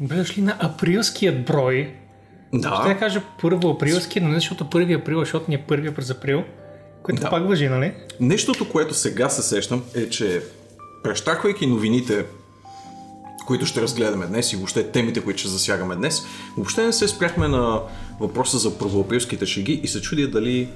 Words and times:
Добре 0.00 0.16
дошли 0.16 0.42
на 0.42 0.56
априлският 0.60 1.44
брой. 1.44 1.94
Да. 2.52 2.78
Ще 2.80 2.90
я 2.90 2.98
кажа 2.98 3.22
първо 3.42 3.68
априлски, 3.70 4.20
но 4.20 4.28
не 4.28 4.34
защото 4.34 4.70
първи 4.70 4.94
април, 4.94 5.20
защото 5.20 5.44
ни 5.48 5.54
е 5.54 5.64
първия 5.68 5.94
през 5.94 6.10
април. 6.10 6.44
Което 7.02 7.22
Да. 7.22 7.30
пак 7.30 7.46
въжи, 7.48 7.68
нали? 7.68 7.92
Нещото, 8.20 8.68
което 8.68 8.94
сега 8.94 9.28
се 9.28 9.42
сещам 9.42 9.82
е, 9.94 10.08
че 10.08 10.42
прещаквайки 11.02 11.66
новините, 11.66 12.24
които 13.46 13.66
ще 13.66 13.82
разгледаме 13.82 14.26
днес 14.26 14.52
и 14.52 14.56
въобще 14.56 14.90
темите, 14.90 15.20
които 15.20 15.40
ще 15.40 15.48
засягаме 15.48 15.96
днес, 15.96 16.22
въобще 16.56 16.82
не 16.86 16.92
се 16.92 17.08
спряхме 17.08 17.48
на 17.48 17.80
въпроса 18.20 18.58
за 18.58 18.78
първоаприлските 18.78 19.46
шеги 19.46 19.80
и 19.82 19.88
се 19.88 20.00
чудя 20.00 20.28
дали 20.28 20.68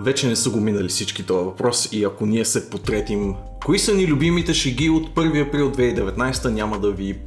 вече 0.00 0.28
не 0.28 0.36
са 0.36 0.50
го 0.50 0.60
минали 0.60 0.88
всички 0.88 1.26
този 1.26 1.44
въпрос 1.44 1.88
и 1.92 2.04
ако 2.04 2.26
ние 2.26 2.44
се 2.44 2.70
потретим 2.70 3.34
кои 3.64 3.78
са 3.78 3.94
ни 3.94 4.06
любимите 4.06 4.54
шеги 4.54 4.90
от 4.90 5.14
1 5.14 5.48
април 5.48 5.72
2019, 5.72 6.50
няма 6.50 6.78
да 6.78 6.90
ви 6.90 7.18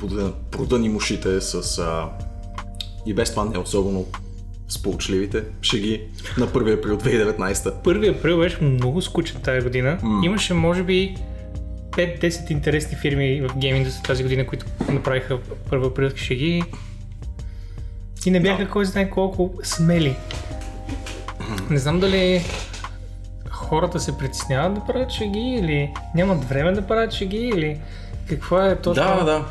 продъним 0.51 0.95
ушите 0.95 1.41
с 1.41 1.79
а, 1.79 2.09
и 3.05 3.13
без 3.13 3.31
това 3.31 3.45
не 3.45 3.55
е 3.55 3.59
особено 3.59 4.05
сполучливите 4.67 5.43
шеги 5.61 6.01
на 6.37 6.47
1 6.47 6.79
април 6.79 6.97
2019. 6.97 7.73
Първи 7.83 8.07
април 8.07 8.39
беше 8.39 8.63
много 8.63 9.01
скучен 9.01 9.41
тази 9.41 9.61
година. 9.61 9.99
Имаше, 10.23 10.53
може 10.53 10.83
би, 10.83 11.15
5-10 11.91 12.51
интересни 12.51 12.97
фирми 12.97 13.41
в 13.41 13.57
геймингата 13.57 14.01
тази 14.03 14.23
година, 14.23 14.47
които 14.47 14.65
направиха 14.91 15.39
първо 15.69 15.85
априлски 15.85 16.19
шеги. 16.19 16.63
И 18.25 18.31
не 18.31 18.39
бяха 18.39 18.69
кой 18.69 18.85
знае 18.85 19.09
колко 19.09 19.51
смели. 19.63 20.15
Не 21.69 21.77
знам 21.77 21.99
дали 21.99 22.45
хората 23.49 23.99
се 23.99 24.17
притесняват 24.17 24.73
да 24.73 24.85
правят 24.85 25.11
шеги 25.11 25.39
или 25.39 25.91
нямат 26.15 26.43
време 26.45 26.71
да 26.71 26.81
правят 26.81 27.11
шеги 27.11 27.37
или 27.37 27.79
каква 28.29 28.67
е 28.67 28.75
точно, 28.75 29.03
Да, 29.03 29.23
да. 29.23 29.45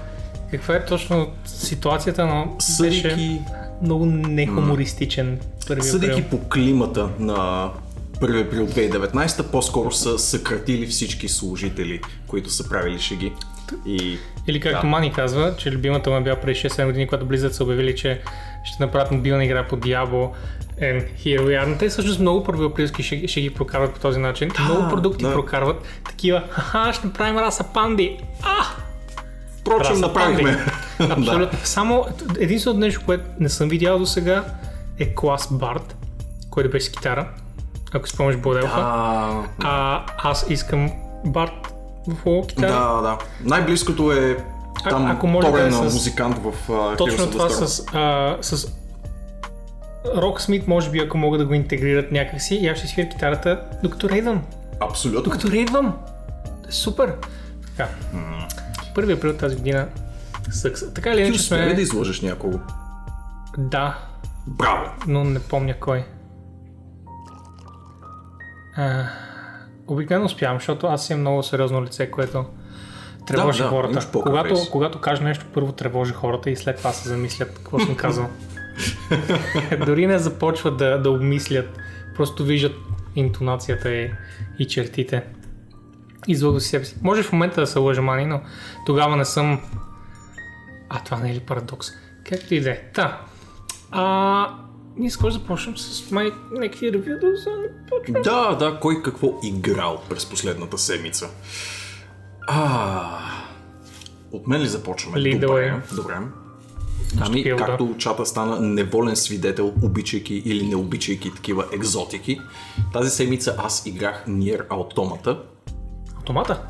каква 0.50 0.74
е 0.74 0.84
точно 0.84 1.28
ситуацията, 1.44 2.26
но 2.26 2.56
беше 2.80 3.00
Съдейки, 3.10 3.40
много 3.82 4.06
нехумористичен 4.06 5.40
първи 5.68 5.82
съдейки 5.82 6.22
по 6.22 6.48
климата 6.48 7.08
на 7.18 7.70
1 8.20 8.46
април 8.46 8.66
2019, 8.66 9.50
по-скоро 9.50 9.90
са 9.92 10.18
съкратили 10.18 10.86
всички 10.86 11.28
служители, 11.28 12.00
които 12.26 12.50
са 12.50 12.68
правили 12.68 12.98
шеги. 12.98 13.32
И 13.86 14.18
Или 14.46 14.60
както 14.60 14.80
Да. 14.80 14.86
Мани 14.86 15.12
казва, 15.12 15.54
че 15.56 15.70
любимата 15.70 16.10
му 16.10 16.16
е 16.16 16.20
била 16.20 16.36
преди 16.36 16.60
6-7 16.60 16.86
години, 16.86 17.06
когато 17.06 17.26
Blizzard 17.26 17.50
са 17.50 17.64
обявили, 17.64 17.96
че 17.96 18.20
ще 18.64 18.82
направят 18.82 19.10
мобилна 19.10 19.44
игра 19.44 19.68
по 19.68 19.76
Diablo 19.76 20.30
and 20.82 21.04
here 21.16 21.40
we 21.40 21.62
are. 21.62 21.66
Но 21.66 21.78
те 21.78 21.88
всъщност 21.88 22.20
много 22.20 22.44
първоаприлски 22.44 23.02
ще, 23.02 23.28
ще 23.28 23.40
ги 23.40 23.50
прокарват 23.50 23.94
по 23.94 24.00
този 24.00 24.18
начин. 24.18 24.50
много 24.60 24.88
продукти 24.88 25.24
да. 25.24 25.32
прокарват 25.32 25.76
такива, 26.04 26.42
ха 26.50 26.92
ще 26.92 27.06
направим 27.06 27.38
раса 27.38 27.64
панди. 27.64 28.18
А! 28.42 28.64
впрочем 29.60 30.00
направихме. 30.00 30.58
панди. 30.98 31.12
Абсолютно. 31.20 31.58
Само 31.64 32.06
единственото 32.38 32.80
нещо, 32.80 33.00
което 33.06 33.24
не 33.40 33.48
съм 33.48 33.68
видял 33.68 33.98
до 33.98 34.06
сега 34.06 34.44
е 34.98 35.14
клас 35.14 35.48
Bard, 35.48 35.82
който 36.50 36.70
беше 36.70 36.86
с 36.86 36.90
китара. 36.90 37.28
Ако 37.94 38.08
спомняш 38.08 38.36
Боделфа. 38.36 38.74
А, 38.76 39.42
А 39.60 40.04
аз 40.18 40.46
искам 40.50 40.90
Bard 41.26 41.52
в 42.08 42.24
WoW 42.24 42.46
китара. 42.46 42.72
да, 42.72 43.00
да. 43.02 43.18
Най-близкото 43.40 44.12
е 44.12 44.36
там 44.88 45.10
ако 45.10 45.26
може 45.26 45.52
да 45.52 45.66
е 45.66 45.72
с- 45.72 45.80
музикант 45.80 46.38
в 46.38 46.68
uh, 46.68 46.98
Точно 46.98 47.30
това 47.30 47.48
с, 47.48 47.84
а, 47.94 48.36
с 48.40 48.81
Rocksmith, 50.06 50.68
може 50.68 50.90
би, 50.90 50.98
ако 50.98 51.18
могат 51.18 51.40
да 51.40 51.46
го 51.46 51.54
интегрират 51.54 52.12
някакси, 52.12 52.54
и 52.54 52.68
аз 52.68 52.78
ще 52.78 52.86
свиря 52.86 53.08
китарата, 53.08 53.60
докато 53.82 54.08
рейдвам. 54.08 54.42
Абсолютно. 54.80 55.22
Докато 55.22 55.50
рейдвам. 55.50 55.96
Супер. 56.68 57.14
Така. 57.66 57.88
Първи 58.94 59.12
април 59.12 59.36
тази 59.36 59.56
година 59.56 59.88
съкса. 60.50 60.94
Така 60.94 61.10
или 61.10 61.16
Ти 61.16 61.22
иначе 61.22 61.40
успя 61.40 61.56
ли 61.56 61.62
сме... 61.64 61.74
да 61.74 61.82
изложиш 61.82 62.20
някого? 62.20 62.58
Да, 63.58 63.98
Браво! 64.46 64.90
но 65.06 65.24
не 65.24 65.38
помня 65.38 65.74
кой. 65.80 66.04
А, 68.76 69.04
обикновено 69.86 70.26
успявам, 70.26 70.56
защото 70.58 70.86
аз 70.86 71.10
имам 71.10 71.20
много 71.20 71.42
сериозно 71.42 71.84
лице, 71.84 72.10
което 72.10 72.44
тревожи 73.26 73.58
Да, 73.58 73.64
да, 73.64 73.70
хората. 73.70 74.08
когато, 74.12 74.54
когато 74.70 75.00
кажа 75.00 75.22
нещо, 75.22 75.46
първо 75.54 75.72
тревожи 75.72 76.12
хората 76.12 76.50
и 76.50 76.56
след 76.56 76.76
това 76.76 76.92
се 76.92 77.08
замислят 77.08 77.54
какво 77.54 77.80
съм 77.80 77.96
казал. 77.96 78.26
Дори 79.86 80.06
не 80.06 80.18
започват 80.18 80.76
да, 80.76 80.98
да 80.98 81.10
обмислят, 81.10 81.78
просто 82.16 82.44
виждат 82.44 82.76
интонацията 83.16 83.94
и, 83.94 84.10
и 84.58 84.66
чертите. 84.66 85.22
Излъга 86.28 86.60
си 86.60 86.68
себе 86.68 86.84
си. 86.84 86.96
Може 87.02 87.22
в 87.22 87.32
момента 87.32 87.60
да 87.60 87.66
се 87.66 87.78
лъжа, 87.78 88.02
мани, 88.02 88.26
но 88.26 88.40
тогава 88.86 89.16
не 89.16 89.24
съм... 89.24 89.60
А, 90.88 91.04
това 91.04 91.18
не 91.18 91.30
е 91.30 91.34
ли 91.34 91.40
парадокс? 91.40 91.88
Както 92.28 92.54
и 92.54 92.60
да 92.60 92.70
е. 92.70 92.80
Та. 92.94 93.20
А, 93.90 94.54
ние 94.96 95.10
скоро 95.10 95.30
започнем 95.30 95.76
с 95.76 96.10
май 96.10 96.30
някакви 96.52 96.92
ревюта 96.92 97.36
за 97.36 97.50
почваме. 97.88 98.20
Да, 98.20 98.54
да, 98.54 98.78
кой 98.80 99.02
какво 99.02 99.40
играл 99.42 100.02
през 100.08 100.26
последната 100.26 100.78
седмица. 100.78 101.28
А, 102.48 103.18
от 104.32 104.46
мен 104.46 104.60
ли 104.60 104.66
започваме? 104.66 105.18
Lead 105.18 105.46
the 105.46 105.94
Добре, 105.96 106.20
добре. 107.12 107.24
Ами, 107.26 107.40
Шпил, 107.40 107.56
да. 107.56 107.64
както 107.64 107.94
чата 107.98 108.26
стана 108.26 108.60
неволен 108.60 109.16
свидетел, 109.16 109.72
обичайки 109.82 110.34
или 110.34 110.66
не 110.66 110.76
обичайки 110.76 111.30
такива 111.34 111.64
екзотики, 111.72 112.40
тази 112.92 113.10
седмица 113.10 113.54
аз 113.58 113.86
играх 113.86 114.24
Nier 114.28 114.68
Automata, 114.68 115.38
Автомата? 116.18 116.62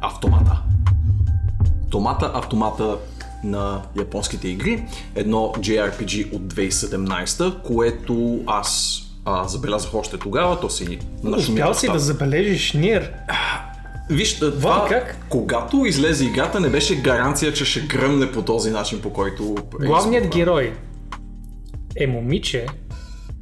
автомата. 0.00 0.62
Автомата, 1.84 2.30
автомата 2.34 2.96
на 3.44 3.82
японските 3.98 4.48
игри. 4.48 4.84
Едно 5.14 5.38
JRPG 5.38 6.34
от 6.34 6.54
2017, 6.54 7.62
което 7.62 8.40
аз 8.46 9.00
а, 9.24 9.48
забелязах 9.48 9.94
още 9.94 10.18
тогава, 10.18 10.60
то 10.60 10.70
си 10.70 10.98
Успял 11.24 11.74
си 11.74 11.86
да 11.92 11.98
забележиш 11.98 12.72
Нир. 12.72 13.12
Виж, 14.10 14.38
това, 14.38 14.86
как? 14.88 15.16
когато 15.28 15.86
излезе 15.86 16.24
играта, 16.24 16.60
не 16.60 16.68
беше 16.68 17.00
гаранция, 17.02 17.52
че 17.52 17.64
ще 17.64 17.80
гръмне 17.80 18.32
по 18.32 18.42
този 18.42 18.70
начин, 18.70 19.00
по 19.00 19.12
който... 19.12 19.56
е 19.82 19.86
Главният 19.86 20.24
избран. 20.24 20.38
герой 20.38 20.74
е 21.96 22.06
момиче 22.06 22.66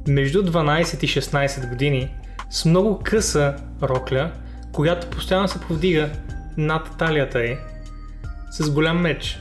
между 0.07 0.43
12 0.43 1.03
и 1.03 1.07
16 1.07 1.69
години 1.69 2.09
с 2.49 2.65
много 2.65 2.99
къса 3.03 3.55
рокля, 3.83 4.31
която 4.71 5.07
постоянно 5.07 5.47
се 5.47 5.59
повдига 5.59 6.09
над 6.57 6.97
талията 6.97 7.43
й 7.45 7.57
с 8.51 8.69
голям 8.69 9.01
меч, 9.01 9.39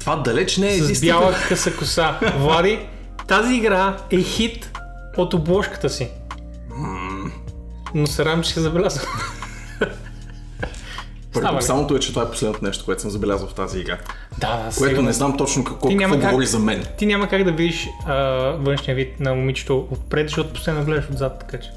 Това 0.00 0.16
далеч 0.16 0.56
не 0.56 0.74
е 0.74 0.78
с 0.78 1.00
бяла 1.00 1.34
къса 1.48 1.76
коса. 1.76 2.18
Влади, 2.38 2.78
тази 3.28 3.54
игра 3.54 3.96
е 4.10 4.22
хит 4.22 4.78
от 5.16 5.34
обложката 5.34 5.90
си. 5.90 6.10
Но 7.94 8.06
се 8.06 8.24
радвам, 8.24 8.42
че 8.42 8.50
ще 8.50 8.60
забелязвам. 8.60 9.06
Парадоксалното 11.36 11.96
е, 11.96 12.00
че 12.00 12.10
това 12.10 12.22
е 12.22 12.30
последното 12.30 12.64
нещо, 12.64 12.84
което 12.84 13.02
съм 13.02 13.10
забелязал 13.10 13.48
в 13.48 13.54
тази 13.54 13.78
игра. 13.78 13.98
Да, 14.38 14.46
да, 14.48 14.76
Което 14.78 15.02
не 15.02 15.12
знам 15.12 15.36
точно 15.36 15.64
какво, 15.64 15.88
Ти 15.88 15.96
какво 15.96 16.14
как- 16.14 16.22
говори 16.22 16.46
за 16.46 16.58
мен. 16.58 16.84
Ти 16.98 17.06
няма 17.06 17.28
как 17.28 17.44
да 17.44 17.52
видиш 17.52 17.88
а, 18.06 18.14
външния 18.52 18.94
вид 18.94 19.20
на 19.20 19.34
момичето 19.34 19.86
отпред, 19.90 20.28
защото 20.28 20.52
постоянно 20.52 20.84
гледаш 20.84 21.04
отзад, 21.10 21.38
така 21.40 21.58
че. 21.58 21.70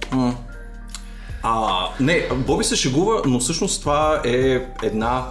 А, 1.43 1.65
не, 1.99 2.27
Боби 2.37 2.63
се 2.63 2.75
шегува, 2.75 3.21
но 3.25 3.39
всъщност 3.39 3.81
това 3.81 4.21
е 4.25 4.39
една 4.83 5.25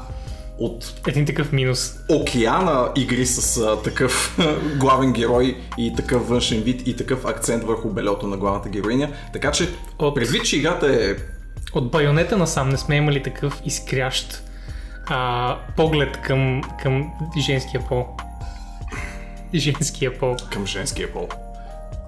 от 0.58 0.94
Един 1.06 1.26
такъв 1.26 1.52
минус. 1.52 1.92
океана 2.10 2.88
игри 2.96 3.26
с 3.26 3.56
а, 3.58 3.76
такъв 3.76 4.38
главен 4.76 5.12
герой 5.12 5.56
и 5.78 5.94
такъв 5.96 6.28
външен 6.28 6.60
вид 6.60 6.86
и 6.86 6.96
такъв 6.96 7.24
акцент 7.24 7.64
върху 7.64 7.88
белето 7.88 8.26
на 8.26 8.36
главната 8.36 8.68
героиня. 8.68 9.08
Така 9.32 9.52
че, 9.52 9.68
От- 9.98 10.14
предвид, 10.14 10.44
че 10.44 10.56
играта 10.56 10.86
е 10.88 11.14
От 11.74 11.90
байонета 11.90 12.36
насам 12.36 12.68
не 12.68 12.78
сме 12.78 12.96
имали 12.96 13.22
такъв 13.22 13.62
изкрящ 13.64 14.42
а, 15.06 15.56
поглед 15.76 16.20
към, 16.20 16.62
към 16.82 17.12
женския 17.46 17.86
пол. 17.88 18.06
Женския 19.54 20.19
пол. 20.19 20.37
към 20.52 20.66
женския 20.66 21.12
пол. 21.12 21.28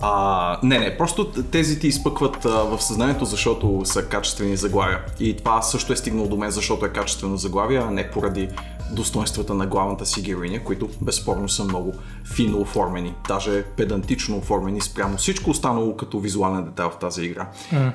А, 0.02 0.58
не, 0.62 0.78
не, 0.78 0.96
просто 0.96 1.24
тези 1.30 1.78
ти 1.78 1.88
изпъкват 1.88 2.44
а, 2.44 2.48
в 2.48 2.82
съзнанието, 2.82 3.24
защото 3.24 3.80
са 3.84 4.08
качествени 4.08 4.56
заглавия. 4.56 4.98
И 5.20 5.36
това 5.36 5.62
също 5.62 5.92
е 5.92 5.96
стигнало 5.96 6.28
до 6.28 6.36
мен, 6.36 6.50
защото 6.50 6.86
е 6.86 6.88
качествено 6.88 7.36
заглавие, 7.36 7.78
а 7.78 7.90
не 7.90 8.10
поради 8.10 8.48
достоинствата 8.92 9.54
на 9.54 9.66
главната 9.66 10.06
си 10.06 10.22
героиня, 10.22 10.64
които 10.64 10.88
безспорно 11.00 11.48
са 11.48 11.64
много 11.64 11.92
фино 12.34 12.60
оформени, 12.60 13.14
даже 13.28 13.64
педантично 13.64 14.36
оформени 14.36 14.80
спрямо 14.80 15.16
всичко 15.16 15.50
останало 15.50 15.96
като 15.96 16.18
визуален 16.18 16.64
детайл 16.64 16.90
в 16.90 16.98
тази 16.98 17.24
игра. 17.24 17.48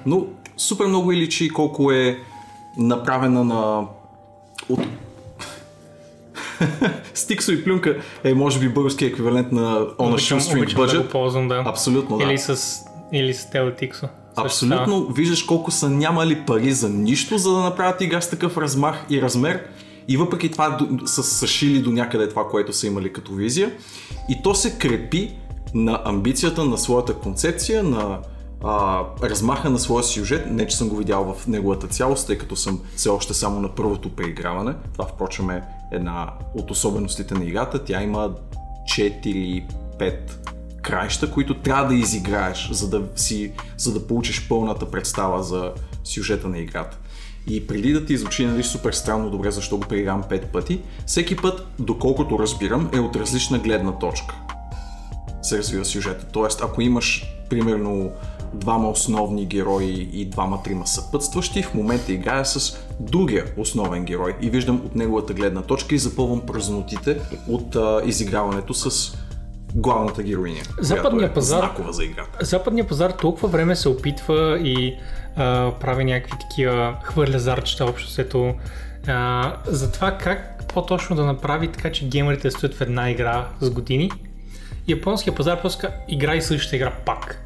Но 0.05 0.25
супер 0.57 0.85
много 0.85 1.11
и 1.11 1.17
личи 1.17 1.49
колко 1.49 1.91
е 1.91 2.19
направена 2.77 3.43
на 3.43 3.87
от 4.69 4.79
Стиксо 7.13 7.51
и 7.51 7.63
плюнка 7.63 7.97
е 8.23 8.33
може 8.33 8.59
би 8.59 8.69
български 8.69 9.05
еквивалент 9.05 9.51
на 9.51 9.79
On 9.79 9.95
a 9.97 10.15
Shoestring 10.15 10.57
обичам 10.57 10.85
да 10.85 10.87
го 10.87 11.03
Budget. 11.03 11.11
ползвам, 11.11 11.47
да. 11.47 11.63
Абсолютно, 11.65 12.17
да. 12.17 12.23
Или 12.23 12.37
с, 12.37 12.79
или 13.13 13.33
с 13.33 13.49
Телетиксо. 13.49 14.07
Абсолютно 14.35 15.07
виждаш 15.07 15.43
колко 15.43 15.71
са 15.71 15.89
нямали 15.89 16.41
пари 16.47 16.71
за 16.71 16.89
нищо, 16.89 17.37
за 17.37 17.51
да 17.51 17.59
направят 17.59 18.01
игра 18.01 18.21
с 18.21 18.29
такъв 18.29 18.57
размах 18.57 19.05
и 19.09 19.21
размер 19.21 19.63
и 20.07 20.17
въпреки 20.17 20.51
това 20.51 20.77
са 21.05 21.23
съшили 21.23 21.79
до 21.79 21.91
някъде 21.91 22.29
това, 22.29 22.47
което 22.47 22.73
са 22.73 22.87
имали 22.87 23.13
като 23.13 23.33
визия. 23.33 23.71
И 24.29 24.41
то 24.43 24.55
се 24.55 24.77
крепи 24.77 25.31
на 25.73 26.01
амбицията, 26.05 26.65
на 26.65 26.77
своята 26.77 27.13
концепция, 27.13 27.83
на 27.83 28.19
а, 28.65 29.03
размаха 29.23 29.69
на 29.69 29.79
своя 29.79 30.03
сюжет. 30.03 30.51
Не, 30.51 30.67
че 30.67 30.77
съм 30.77 30.89
го 30.89 30.95
видял 30.95 31.33
в 31.33 31.47
неговата 31.47 31.87
цялост, 31.87 32.27
тъй 32.27 32.37
като 32.37 32.55
съм 32.55 32.81
все 32.95 33.09
още 33.09 33.33
само 33.33 33.59
на 33.59 33.75
първото 33.75 34.15
преиграване. 34.15 34.73
Това, 34.93 35.05
впрочем, 35.05 35.49
е 35.49 35.63
една 35.91 36.33
от 36.55 36.71
особеностите 36.71 37.33
на 37.33 37.45
играта. 37.45 37.83
Тя 37.83 38.03
има 38.03 38.31
4-5 38.97 40.15
краища, 40.81 41.31
които 41.31 41.61
трябва 41.61 41.87
да 41.87 41.95
изиграеш, 41.95 42.69
за 42.71 42.89
да, 42.89 43.03
си, 43.15 43.51
за 43.77 43.93
да 43.93 44.07
получиш 44.07 44.47
пълната 44.47 44.91
представа 44.91 45.43
за 45.43 45.71
сюжета 46.03 46.47
на 46.47 46.57
играта. 46.57 46.97
И 47.47 47.67
преди 47.67 47.93
да 47.93 48.05
ти 48.05 48.17
звучи 48.17 48.45
нали, 48.45 48.63
супер 48.63 48.93
странно 48.93 49.29
добре, 49.29 49.51
защо 49.51 49.77
го 49.77 49.83
преигравам 49.83 50.23
5 50.23 50.45
пъти, 50.45 50.81
всеки 51.05 51.35
път, 51.35 51.67
доколкото 51.79 52.39
разбирам, 52.39 52.89
е 52.93 52.99
от 52.99 53.15
различна 53.15 53.59
гледна 53.59 53.91
точка 53.91 54.35
се 55.45 55.57
развива 55.57 55.85
сюжета. 55.85 56.25
Тоест, 56.31 56.61
ако 56.63 56.81
имаш, 56.81 57.25
примерно, 57.49 58.11
двама 58.53 58.89
основни 58.89 59.45
герои 59.45 60.09
и 60.13 60.25
двама-трима 60.25 60.87
съпътстващи, 60.87 61.63
в 61.63 61.73
момента 61.73 62.11
играя 62.11 62.45
с 62.45 62.77
другия 62.99 63.45
основен 63.57 64.05
герой 64.05 64.35
и 64.41 64.49
виждам 64.49 64.81
от 64.85 64.95
неговата 64.95 65.33
гледна 65.33 65.61
точка 65.61 65.95
и 65.95 65.97
запълвам 65.97 66.41
празнотите 66.41 67.19
от 67.49 67.75
а, 67.75 68.01
изиграването 68.05 68.73
с 68.73 69.17
главната 69.75 70.23
героиня. 70.23 70.61
Западния 70.79 71.27
е 71.27 71.33
пазар- 71.33 71.91
за 71.91 72.03
играта. 72.03 72.45
Западния 72.45 72.87
пазар 72.87 73.11
толкова 73.11 73.47
време 73.47 73.75
се 73.75 73.89
опитва 73.89 74.59
и 74.59 74.95
а, 75.35 75.71
прави 75.71 76.03
някакви 76.05 76.37
такива 76.49 76.95
хвърлязарчета 77.03 77.85
общо 77.85 78.09
сето 78.09 78.53
а, 79.07 79.53
за 79.65 79.91
това 79.91 80.17
как 80.17 80.51
по-точно 80.73 81.15
да 81.15 81.25
направи 81.25 81.71
така, 81.71 81.91
че 81.91 82.07
геймерите 82.07 82.51
стоят 82.51 82.73
в 82.73 82.81
една 82.81 83.11
игра 83.11 83.47
с 83.61 83.69
години. 83.69 84.11
Японския 84.87 85.35
пазар 85.35 85.61
просто 85.61 85.87
играй 86.07 86.41
същата 86.41 86.75
игра 86.75 86.91
пак. 87.05 87.45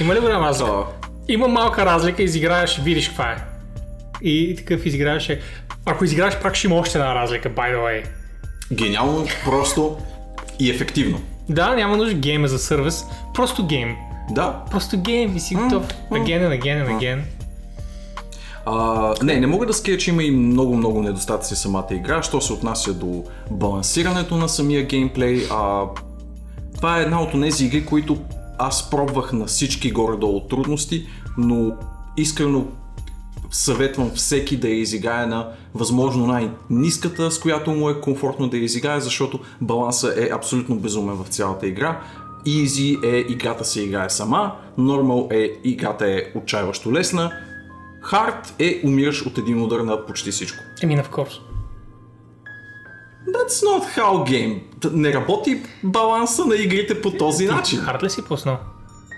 Има 0.00 0.14
ли 0.14 0.20
голяма 0.20 0.46
разлика? 0.46 0.70
А, 0.70 0.84
Има 1.28 1.48
малка 1.48 1.86
разлика, 1.86 2.22
изиграеш, 2.22 2.78
видиш 2.78 3.08
каква 3.08 3.30
е. 3.30 3.36
И, 4.22 4.54
такъв 4.56 4.86
изиграеш. 4.86 5.28
е- 5.28 5.40
Ако 5.86 6.04
изиграеш 6.04 6.36
пак 6.36 6.54
ще 6.54 6.66
има 6.66 6.76
още 6.76 6.98
една 6.98 7.14
разлика, 7.14 7.50
by 7.50 7.74
the 7.74 7.78
way. 7.78 8.04
гениално, 8.72 9.26
просто 9.44 9.96
и 10.60 10.70
ефективно. 10.70 11.20
Да, 11.48 11.74
няма 11.74 11.96
нужда 11.96 12.14
гейм 12.14 12.46
за 12.46 12.58
сервис, 12.58 13.04
просто 13.34 13.66
гейм. 13.66 13.96
Да, 14.30 14.60
Просто 14.70 14.96
гейм 14.98 15.36
и 15.36 15.40
си 15.40 15.54
готов. 15.54 15.88
Again 16.10 16.40
and 16.40 16.62
again 16.62 16.86
and 16.86 16.98
again. 16.98 17.20
А, 18.66 19.14
не, 19.22 19.40
не 19.40 19.46
мога 19.46 19.66
да 19.66 19.72
скрия, 19.72 19.98
че 19.98 20.10
има 20.10 20.22
и 20.22 20.30
много-много 20.30 21.02
недостатъци 21.02 21.56
самата 21.56 21.86
игра, 21.90 22.22
що 22.22 22.40
се 22.40 22.52
отнася 22.52 22.94
до 22.94 23.24
балансирането 23.50 24.36
на 24.36 24.48
самия 24.48 24.86
геймплей. 24.86 25.46
А, 25.50 25.84
това 26.76 26.98
е 26.98 27.02
една 27.02 27.22
от 27.22 27.32
тези 27.32 27.66
игри, 27.66 27.86
които 27.86 28.18
аз 28.58 28.90
пробвах 28.90 29.32
на 29.32 29.46
всички 29.46 29.90
горе-долу 29.90 30.40
трудности, 30.40 31.06
но 31.38 31.72
искрено 32.16 32.66
съветвам 33.50 34.10
всеки 34.14 34.56
да 34.56 34.68
я 34.68 34.80
изиграе 34.80 35.26
на 35.26 35.48
възможно 35.74 36.26
най-ниската, 36.26 37.30
с 37.30 37.38
която 37.38 37.70
му 37.70 37.90
е 37.90 38.00
комфортно 38.00 38.48
да 38.48 38.56
я 38.56 38.64
изиграе, 38.64 39.00
защото 39.00 39.38
балансът 39.60 40.18
е 40.18 40.30
абсолютно 40.32 40.76
безумен 40.76 41.16
в 41.16 41.28
цялата 41.28 41.66
игра. 41.66 42.00
Easy 42.46 43.04
е 43.04 43.32
играта 43.32 43.64
се 43.64 43.82
играе 43.82 44.10
сама, 44.10 44.52
Normal 44.78 45.32
е 45.32 45.60
играта 45.64 46.06
е 46.06 46.22
отчаиващо 46.34 46.92
лесна, 46.92 47.32
Hard 48.12 48.52
е 48.58 48.86
умираш 48.86 49.26
от 49.26 49.38
един 49.38 49.62
удар 49.62 49.80
на 49.80 50.06
почти 50.06 50.30
всичко. 50.30 50.64
Еми, 50.82 50.98
of 50.98 51.08
course. 51.08 51.40
That's 53.28 53.64
not 53.66 53.98
how 53.98 54.30
game. 54.30 54.60
Не 54.92 55.12
работи 55.12 55.62
баланса 55.84 56.46
на 56.46 56.56
игрите 56.56 57.00
по 57.00 57.10
този 57.10 57.46
начин. 57.46 57.78
Хард 57.78 58.02
ли 58.02 58.10
си 58.10 58.24
пуснал? 58.24 58.58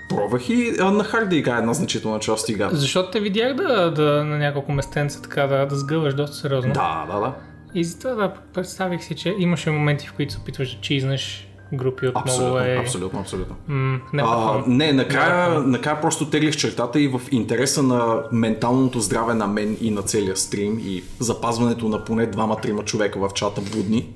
Пробвах 0.08 0.48
и 0.48 0.76
а, 0.80 0.90
на 0.90 1.04
Hard 1.04 1.28
да 1.28 1.36
играе 1.36 1.58
една 1.58 1.74
значителна 1.74 2.20
част 2.20 2.44
от 2.44 2.48
играта. 2.48 2.76
Защото 2.76 3.10
те 3.10 3.20
видях 3.20 3.54
да, 3.54 3.90
да 3.90 4.24
на 4.24 4.38
няколко 4.38 4.72
местенца 4.72 5.22
така 5.22 5.46
да, 5.46 5.66
да 5.66 5.76
сгъваш 5.76 6.14
доста 6.14 6.36
сериозно. 6.36 6.72
Да, 6.72 7.06
да, 7.12 7.20
да. 7.20 7.34
И 7.74 7.84
затова 7.84 8.14
да, 8.14 8.34
представих 8.54 9.04
си, 9.04 9.14
че 9.14 9.34
имаше 9.38 9.70
моменти, 9.70 10.06
в 10.06 10.12
които 10.12 10.32
се 10.32 10.38
опитваш 10.38 10.74
да 10.74 10.80
чизнеш 10.80 11.45
групи 11.72 12.06
от 12.06 12.16
Абсолютно, 12.16 12.58
е... 12.58 12.76
абсолютно, 12.76 13.20
абсолютно. 13.20 13.56
М, 13.68 14.00
не, 14.12 14.22
А, 14.26 14.62
не, 14.66 14.92
накрая, 14.92 15.60
накрая 15.60 16.00
просто 16.00 16.30
теглих 16.30 16.56
чертата 16.56 17.00
и 17.00 17.08
в 17.08 17.20
интереса 17.30 17.82
на 17.82 18.22
менталното 18.32 19.00
здраве 19.00 19.34
на 19.34 19.46
мен 19.46 19.76
и 19.80 19.90
на 19.90 20.02
целия 20.02 20.36
стрим 20.36 20.78
и 20.84 21.02
запазването 21.18 21.88
на 21.88 22.04
поне 22.04 22.26
двама-трима 22.26 22.84
човека 22.84 23.18
в 23.18 23.34
чата 23.34 23.60
будни, 23.60 24.08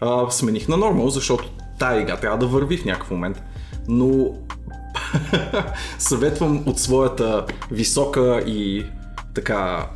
а, 0.00 0.30
смених 0.30 0.68
на 0.68 0.76
нормал, 0.76 1.08
защото 1.08 1.50
тая 1.78 2.00
игра 2.00 2.16
трябва 2.16 2.38
да 2.38 2.46
върви 2.46 2.76
в 2.76 2.84
някакъв 2.84 3.10
момент. 3.10 3.42
Но 3.88 4.34
съветвам 5.98 6.62
от 6.66 6.78
своята 6.78 7.46
висока 7.70 8.42
и 8.46 8.84
така 9.34 9.86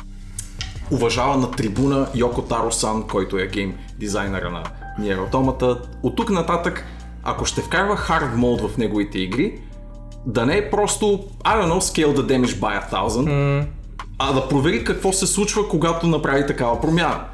уважавана 0.90 1.50
трибуна 1.50 2.06
Йоко 2.14 2.42
Таро 2.42 2.72
Сан, 2.72 3.02
който 3.02 3.38
е 3.38 3.46
гейм 3.46 3.74
дизайнера 3.98 4.50
на 4.50 4.62
Nier 5.00 5.30
Automata. 5.30 5.80
От 6.02 6.16
тук 6.16 6.30
нататък, 6.30 6.84
ако 7.22 7.44
ще 7.44 7.60
вкарва 7.60 7.96
hard 7.96 8.34
mode 8.34 8.68
в 8.68 8.76
неговите 8.78 9.18
игри, 9.18 9.60
да 10.26 10.46
не 10.46 10.56
е 10.56 10.70
просто, 10.70 11.24
I 11.44 11.62
don't 11.62 11.72
know, 11.72 11.80
scale 11.80 12.16
the 12.16 12.22
damage 12.22 12.54
by 12.54 12.88
a 12.88 12.92
thousand, 12.92 13.66
а 14.18 14.32
да 14.32 14.48
провери 14.48 14.84
какво 14.84 15.12
се 15.12 15.26
случва, 15.26 15.68
когато 15.68 16.06
направи 16.06 16.46
такава 16.46 16.80
промяна. 16.80 17.24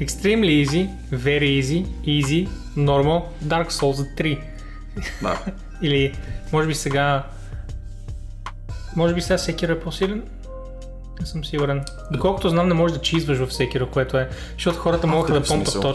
Extremely 0.00 0.66
easy, 0.66 0.88
very 1.12 1.62
easy, 1.62 1.86
easy, 2.06 2.48
normal, 2.76 3.22
Dark 3.44 3.70
Souls 3.70 4.16
3. 4.16 4.38
Да. 5.22 5.38
Или, 5.82 6.12
може 6.52 6.68
би 6.68 6.74
сега... 6.74 7.22
Може 8.96 9.14
би 9.14 9.20
сега 9.20 9.38
Sekiro 9.38 9.72
е 9.72 9.80
по-силен? 9.80 10.22
Не 11.20 11.26
съм 11.26 11.44
сигурен. 11.44 11.84
Доколкото 12.12 12.48
знам, 12.48 12.68
не 12.68 12.74
можеш 12.74 12.96
да 12.96 13.02
чизваш 13.02 13.38
в 13.38 13.50
Sekiro, 13.50 13.90
което 13.90 14.18
е... 14.18 14.28
Защото 14.54 14.78
хората 14.78 15.06
могат 15.06 15.32
да 15.32 15.42
помпат 15.42 15.72
смисъл. 15.72 15.94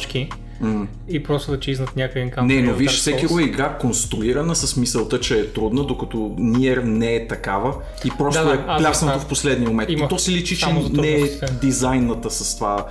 И 1.09 1.23
просто 1.23 1.51
да 1.51 1.59
чизнат 1.59 1.95
някакъв 1.95 2.21
енкаунтер. 2.21 2.55
Не, 2.55 2.61
но 2.61 2.73
виж, 2.73 2.91
всеки 2.91 3.25
е 3.25 3.43
игра 3.43 3.77
конструирана 3.77 4.55
с 4.55 4.77
мисълта, 4.77 5.19
че 5.19 5.39
е 5.39 5.47
трудна, 5.47 5.83
докато 5.83 6.17
Nier 6.17 6.83
не 6.83 7.15
е 7.15 7.27
такава 7.27 7.73
и 8.05 8.11
просто 8.17 8.43
Да, 8.43 8.49
да, 8.49 8.53
е 8.53 8.77
пляснато 8.77 9.19
в 9.19 9.27
последния 9.27 9.69
момент. 9.69 9.89
Има 9.89 10.05
И 10.05 10.07
то 10.07 10.19
се 10.19 10.31
личи, 10.31 10.57
че 10.57 10.67
не 10.91 11.11
е 11.11 11.29
дизайната 11.61 12.31
с 12.31 12.55
това 12.55 12.85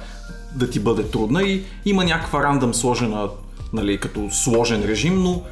да 0.54 0.70
ти 0.70 0.80
бъде 0.80 1.02
трудна 1.02 1.42
и 1.42 1.62
има 1.84 2.04
някаква 2.04 2.42
рандъм 2.42 2.74
сложена, 2.74 3.28
нали, 3.72 3.98
като 3.98 4.28
сложен 4.30 4.84
режим, 4.84 5.22
но 5.22 5.42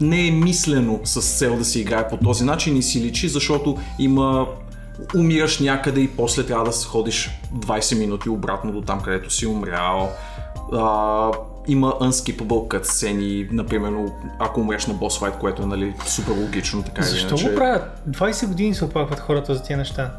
не 0.00 0.28
е 0.28 0.30
мислено 0.30 1.00
с 1.04 1.38
цел 1.38 1.56
да 1.56 1.64
се 1.64 1.80
играе 1.80 2.08
по 2.08 2.16
този 2.16 2.44
начин 2.44 2.76
и 2.76 2.82
си 2.82 3.00
личи, 3.00 3.28
защото 3.28 3.78
има 3.98 4.46
умираш 5.14 5.58
някъде 5.58 6.00
и 6.00 6.08
после 6.08 6.46
трябва 6.46 6.64
да 6.64 6.72
ходиш 6.72 7.30
20 7.56 7.98
минути 7.98 8.28
обратно 8.28 8.72
до 8.72 8.80
там, 8.80 9.00
където 9.00 9.30
си 9.30 9.46
умрял. 9.46 10.10
А, 10.72 11.30
има 11.68 11.92
unskippable 11.92 12.68
cutscene, 12.68 13.48
например, 13.52 13.92
ако 14.38 14.60
умреш 14.60 14.86
на 14.86 14.94
boss 14.94 15.20
fight, 15.20 15.38
което 15.38 15.62
е 15.62 15.66
нали, 15.66 15.94
супер 16.06 16.32
логично, 16.32 16.82
така 16.82 17.02
Защо 17.02 17.28
иначе. 17.28 17.48
го 17.48 17.54
правят? 17.54 18.02
20 18.10 18.46
години 18.46 18.74
се 18.74 18.84
оплакват 18.84 19.20
хората 19.20 19.54
за 19.54 19.62
тези 19.62 19.76
неща. 19.76 20.10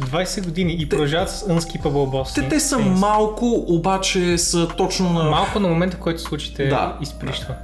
20 0.00 0.44
години 0.44 0.76
и 0.78 0.88
продължават 0.88 1.30
с 1.30 1.46
unskippable 1.46 1.88
boss. 1.88 2.34
Те, 2.34 2.48
те 2.48 2.60
са 2.60 2.78
малко, 2.78 3.64
обаче 3.68 4.38
са 4.38 4.68
точно 4.68 5.12
на... 5.12 5.30
Малко 5.30 5.60
на 5.60 5.68
момента, 5.68 5.96
в 5.96 6.00
който 6.00 6.20
се 6.20 6.24
случи, 6.26 6.54
те 6.54 6.66
Да, 6.66 6.96
изприщва. 7.00 7.54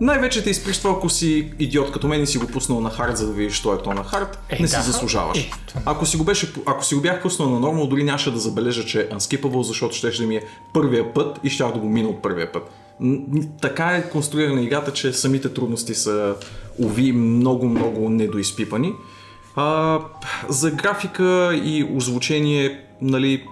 Най-вече 0.00 0.44
те 0.44 0.50
изприщва, 0.50 0.90
ако 0.90 1.08
си 1.08 1.52
идиот 1.58 1.92
като 1.92 2.08
мен 2.08 2.22
и 2.22 2.26
си 2.26 2.38
го 2.38 2.46
пуснал 2.46 2.80
на 2.80 2.90
хард, 2.90 3.16
за 3.16 3.26
да 3.26 3.32
видиш, 3.32 3.54
що 3.54 3.74
е 3.74 3.82
то 3.82 3.94
на 3.94 4.04
хард, 4.04 4.38
Е, 4.48 4.62
не 4.62 4.68
си 4.68 4.76
да. 4.76 4.82
заслужаваш. 4.82 5.38
Е, 5.38 5.50
Ако 5.84 6.06
си, 6.06 6.16
го 6.16 6.24
беше, 6.24 6.52
ако 6.66 6.84
си 6.84 6.94
го 6.94 7.00
бях 7.00 7.22
пуснал 7.22 7.50
на 7.50 7.60
нормал, 7.60 7.86
дори 7.86 8.04
нямаше 8.04 8.30
да 8.30 8.38
забележа, 8.38 8.86
че 8.86 9.00
е 9.00 9.08
unskippable, 9.08 9.62
защото 9.62 9.96
ще 9.96 10.10
да 10.10 10.26
ми 10.26 10.36
е 10.36 10.42
първия 10.72 11.14
път 11.14 11.40
и 11.44 11.50
ще 11.50 11.64
да 11.64 11.70
го 11.78 11.88
мина 11.88 12.08
от 12.08 12.22
първия 12.22 12.52
път. 12.52 12.70
Така 13.60 13.84
е 13.84 14.10
конструирана 14.10 14.62
играта, 14.62 14.92
че 14.92 15.12
самите 15.12 15.48
трудности 15.48 15.94
са, 15.94 16.34
уви, 16.78 17.12
много-много 17.12 18.10
недоизпипани. 18.10 18.92
А, 19.56 19.98
за 20.48 20.70
графика 20.70 21.60
и 21.64 21.88
озвучение, 21.96 22.80
нали, 23.02 23.44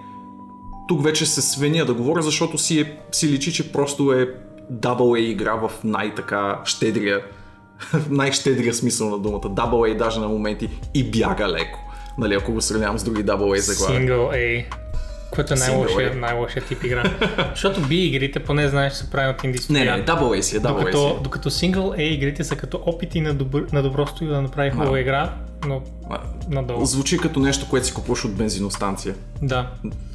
тук 0.87 1.03
вече 1.03 1.25
се 1.25 1.41
свеня 1.41 1.85
да 1.85 1.93
говоря, 1.93 2.21
защото 2.21 2.57
си, 2.57 2.79
е, 2.79 2.97
си 3.11 3.27
личи, 3.27 3.53
че 3.53 3.71
просто 3.71 4.13
е 4.13 4.35
Double 4.71 5.17
A 5.17 5.19
игра 5.19 5.53
в 5.53 5.71
най-така 5.83 6.59
щедрия, 6.65 7.21
най-щедрия 8.09 8.73
смисъл 8.73 9.09
на 9.09 9.19
думата. 9.19 9.41
Double 9.41 9.93
A 9.93 9.97
даже 9.97 10.19
на 10.19 10.27
моменти 10.27 10.69
и 10.93 11.11
бяга 11.11 11.47
леко. 11.47 11.79
Нали, 12.17 12.35
ако 12.35 12.53
го 12.53 12.61
сравнявам 12.61 12.97
с 12.99 13.03
други 13.03 13.25
Double 13.25 13.57
A 13.57 13.59
заглавия. 13.59 14.09
Single 14.09 14.29
A. 14.33 14.65
Което 15.31 15.53
е 15.53 15.57
най-лошия, 15.57 16.13
A. 16.13 16.19
най-лошия 16.19 16.63
тип 16.63 16.83
игра. 16.83 17.03
Защото 17.49 17.81
B 17.81 17.91
игрите, 17.91 18.39
поне 18.39 18.67
знаеш, 18.67 18.93
се 18.93 19.09
правят 19.09 19.37
от 19.37 19.43
инди 19.43 19.59
Не, 19.69 19.85
не, 19.85 20.05
Double 20.05 20.39
A 20.39 20.41
си 20.41 20.57
е, 20.57 20.59
Double 20.59 20.63
A 20.63 20.77
Докато, 20.79 21.17
е. 21.19 21.23
докато 21.23 21.49
Single 21.51 21.97
A 21.97 22.01
игрите 22.01 22.43
са 22.43 22.55
като 22.55 22.83
опити 22.85 23.21
на, 23.21 23.33
добър, 23.33 23.65
на 23.73 23.83
добро 23.83 24.07
студио 24.07 24.33
да 24.33 24.41
направи 24.41 24.71
хубава 24.71 24.91
Да. 24.91 24.99
игра, 24.99 25.33
но 25.67 25.81
А, 26.09 26.19
надолу. 26.49 26.85
Звучи 26.85 27.17
като 27.17 27.39
нещо, 27.39 27.69
което 27.69 27.87
си 27.87 27.93
купуваш 27.93 28.25
от 28.25 28.33
бензиностанция. 28.33 29.15
Да. 29.41 29.67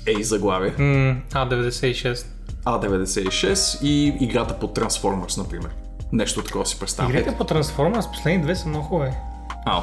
Ей, 0.07 0.23
заглавие. 0.23 0.73
М, 0.79 1.17
А96. 1.33 2.27
А96 2.65 3.79
и 3.83 4.17
играта 4.21 4.59
по 4.59 4.67
Transformers, 4.69 5.39
например. 5.39 5.69
Нещо 6.13 6.43
такова 6.43 6.67
си 6.67 6.79
представям. 6.81 7.13
Игрите 7.13 7.35
по 7.39 7.45
Transformers 7.45 8.11
последни 8.13 8.43
две 8.43 8.55
са 8.57 8.69
много 8.69 8.85
хубави. 8.85 9.11
А, 9.67 9.83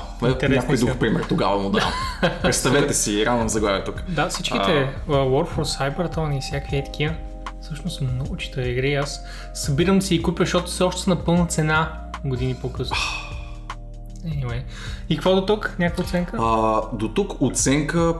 някой 0.50 0.78
друг 0.78 1.00
пример 1.00 1.24
тогава 1.30 1.58
му 1.58 1.70
давам. 1.70 1.92
Представете 2.42 2.94
си, 2.94 3.26
рано 3.26 3.50
заглавие 3.50 3.84
тук. 3.84 4.04
Да, 4.10 4.30
всичките 4.30 4.90
а... 5.10 5.12
War 5.12 5.56
for 5.56 5.64
Cybertron 5.98 6.38
и 6.38 6.42
всякакви 6.42 6.78
е 6.78 6.84
такива. 6.84 7.14
Всъщност 7.62 8.02
много 8.02 8.38
читави 8.38 8.70
игри. 8.70 8.96
Аз 8.96 9.22
събирам 9.54 10.00
да 10.00 10.06
си 10.06 10.16
и 10.16 10.22
купя, 10.24 10.44
защото 10.44 10.68
все 10.68 10.84
още 10.84 11.02
са 11.02 11.10
на 11.10 11.16
пълна 11.16 11.46
цена 11.46 11.92
години 12.26 12.56
по-късно. 12.56 12.96
Anyway. 14.26 14.62
И 15.10 15.16
какво 15.16 15.36
до 15.36 15.46
тук? 15.46 15.76
Някаква 15.80 16.04
оценка? 16.04 16.38
А, 16.42 16.82
до 16.94 17.10
тук 17.10 17.42
оценка 17.42 18.14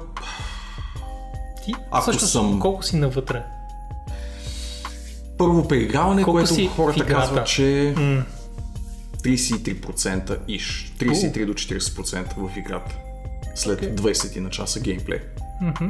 Ти 1.66 1.74
ако 1.92 2.02
всъщност 2.02 2.32
съм- 2.32 2.60
колко 2.60 2.84
си 2.84 2.96
навътре? 2.96 3.44
първо 5.38 5.68
преиграване, 5.68 6.24
Колко 6.24 6.40
което 6.40 6.68
хората 6.76 7.06
казват, 7.06 7.48
че 7.48 7.94
М, 7.98 8.24
33% 9.24 10.38
иш. 10.48 10.94
33 11.00 11.46
до 11.46 11.54
40% 11.54 12.34
в 12.38 12.58
играта. 12.58 12.96
След 13.56 14.02
20 14.02 14.40
на 14.40 14.50
часа 14.50 14.80
геймплей. 14.80 15.20
мгм. 15.62 15.90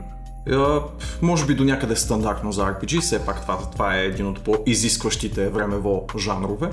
А, 0.50 0.81
може 1.21 1.45
би 1.45 1.55
до 1.55 1.63
някъде 1.63 1.95
стандартно 1.95 2.51
за 2.51 2.61
RPG, 2.61 3.01
все 3.01 3.25
пак 3.25 3.41
това, 3.41 3.57
това 3.71 3.97
е 3.97 4.05
един 4.05 4.27
от 4.27 4.43
по-изискващите 4.43 5.50
времево 5.50 6.07
жанрове. 6.17 6.69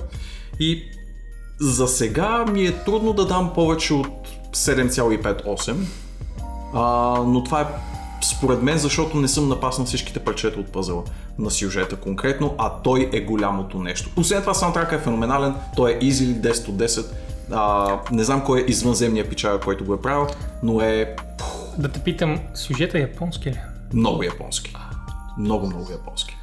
И 0.61 0.83
за 1.61 1.89
сега 1.89 2.45
ми 2.45 2.67
е 2.67 2.85
трудно 2.85 3.13
да 3.13 3.27
дам 3.27 3.53
повече 3.55 3.95
от 3.95 4.29
7,58, 4.53 5.77
а, 6.75 7.15
но 7.27 7.45
това 7.45 7.61
е 7.61 7.67
според 8.23 8.63
мен, 8.63 8.79
защото 8.79 9.17
не 9.17 9.29
съм 9.29 9.49
напаснал 9.49 9.87
всичките 9.87 10.19
парчета 10.21 10.61
от 10.61 10.73
пъзела 10.73 11.03
на 11.39 11.51
сюжета 11.51 11.97
конкретно, 11.97 12.55
а 12.59 12.73
той 12.83 13.11
е 13.13 13.21
голямото 13.21 13.79
нещо. 13.79 14.11
Освен 14.17 14.41
това, 14.41 14.55
саундтрака 14.55 14.97
е 14.97 14.99
феноменален, 14.99 15.55
той 15.77 15.93
е 15.93 15.99
easily 15.99 16.53
10 16.53 16.69
от 16.69 16.77
10. 16.77 17.07
А, 17.53 17.99
не 18.13 18.25
знам 18.25 18.45
кой 18.45 18.61
е 18.61 18.65
извънземния 18.69 19.29
пичар, 19.29 19.61
който 19.61 19.85
го 19.85 19.95
е 19.95 20.03
правил, 20.03 20.27
но 20.63 20.81
е 20.81 21.17
Да 21.79 21.89
те 21.89 22.01
питам, 22.01 22.41
сюжета 22.55 22.99
е 22.99 23.01
японски 23.01 23.51
ли? 23.51 23.59
много 23.95 24.23
японски. 24.23 24.75
Много, 25.39 25.67
много 25.67 25.93
японски. 25.93 26.37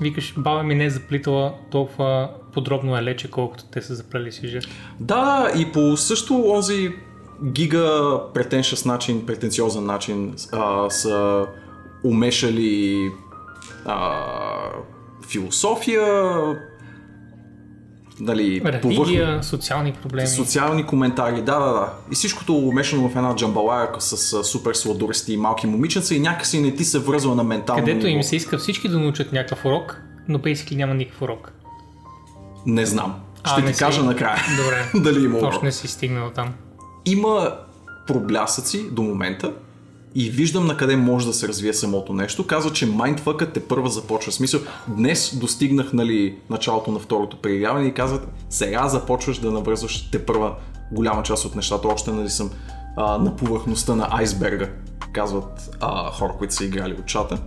Викаш, 0.00 0.34
баба 0.38 0.62
ми 0.62 0.74
не 0.74 0.84
е 0.84 0.90
заплитала 0.90 1.54
толкова 1.70 2.30
подробно 2.52 2.96
е 2.96 3.02
лече, 3.02 3.30
колкото 3.30 3.64
те 3.64 3.82
са 3.82 3.94
заплели 3.94 4.32
сюжет. 4.32 4.64
Да, 5.00 5.52
и 5.56 5.72
по 5.72 5.96
също 5.96 6.50
онзи 6.50 6.92
гига 7.44 8.18
претеншъс 8.34 8.84
начин, 8.84 9.26
претенциозен 9.26 9.86
начин 9.86 10.34
а, 10.52 10.90
са 10.90 11.46
умешали 12.04 13.10
а, 13.84 14.24
философия, 15.28 16.02
нали, 18.20 18.62
Религия, 18.64 19.42
социални 19.42 19.92
проблеми. 19.92 20.28
социални 20.28 20.86
коментари, 20.86 21.36
да, 21.36 21.58
да, 21.58 21.72
да. 21.72 21.92
И 22.12 22.14
всичкото 22.14 22.54
умешано 22.58 23.08
в 23.08 23.16
една 23.16 23.36
джамбалая 23.36 23.88
с 23.98 24.32
а, 24.32 24.44
супер 24.44 24.74
сладурести 24.74 25.32
и 25.32 25.36
малки 25.36 25.66
момиченца 25.66 26.14
и 26.14 26.20
някакси 26.20 26.60
не 26.60 26.74
ти 26.74 26.84
се 26.84 26.98
връзва 26.98 27.34
на 27.34 27.44
ментално 27.44 27.84
Където 27.84 28.06
им 28.06 28.22
се 28.22 28.36
иска 28.36 28.58
всички 28.58 28.88
да 28.88 28.98
научат 28.98 29.32
някакъв 29.32 29.64
урок, 29.64 30.00
но 30.28 30.38
basically 30.38 30.76
няма 30.76 30.94
никакъв 30.94 31.22
урок. 31.22 31.52
Не 32.66 32.86
знам. 32.86 33.14
А, 33.44 33.48
Ще 33.48 33.60
не 33.60 33.66
ти 33.66 33.74
си- 33.74 33.78
кажа 33.78 34.02
накрая. 34.02 34.36
Добре. 34.56 34.90
Дали 35.02 35.24
има 35.24 35.38
урок. 35.38 35.48
Още 35.48 35.64
не 35.64 35.72
си 35.72 35.88
стигнал 35.88 36.30
там. 36.30 36.54
Има 37.04 37.56
проблясъци 38.06 38.90
до 38.90 39.02
момента 39.02 39.52
и 40.14 40.30
виждам 40.30 40.66
на 40.66 40.76
къде 40.76 40.96
може 40.96 41.26
да 41.26 41.32
се 41.32 41.48
развие 41.48 41.72
самото 41.72 42.12
нещо. 42.12 42.46
Казва, 42.46 42.72
че 42.72 42.86
майндфъкът 42.86 43.52
те 43.52 43.60
първа 43.60 43.88
започва. 43.88 44.32
Смисъл, 44.32 44.60
днес 44.88 45.36
достигнах 45.36 45.92
нали, 45.92 46.36
началото 46.50 46.90
на 46.90 46.98
второто 46.98 47.36
преявяване 47.36 47.86
и 47.86 47.94
казват, 47.94 48.28
сега 48.50 48.88
започваш 48.88 49.38
да 49.38 49.50
навързваш 49.50 50.10
те 50.10 50.26
първа 50.26 50.54
голяма 50.92 51.22
част 51.22 51.44
от 51.44 51.54
нещата. 51.54 51.88
Още 51.88 52.12
нали 52.12 52.30
съм 52.30 52.50
а, 52.96 53.18
на 53.18 53.36
повърхността 53.36 53.94
на 53.94 54.08
айсберга, 54.10 54.68
казват 55.12 55.76
а, 55.80 56.10
хора, 56.10 56.32
които 56.38 56.54
са 56.54 56.64
играли 56.64 56.92
от 56.92 57.06
чата. 57.06 57.38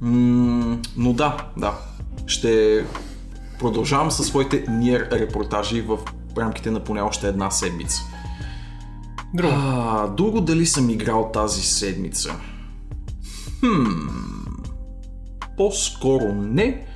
М, 0.00 0.78
но 0.96 1.12
да, 1.12 1.36
да. 1.56 1.74
Ще 2.26 2.84
продължавам 3.58 4.10
със 4.10 4.26
своите 4.26 4.64
ниер 4.68 5.08
репортажи 5.12 5.80
в 5.80 5.98
рамките 6.38 6.70
на 6.70 6.80
поне 6.80 7.02
още 7.02 7.28
една 7.28 7.50
седмица. 7.50 8.02
Друго. 9.34 9.52
А, 9.56 10.06
друго 10.06 10.40
дали 10.40 10.66
съм 10.66 10.90
играл 10.90 11.30
тази 11.32 11.62
седмица? 11.62 12.34
Хм, 13.60 13.86
по-скоро 15.56 16.32
не, 16.34 16.86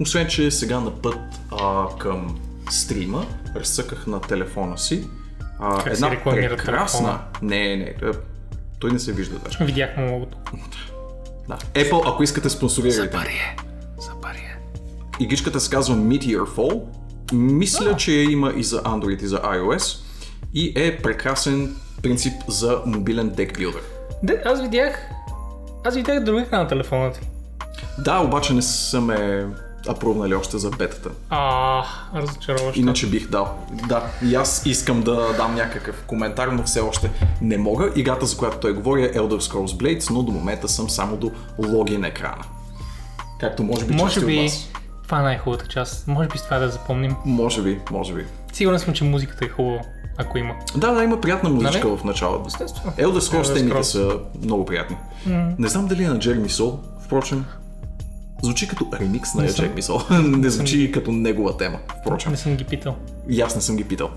освен 0.00 0.28
че 0.28 0.50
сега 0.50 0.80
на 0.80 0.90
път 0.90 1.18
а, 1.60 1.86
към 1.98 2.38
стрима 2.70 3.26
разцъках 3.56 4.06
на 4.06 4.20
телефона 4.20 4.78
си 4.78 5.06
а, 5.58 5.84
Как 5.84 5.94
една 5.94 6.10
рекламира 6.10 6.56
прекрасна... 6.56 6.98
телефона? 6.98 7.20
Не, 7.42 7.76
не, 7.76 7.84
е, 7.84 8.12
той 8.78 8.90
не 8.90 8.98
се 8.98 9.12
вижда 9.12 9.38
даже. 9.38 9.64
Видях 9.64 9.96
му 9.96 10.12
логото. 10.12 10.38
Да. 11.48 11.56
Apple, 11.56 12.02
ако 12.06 12.22
искате 12.22 12.50
спонсорирайте. 12.50 13.16
пари 13.16 13.32
е. 13.32 13.56
За 14.02 14.10
пари 14.22 14.38
е. 14.38 14.58
Игричката 15.20 15.60
се 15.60 15.70
казва 15.70 15.96
Meteor 15.96 16.46
Fall. 16.46 16.82
Мисля, 17.32 17.96
че 17.96 18.12
я 18.12 18.30
има 18.30 18.52
и 18.56 18.64
за 18.64 18.82
Android 18.82 19.22
и 19.22 19.26
за 19.26 19.42
iOS. 19.42 20.09
И 20.54 20.72
е 20.76 20.96
прекрасен 21.02 21.76
принцип 22.02 22.32
за 22.48 22.82
мобилен 22.86 23.28
декбилдър. 23.28 23.82
Де, 24.22 24.42
аз 24.44 24.62
видях... 24.62 25.00
Аз 25.84 25.94
видях 25.94 26.24
друг 26.24 26.40
екран 26.40 26.62
на 26.62 26.68
телефона 26.68 27.12
ти. 27.12 27.20
Да, 27.98 28.18
обаче 28.18 28.54
не 28.54 28.62
са 28.62 29.00
ме 29.00 29.46
апрувнали 29.88 30.34
още 30.34 30.58
за 30.58 30.70
бетата. 30.70 31.10
А, 31.30 31.82
разочароващо. 32.14 32.80
Иначе 32.80 33.06
бих 33.06 33.28
дал. 33.28 33.58
Да, 33.88 34.02
и 34.24 34.34
аз 34.34 34.66
искам 34.66 35.02
да 35.02 35.32
дам 35.36 35.54
някакъв 35.54 36.04
коментар, 36.06 36.48
но 36.48 36.62
все 36.62 36.80
още 36.80 37.10
не 37.40 37.58
мога. 37.58 37.92
Играта, 37.96 38.26
за 38.26 38.36
която 38.36 38.56
той 38.58 38.72
говори 38.72 39.04
е 39.04 39.12
Elder 39.12 39.40
Scrolls 39.40 39.66
Blades, 39.82 40.10
но 40.10 40.22
до 40.22 40.32
момента 40.32 40.68
съм 40.68 40.90
само 40.90 41.16
до 41.16 41.30
логин 41.58 42.04
екрана. 42.04 42.44
Както 43.40 43.62
може 43.62 43.84
би 43.84 43.94
Може 43.94 44.20
от 44.20 44.26
би 44.26 44.42
вас. 44.42 44.68
това 45.02 45.20
е 45.20 45.22
най-хубавата 45.22 45.66
част. 45.68 46.08
Може 46.08 46.28
би 46.28 46.38
с 46.38 46.44
това 46.44 46.58
да 46.58 46.68
запомним. 46.68 47.16
Може 47.24 47.62
би, 47.62 47.80
може 47.90 48.14
би. 48.14 48.24
Сигурен 48.52 48.78
съм, 48.78 48.94
че 48.94 49.04
музиката 49.04 49.44
е 49.44 49.48
хубава, 49.48 49.80
ако 50.18 50.38
има. 50.38 50.54
Да, 50.76 50.90
да, 50.92 51.04
има 51.04 51.20
приятна 51.20 51.50
музичка 51.50 51.88
Нали? 51.88 51.98
в 51.98 52.04
началото. 52.04 52.44
Естествено. 52.46 52.92
Elder 52.92 53.18
Scrolls 53.18 53.54
темите 53.54 53.84
са 53.84 54.18
много 54.44 54.64
приятни. 54.64 54.96
Не 55.58 55.68
знам 55.68 55.86
дали 55.86 56.04
е 56.04 56.08
на 56.08 56.18
Джереми 56.18 56.48
Сол, 56.48 56.78
впрочем. 57.00 57.44
Звучи 58.42 58.68
като 58.68 58.86
ремикс 59.00 59.34
на 59.34 59.48
съм. 59.48 59.56
Джереми 59.56 59.82
Сол. 59.82 60.00
не 60.22 60.50
звучи 60.50 60.92
като 60.92 61.12
негова 61.12 61.56
тема, 61.56 61.78
впрочем. 62.00 62.30
Не 62.32 62.36
съм 62.38 62.56
ги 62.56 62.64
питал. 62.64 62.96
И 63.28 63.40
аз 63.40 63.54
не 63.54 63.60
съм 63.60 63.76
ги 63.76 63.84
питал. 63.84 64.10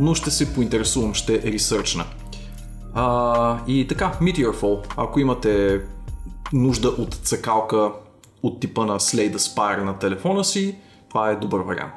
Но 0.00 0.14
ще 0.14 0.30
се 0.30 0.54
поинтересувам, 0.54 1.14
ще 1.14 1.42
ресърчна. 1.42 2.04
А, 2.94 3.58
и 3.66 3.86
така, 3.88 4.12
Meteor 4.20 4.54
Fall. 4.54 4.86
Ако 4.96 5.20
имате 5.20 5.80
нужда 6.52 6.88
от 6.88 7.14
цъкалка 7.14 7.90
от 8.42 8.60
типа 8.60 8.84
на 8.86 8.98
Slay 9.00 9.34
the 9.34 9.36
Spire 9.36 9.82
на 9.82 9.98
телефона 9.98 10.44
си, 10.44 10.76
това 11.08 11.30
е 11.30 11.36
добър 11.36 11.60
вариант. 11.60 11.92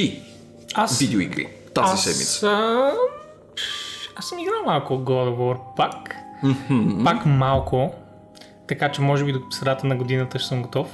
Ти, 0.00 0.22
Аз... 0.74 0.98
видеоигри, 0.98 1.48
тази 1.74 1.92
аз, 1.92 2.04
седмица. 2.04 2.48
А... 2.48 2.92
Аз 4.16 4.28
съм 4.28 4.38
играл 4.38 4.62
малко 4.66 4.94
God 4.94 5.28
of 5.28 5.36
War 5.36 5.58
пак. 5.76 6.14
Пак 7.04 7.26
малко. 7.26 7.94
Така 8.68 8.92
че 8.92 9.00
може 9.00 9.24
би 9.24 9.32
до 9.32 9.40
средата 9.50 9.86
на 9.86 9.96
годината 9.96 10.38
ще 10.38 10.48
съм 10.48 10.62
готов. 10.62 10.86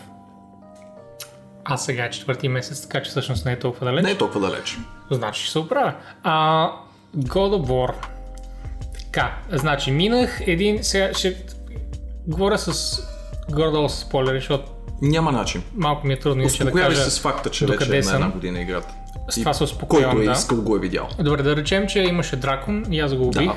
А 1.64 1.76
сега 1.76 2.04
е 2.04 2.10
четвърти 2.10 2.48
месец, 2.48 2.82
така 2.82 3.02
че 3.02 3.10
всъщност 3.10 3.44
не 3.44 3.52
е 3.52 3.58
толкова 3.58 3.86
далеч. 3.86 4.04
Не 4.04 4.10
е 4.10 4.18
толкова 4.18 4.50
далеч. 4.50 4.78
Значи 5.10 5.42
ще 5.42 5.52
се 5.52 5.58
оправя. 5.58 5.94
А, 6.22 6.68
God 7.16 7.62
of 7.62 7.66
War. 7.66 7.94
Така, 8.98 9.34
значи 9.52 9.90
минах 9.90 10.40
един... 10.46 10.84
Сега 10.84 11.14
ще 11.14 11.44
говоря 12.26 12.58
с 12.58 13.02
горе-долу 13.50 13.88
с 13.88 13.94
спойлери, 13.98 14.38
защото 14.38 14.72
Няма 15.02 15.32
начин. 15.32 15.62
малко 15.74 16.06
ми 16.06 16.12
е 16.12 16.18
трудно 16.18 16.42
иначе 16.42 16.64
да 16.64 16.72
кажа. 16.72 17.10
с 17.10 17.20
факта, 17.20 17.50
че 17.50 17.66
вече 17.66 17.84
е 17.88 18.00
на 18.00 18.14
една 18.14 18.30
година 18.30 18.60
играта. 18.60 18.94
С 19.28 19.34
това 19.34 19.52
се 19.54 19.64
успокоявам, 19.64 20.10
Който 20.10 20.22
е 20.22 20.26
да. 20.26 20.38
искал, 20.38 20.58
го 20.58 20.76
е 20.76 20.80
видял. 20.80 21.08
Добре, 21.18 21.42
да 21.42 21.56
речем, 21.56 21.86
че 21.86 22.00
имаше 22.00 22.36
дракон 22.36 22.84
и 22.90 23.00
аз 23.00 23.14
го 23.14 23.26
убих. 23.26 23.50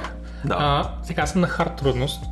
да. 0.45 0.55
А, 0.59 0.91
сега 1.03 1.25
съм 1.25 1.41
на 1.41 1.47
хард 1.47 1.75
трудност. 1.75 2.23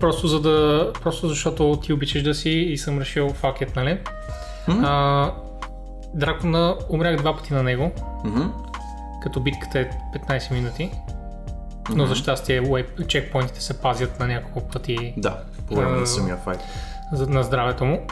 Просто 0.00 0.26
за 0.26 0.40
да... 0.40 0.90
Просто 1.02 1.28
защото 1.28 1.78
ти 1.82 1.92
обичаш 1.92 2.22
да 2.22 2.34
си 2.34 2.50
и 2.50 2.78
съм 2.78 2.98
решил 2.98 3.28
it, 3.28 3.76
нали? 3.76 3.98
А, 4.68 5.30
дракона 6.14 6.76
умрях 6.88 7.16
два 7.16 7.36
пъти 7.36 7.54
на 7.54 7.62
него, 7.62 7.90
Мгм. 8.24 8.42
като 9.22 9.40
битката 9.40 9.80
е 9.80 9.90
15 10.18 10.50
минути. 10.50 10.90
Но 11.90 12.06
за 12.06 12.14
щастие 12.14 12.62
чекпоинтите 13.08 13.60
се 13.62 13.74
пазят 13.74 14.20
на 14.20 14.26
няколко 14.26 14.68
пъти 14.68 15.14
Да, 15.16 15.38
по 15.68 15.74
време 15.74 15.98
на 15.98 16.06
самия 16.06 16.36
файт. 16.36 16.60
За, 17.12 17.26
на 17.26 17.42
здравето 17.42 17.84
му. 17.84 18.06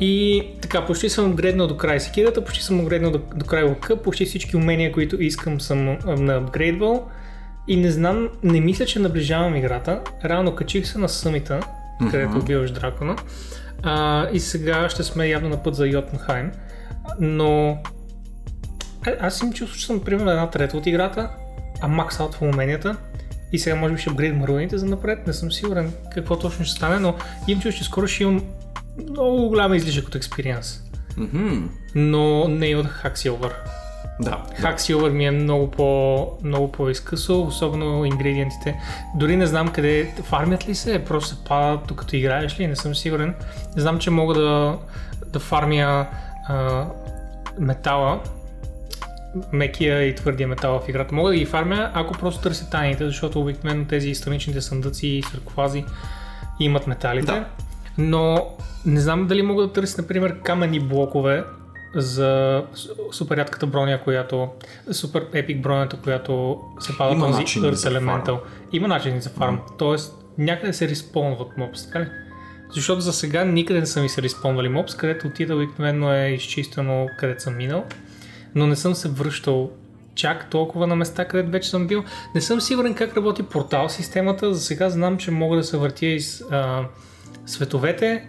И 0.00 0.46
така, 0.60 0.86
почти 0.86 1.08
съм 1.08 1.30
апгрейднал 1.30 1.66
до 1.66 1.76
край 1.76 2.00
секирата, 2.00 2.44
почти 2.44 2.64
съм 2.64 2.80
апгрейднал 2.80 3.10
до, 3.10 3.20
до 3.34 3.46
край 3.46 3.62
лъка, 3.62 4.02
почти 4.02 4.24
всички 4.24 4.56
умения, 4.56 4.92
които 4.92 5.22
искам 5.22 5.60
съм 5.60 5.98
на 6.06 6.36
апгрейдвал. 6.36 7.08
И 7.68 7.76
не 7.76 7.90
знам, 7.90 8.28
не 8.42 8.60
мисля, 8.60 8.86
че 8.86 8.98
наближавам 8.98 9.56
играта. 9.56 10.00
Реално 10.24 10.54
качих 10.54 10.86
се 10.86 10.98
на 10.98 11.08
съмита, 11.08 11.60
mm-hmm. 11.60 12.10
където 12.10 12.38
убиваш 12.38 12.70
дракона. 12.70 13.16
А, 13.82 14.28
и 14.32 14.40
сега 14.40 14.88
ще 14.88 15.02
сме 15.02 15.28
явно 15.28 15.48
на 15.48 15.62
път 15.62 15.74
за 15.74 15.86
Йотенхайм. 15.86 16.52
Но 17.20 17.78
а, 19.06 19.10
аз 19.20 19.40
им 19.40 19.52
чувствам, 19.52 19.78
че 19.78 19.86
съм 19.86 20.00
примерно 20.00 20.30
една 20.30 20.50
трета 20.50 20.76
от 20.76 20.86
играта, 20.86 21.30
а 21.80 21.88
макс 21.88 22.20
аут 22.20 22.34
в 22.34 22.42
уменията. 22.42 22.96
И 23.52 23.58
сега 23.58 23.76
може 23.76 23.94
би 23.94 24.00
ще 24.00 24.10
апгрейдвам 24.10 24.44
руините 24.44 24.78
за 24.78 24.86
напред, 24.86 25.26
не 25.26 25.32
съм 25.32 25.52
сигурен 25.52 25.92
какво 26.14 26.38
точно 26.38 26.64
ще 26.64 26.74
стане, 26.74 26.98
но 26.98 27.14
имам 27.48 27.62
чувство, 27.62 27.78
че 27.78 27.84
скоро 27.84 28.06
ще 28.06 28.22
имам 28.22 28.44
много 29.10 29.48
голяма 29.48 29.76
излишък 29.76 30.06
от 30.06 30.14
експириенс. 30.14 30.82
Mm-hmm. 31.18 31.68
Но 31.94 32.48
не 32.48 32.66
и 32.66 32.76
от 32.76 32.86
Hack 32.86 33.14
Silver. 33.14 33.52
Да. 34.20 34.42
Hack 34.60 34.74
Silver 34.74 35.10
ми 35.10 35.26
е 35.26 35.30
много, 35.30 35.70
по, 35.70 36.28
много 36.42 36.72
по-изкъсо, 36.72 37.42
особено 37.42 38.04
ингредиентите. 38.04 38.80
Дори 39.16 39.36
не 39.36 39.46
знам 39.46 39.68
къде 39.68 40.14
фармят 40.22 40.68
ли 40.68 40.74
се, 40.74 41.04
просто 41.04 41.28
се 41.28 41.44
падат 41.44 41.80
докато 41.88 42.16
играеш 42.16 42.60
ли, 42.60 42.66
не 42.66 42.76
съм 42.76 42.94
сигурен. 42.94 43.34
Знам, 43.76 43.98
че 43.98 44.10
мога 44.10 44.34
да, 44.34 44.78
да 45.26 45.38
фармя 45.38 46.06
а, 46.48 46.86
метала, 47.58 48.20
мекия 49.52 50.02
и 50.02 50.14
твърдия 50.14 50.48
метал 50.48 50.80
в 50.80 50.88
играта. 50.88 51.14
Мога 51.14 51.30
да 51.30 51.36
ги 51.36 51.46
фармя, 51.46 51.90
ако 51.94 52.14
просто 52.14 52.42
търся 52.42 52.70
тайните, 52.70 53.06
защото 53.06 53.40
обикновено 53.40 53.84
тези 53.84 54.14
страничните 54.14 54.60
съндъци 54.60 55.06
и 55.06 55.22
саркофази 55.22 55.84
имат 56.60 56.86
металите. 56.86 57.32
Да. 57.32 57.44
Но 57.98 58.48
не 58.86 59.00
знам 59.00 59.26
дали 59.26 59.42
мога 59.42 59.62
да 59.62 59.72
търся, 59.72 60.02
например, 60.02 60.40
камени 60.40 60.80
блокове 60.80 61.44
за 61.94 62.62
супер 63.12 63.36
рядката 63.36 63.66
броня, 63.66 64.00
която 64.04 64.48
супер 64.92 65.26
епик 65.32 65.62
бронята, 65.62 65.96
която 65.96 66.60
се 66.80 66.98
пада 66.98 67.12
Има 67.14 67.26
този 67.26 67.42
Earth 67.42 67.72
Elemental. 67.74 68.38
Има 68.72 68.88
начини 68.88 69.20
за 69.20 69.30
фарм. 69.30 69.60
Тоест, 69.78 70.24
някъде 70.38 70.72
се 70.72 70.88
респонват 70.88 71.56
мобс, 71.56 71.86
така 71.86 72.00
ли? 72.00 72.06
Защото 72.70 73.00
за 73.00 73.12
сега 73.12 73.44
никъде 73.44 73.80
не 73.80 73.86
са 73.86 74.02
ми 74.02 74.08
се 74.08 74.22
респонвали 74.22 74.68
мобс, 74.68 74.94
където 74.94 75.26
отида 75.26 75.56
обикновено 75.56 76.12
е 76.14 76.28
изчистено 76.28 77.08
където 77.18 77.42
съм 77.42 77.56
минал, 77.56 77.84
но 78.54 78.66
не 78.66 78.76
съм 78.76 78.94
се 78.94 79.08
връщал 79.08 79.70
чак 80.14 80.50
толкова 80.50 80.86
на 80.86 80.96
места, 80.96 81.28
където 81.28 81.50
вече 81.50 81.70
съм 81.70 81.86
бил. 81.86 82.04
Не 82.34 82.40
съм 82.40 82.60
сигурен 82.60 82.94
как 82.94 83.16
работи 83.16 83.42
портал 83.42 83.88
системата, 83.88 84.54
за 84.54 84.60
сега 84.60 84.90
знам, 84.90 85.18
че 85.18 85.30
мога 85.30 85.56
да 85.56 85.64
се 85.64 85.76
въртя 85.76 86.06
из 86.06 86.42
а, 86.50 86.84
световете 87.46 88.28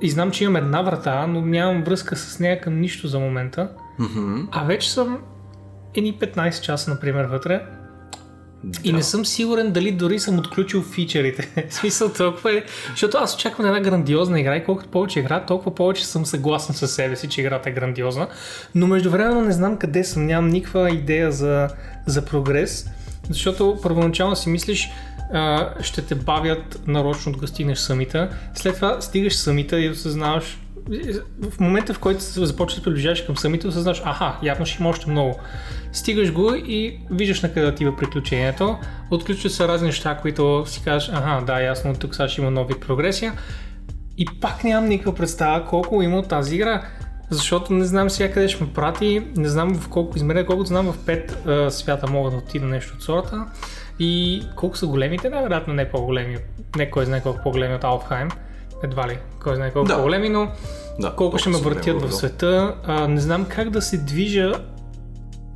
и 0.00 0.10
знам, 0.10 0.30
че 0.30 0.44
имам 0.44 0.56
една 0.56 0.82
врата, 0.82 1.26
но 1.26 1.40
нямам 1.40 1.84
връзка 1.84 2.16
с 2.16 2.38
нея 2.38 2.60
към 2.60 2.80
нищо 2.80 3.08
за 3.08 3.18
момента. 3.18 3.70
Mm-hmm. 4.00 4.48
А 4.50 4.64
вече 4.64 4.92
съм 4.92 5.18
едни 5.94 6.18
15 6.18 6.60
часа, 6.60 6.90
например, 6.90 7.24
вътре. 7.24 7.66
И 8.84 8.92
не 8.92 9.02
съм 9.02 9.26
сигурен 9.26 9.72
дали 9.72 9.92
дори 9.92 10.18
съм 10.18 10.38
отключил 10.38 10.82
фичерите. 10.82 11.66
В 11.70 11.74
смисъл 11.74 12.12
толкова 12.12 12.52
е, 12.52 12.64
защото 12.90 13.18
аз 13.18 13.34
очаквам 13.34 13.66
една 13.66 13.80
грандиозна 13.80 14.40
игра 14.40 14.56
и 14.56 14.64
колкото 14.64 14.88
повече 14.88 15.20
игра, 15.20 15.46
толкова 15.46 15.74
повече 15.74 16.06
съм 16.06 16.26
съгласен 16.26 16.74
със 16.74 16.94
себе 16.94 17.16
си, 17.16 17.28
че 17.28 17.40
играта 17.40 17.68
е 17.68 17.72
грандиозна. 17.72 18.28
Но 18.74 18.86
междувременно 18.86 19.40
не 19.40 19.52
знам 19.52 19.76
къде 19.76 20.04
съм, 20.04 20.26
нямам 20.26 20.50
никаква 20.50 20.90
идея 20.90 21.32
за, 21.32 21.68
за 22.06 22.24
прогрес, 22.24 22.86
защото 23.30 23.78
първоначално 23.82 24.36
си 24.36 24.48
мислиш, 24.48 24.90
а, 25.32 25.70
ще 25.80 26.02
те 26.02 26.14
бавят 26.14 26.80
нарочно 26.86 27.32
да 27.32 27.46
стигнеш 27.46 27.78
самита. 27.78 28.30
След 28.54 28.74
това 28.74 29.00
стигаш 29.00 29.36
самита 29.36 29.80
и 29.80 29.90
осъзнаваш, 29.90 30.58
в 31.50 31.60
момента 31.60 31.94
в 31.94 31.98
който 31.98 32.22
се 32.22 32.46
започваш 32.46 32.78
да 32.78 32.84
приближаваш 32.84 33.22
към 33.22 33.36
самите, 33.36 33.68
осъзнаваш, 33.68 34.02
аха, 34.04 34.36
явно 34.42 34.66
ще 34.66 34.82
има 34.82 34.90
още 34.90 35.10
много. 35.10 35.40
Стигаш 35.92 36.32
го 36.32 36.54
и 36.54 37.00
виждаш 37.10 37.42
на 37.42 37.52
къде 37.52 37.66
отива 37.66 37.96
приключението, 37.96 38.78
отключват 39.10 39.52
се 39.52 39.68
разни 39.68 39.86
неща, 39.86 40.18
които 40.22 40.64
си 40.66 40.82
кажеш, 40.84 41.08
аха, 41.08 41.44
да, 41.46 41.60
ясно, 41.60 41.94
тук 41.94 42.14
сега 42.14 42.28
ще 42.28 42.40
има 42.40 42.50
нов 42.50 42.68
вид 42.68 42.80
прогресия. 42.80 43.32
И 44.18 44.26
пак 44.40 44.64
нямам 44.64 44.88
никаква 44.88 45.14
представа 45.14 45.66
колко 45.66 46.02
има 46.02 46.18
от 46.18 46.28
тази 46.28 46.54
игра. 46.54 46.82
Защото 47.30 47.72
не 47.72 47.84
знам 47.84 48.10
сега 48.10 48.32
къде 48.32 48.48
ще 48.48 48.64
ме 48.64 48.72
прати, 48.72 49.22
не 49.36 49.48
знам 49.48 49.74
в 49.74 49.88
колко 49.88 50.16
измерения, 50.16 50.46
колкото 50.46 50.68
знам 50.68 50.92
в 50.92 50.98
5 50.98 51.46
а, 51.46 51.70
свята 51.70 52.10
мога 52.10 52.30
да 52.30 52.36
отида 52.36 52.66
нещо 52.66 52.94
от 52.96 53.02
сорта. 53.02 53.46
И 53.98 54.42
колко 54.56 54.76
са 54.76 54.86
големите, 54.86 55.30
най-вероятно 55.30 55.74
не 55.74 55.90
по-големи, 55.90 56.36
не 56.76 56.90
кой 56.90 57.04
знае 57.04 57.22
колко 57.22 57.40
по-големи 57.42 57.74
от 57.74 57.84
Алфхайм. 57.84 58.28
Едва 58.82 59.08
ли, 59.08 59.18
кой 59.40 59.56
знае 59.56 59.72
колко 59.72 59.88
Да. 59.88 59.96
по-големи, 59.96 60.28
но 60.28 60.52
Да, 60.98 61.10
колко 61.10 61.38
ще 61.38 61.48
ме 61.48 61.58
въртят 61.58 61.84
в 61.88 61.98
гледал. 61.98 62.10
света. 62.10 62.74
А, 62.84 63.08
не 63.08 63.20
знам 63.20 63.44
как 63.46 63.70
да 63.70 63.82
се 63.82 63.98
движа 63.98 64.52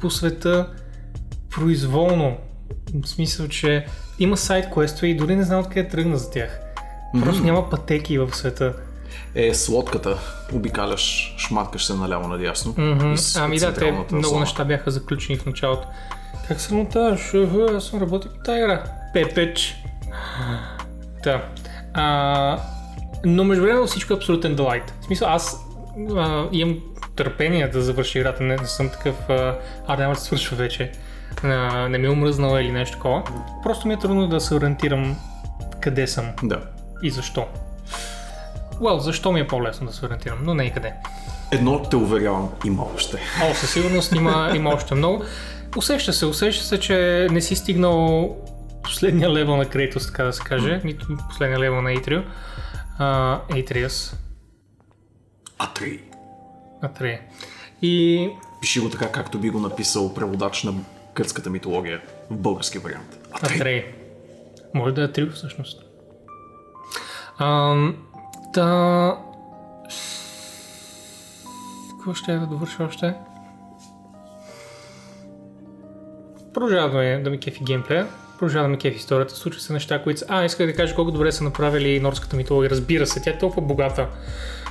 по 0.00 0.10
света 0.10 0.68
произволно. 1.50 2.36
В 2.94 3.08
смисъл, 3.08 3.48
че 3.48 3.86
има 4.18 4.36
сайт 4.36 4.70
квестове 4.72 5.06
и 5.06 5.16
дори 5.16 5.36
не 5.36 5.42
знам 5.42 5.60
откъде 5.60 5.88
тръгна 5.88 6.16
за 6.16 6.30
тях. 6.30 6.60
Просто 7.22 7.42
няма 7.42 7.70
пътеки 7.70 8.18
в 8.18 8.30
света. 8.32 8.72
Е, 9.34 9.54
с 9.54 9.68
лодката 9.68 10.18
обикаляш, 10.52 11.34
шматкаш 11.38 11.86
се 11.86 11.94
наляво 11.94 12.28
надясно. 12.28 12.74
Из 13.14 13.36
Ами 13.36 13.58
да, 13.58 13.74
те 13.74 13.92
много 13.92 14.24
зона. 14.24 14.40
неща 14.40 14.64
бяха 14.64 14.90
заключени 14.90 15.38
в 15.38 15.46
началото. 15.46 15.88
Как 16.48 16.60
се 16.60 16.74
моташ? 16.74 17.34
Аз 17.76 17.84
съм 17.84 18.00
работил 18.00 18.30
по 18.30 18.38
тази 18.38 18.58
игра. 18.58 18.84
Пепеч. 19.12 19.76
Да. 21.24 21.44
А, 21.94 22.58
но 23.24 23.44
междувременно 23.44 23.86
всичко 23.86 24.12
е 24.12 24.16
абсолютен 24.16 24.54
делайт. 24.54 24.94
В 25.00 25.04
смисъл, 25.04 25.28
аз 25.28 25.66
а, 26.16 26.44
имам 26.52 26.78
търпение 27.16 27.68
да 27.68 27.82
завърши 27.82 28.18
играта, 28.18 28.42
не, 28.42 28.56
не 28.56 28.66
съм 28.66 28.90
такъв, 28.90 29.30
а, 29.30 29.58
а 29.86 29.96
няма 29.96 30.14
да 30.14 30.20
свършва 30.20 30.56
вече. 30.56 30.92
А, 31.42 31.88
не 31.88 31.98
ми 31.98 32.06
е 32.06 32.10
омръзнала 32.10 32.62
или 32.62 32.72
нещо 32.72 32.96
такова. 32.96 33.22
Просто 33.62 33.88
ми 33.88 33.94
е 33.94 33.98
трудно 33.98 34.28
да 34.28 34.40
се 34.40 34.54
ориентирам 34.54 35.16
къде 35.80 36.06
съм 36.06 36.24
Да. 36.42 36.60
и 37.02 37.10
защо. 37.10 37.46
Well, 38.80 38.98
защо 38.98 39.32
ми 39.32 39.40
е 39.40 39.46
по-лесно 39.46 39.86
да 39.86 39.92
се 39.92 40.06
ориентирам, 40.06 40.38
но 40.42 40.54
не 40.54 40.64
и 40.64 40.70
къде. 40.70 40.92
Едно 41.52 41.82
те 41.82 41.96
уверявам, 41.96 42.48
има 42.64 42.84
още. 42.94 43.18
О, 43.50 43.54
със 43.54 43.70
сигурност 43.70 44.12
има, 44.12 44.52
има 44.56 44.70
още 44.70 44.94
много. 44.94 45.24
Усеща 45.76 46.12
се, 46.12 46.26
усеща 46.26 46.64
се, 46.64 46.80
че 46.80 47.28
не 47.30 47.40
си 47.40 47.56
стигнал 47.56 48.36
последния 48.82 49.30
левел 49.32 49.56
на 49.56 49.64
Крейтос, 49.64 50.06
така 50.06 50.24
да 50.24 50.32
се 50.32 50.42
каже, 50.42 50.80
нито 50.84 51.06
последния 51.28 51.58
левел 51.58 51.82
на 51.82 51.92
Атрио. 51.92 52.20
А, 52.98 53.40
Атриус. 53.50 54.14
Атри. 55.58 56.02
Атрея. 56.82 57.20
И 57.82 58.28
Пиши 58.60 58.80
го 58.80 58.90
така, 58.90 59.12
както 59.12 59.38
би 59.38 59.50
го 59.50 59.60
написал 59.60 60.14
преводач 60.14 60.62
на 60.62 60.74
гръцката 61.14 61.50
митология 61.50 62.02
в 62.30 62.36
български 62.36 62.78
вариант. 62.78 63.18
Атри. 63.32 63.54
Атрея. 63.54 63.84
Може 64.74 64.94
да 64.94 65.00
е 65.00 65.04
Атрио 65.04 65.30
всъщност. 65.30 65.82
Ам, 67.38 67.96
Та... 68.52 69.18
Какво 71.90 72.14
ще 72.14 72.32
е 72.32 72.38
да 72.38 72.46
довърша 72.46 72.84
още? 72.84 73.14
Продължава 76.54 76.90
да, 76.90 76.96
ме, 76.96 77.18
да 77.18 77.30
ми 77.30 77.40
кефи 77.40 77.64
геймплея, 77.64 78.06
продължава 78.38 78.62
да 78.64 78.68
ми 78.68 78.78
кефи 78.78 78.96
историята, 78.96 79.34
случват 79.34 79.62
се 79.62 79.72
неща, 79.72 80.02
които 80.02 80.18
са... 80.20 80.26
А, 80.28 80.44
исках 80.44 80.66
да 80.66 80.74
кажа 80.74 80.94
колко 80.94 81.10
добре 81.10 81.32
са 81.32 81.44
направили 81.44 82.00
норската 82.00 82.36
митология. 82.36 82.70
Разбира 82.70 83.06
се, 83.06 83.22
тя 83.22 83.30
е 83.30 83.38
толкова 83.38 83.62
богата. 83.62 84.08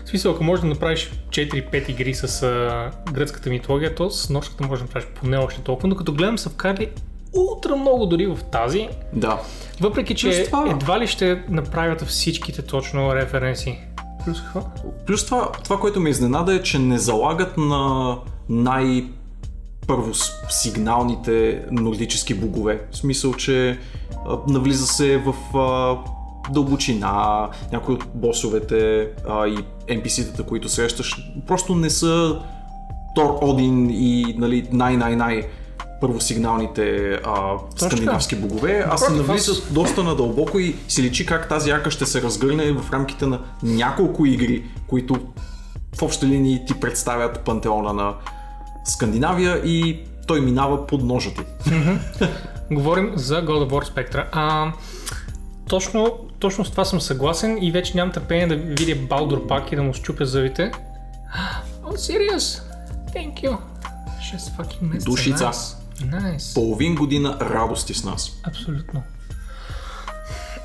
В 0.06 0.10
смисъл, 0.10 0.32
ако 0.32 0.44
можеш 0.44 0.62
да 0.62 0.68
направиш 0.68 1.12
4-5 1.30 1.90
игри 1.90 2.14
с 2.14 2.44
а, 2.44 2.92
гръцката 3.12 3.50
митология, 3.50 3.96
то 3.96 4.10
с 4.10 4.30
норската 4.30 4.64
можеш 4.64 4.80
да 4.80 4.88
направиш 4.88 5.08
поне 5.16 5.38
още 5.38 5.62
толкова, 5.62 5.88
но 5.88 5.96
като 5.96 6.14
гледам 6.14 6.38
са 6.38 6.50
вкарали 6.50 6.90
ултра 7.34 7.76
много 7.76 8.06
дори 8.06 8.28
в 8.28 8.38
тази, 8.52 8.90
Да. 9.14 9.40
въпреки 9.82 10.16
че 10.16 10.28
Плюс 10.30 10.46
това- 10.46 10.70
едва 10.70 11.00
ли 11.00 11.08
ще 11.08 11.44
направят 11.50 12.02
всичките 12.02 12.62
точно 12.62 13.16
референси. 13.16 13.80
Плюс 14.26 14.42
какво? 14.42 14.62
Плюс 15.08 15.26
това, 15.26 15.52
това, 15.64 15.80
което 15.80 16.00
ме 16.00 16.10
изненада 16.10 16.54
е, 16.54 16.62
че 16.62 16.80
не 16.80 16.98
залагат 16.98 17.58
на 17.58 18.16
най- 18.50 19.06
първосигналните 19.88 21.66
нордически 21.72 22.34
богове. 22.34 22.82
В 22.92 22.98
смисъл, 22.98 23.34
че 23.34 23.80
навлиза 24.48 24.88
се 24.88 25.18
в 25.18 25.58
а, 25.58 25.98
дълбочина, 26.54 27.50
някои 27.72 27.96
от 27.96 28.06
босовете 28.16 29.10
а, 29.30 29.48
и 29.48 29.58
NPC-тата, 29.88 30.46
които 30.46 30.70
срещаш, 30.70 31.32
просто 31.48 31.76
не 31.76 31.90
са 31.90 32.40
Тор, 33.16 33.38
Один 33.42 33.90
и 33.90 34.36
нали, 34.38 34.68
най-най-най 34.72 35.48
първосигналните 36.02 37.14
а, 37.26 37.58
скандинавски 37.76 38.36
богове, 38.36 38.86
а 38.90 38.98
се 38.98 39.14
навлизат 39.14 39.74
доста 39.74 40.04
надълбоко 40.04 40.60
и 40.60 40.76
си 40.88 41.04
личи 41.04 41.26
как 41.26 41.50
тази 41.50 41.72
арка 41.72 41.92
ще 41.92 42.06
се 42.06 42.22
разгърне 42.22 42.72
в 42.72 42.94
рамките 42.94 43.26
на 43.26 43.40
няколко 43.64 44.26
игри, 44.26 44.64
които 44.88 45.20
в 45.98 46.02
общи 46.02 46.26
линии 46.26 46.66
ти 46.68 46.80
представят 46.80 47.40
пантеона 47.40 47.94
на 47.94 48.14
Скандинавия 48.86 49.62
и 49.66 50.00
той 50.28 50.42
минава 50.42 50.88
под 50.88 51.04
ножа 51.04 51.30
ти. 51.34 51.72
Говорим 52.72 53.12
за 53.16 53.46
God 53.46 53.70
of 53.70 53.72
War 53.72 53.94
Spectra. 53.94 54.28
А, 54.32 54.72
точно, 55.70 56.18
точно 56.40 56.66
с 56.66 56.72
това 56.72 56.86
съм 56.86 57.02
съгласен 57.02 57.58
и 57.62 57.72
вече 57.72 57.98
нямам 57.98 58.14
търпение 58.14 58.48
да 58.48 58.56
видя 58.56 58.96
Балдур 59.10 59.48
пак 59.48 59.72
и 59.72 59.76
да 59.76 59.84
му 59.84 59.94
щупя 59.94 60.26
зъбите. 60.26 60.72
Oh, 61.86 61.98
serious? 61.98 62.62
Thank 63.16 63.44
you. 63.44 63.58
6 64.34 64.58
fucking 64.58 64.82
месеца. 64.82 65.06
Душица. 65.06 65.46
Nice. 65.46 65.76
Nice. 66.02 66.56
Половин 66.56 66.96
година 66.96 67.38
радости 67.42 67.94
с 67.94 68.04
нас. 68.04 68.32
Абсолютно. 68.44 69.04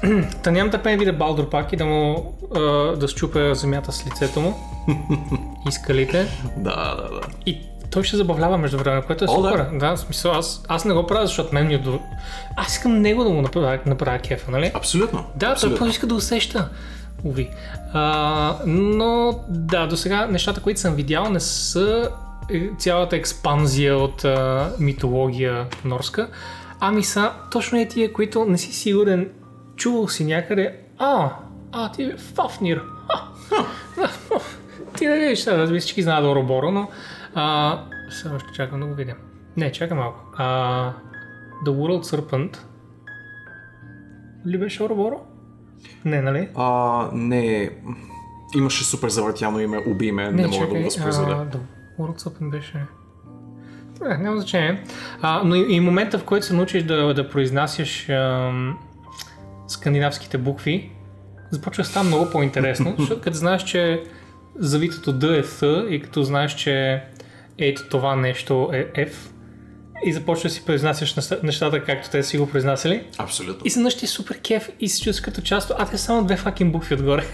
Та 0.42 0.50
нямам 0.50 0.70
търпение 0.70 0.96
да 0.96 1.04
видя 1.04 1.18
Балдур 1.18 1.50
пак 1.50 1.72
и 1.72 1.76
да 1.76 1.84
му 1.84 2.34
а, 2.54 2.60
да 2.96 3.08
щупя 3.08 3.54
земята 3.54 3.92
с 3.92 4.06
лицето 4.06 4.40
му 4.40 4.58
и 5.68 5.72
скалите. 5.72 6.26
Да, 6.56 6.94
да, 6.94 7.14
да. 7.14 7.20
И 7.46 7.69
той 7.90 8.04
ще 8.04 8.16
забавлява 8.16 8.58
между 8.58 8.78
време, 8.78 9.02
което 9.02 9.24
е 9.24 9.28
О, 9.30 9.34
супер. 9.34 9.56
да. 9.72 9.78
Да. 9.78 9.96
в 9.96 10.00
смисъл, 10.00 10.32
аз, 10.32 10.64
аз 10.68 10.84
не 10.84 10.94
го 10.94 11.06
правя, 11.06 11.26
защото 11.26 11.54
мен 11.54 11.66
ми 11.66 11.74
е 11.74 11.78
до... 11.78 12.00
Аз 12.56 12.72
искам 12.72 13.00
него 13.00 13.24
да 13.24 13.30
му 13.30 13.42
направя, 13.42 13.78
направя 13.86 14.18
кефа, 14.18 14.50
нали? 14.50 14.70
Абсолютно. 14.74 15.18
Да, 15.36 15.46
той 15.46 15.52
Абсолютно. 15.52 15.78
просто 15.78 15.90
иска 15.90 16.06
да 16.06 16.14
усеща. 16.14 16.68
Уви. 17.24 17.50
А, 17.92 18.56
но 18.66 19.40
да, 19.48 19.86
до 19.86 19.96
сега 19.96 20.26
нещата, 20.26 20.60
които 20.60 20.80
съм 20.80 20.94
видял, 20.94 21.30
не 21.30 21.40
са 21.40 22.10
е, 22.52 22.68
цялата 22.78 23.16
експанзия 23.16 23.96
от 23.96 24.24
а, 24.24 24.68
митология 24.78 25.66
норска, 25.84 26.28
ами 26.80 27.04
са 27.04 27.32
точно 27.50 27.78
е 27.78 27.88
тия, 27.88 28.12
които 28.12 28.44
не 28.44 28.58
си 28.58 28.72
сигурен, 28.72 29.28
чувал 29.76 30.08
си 30.08 30.24
някъде, 30.24 30.76
а, 30.98 31.30
а, 31.72 31.92
ти 31.92 32.02
е 32.02 32.16
Фафнир. 32.34 32.82
Ха, 33.08 33.64
ха, 33.98 34.40
ти 34.98 35.06
да 35.06 35.14
видиш, 35.14 35.38
се, 35.38 35.66
всички 35.80 36.02
знаят 36.02 36.24
Ороборо, 36.24 36.70
но 36.70 36.88
а, 37.34 37.78
сега 38.10 38.34
още 38.34 38.52
чакам 38.52 38.80
да 38.80 38.86
го 38.86 38.94
видя. 38.94 39.14
Не, 39.56 39.72
чакай 39.72 39.96
малко. 39.96 40.20
А, 40.36 40.92
The 41.66 41.70
World 41.70 42.02
Serpent. 42.02 42.58
Ли 44.46 44.58
беше 44.58 44.82
Ороборо? 44.82 45.20
Не, 46.04 46.22
нали? 46.22 46.48
А, 46.54 47.08
не. 47.12 47.70
Имаше 48.56 48.84
супер 48.84 49.08
завъртяно 49.08 49.60
име, 49.60 49.84
уби 49.86 50.12
ме, 50.12 50.30
не, 50.30 50.46
мога 50.46 50.66
да 50.66 50.74
го 50.74 50.84
възпроизведа. 50.84 51.46
The 51.52 51.58
World 51.98 52.20
Serpent 52.20 52.50
беше... 52.50 52.86
Не, 54.00 54.18
няма 54.18 54.36
значение. 54.36 54.84
А, 55.22 55.42
но 55.44 55.54
и, 55.54 55.66
и 55.74 55.80
момента, 55.80 56.18
в 56.18 56.24
който 56.24 56.46
се 56.46 56.54
научиш 56.54 56.82
да, 56.82 57.14
да 57.14 57.28
произнасяш 57.28 58.08
ам, 58.08 58.78
скандинавските 59.68 60.38
букви, 60.38 60.92
започва 61.50 61.82
да 61.82 61.88
става 61.88 62.06
много 62.06 62.30
по-интересно, 62.30 62.94
защото 62.98 63.20
като 63.20 63.36
знаеш, 63.36 63.64
че 63.64 64.04
завитото 64.56 65.12
Д 65.12 65.38
е 65.38 65.42
Th 65.42 65.88
и 65.88 66.02
като 66.02 66.22
знаеш, 66.22 66.54
че 66.54 67.04
ето 67.60 67.88
това 67.88 68.16
нещо 68.16 68.70
е 68.72 69.06
F 69.06 69.12
и 70.04 70.12
започваш 70.12 70.42
да 70.42 70.50
си 70.50 70.64
произнасяш 70.64 71.14
неща- 71.14 71.38
нещата, 71.42 71.84
както 71.84 72.10
те 72.10 72.22
си 72.22 72.38
го 72.38 72.46
произнасяли. 72.46 73.04
Абсолютно. 73.18 73.62
И 73.64 73.68
изведнъж 73.68 73.96
ти 73.96 74.04
е 74.04 74.08
супер 74.08 74.40
кеф 74.40 74.70
и 74.80 74.88
се 74.88 75.02
чувстваш 75.02 75.20
като 75.20 75.40
част, 75.40 75.72
а 75.78 75.86
те 75.86 75.98
са 75.98 76.04
само 76.04 76.24
две 76.24 76.36
факин 76.36 76.72
букви 76.72 76.94
отгоре. 76.94 77.24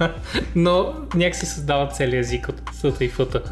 Но 0.54 0.94
някакси 1.14 1.46
създават 1.46 1.96
целият 1.96 2.24
език 2.24 2.48
от 2.48 2.62
съта 2.72 3.04
и 3.04 3.08
фъта, 3.08 3.42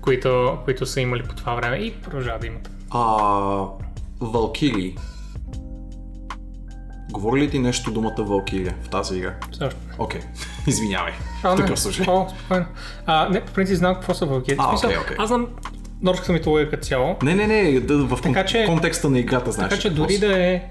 които, 0.00 0.58
които 0.64 0.86
са 0.86 1.00
имали 1.00 1.22
по 1.22 1.34
това 1.34 1.54
време 1.54 1.76
и 1.76 1.92
продължават 1.92 2.40
да 2.40 2.46
имат. 2.46 2.70
А, 2.90 3.00
Валкири. 4.20 4.96
Говори 7.10 7.40
ли 7.40 7.50
ти 7.50 7.58
нещо 7.58 7.90
думата 7.90 8.14
Валкирия 8.18 8.74
в 8.82 8.88
тази 8.88 9.18
игра? 9.18 9.34
Още. 9.52 9.76
Окей, 9.98 10.20
извинявай. 10.66 11.12
А, 11.44 11.56
такъв 11.56 11.80
случай. 11.80 12.06
О, 12.08 12.26
спокойно. 12.30 12.66
А, 13.06 13.28
не, 13.28 13.40
по 13.40 13.52
принцип 13.52 13.76
знам 13.76 13.94
какво 13.94 14.14
са 14.14 14.26
вълките. 14.26 14.56
А, 14.58 14.74
окей, 14.76 14.98
окей. 14.98 15.16
Аз 15.18 15.28
знам 15.28 15.46
норската 16.02 16.32
митология 16.32 16.70
като 16.70 16.84
цяло, 16.84 17.16
Не, 17.22 17.34
не, 17.34 17.46
не, 17.46 17.80
да, 17.80 17.96
в 17.96 18.18
Така 18.22 18.44
че- 18.44 18.64
контекста 18.64 19.10
на 19.10 19.18
играта 19.18 19.52
знаеш. 19.52 19.70
така 19.70 19.80
че 19.82 19.90
дори 19.90 20.18
да 20.18 20.38
е... 20.40 20.62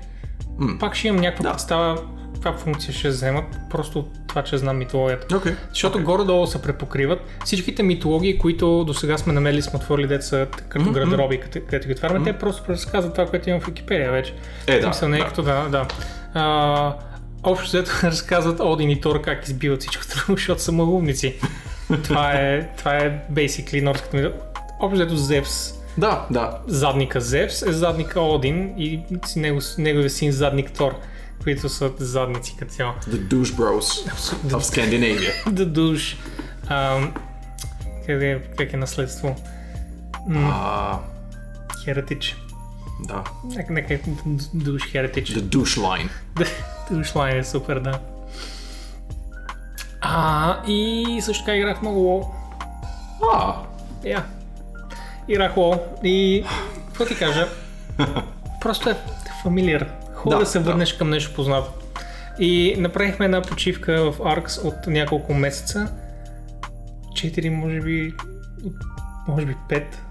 М. 0.59 0.77
Пак 0.79 0.95
ще 0.95 1.07
имам 1.07 1.21
някаква 1.21 1.43
Да. 1.43 1.51
представа 1.51 1.97
каква 2.33 2.53
функция 2.53 2.93
ще 2.93 3.09
вземат, 3.09 3.45
просто 3.69 3.99
от 3.99 4.07
това, 4.27 4.41
че 4.43 4.57
знам 4.57 4.77
митологията. 4.77 5.37
Окей. 5.37 5.53
Защото 5.69 5.97
окей. 5.97 6.05
горе-долу 6.05 6.47
се 6.47 6.61
препокриват. 6.61 7.19
Всичките 7.45 7.83
митологии, 7.83 8.37
които 8.37 8.83
до 8.83 8.93
сега 8.93 9.17
сме 9.17 9.33
намерили, 9.33 9.61
сме 9.61 9.77
отворили 9.77 10.07
деца 10.07 10.45
като 10.69 10.81
Мгм, 10.81 10.93
градероби, 10.93 11.39
къде- 11.39 11.59
където 11.59 11.87
ги 11.87 11.93
отваряме, 11.93 12.23
те 12.23 12.33
просто 12.33 12.63
разказват 12.69 13.13
това, 13.13 13.27
което 13.27 13.49
имам 13.49 13.61
в 13.61 13.65
Википедия 13.65 14.11
вече. 14.11 14.33
Е, 14.67 14.75
да. 14.75 14.83
смисъл, 14.83 15.09
не 15.09 15.17
е 15.17 15.19
да. 15.19 15.25
като 15.25 15.41
да, 15.43 15.63
да. 15.63 15.85
А, 16.33 16.93
общо 17.43 17.65
взето 17.65 17.91
разказват 18.03 18.59
Один 18.59 18.89
и 18.89 19.01
Тор 19.01 19.21
как 19.21 19.45
избиват 19.45 19.79
всичко 19.79 20.03
друго, 20.07 20.25
защото 20.37 20.61
са 20.61 20.71
малумници. 20.71 21.35
това 22.03 22.31
е, 22.31 22.69
това 22.69 22.91
е 22.91 23.23
basically 23.31 23.81
норската 23.81 24.17
митология. 24.17 24.41
Общо 24.79 24.95
взето 24.95 25.15
Зевс, 25.17 25.73
Да, 25.97 26.25
да. 26.31 26.57
задника 26.67 27.21
Зевс 27.21 27.61
е 27.61 27.71
задника 27.71 28.21
Один 28.21 28.73
и 28.77 29.01
него, 29.35 29.59
неговия 29.77 30.09
син 30.09 30.31
задник 30.31 30.71
Тор, 30.71 30.95
които 31.43 31.69
са 31.69 31.91
задници 31.97 32.55
като 32.59 32.73
цяло. 32.73 32.93
The 33.09 33.27
Douche 33.27 33.53
Bros 33.53 34.09
of 34.45 34.59
Scandinavia. 34.61 35.51
Да 35.51 35.65
душ. 35.65 36.17
Ам, 36.67 37.13
къде, 38.05 38.41
как 38.57 38.73
е 38.73 38.77
наследство? 38.77 39.35
А, 40.31 40.99
Heritage. 41.85 42.35
да. 42.99 43.23
Нека, 43.45 43.73
нека 43.73 43.99
душ 44.53 44.81
Heritage. 44.83 45.25
The 45.29 45.41
Douche 45.41 45.79
Line. 45.79 46.09
Душ 46.91 47.15
лайн 47.15 47.37
е 47.37 47.43
супер, 47.43 47.79
да. 47.79 47.99
А, 50.01 50.57
и 50.67 51.19
също 51.21 51.45
така 51.45 51.57
играх 51.57 51.81
много 51.81 51.99
WoW. 51.99 52.27
А, 53.33 53.55
Я. 54.03 54.23
Играх 55.27 55.55
WoW 55.55 55.79
и... 56.03 56.45
Какво 56.87 57.05
ти 57.05 57.17
кажа? 57.17 57.47
Просто 58.61 58.89
е 58.89 58.97
фамилиар. 59.43 59.89
Хубаво 60.15 60.39
Да, 60.39 60.45
да, 60.45 60.51
се 60.51 60.59
да. 60.59 60.65
върнеш 60.65 60.93
към 60.93 61.09
нещо 61.09 61.35
познато. 61.35 61.71
И 62.39 62.75
направихме 62.77 63.25
една 63.25 63.41
почивка 63.41 64.11
в 64.11 64.17
Arx 64.17 64.63
от 64.65 64.87
няколко 64.87 65.33
месеца. 65.33 65.91
Четири, 67.15 67.49
може 67.49 67.79
би... 67.81 68.13
Може 69.27 69.45
би 69.45 69.55
пет. 69.69 70.01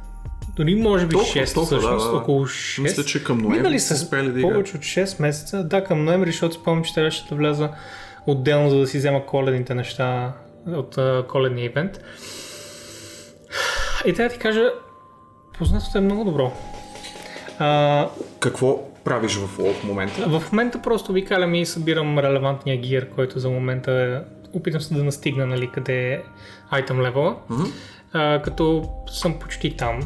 Дори 0.57 0.75
може 0.75 1.07
би 1.07 1.13
Толкова, 1.13 1.33
6 1.33 1.55
толкова, 1.55 1.79
всъщност. 1.79 2.11
да. 2.11 2.17
Около 2.17 2.47
6. 2.47 2.83
мисля, 2.83 3.05
че 3.05 3.25
към 3.25 3.39
ноември 3.39 3.57
Минали 3.59 3.81
са 3.81 3.95
успели 3.95 4.29
да 4.33 4.41
повече 4.43 4.77
от 4.77 4.83
6 4.83 5.23
месеца. 5.23 5.65
Да, 5.65 5.85
към 5.85 6.05
ноември, 6.05 6.31
защото 6.31 6.55
спомням, 6.55 6.85
че 6.85 6.95
трябваше 6.95 7.27
да 7.29 7.35
вляза 7.35 7.71
отделно, 8.27 8.71
за 8.71 8.77
да 8.79 8.87
си 8.87 8.99
взема 8.99 9.27
коледните 9.27 9.75
неща 9.75 10.33
от 10.67 10.99
коледния 11.29 11.65
ивент. 11.65 12.01
И 14.07 14.13
трябва 14.15 14.29
да 14.29 14.35
ти 14.35 14.39
кажа, 14.39 14.71
познатото 15.59 15.99
е 15.99 16.01
много 16.01 16.25
добро. 16.25 16.53
А, 17.59 18.09
Какво 18.41 18.95
правиш 19.05 19.37
в 19.37 19.47
в 19.75 19.85
момента? 19.85 20.29
в 20.29 20.53
момента 20.53 20.83
просто 20.83 21.13
викалям 21.13 21.55
и 21.55 21.67
събирам 21.67 22.19
релевантния 22.19 22.77
гир, 22.77 23.09
който 23.11 23.39
за 23.39 23.51
момента 23.51 23.93
е... 23.93 24.33
Опитам 24.59 24.81
се 24.81 24.95
да 24.95 25.05
настигна, 25.05 25.47
нали, 25.47 25.71
къде 25.75 26.13
е 26.13 26.21
айтем 26.71 27.01
левела. 27.03 27.37
Мгм. 27.51 27.63
А, 28.13 28.43
като 28.43 28.89
съм 29.07 29.39
почти 29.39 29.77
там. 29.77 30.01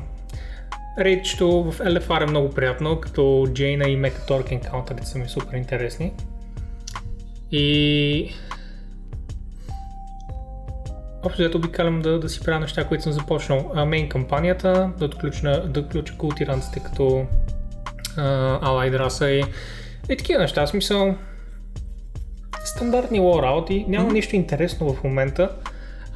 Рейдчето 0.99 1.63
в 1.63 1.79
LFR 1.79 2.23
е 2.23 2.31
много 2.31 2.51
приятно, 2.51 3.01
като 3.01 3.47
Джейна 3.53 3.89
и 3.89 3.97
Мека 3.97 4.27
Торк 4.27 4.53
енкаунтърите 4.53 5.07
са 5.07 5.19
ми 5.19 5.29
супер 5.29 5.57
интересни. 5.57 6.13
И... 7.53 8.31
Общо 11.25 11.43
взето 11.43 11.59
обикалям 11.59 12.03
да, 12.03 12.21
да 12.21 12.29
си 12.29 12.41
правя 12.41 12.61
неща, 12.61 12.85
които 12.85 13.03
съм 13.03 13.13
започнал. 13.13 13.73
А, 13.75 13.85
мейн 13.85 14.09
кампанията, 14.09 14.91
да 14.99 15.05
отключа, 15.05 15.63
да 15.69 15.81
отключа 15.81 16.17
култиранците 16.17 16.81
като 16.81 17.27
Allied 18.17 18.99
раса 18.99 19.31
и, 19.31 19.45
и 20.11 20.17
такива 20.17 20.41
неща. 20.41 20.67
Смисъл, 20.67 21.17
стандартни 22.65 23.21
лоу 23.21 23.43
работи, 23.43 23.85
няма 23.89 24.13
нищо 24.13 24.37
интересно 24.37 24.95
в 24.95 25.05
момента, 25.05 25.51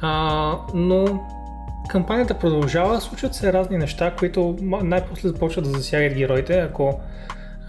а, 0.01 0.57
но 0.73 1.21
кампанията 1.89 2.33
продължава, 2.33 3.01
случват 3.01 3.35
се 3.35 3.53
разни 3.53 3.77
неща, 3.77 4.11
които 4.11 4.55
най-после 4.61 5.27
започват 5.27 5.63
да 5.63 5.71
засягат 5.71 6.13
героите, 6.13 6.53
ако 6.55 6.99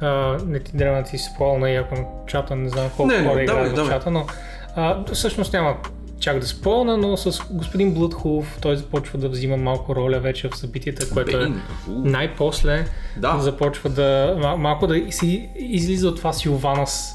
а, 0.01 0.09
не 0.46 0.61
ти 0.61 0.77
трябва 0.77 0.98
да 0.98 1.05
ти 1.05 1.18
спомня 1.18 1.70
и 1.70 1.77
ако 1.77 1.94
чата, 2.27 2.57
не 2.57 2.68
знам 2.68 2.90
колко 2.96 3.12
Не, 3.12 3.25
хора 3.25 3.42
играят 3.42 3.79
в 3.79 3.88
чата, 3.88 4.11
но 4.11 4.27
а, 4.77 5.05
всъщност 5.12 5.53
няма 5.53 5.77
чак 6.20 6.38
да 6.38 6.46
спълна, 6.46 6.96
но 6.96 7.16
с 7.16 7.42
господин 7.51 7.94
Блъдхулов 7.94 8.59
той 8.61 8.77
започва 8.77 9.18
да 9.18 9.29
взима 9.29 9.57
малко 9.57 9.96
роля 9.96 10.20
вече 10.20 10.48
в 10.48 10.57
събитията, 10.57 11.11
което 11.11 11.37
е 11.38 11.53
най-после 11.88 12.85
Да. 13.16 13.38
започва 13.38 13.90
да 13.90 14.03
мал- 14.38 14.57
малко 14.57 14.87
да 14.87 15.12
си 15.12 15.48
излиза 15.57 16.09
от 16.09 16.16
това 16.16 16.33
Силванас 16.33 17.14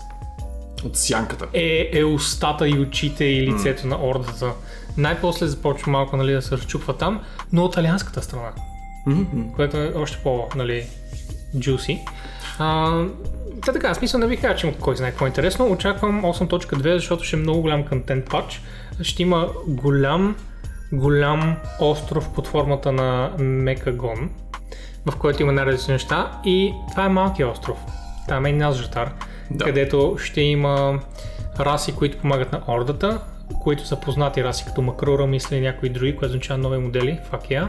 От 0.86 0.98
сянката. 0.98 1.46
е, 1.54 1.90
е 1.94 2.04
устата 2.04 2.68
и 2.70 2.80
очите 2.80 3.26
и 3.26 3.48
лицето 3.48 3.88
на 3.88 3.98
ордата. 4.00 4.52
Най-после 4.98 5.48
започва 5.48 5.92
малко 5.92 6.18
нали, 6.18 6.34
да 6.34 6.42
се 6.42 6.58
разчупва 6.58 6.98
там, 6.98 7.22
но 7.54 7.66
от 7.66 7.78
алианската 7.78 8.22
страна, 8.22 8.50
Мгм. 9.06 9.42
което 9.56 9.78
е 9.78 9.94
още 9.96 10.18
по 10.24 10.44
нали, 10.56 10.86
juicy. 11.56 12.00
А, 12.60 13.02
та 13.66 13.74
така, 13.74 13.94
смисъл 13.94 14.20
не 14.20 14.28
ви 14.28 14.38
кажа, 14.38 14.56
че 14.56 14.68
има 14.68 14.76
кой 14.78 14.96
знае 14.96 15.10
какво 15.10 15.26
е 15.26 15.30
интересно. 15.30 15.72
Очаквам 15.72 16.22
8.2, 16.24 16.94
защото 16.94 17.24
ще 17.24 17.36
е 17.36 17.40
много 17.40 17.62
голям 17.62 17.84
контент 17.86 18.26
патч. 18.26 18.62
Ще 19.02 19.22
има 19.22 19.48
голям, 19.68 20.36
голям 20.92 21.56
остров 21.80 22.30
под 22.34 22.48
формата 22.48 22.92
на 22.92 23.32
Мекагон, 23.40 24.30
в 25.06 25.16
който 25.16 25.42
има 25.42 25.52
най-различни 25.52 25.94
неща. 25.94 26.32
И 26.46 26.74
това 26.92 27.06
е 27.06 27.10
малкият 27.10 27.52
остров. 27.52 27.78
Там 28.28 28.46
е 28.46 28.52
Назжатар, 28.52 29.12
Да. 29.52 29.66
където 29.66 30.16
ще 30.20 30.42
има 30.42 31.00
раси, 31.60 31.96
които 31.96 32.18
помагат 32.18 32.52
на 32.52 32.62
ордата, 32.68 33.20
които 33.60 33.88
са 33.88 33.96
познати 33.96 34.44
раси 34.44 34.66
като 34.66 34.82
Макрура, 34.82 35.28
мисля 35.28 35.56
и 35.56 35.62
някои 35.62 35.90
други, 35.90 36.16
което 36.16 36.32
означава 36.32 36.58
нови 36.58 36.78
модели, 36.78 37.20
fuck 37.32 37.50
yeah. 37.50 37.68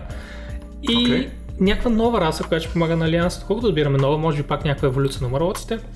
И 0.83 1.05
Окей. 1.05 1.31
някаква 1.61 1.91
нова 1.91 2.21
раса, 2.21 2.45
която 2.45 2.64
ще 2.64 2.73
помага 2.73 2.97
на 2.97 3.05
Алианс, 3.05 3.45
колкото 3.47 3.67
разбираме 3.67 3.99
нова, 3.99 4.19
може 4.19 4.37
би 4.37 4.43
пак 4.43 4.64
някаква 4.64 4.88
еволюция 4.88 5.23
на 5.23 5.29
мърлоците. 5.29 5.79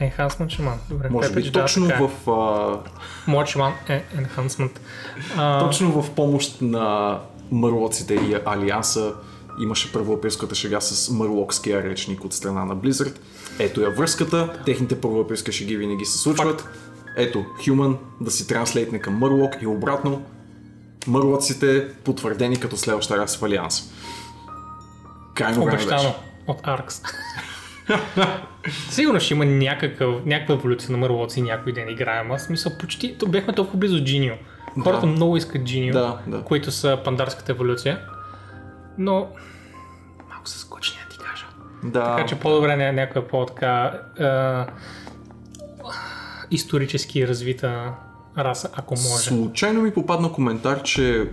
Enhancement 0.00 0.48
шаман. 0.48 0.78
Добре, 0.90 1.08
Може 1.10 1.32
би 1.32 1.42
да, 1.42 1.60
точно 1.60 1.86
е. 1.86 1.98
в 2.00 2.30
а, 2.30 3.30
Моят 3.30 3.48
е 3.88 4.04
Enhancement. 4.16 4.78
А, 5.36 5.58
Точно 5.66 6.02
в 6.02 6.10
помощ 6.10 6.60
на 6.60 7.18
мърлоците 7.50 8.14
и 8.14 8.36
Алианса 8.46 9.12
имаше 9.62 9.92
първоапилската 9.92 10.54
шега 10.54 10.80
с 10.80 11.10
мърлокския 11.10 11.82
речник 11.82 12.24
от 12.24 12.32
страна 12.32 12.64
на 12.64 12.76
Blizzard. 12.76 13.16
Ето 13.58 13.80
я 13.80 13.90
връзката, 13.90 14.52
техните 14.66 15.00
първоапилски 15.00 15.52
шеги 15.52 15.76
винаги 15.76 16.04
се 16.04 16.18
случват. 16.18 16.68
Ето, 17.16 17.38
Human 17.38 17.96
да 18.20 18.30
си 18.30 18.48
транслейтне 18.48 18.98
към 18.98 19.14
Мърлок 19.14 19.52
и 19.60 19.66
обратно. 19.66 20.22
Мърлоците 21.06 21.88
потвърдени 21.94 22.60
като 22.60 22.76
следваща 22.76 23.18
раса 23.18 23.38
в 23.38 23.42
Алианс. 23.42 23.92
Крайно 25.34 25.62
Обещано 25.62 25.96
беше. 25.96 26.14
от 26.46 26.60
Аркс. 26.62 27.02
Сигурно 28.90 29.20
ще 29.20 29.34
има 29.34 29.44
някакъв, 29.44 30.24
някаква 30.26 30.54
еволюция 30.54 30.92
на 30.92 30.98
мърлоци 30.98 31.42
някой 31.42 31.72
ден 31.72 31.88
играем. 31.88 32.32
Аз 32.32 32.42
смисъл 32.42 32.72
почти, 32.78 33.18
то 33.18 33.26
бяхме 33.26 33.52
толкова 33.52 33.78
близо 33.78 34.04
Джинио. 34.04 34.34
Хората 34.82 35.00
Да. 35.00 35.06
много 35.06 35.36
искат 35.36 35.64
Джинио, 35.64 35.92
Да, 35.92 36.18
да. 36.26 36.42
които 36.42 36.70
са 36.70 36.98
пандарската 37.04 37.52
еволюция. 37.52 38.00
Но 38.98 39.14
малко 40.30 40.48
са 40.48 40.58
скучни, 40.58 40.98
да 41.02 41.08
ти 41.08 41.18
кажа. 41.18 41.44
Да, 41.84 42.16
Така 42.16 42.26
че 42.26 42.34
по-добре 42.34 42.68
ня- 42.68 42.90
някоя 42.90 43.28
по-така 43.28 43.92
е, 44.18 44.24
исторически 46.52 47.28
развита 47.28 47.92
раса, 48.38 48.68
ако 48.72 48.94
може. 48.94 49.24
Случайно 49.24 49.82
ми 49.82 49.90
попадна 49.90 50.32
коментар, 50.32 50.82
че 50.82 51.30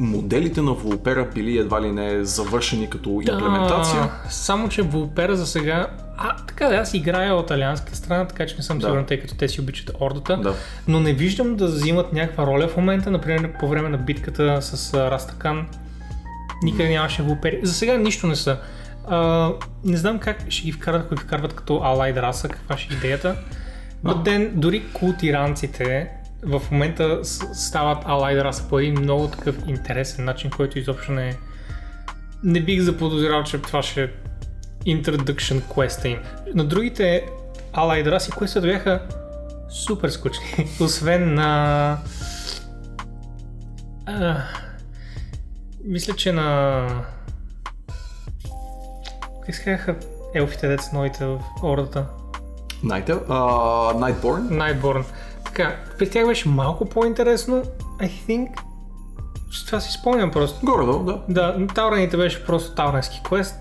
моделите 0.00 0.62
на 0.62 0.72
Волпера 0.72 1.28
били 1.34 1.58
едва 1.58 1.82
ли 1.82 1.92
не 1.92 2.24
завършени 2.24 2.90
като 2.90 3.10
имплементация. 3.10 4.00
Да, 4.00 4.30
само, 4.30 4.68
че 4.68 4.82
Волпера 4.82 5.36
за 5.36 5.46
сега... 5.46 5.86
А, 6.16 6.36
така 6.36 6.68
да, 6.68 6.74
аз 6.74 6.94
играя 6.94 7.34
от 7.34 7.50
алианска 7.50 7.96
страна, 7.96 8.26
така 8.26 8.46
че 8.46 8.56
не 8.56 8.62
съм 8.62 8.78
Да. 8.78 8.86
сигурен, 8.86 9.04
тъй 9.04 9.20
като 9.20 9.34
те 9.34 9.48
си 9.48 9.60
обичат 9.60 9.90
ордата. 10.00 10.36
Да. 10.36 10.54
Но 10.88 11.00
не 11.00 11.12
виждам 11.12 11.56
да 11.56 11.66
взимат 11.66 12.12
някаква 12.12 12.46
роля 12.46 12.68
в 12.68 12.76
момента, 12.76 13.10
например 13.10 13.52
по 13.60 13.68
време 13.68 13.88
на 13.88 13.98
битката 13.98 14.62
с 14.62 14.94
Растакан. 14.94 15.66
Никъде 16.62 16.88
нямаше 16.88 17.22
Волпери. 17.22 17.60
За 17.62 17.74
сега 17.74 17.96
нищо 17.96 18.26
не 18.26 18.36
са. 18.36 18.56
А, 19.08 19.50
не 19.84 19.96
знам 19.96 20.18
как 20.18 20.44
ще 20.48 20.62
ги 20.62 20.72
вкарат, 20.72 21.02
ако 21.06 21.14
ги 21.14 21.22
вкарват 21.22 21.54
като 21.54 21.80
алайд 21.84 22.16
раса, 22.16 22.48
каква 22.48 22.78
ще 22.78 22.94
е 22.94 22.96
идеята. 22.96 23.36
Но 24.04 24.14
ден, 24.14 24.52
дори 24.54 24.82
култиранците 24.92 26.10
в 26.42 26.62
момента 26.70 27.24
стават 27.54 27.98
алайд 28.06 28.40
раса 28.40 28.68
по 28.68 28.78
един 28.78 29.00
много 29.00 29.28
такъв 29.28 29.56
интересен 29.66 30.24
начин, 30.24 30.50
който 30.50 30.78
изобщо 30.78 31.12
не 31.12 31.36
не 32.44 32.60
бих 32.60 32.80
заподозирал, 32.80 33.44
че 33.44 33.62
това 33.62 33.82
ще 33.82 34.04
е 34.04 34.08
introduction 34.86 35.62
quest 35.62 36.06
им. 36.06 36.18
На 36.54 36.64
другите 36.64 37.26
Allied 37.72 38.10
раси 38.10 38.30
квестове 38.30 38.72
бяха 38.72 39.02
супер 39.68 40.08
скучни. 40.08 40.68
Освен 40.80 41.34
на... 41.34 41.98
А, 44.06 44.42
мисля, 45.84 46.14
че 46.16 46.32
на... 46.32 46.86
Как 49.46 49.54
се 49.54 49.96
елфите 50.34 50.68
деца 50.68 50.90
новите 50.92 51.24
в 51.24 51.40
ордата? 51.62 52.06
Nightel, 52.84 53.20
а, 53.28 53.38
Nightborn. 53.94 54.48
Nightborn. 54.48 55.04
Така, 55.44 55.76
при 55.98 56.10
тях 56.10 56.26
беше 56.26 56.48
малко 56.48 56.84
по-интересно, 56.84 57.62
I 58.00 58.10
think. 58.28 58.48
Това 59.66 59.80
си 59.80 59.92
спомням 59.92 60.30
просто. 60.30 60.66
Горе-долу, 60.66 61.04
да. 61.04 61.20
Да, 61.28 61.66
Таурените 61.74 62.16
беше 62.16 62.46
просто 62.46 62.74
тауренски 62.74 63.20
квест. 63.24 63.54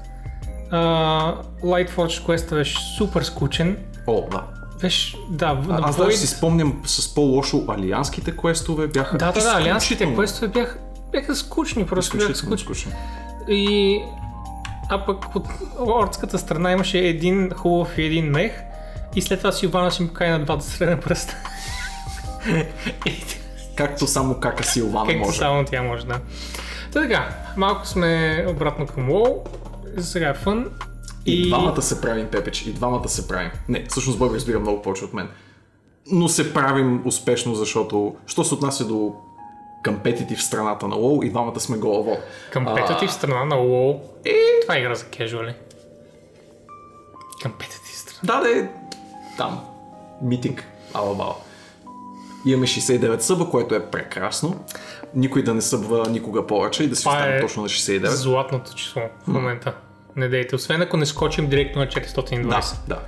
Uh, 0.71 1.35
Lightforge 1.63 2.25
квеста 2.25 2.55
беше 2.55 2.77
супер 2.97 3.21
скучен. 3.21 3.77
О, 4.07 4.27
да. 4.31 4.43
Беше, 4.81 5.17
да, 5.29 5.53
на 5.53 5.79
Аз 5.83 5.97
Void... 5.97 6.05
даже 6.05 6.17
си 6.17 6.27
спомням 6.27 6.81
с 6.85 7.15
по-лошо 7.15 7.65
алианските 7.67 8.37
квестове 8.37 8.87
бяха 8.87 9.17
Да, 9.17 9.31
да, 9.31 9.43
да, 9.43 9.57
алианските 9.57 10.13
квестове 10.13 10.47
бяха, 10.47 10.77
бяха 11.11 11.35
скучни, 11.35 11.85
просто 11.85 12.17
бяха 12.17 12.35
скучни. 12.35 12.57
скучни. 12.57 12.91
И... 13.47 13.99
А 14.89 15.05
пък 15.05 15.35
от 15.35 15.47
ордската 15.79 16.37
страна 16.37 16.71
имаше 16.71 16.97
един 16.99 17.49
хубав 17.49 17.97
и 17.97 18.03
един 18.03 18.25
мех. 18.25 18.51
И 19.15 19.21
след 19.21 19.39
това 19.39 19.51
Силвана 19.51 19.91
си 19.91 20.01
му 20.03 20.07
покани 20.07 20.31
на 20.31 20.39
двата 20.45 20.63
средна 20.65 20.99
пръста. 20.99 21.35
и 23.05 23.13
Както 23.75 24.07
само 24.07 24.39
кака 24.39 24.63
Силвана 24.63 25.07
както 25.07 25.25
може. 25.25 25.37
само 25.37 25.65
тя 25.65 25.83
може, 25.83 26.05
да. 26.05 26.19
Та 26.91 27.01
така, 27.01 27.29
малко 27.57 27.87
сме 27.87 28.45
обратно 28.49 28.87
към 28.87 29.09
WoW. 29.09 29.47
За 29.97 30.05
сега 30.07 30.29
е 30.29 30.33
фън. 30.33 30.71
И 31.25 31.47
двамата 31.49 31.81
се 31.81 32.01
правим, 32.01 32.27
Пепеч, 32.27 32.61
и 32.61 32.73
двамата 32.73 33.09
се 33.09 33.27
правим. 33.27 33.51
Не, 33.69 33.85
всъщност 33.89 34.19
Бог 34.19 34.33
разбира 34.33 34.59
много 34.59 34.81
повече 34.81 35.05
от 35.05 35.13
мен. 35.13 35.29
Но 36.11 36.29
се 36.29 36.53
правим 36.53 37.01
успешно, 37.05 37.55
защото, 37.55 38.15
що 38.27 38.43
се 38.43 38.53
отнася 38.53 38.85
до 38.85 39.15
компетитив 39.85 40.43
страната 40.43 40.87
на 40.87 40.95
WoW, 40.95 41.25
и 41.25 41.29
двамата 41.29 41.59
сме 41.59 41.77
голово. 41.77 42.17
Компетитив 42.53 43.11
страна 43.11 43.45
на 43.45 43.55
WoW. 43.55 43.99
Е, 44.25 44.31
Това 44.61 44.75
е 44.75 44.79
игра 44.79 44.95
за 44.95 45.05
кежуали. 45.05 45.53
Компетитив 47.43 47.95
страна. 47.95 48.33
да, 48.33 48.47
да 48.47 48.59
е 48.59 48.69
там. 49.37 49.65
Митинг, 50.21 50.63
алабала. 50.93 51.35
Имаме 52.45 52.67
69 52.67 53.19
съба, 53.19 53.49
което 53.49 53.75
е 53.75 53.85
прекрасно. 53.85 54.65
Никой 55.15 55.43
да 55.43 55.53
не 55.53 55.61
събва 55.61 56.09
никога 56.09 56.47
повече 56.47 56.83
и 56.83 56.87
да 56.87 56.95
си 56.95 57.07
остане 57.07 57.37
е 57.37 57.41
точно 57.41 57.61
на 57.61 57.69
69. 57.69 58.07
Златното 58.07 58.75
число 58.75 59.01
в 59.23 59.27
момента. 59.27 59.73
Не 60.15 60.29
дейте, 60.29 60.55
освен 60.55 60.81
ако 60.81 60.97
не 60.97 61.05
скочим 61.05 61.49
директно 61.49 61.81
на 61.81 61.87
420. 61.87 62.49
Да, 62.49 62.61
да. 62.87 62.99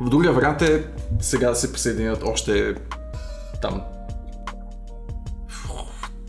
В 0.00 0.08
другия 0.08 0.32
вариант 0.32 0.62
е 0.62 0.84
сега 1.20 1.48
да 1.48 1.56
се 1.56 1.72
присъединят 1.72 2.22
още 2.26 2.74
там 3.62 3.82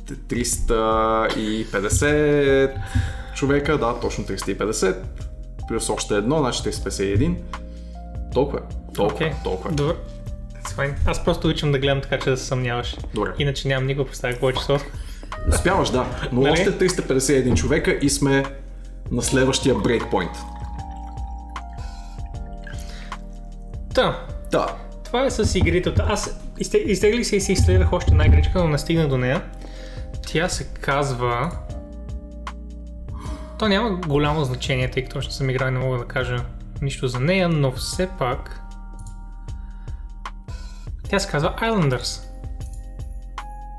350 0.07 2.71
човека, 3.35 3.77
да, 3.77 3.99
точно 3.99 4.23
350, 4.23 4.95
плюс 5.67 5.89
още 5.89 6.15
едно, 6.15 6.39
значи 6.39 6.63
351. 6.63 7.35
Толкова, 8.33 8.59
е. 8.59 8.93
толкова, 8.95 9.15
Окей, 9.15 9.31
толкова. 9.43 9.69
е. 9.69 9.73
Добре. 9.73 9.95
Аз 11.05 11.23
просто 11.25 11.47
обичам 11.47 11.71
да 11.71 11.79
гледам 11.79 12.01
така, 12.01 12.19
че 12.19 12.29
да 12.29 12.37
се 12.37 12.45
съмняваш. 12.45 12.97
Добре. 13.13 13.29
Иначе 13.39 13.67
нямам 13.67 13.87
никаква 13.87 14.05
представа 14.05 14.33
какво 14.33 14.49
е 14.49 14.53
числото. 14.53 14.83
Успяваш, 15.49 15.89
да, 15.89 16.05
но 16.31 16.41
Нали? 16.41 16.51
още 16.51 16.71
351 16.71 17.55
човека 17.55 17.99
и 18.01 18.09
сме 18.09 18.43
на 19.11 19.21
следващия 19.21 19.75
брейкпоинт. 19.75 20.31
Та, 23.93 24.25
Да, 24.51 24.75
това 25.03 25.25
е 25.25 25.31
с 25.31 25.55
игрите. 25.55 25.93
Аз 25.99 26.39
изте- 26.59 26.77
изтеглих 26.77 27.25
се 27.25 27.35
и 27.35 27.41
си 27.41 27.51
изследвах 27.51 27.93
още 27.93 28.11
една 28.11 28.25
игричка, 28.25 28.59
но 28.59 28.67
не 28.67 28.77
стигна 28.77 29.07
до 29.07 29.17
нея. 29.17 29.43
Тя 30.23 30.49
се 30.49 30.63
казва... 30.65 31.51
То 33.59 33.67
няма 33.67 33.91
голямо 33.97 34.43
значение, 34.43 34.91
тъй 34.91 35.03
като 35.03 35.17
още 35.17 35.33
съм 35.33 35.49
играл 35.49 35.67
и 35.67 35.71
не 35.71 35.79
мога 35.79 35.97
да 35.97 36.05
кажа 36.05 36.43
нищо 36.83 37.07
за 37.07 37.19
нея, 37.19 37.49
но 37.49 37.71
все 37.71 38.09
пак... 38.19 38.59
Тя 41.09 41.19
се 41.19 41.29
казва 41.31 41.53
Islanders. 41.61 42.21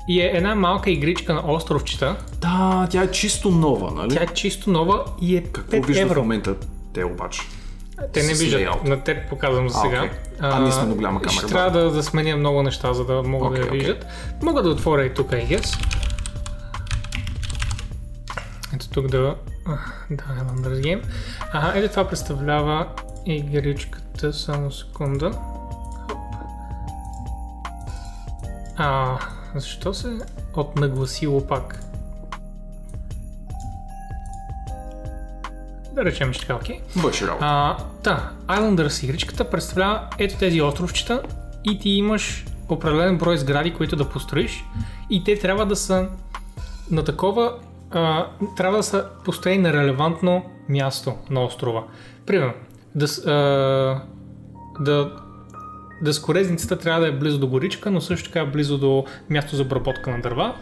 И 0.07 0.21
е 0.21 0.31
една 0.33 0.55
малка 0.55 0.91
игричка 0.91 1.33
на 1.33 1.51
островчета. 1.53 2.15
да, 2.41 2.87
тя 2.91 3.03
е 3.03 3.11
чисто 3.11 3.51
нова, 3.51 3.91
нали? 3.91 4.15
Тя 4.15 4.23
е 4.23 4.27
чисто 4.27 4.69
нова 4.69 5.05
и 5.21 5.37
е 5.37 5.43
Какво 5.43 5.77
5 5.77 5.85
виждат 5.85 6.07
в 6.07 6.11
евро. 6.11 6.21
момента 6.21 6.55
те 6.93 7.05
обаче? 7.05 7.41
Те 8.13 8.23
не 8.23 8.33
виждат. 8.33 8.83
На 8.83 9.03
теб 9.03 9.29
показвам 9.29 9.69
за 9.69 9.77
А, 9.77 9.81
сега. 9.81 9.99
окей. 10.03 10.11
А, 10.39 10.59
ние 10.59 10.71
сме 10.71 10.83
на 10.83 10.95
голяма 10.95 11.21
камера, 11.21 11.31
Ще 11.33 11.41
да. 11.41 11.47
трябва 11.47 11.71
да, 11.71 11.91
да 11.91 12.03
сменя 12.03 12.37
много 12.37 12.63
неща, 12.63 12.93
за 12.93 13.05
да 13.05 13.23
могат 13.23 13.53
да 13.53 13.59
Окей, 13.59 13.67
я 13.67 13.85
виждат. 13.85 14.05
Мога 14.43 14.63
да 14.63 14.69
отворя 14.69 15.05
и 15.05 15.13
тук, 15.13 15.31
I 15.31 15.47
guess. 15.47 15.77
Ето 18.75 18.89
тук 18.89 19.07
да... 19.07 19.35
Да, 20.09 20.23
Islanders 20.23 20.81
Game. 20.81 21.03
Ага, 21.51 21.79
ето 21.79 21.89
това 21.89 22.07
представлява 22.07 22.87
игричката. 23.25 24.33
Само 24.33 24.71
секунда. 24.71 25.31
Хоп. 25.31 26.17
А, 28.75 29.17
защо 29.55 29.93
се 29.93 30.19
отнагласило 30.55 31.47
пак? 31.47 31.79
Да 35.93 36.05
речем, 36.05 36.33
че 36.33 36.39
така, 36.39 36.55
окей. 36.55 36.81
Върши 36.95 37.27
работа. 37.27 37.45
А, 37.45 37.77
да, 38.03 38.31
Islanders 38.47 39.03
игричката 39.03 39.49
представлява 39.49 40.07
ето 40.17 40.37
тези 40.37 40.61
островчета 40.61 41.21
и 41.63 41.79
ти 41.79 41.89
имаш 41.89 42.45
определен 42.69 43.17
брой 43.17 43.37
сгради, 43.37 43.73
които 43.73 43.95
да 43.95 44.09
построиш 44.09 44.63
и 45.09 45.23
те 45.23 45.39
трябва 45.39 45.65
да 45.65 45.75
са 45.75 46.07
на 46.91 47.03
такова, 47.03 47.53
а, 47.95 48.27
трябва 48.57 48.77
да 48.77 48.83
са 48.83 49.05
построени 49.25 49.61
на 49.61 49.73
релевантно 49.73 50.45
място 50.69 51.13
на 51.29 51.43
острова. 51.43 51.83
Примерно, 52.25 52.53
да, 52.95 53.05
а, 53.31 54.01
да 54.83 55.11
дъскорезницата 56.01 56.77
трябва 56.77 57.01
да 57.01 57.07
е 57.07 57.11
близо 57.11 57.39
до 57.39 57.47
горичка, 57.47 57.91
но 57.91 58.01
също 58.01 58.29
така 58.29 58.45
близо 58.45 58.77
до 58.77 59.05
място 59.29 59.55
за 59.55 59.61
обработка 59.61 60.11
на 60.11 60.21
дърва 60.21 60.55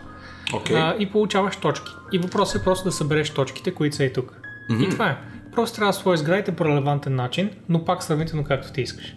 Окей. 0.54 0.78
а, 0.78 0.96
и 1.00 1.12
получаваш 1.12 1.56
точки. 1.58 1.92
И 2.12 2.18
въпросът 2.18 2.62
е 2.62 2.64
просто 2.64 2.84
да 2.86 2.92
събереш 2.92 3.30
точките, 3.30 3.74
които 3.74 3.96
са 3.96 4.04
и 4.04 4.14
тук. 4.14 4.42
И 4.80 4.90
това 4.90 5.10
е. 5.10 5.18
Просто 5.56 5.76
трябва 5.76 5.92
да 5.92 5.98
сложиш 6.00 6.20
сградите 6.20 6.56
по 6.56 6.66
релевантен 6.66 7.16
начин, 7.16 7.50
но 7.70 7.86
пак 7.86 8.04
сравнително 8.04 8.44
както 8.44 8.74
ти 8.74 8.82
искаш. 8.82 9.16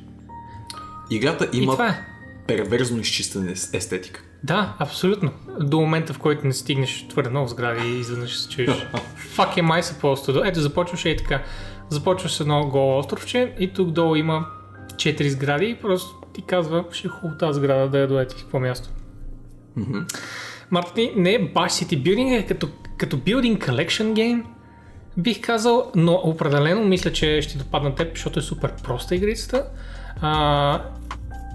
Играта 1.11 1.49
има 1.53 1.87
е. 1.87 2.05
перверзно 2.47 3.01
изчистена 3.01 3.51
ес- 3.51 3.75
естетика. 3.75 4.23
Да, 4.45 4.75
абсолютно. 4.79 5.31
До 5.61 5.81
момента, 5.81 6.13
в 6.13 6.19
който 6.19 6.47
не 6.47 6.53
стигнеш 6.53 7.07
твърде 7.09 7.31
много 7.31 7.49
сгради 7.49 7.89
и 7.89 7.99
изведнъж 7.99 8.39
се 8.39 8.49
чуеш. 8.49 8.69
Fuck 9.37 9.59
am 9.59 9.71
I 9.71 9.81
supposed 9.81 10.33
to? 10.33 10.49
Ето, 10.49 10.61
започваш 10.61 11.05
и 11.05 11.17
така. 11.17 11.43
Започваш 11.89 12.33
с 12.33 12.41
едно 12.41 12.69
голо 12.69 12.99
островче 12.99 13.55
и 13.59 13.73
тук 13.73 13.91
долу 13.91 14.17
има 14.17 14.47
4 14.95 15.29
сгради 15.29 15.67
и 15.67 15.75
просто 15.75 16.17
ти 16.35 16.43
казва, 16.43 16.85
ще 16.93 17.09
е 17.09 17.11
хубаво 17.11 17.39
тази 17.39 17.57
сграда 17.57 17.89
да 17.89 17.99
я 17.99 18.09
доети 18.09 18.45
по 18.51 18.61
място. 18.61 18.89
Марти, 20.71 21.13
не 21.17 21.35
е 21.35 21.39
баш 21.39 21.73
City 21.73 22.03
Building, 22.03 22.39
е 22.39 22.47
като, 22.47 22.69
като 22.97 23.17
Building 23.17 23.59
Collection 23.59 24.13
Game, 24.13 24.45
бих 25.17 25.41
казал, 25.41 25.91
но 25.95 26.13
определено 26.13 26.85
мисля, 26.85 27.13
че 27.13 27.43
ще 27.43 27.59
допадна 27.59 27.95
теб, 27.95 28.15
защото 28.15 28.39
е 28.39 28.43
супер 28.43 28.73
проста 28.85 29.15
игрицата. 29.15 29.67
А, 30.21 30.83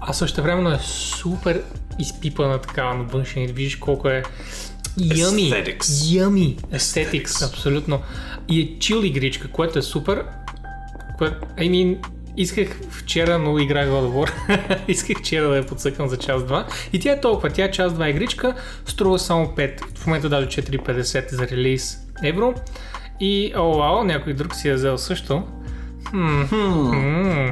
а 0.00 0.12
също 0.12 0.42
времено 0.42 0.70
е 0.70 0.78
супер 0.78 1.62
изпипана 1.98 2.58
такава 2.58 2.94
на 2.94 3.04
външен 3.04 3.46
вид. 3.46 3.56
Виждаш 3.56 3.76
колко 3.76 4.08
е 4.08 4.22
Yummy. 4.98 5.50
Aesthetics. 5.50 5.82
Yummy. 5.82 6.60
Aesthetics, 6.60 7.48
абсолютно. 7.48 8.02
И 8.48 8.60
е 8.60 8.78
чил 8.78 9.04
игричка, 9.04 9.48
което 9.48 9.78
е 9.78 9.82
супер. 9.82 10.24
Което, 11.18 11.36
I 11.58 11.70
mean, 11.70 12.06
исках 12.36 12.68
вчера, 12.90 13.38
но 13.38 13.58
играх 13.58 13.88
God 13.88 14.10
of 14.10 14.12
War. 14.12 14.30
исках 14.88 15.18
вчера 15.18 15.48
да 15.48 15.56
я 15.56 15.66
подсъкам 15.66 16.08
за 16.08 16.16
час-два. 16.16 16.66
И 16.92 17.00
тя 17.00 17.12
е 17.12 17.20
толкова. 17.20 17.50
Тя 17.50 17.64
е 17.64 17.70
час-два 17.70 18.08
игричка. 18.08 18.54
Струва 18.86 19.18
само 19.18 19.46
5. 19.46 19.80
В 19.94 20.06
момента 20.06 20.28
даже 20.28 20.46
4,50 20.46 21.34
за 21.34 21.48
релиз 21.48 21.98
евро. 22.24 22.54
И, 23.20 23.52
о, 23.56 23.78
вау, 23.78 24.04
някой 24.04 24.32
друг 24.32 24.54
си 24.54 24.68
е 24.68 24.74
взел 24.74 24.98
също. 24.98 25.42
Хм. 26.10 27.48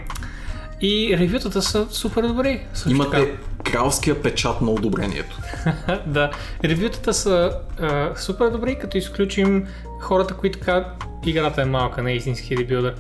И 0.81 1.17
ревютата 1.19 1.63
са 1.63 1.87
супер 1.91 2.23
добри. 2.23 2.67
Също 2.75 3.11
така. 3.11 3.27
Кралския 3.65 4.23
печат 4.23 4.61
на 4.61 4.71
одобрението. 4.71 5.39
да, 6.07 6.31
ревютата 6.65 7.15
са 7.15 7.59
а, 7.81 8.13
супер 8.17 8.51
добри, 8.51 8.79
като 8.79 8.99
изключим 8.99 9.67
хората, 10.01 10.35
които 10.35 10.61
казват 10.61 11.05
играта 11.27 11.63
е 11.63 11.65
малка 11.65 12.03
на 12.03 12.13
истински 12.13 12.57
ребилдър. 12.57 12.95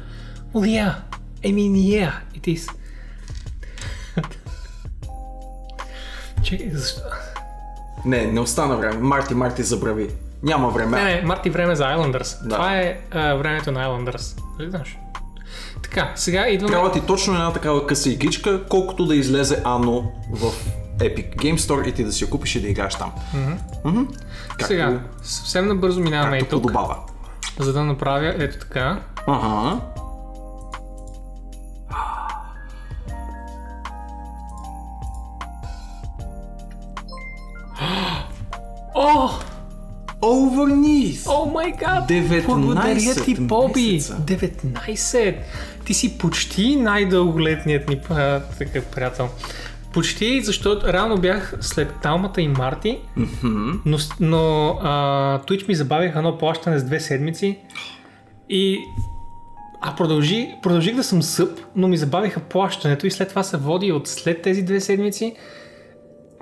Well, 0.55 0.85
yeah. 0.85 0.95
I 1.45 1.55
mean, 1.55 1.73
yeah, 1.73 2.13
it 2.39 2.57
is. 2.57 2.73
Чекай, 6.43 6.71
защо? 6.73 7.01
Не, 8.05 8.27
не 8.27 8.41
остана 8.41 8.77
време. 8.77 8.99
Марти, 8.99 9.35
Марти 9.35 9.63
забрави. 9.63 10.11
Няма 10.43 10.69
време. 10.69 11.03
Не, 11.03 11.15
не, 11.15 11.23
Марти 11.23 11.51
време 11.51 11.77
за 11.77 11.85
Islanders. 11.85 12.43
Да. 12.43 12.55
Това 12.55 12.77
е 12.77 13.01
а, 13.11 13.35
времето 13.35 13.73
на 13.73 13.87
Islanders. 13.87 14.41
Нали 14.59 14.71
знаеш? 14.71 14.99
Така, 15.91 16.13
сега 16.17 16.49
идваме... 16.49 16.73
Трябва 16.73 16.93
ти 16.93 17.01
точно 17.01 17.35
една 17.35 17.53
такава 17.53 17.87
къса 17.87 18.11
игричка, 18.11 18.65
колкото 18.69 19.07
да 19.07 19.17
излезе 19.17 19.63
Ано 19.65 20.13
в 20.33 20.41
Epic 20.99 21.37
Game 21.37 21.57
Store 21.59 21.89
и 21.89 21.93
ти 21.93 22.05
да 22.05 22.13
си 22.13 22.25
я 22.25 22.31
купиш 22.31 22.55
и 22.55 22.61
да 22.61 22.69
играеш 22.69 22.95
там. 22.95 23.13
Мгм. 23.85 24.03
Както, 24.49 24.67
Сега, 24.67 25.01
съвсем 25.23 25.69
набързо 25.69 26.01
минаваме 26.01 26.37
и 26.37 26.41
тук, 26.41 26.51
подобава. 26.63 26.97
за 27.59 27.73
да 27.73 27.85
направя 27.85 28.35
ето 28.39 28.59
така. 28.59 29.01
Ага. 29.27 29.81
О! 38.95 39.31
Overneath! 40.23 41.27
О 41.27 41.47
май 41.47 41.73
гад! 41.73 42.09
19 42.09 42.47
Благодаря 42.47 43.15
ти, 43.25 43.35
Боби! 43.35 43.93
месеца. 43.93 44.17
19! 44.25 45.37
Ти 45.91 45.95
си 45.95 46.19
почти 46.19 46.77
най-дълголетният 46.77 47.89
ни 47.89 48.01
а, 48.11 48.41
такъв 48.41 48.87
приятел. 48.87 49.29
Почти, 49.93 50.41
защото 50.41 50.93
реално 50.93 51.19
бях 51.19 51.55
след 51.61 51.95
Талмата 51.95 52.43
и 52.43 52.49
Марти, 52.49 52.99
но, 53.87 53.99
с- 53.99 54.11
но 54.21 54.69
а, 54.73 54.89
Twitch 55.41 55.69
ми 55.69 55.75
забавиха 55.75 56.19
едно 56.19 56.39
плащане 56.39 56.79
с 56.79 56.85
две 56.85 57.01
седмици 57.01 57.59
и 58.49 58.79
а 59.81 59.97
продължи, 59.97 60.55
продължих 60.63 60.97
да 60.97 61.05
съм 61.05 61.23
съп, 61.23 61.61
но 61.77 61.89
ми 61.89 61.97
забавиха 61.97 62.41
плащането 62.41 63.07
и 63.07 63.11
след 63.11 63.29
това 63.29 63.43
се 63.43 63.57
води 63.57 63.93
от 63.93 64.09
след 64.09 64.43
тези 64.43 64.63
две 64.63 64.81
седмици. 64.81 65.35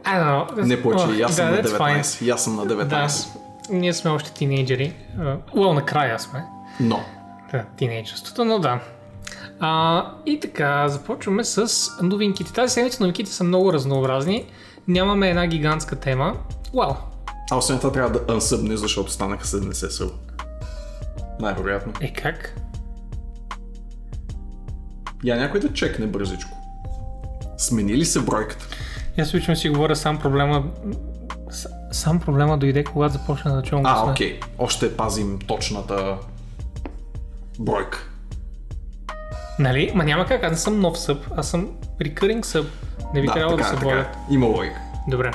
I 0.04 0.14
don't 0.14 0.50
know. 0.50 0.62
Не 0.62 0.82
повече, 0.82 1.04
и 1.11 1.22
аз 1.22 1.37
съм 1.37 1.46
на 1.46 1.56
that's 1.56 1.66
fine. 1.68 2.00
19. 2.00 2.24
И 2.24 2.30
аз 2.30 2.44
съм 2.44 2.56
на 2.56 2.66
19. 2.66 2.87
Да, 2.87 3.08
ние 3.70 3.92
сме 3.92 4.11
още 4.11 4.32
тинейджери. 4.32 4.92
Уел, 5.52 5.72
накрая 5.72 6.18
сме. 6.18 6.44
Но, 6.80 7.00
Да, 7.52 7.64
тинейджерството, 7.76 8.44
но 8.44 8.58
да. 8.58 8.80
А, 9.60 10.04
и 10.26 10.40
така, 10.40 10.88
започваме 10.88 11.44
с 11.44 11.88
новинките. 12.02 12.52
Тази 12.52 12.74
седмица 12.74 13.02
новинките 13.02 13.30
са 13.30 13.44
много 13.44 13.72
разнообразни. 13.72 14.46
Нямаме 14.88 15.30
една 15.30 15.46
гигантска 15.46 15.96
тема. 15.96 16.36
Уау! 16.72 16.94
а 17.50 17.56
освен 17.56 17.78
това 17.78 17.92
трябва 17.92 18.10
да 18.20 18.32
ансъбне, 18.32 18.76
защото 18.76 19.12
станаха 19.12 19.44
70 19.44 19.88
съл. 19.88 20.10
Най-вероятно. 21.40 21.92
Е 22.00 22.12
как? 22.12 22.60
Я 25.24 25.36
някой 25.36 25.60
да 25.60 25.72
чекне 25.72 26.06
бързичко. 26.06 26.56
Смени 27.58 27.96
ли 27.96 28.04
се 28.04 28.20
бройката? 28.20 28.66
Аз 29.18 29.34
обичам 29.34 29.56
си 29.56 29.68
говоря 29.68 29.96
сам 29.96 30.18
проблема. 30.18 30.64
Сам 31.92 32.20
проблема 32.20 32.58
дойде, 32.58 32.84
когато 32.84 33.12
започна 33.12 33.56
да 33.56 33.62
чувам 33.62 33.86
А, 33.86 34.10
окей. 34.10 34.40
Още 34.58 34.96
пазим 34.96 35.38
точната 35.46 36.18
бройка. 37.58 38.10
Нали? 39.58 39.92
Ма 39.94 40.04
няма 40.04 40.26
как, 40.26 40.44
аз 40.44 40.50
не 40.50 40.56
съм 40.56 40.80
нов 40.80 40.98
съб, 40.98 41.24
аз 41.36 41.48
съм 41.50 41.68
recurring 42.00 42.42
съб. 42.42 42.66
Не 43.14 43.20
би 43.20 43.26
Да, 43.26 43.32
трябвало 43.32 43.56
да 43.56 43.64
се 43.64 43.74
е, 43.74 43.76
водят. 43.76 44.06
така. 44.06 44.18
е. 44.30 44.34
Има 44.34 44.46
логика. 44.46 44.80
Добре. 45.08 45.30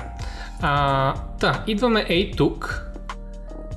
А, 0.62 1.14
да, 1.40 1.64
идваме 1.68 2.06
ей 2.10 2.32
тук 2.32 2.86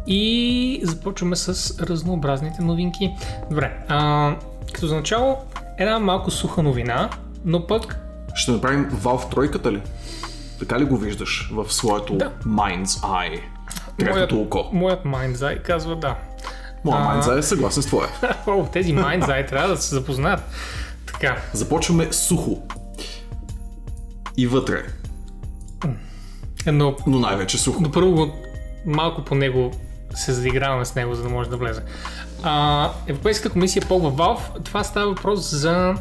и 0.06 0.80
започваме 0.82 1.36
с 1.36 1.78
разнообразните 1.80 2.62
новинки. 2.62 3.14
Добре, 3.50 3.76
а, 3.88 4.34
като 4.72 4.86
за 4.86 4.94
начало 4.96 5.36
една 5.78 5.98
малко 5.98 6.30
суха 6.30 6.62
новина, 6.62 7.10
но 7.44 7.66
пък 7.66 7.98
Ще 8.34 8.52
направим 8.52 8.90
Valve 8.90 9.30
тройката 9.30 9.72
ли? 9.72 9.82
Така 10.58 10.78
ли 10.78 10.84
го 10.84 10.96
виждаш 10.96 11.50
в 11.52 11.72
своето 11.72 12.16
Да. 12.16 12.30
Mind's 12.46 12.84
Eye? 12.84 13.40
моят, 14.10 14.32
око. 14.32 14.64
моят 14.72 15.04
Mind's 15.04 15.62
казва 15.62 15.96
да. 15.96 16.16
Моя 16.86 17.22
Eye 17.22 17.38
е 17.38 17.42
съгласен 17.42 17.82
с 17.82 17.86
твоя. 17.86 18.08
О, 18.46 18.66
тези 18.72 18.94
Mind's 18.94 19.48
трябва 19.48 19.68
да 19.68 19.76
се 19.76 19.94
запознаят. 19.94 20.40
Така, 21.06 21.36
Започваме 21.52 22.12
сухо. 22.12 22.62
И 24.36 24.46
вътре. 24.46 24.82
но, 26.66 26.96
Но 27.06 27.18
най-вече 27.18 27.58
сухо. 27.58 27.80
но 27.82 27.90
първо 27.90 28.32
малко 28.86 29.22
по 29.22 29.34
него 29.34 29.70
се 30.14 30.32
заиграваме 30.32 30.84
с 30.84 30.94
него, 30.94 31.14
за 31.14 31.22
да 31.22 31.28
може 31.28 31.50
да 31.50 31.56
влезе. 31.56 31.82
А, 32.42 32.90
Европейската 33.06 33.52
комисия 33.52 33.82
полва 33.88 34.12
Valve, 34.12 34.64
това 34.64 34.84
става 34.84 35.06
въпрос 35.06 35.50
за 35.50 35.94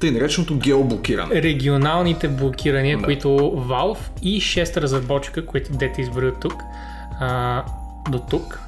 Тъй 0.00 0.10
нареченото 0.10 0.56
геоблокиране. 0.56 1.42
регионалните 1.42 2.28
блокирания, 2.28 2.98
Да. 2.98 3.04
които 3.04 3.28
Valve 3.68 3.98
и 4.22 4.40
6 4.40 4.76
разработчика, 4.76 5.46
които 5.46 5.72
дете 5.72 6.00
изброи 6.00 6.28
от 6.28 6.40
тук, 6.40 6.62
а, 7.20 7.62
до 8.10 8.18
тук. 8.18 8.60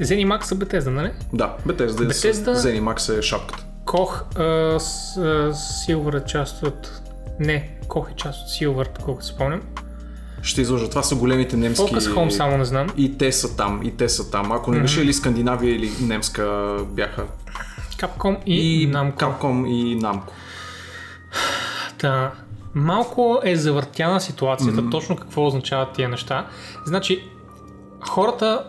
Zenimax 0.00 0.42
са 0.42 0.56
Bethesda, 0.56 0.88
нали? 0.88 1.10
Да, 1.32 1.56
Bethesda, 1.66 1.88
Bethesda- 1.88 2.32
Bethesda... 2.32 2.54
Zenimax 2.54 3.18
е 3.18 3.22
шапката. 3.22 3.64
Кох 3.84 4.24
а, 4.38 4.80
с, 4.80 5.16
а, 5.16 5.52
Silver 5.52 6.22
е 6.22 6.26
част 6.26 6.62
от... 6.62 7.02
Не, 7.40 7.78
Кох 7.88 8.10
е 8.10 8.14
част 8.16 8.42
от 8.42 8.48
Silver, 8.48 9.02
колкото 9.04 9.26
спомням. 9.26 9.62
Ще 10.42 10.60
изложа. 10.60 10.90
Това 10.90 11.02
са 11.02 11.14
големите 11.14 11.56
немски... 11.56 11.82
Focus 11.94 12.14
Home 12.14 12.28
само 12.28 12.58
не 12.58 12.64
знам. 12.64 12.86
И 12.96 13.18
те 13.18 13.32
са 13.32 13.56
там, 13.56 13.80
и 13.84 13.96
те 13.96 14.08
са 14.08 14.30
там. 14.30 14.52
Ако 14.52 14.70
не 14.70 14.80
беше 14.80 15.02
или 15.02 15.12
Скандинавия 15.12 15.74
или 15.74 15.90
немска 16.00 16.76
бяха. 16.90 17.24
Capcom 17.96 18.44
и, 18.46 18.82
И 18.82 18.92
Namco. 18.92 19.14
Capcom 19.16 19.68
и 19.68 20.00
Namco. 20.00 20.30
Та, 21.98 22.32
малко 22.74 23.40
е 23.44 23.56
завъртяна 23.56 24.20
ситуацията, 24.20 24.82
mm-hmm. 24.82 24.90
точно 24.90 25.16
какво 25.16 25.46
означават 25.46 25.92
тия 25.92 26.08
неща. 26.08 26.46
Значи, 26.86 27.24
хората 28.00 28.64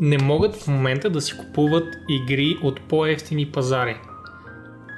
не 0.00 0.18
могат 0.18 0.56
в 0.56 0.68
момента 0.68 1.10
да 1.10 1.20
си 1.20 1.36
купуват 1.36 1.96
игри 2.08 2.58
от 2.62 2.80
по-ефтини 2.80 3.46
пазари. 3.46 3.96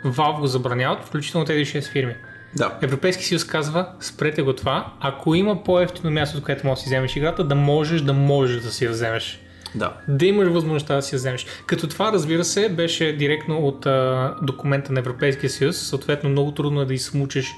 Valve 0.04 0.40
го 0.40 0.46
забраняват, 0.46 1.04
включително 1.04 1.46
тези 1.46 1.64
6 1.64 1.92
фирми. 1.92 2.14
Да. 2.56 2.78
Европейски 2.82 3.24
съюз 3.24 3.44
казва, 3.44 3.88
спрете 4.00 4.42
го 4.42 4.52
това, 4.52 4.92
ако 5.00 5.34
има 5.34 5.64
по-ефтино 5.64 6.10
място, 6.10 6.38
от 6.38 6.44
което 6.44 6.66
можеш 6.66 6.80
да 6.80 6.82
си 6.82 6.88
вземеш 6.88 7.16
играта, 7.16 7.44
да 7.44 7.54
можеш 7.54 8.00
да 8.00 8.12
можеш 8.12 8.62
да 8.62 8.70
си 8.70 8.84
я 8.84 8.90
вземеш. 8.90 9.40
Да. 9.74 9.92
да 10.08 10.26
имаш 10.26 10.48
възможността 10.48 10.94
да 10.94 11.02
си 11.02 11.14
я 11.14 11.16
вземеш. 11.16 11.46
Като 11.66 11.88
това, 11.88 12.12
разбира 12.12 12.44
се, 12.44 12.68
беше 12.68 13.12
директно 13.12 13.58
от 13.58 13.86
а, 13.86 14.34
документа 14.42 14.92
на 14.92 15.00
Европейския 15.00 15.50
съюз, 15.50 15.76
съответно 15.76 16.30
много 16.30 16.52
трудно 16.52 16.80
е 16.80 16.84
да 16.84 16.94
изсмучеш 16.94 17.54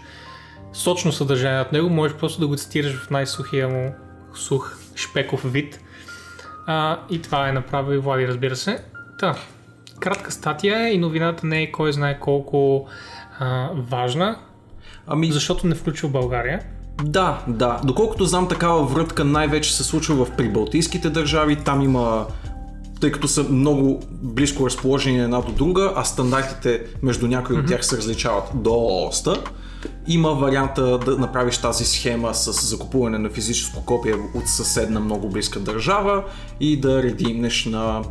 сочно 0.72 1.12
съдържание 1.12 1.60
от 1.60 1.72
него, 1.72 1.90
можеш 1.90 2.16
просто 2.16 2.40
да 2.40 2.46
го 2.46 2.56
цитираш 2.56 2.92
в 2.96 3.10
най-сухия 3.10 3.68
му 3.68 3.94
сух 4.34 4.78
шпеков 4.96 5.52
вид. 5.52 5.80
А, 6.66 6.98
и 7.10 7.22
това 7.22 7.48
е 7.48 7.52
направил 7.52 7.94
и 7.94 7.98
Влади, 7.98 8.28
разбира 8.28 8.56
се. 8.56 8.84
Та, 9.18 9.34
кратка 10.00 10.32
статия 10.32 10.88
е 10.88 10.92
и 10.92 10.98
новината 10.98 11.46
не 11.46 11.62
е 11.62 11.72
кой 11.72 11.92
знае 11.92 12.20
колко 12.20 12.86
а, 13.38 13.68
важна, 13.74 14.36
Ами, 15.06 15.32
защото 15.32 15.66
не 15.66 15.74
включва 15.74 16.08
България. 16.08 16.60
Да, 17.04 17.42
да. 17.48 17.80
Доколкото 17.84 18.24
знам, 18.24 18.48
такава 18.48 18.84
врътка 18.84 19.24
най-вече 19.24 19.74
се 19.76 19.84
случва 19.84 20.24
в 20.24 20.36
прибалтийските 20.36 21.10
държави. 21.10 21.56
Там 21.56 21.82
има 21.82 22.26
тъй 23.00 23.12
като 23.12 23.28
са 23.28 23.42
много 23.42 24.02
близко 24.10 24.66
разположени 24.66 25.20
една 25.20 25.40
до 25.40 25.52
друга, 25.52 25.92
а 25.96 26.04
стандартите 26.04 26.82
между 27.02 27.26
някои 27.26 27.56
от 27.56 27.66
тях 27.66 27.86
се 27.86 27.96
различават 27.96 28.44
доста. 28.54 29.42
Има 30.06 30.30
варианта 30.30 30.98
да 30.98 31.18
направиш 31.18 31.58
тази 31.58 31.84
схема 31.84 32.34
с 32.34 32.66
закупуване 32.68 33.18
на 33.18 33.30
физическо 33.30 33.84
копие 33.84 34.14
от 34.34 34.48
съседна 34.48 35.00
много 35.00 35.28
близка 35.28 35.60
държава 35.60 36.24
и 36.60 36.80
да 36.80 37.02
редимнеш 37.02 37.64
на 37.64 38.02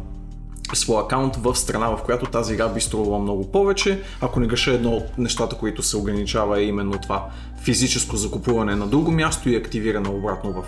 своя 0.73 1.03
акаунт 1.03 1.35
в 1.35 1.55
страна, 1.55 1.87
в 1.87 2.03
която 2.03 2.25
тази 2.25 2.53
игра 2.53 2.69
би 2.69 2.81
струвала 2.81 3.19
много 3.19 3.51
повече. 3.51 4.01
Ако 4.21 4.39
не 4.39 4.47
греша 4.47 4.71
едно 4.71 4.89
от 4.91 5.17
нещата, 5.17 5.57
които 5.57 5.83
се 5.83 5.97
ограничава 5.97 6.59
е 6.59 6.63
именно 6.63 6.99
това 7.01 7.25
физическо 7.63 8.17
закупуване 8.17 8.75
на 8.75 8.87
друго 8.87 9.11
място 9.11 9.49
и 9.49 9.55
активиране 9.55 10.09
обратно 10.09 10.53
в 10.53 10.63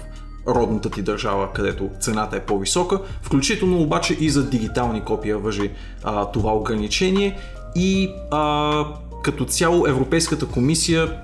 родната 0.47 0.89
ти 0.89 1.01
държава, 1.01 1.53
където 1.53 1.89
цената 1.99 2.37
е 2.37 2.39
по-висока. 2.39 2.99
Включително 3.21 3.81
обаче 3.81 4.17
и 4.19 4.29
за 4.29 4.49
дигитални 4.49 5.01
копия 5.01 5.37
въжи 5.37 5.71
а, 6.03 6.25
това 6.25 6.53
ограничение 6.53 7.37
и 7.75 8.09
а, 8.31 8.85
като 9.25 9.45
цяло 9.45 9.87
Европейската 9.87 10.45
комисия 10.45 11.17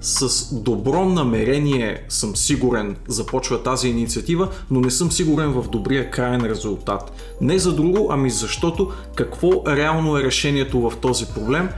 с 0.00 0.54
добро 0.54 1.04
намерение 1.04 2.04
съм 2.08 2.36
сигурен 2.36 2.96
започва 3.08 3.62
тази 3.62 3.88
инициатива, 3.88 4.48
но 4.70 4.80
не 4.80 4.90
съм 4.90 5.12
сигурен 5.12 5.52
в 5.52 5.68
добрия 5.68 6.10
крайен 6.10 6.40
резултат. 6.40 7.12
Не 7.40 7.58
за 7.58 7.74
друго, 7.74 8.08
ами 8.10 8.30
защото 8.30 8.90
какво 9.14 9.50
реално 9.66 10.18
е 10.18 10.22
решението 10.22 10.90
в 10.90 10.96
този 10.96 11.26
проблем 11.26 11.68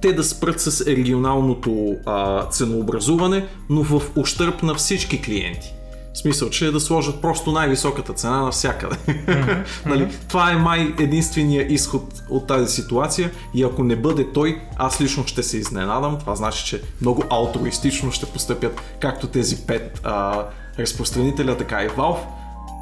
те 0.00 0.12
да 0.12 0.24
спрат 0.24 0.60
с 0.60 0.86
регионалното 0.86 1.96
а, 2.06 2.46
ценообразуване, 2.46 3.46
но 3.70 3.82
в 3.82 4.02
ущърп 4.16 4.62
на 4.62 4.74
всички 4.74 5.22
клиенти. 5.22 5.74
В 6.14 6.18
смисъл, 6.18 6.50
че 6.50 6.70
да 6.70 6.80
сложат 6.80 7.20
просто 7.20 7.52
най-високата 7.52 8.12
цена 8.12 8.42
навсякъде. 8.42 8.96
Mm-hmm. 8.96 9.66
нали? 9.86 10.08
Това 10.28 10.50
е 10.50 10.56
май 10.56 10.94
единствения 10.98 11.72
изход 11.72 12.22
от 12.28 12.46
тази 12.46 12.74
ситуация 12.74 13.30
и 13.54 13.64
ако 13.64 13.84
не 13.84 13.96
бъде 13.96 14.32
той, 14.32 14.60
аз 14.76 15.00
лично 15.00 15.26
ще 15.26 15.42
се 15.42 15.56
изненадам. 15.56 16.18
Това 16.18 16.34
значи, 16.34 16.66
че 16.66 16.82
много 17.00 17.24
алтруистично 17.30 18.12
ще 18.12 18.26
постъпят 18.26 18.80
както 19.00 19.26
тези 19.26 19.66
пет 19.66 20.00
а, 20.04 20.44
разпространителя, 20.78 21.56
така 21.56 21.82
и 21.84 21.88
Valve. 21.88 22.24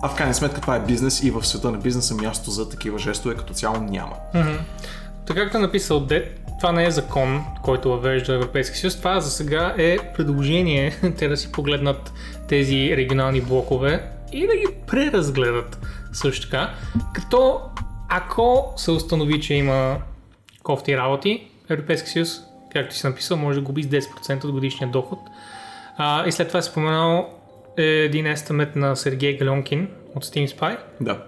А 0.02 0.08
в 0.08 0.14
крайна 0.14 0.34
сметка 0.34 0.60
това 0.60 0.76
е 0.76 0.80
бизнес 0.80 1.22
и 1.22 1.30
в 1.30 1.44
света 1.46 1.70
на 1.70 1.78
бизнеса 1.78 2.14
място 2.14 2.50
за 2.50 2.68
такива 2.68 2.98
жестове 2.98 3.34
като 3.34 3.54
цяло 3.54 3.76
няма. 3.76 4.14
Mm-hmm. 4.34 4.58
Така 5.26 5.42
както 5.42 5.56
е 5.56 5.60
написал 5.60 6.00
Дед, 6.00 6.40
това 6.60 6.72
не 6.72 6.86
е 6.86 6.90
закон, 6.90 7.44
който 7.62 7.88
въвежда 7.88 8.34
Европейски 8.34 8.78
съюз. 8.78 8.96
Това 8.96 9.20
за 9.20 9.30
сега 9.30 9.74
е 9.78 9.98
предложение 10.16 10.96
те 11.18 11.28
да 11.28 11.36
си 11.36 11.52
погледнат 11.52 12.12
тези 12.50 12.96
регионални 12.96 13.40
блокове 13.40 14.02
и 14.32 14.46
да 14.46 14.56
ги 14.56 14.66
преразгледат 14.86 15.78
също 16.12 16.50
така. 16.50 16.70
Като 17.14 17.60
ако 18.08 18.72
се 18.76 18.90
установи, 18.90 19.40
че 19.40 19.54
има 19.54 19.96
кофти 20.62 20.96
работи, 20.96 21.48
Европейски 21.68 22.10
съюз, 22.10 22.40
както 22.72 22.94
си 22.94 23.06
написал, 23.06 23.36
може 23.36 23.58
да 23.58 23.64
губи 23.64 23.82
с 23.82 23.86
10% 23.86 24.44
от 24.44 24.52
годишния 24.52 24.90
доход. 24.90 25.18
А, 25.96 26.26
и 26.26 26.32
след 26.32 26.48
това 26.48 26.58
е 26.58 26.62
споменал 26.62 27.28
един 27.76 28.26
естимет 28.26 28.76
на 28.76 28.96
Сергей 28.96 29.36
Галонкин 29.36 29.88
от 30.16 30.24
Steam 30.24 30.46
Spy, 30.46 30.76
Да. 31.00 31.22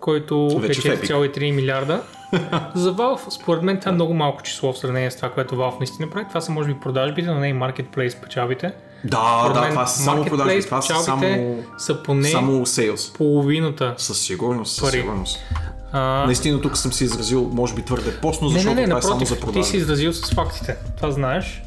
който 0.00 0.58
Вече 0.58 0.88
е 0.88 0.96
Epic. 0.96 1.06
4,3 1.10 1.50
милиарда. 1.54 2.02
За 2.74 2.94
Valve, 2.94 3.30
според 3.30 3.62
мен, 3.62 3.80
това 3.80 3.90
е 3.90 3.94
много 3.94 4.14
малко 4.14 4.42
число 4.42 4.72
в 4.72 4.78
сравнение 4.78 5.10
с 5.10 5.16
това, 5.16 5.30
което 5.30 5.54
Valve 5.54 5.78
наистина 5.78 6.10
прави. 6.10 6.26
Това 6.28 6.40
са 6.40 6.52
може 6.52 6.68
би 6.68 6.80
продажбите, 6.80 7.30
но 7.30 7.40
не 7.40 7.48
и 7.48 7.54
Marketplace 7.54 8.22
печалбите. 8.22 8.72
Да, 9.04 9.38
Според 9.40 9.54
да, 9.54 9.60
мен, 9.60 9.70
това 9.70 9.86
са 9.86 10.02
само 10.02 10.24
продажби, 10.24 10.62
това 10.62 10.82
са 10.82 10.94
само, 10.96 11.56
са 11.78 12.02
поне 12.02 12.28
само 12.28 12.66
sales. 12.66 13.16
половината. 13.16 13.94
Със 13.96 14.18
сигурност, 14.20 14.74
със 14.74 14.80
Пари. 14.82 14.90
сигурност. 14.92 15.38
А, 15.92 16.00
Наистина 16.26 16.60
тук 16.60 16.76
съм 16.76 16.92
си 16.92 17.04
изразил, 17.04 17.50
може 17.52 17.74
би 17.74 17.82
твърде 17.82 18.16
постно, 18.16 18.48
не, 18.48 18.54
защото 18.54 18.74
не, 18.74 18.80
не, 18.80 18.86
това 18.86 18.98
е 18.98 19.02
само 19.02 19.14
напротив, 19.14 19.28
за 19.28 19.34
ти 19.36 19.40
продажби. 19.42 19.64
си 19.64 19.76
изразил 19.76 20.12
с 20.12 20.30
фактите. 20.30 20.76
Това 20.96 21.10
знаеш. 21.10 21.62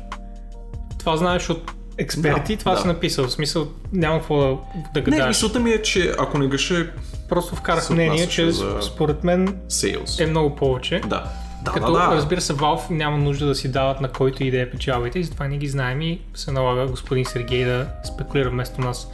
Това 1.00 1.18
знаеш 1.18 1.50
от 1.50 1.72
експерти, 1.98 2.56
Да, 2.56 2.60
това 2.60 2.72
да. 2.72 2.82
си 2.82 2.88
написал. 2.88 3.28
В 3.28 3.32
смисъл, 3.32 3.68
няма 3.94 4.18
какво 4.18 4.38
да, 4.38 4.48
да 4.48 4.58
Не, 4.96 5.02
гадаеш. 5.02 5.28
мисълта 5.28 5.60
ми 5.60 5.72
е, 5.72 5.82
че 5.82 6.14
ако 6.20 6.38
не 6.38 6.48
гаше 6.48 6.92
Просто 7.30 7.56
вкарах 7.56 7.90
мнение, 7.90 8.28
че 8.28 8.52
за- 8.52 8.78
според 8.82 9.24
мен 9.24 9.48
sales. 9.70 10.24
е 10.24 10.28
много 10.28 10.56
повече. 10.56 11.00
Да. 11.00 11.24
Да, 11.64 11.72
Като, 11.72 11.92
да, 11.92 12.10
да. 12.10 12.16
разбира 12.16 12.42
се, 12.42 12.54
Valve 12.54 12.90
няма 12.90 13.18
нужда 13.18 13.46
да 13.46 13.56
си 13.56 13.72
дават 13.72 14.02
на 14.02 14.10
който 14.10 14.44
и 14.44 14.52
да 14.52 14.62
е 14.62 14.70
печалбите 14.70 15.20
и 15.20 15.24
затова 15.24 15.48
не 15.48 15.58
ги 15.58 15.68
знаем 15.68 16.02
и 16.02 16.22
се 16.34 16.52
налага 16.52 16.88
господин 16.88 17.26
Сергей 17.26 17.66
да 17.66 17.88
спекулира 18.04 18.50
вместо 18.50 18.82
нас. 18.82 19.12